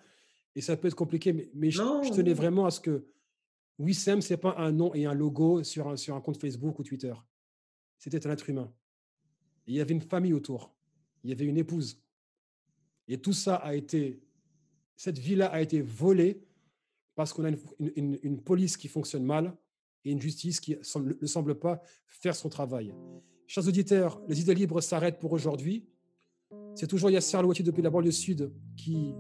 et 0.57 0.61
ça 0.61 0.77
peut 0.77 0.89
être 0.89 0.97
compliqué, 0.97 1.51
mais, 1.55 1.71
je, 1.71 1.83
tenais 2.13 2.33
vraiment 2.33 2.67
à 2.67 2.71
ce 2.73 2.81
que 2.81 3.07
Wissem, 3.79 4.21
ce 4.23 4.33
n'est 4.33 4.39
pas 4.39 4.57
un 4.57 4.73
nom 4.73 4.93
et 4.95 5.07
un 5.07 5.15
logo 5.15 5.63
sur 5.63 5.89
un, 5.89 5.97
sur 5.97 6.17
un 6.17 6.21
compte 6.21 6.41
Facebook 6.41 6.79
ou 6.81 6.83
Twitter. 6.83 7.15
C'était 7.99 8.27
un 8.27 8.31
être 8.31 8.49
humain. 8.49 8.73
il 9.67 9.75
y 9.75 9.81
avait 9.81 9.95
une 9.95 10.01
famille 10.01 10.33
autour. 10.33 10.75
Il 11.23 11.31
y 11.31 11.33
avait 11.33 11.45
une 11.45 11.59
épouse. 11.59 12.03
Et 13.07 13.19
tout 13.19 13.33
ça 13.33 13.57
a 13.57 13.75
été. 13.75 14.21
Cette 14.97 15.19
vie-là 15.19 15.47
a 15.47 15.61
été 15.61 15.81
volée 15.81 16.43
parce 17.15 17.33
qu'on 17.33 17.45
a 17.45 17.51
une, 17.97 18.41
police 18.43 18.77
qui 18.77 18.89
fonctionne 18.89 19.25
mal 19.25 19.57
et 20.05 20.13
une 20.13 20.21
justice 20.21 20.61
qui 20.61 20.77
ne 20.77 21.27
semble 21.27 21.59
pas 21.59 21.83
faire 22.07 22.35
son 22.35 22.49
travail. 22.49 22.95
Chers 23.47 23.67
auditeurs, 23.67 24.21
les 24.29 24.41
idées 24.41 24.55
libres 24.55 24.81
s'arrêtent 24.81 25.19
pour 25.19 25.33
aujourd'hui. 25.33 25.89
C'est 26.79 26.87
toujours 26.87 27.11
Yasser 27.11 27.43
Louati 27.43 27.65
depuis 27.65 27.83
la 27.83 27.91
banlieue 27.91 28.13
sud 28.13 28.53
qui 28.77 29.13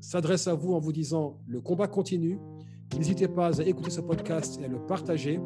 s'adresse 0.00 0.46
à 0.46 0.54
vous 0.54 0.72
en 0.72 0.80
vous 0.80 0.92
disant 0.92 1.42
le 1.46 1.60
combat 1.60 1.86
continue. 1.86 2.38
N'hésitez 2.96 3.28
pas 3.28 3.60
à 3.60 3.64
écouter 3.64 3.90
ce 3.90 4.00
podcast 4.00 4.58
et 4.58 4.64
à 4.64 4.68
le 4.68 4.78
partager. 4.86 5.38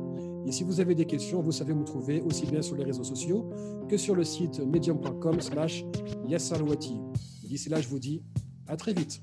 Et 0.46 0.52
si 0.52 0.62
vous 0.62 0.78
avez 0.78 0.94
des 0.94 1.06
questions, 1.06 1.42
vous 1.42 1.50
savez 1.50 1.74
me 1.74 1.82
trouver 1.82 2.20
aussi 2.20 2.46
bien 2.46 2.62
sur 2.62 2.76
les 2.76 2.84
réseaux 2.84 3.02
sociaux 3.02 3.50
que 3.88 3.96
sur 3.96 4.14
le 4.14 4.22
site 4.22 4.60
medium.com 4.60 5.40
slash 5.40 5.84
D'ici 7.42 7.68
là, 7.68 7.80
je 7.80 7.88
vous 7.88 7.98
dis 7.98 8.22
à 8.68 8.76
très 8.76 8.92
vite. 8.92 9.20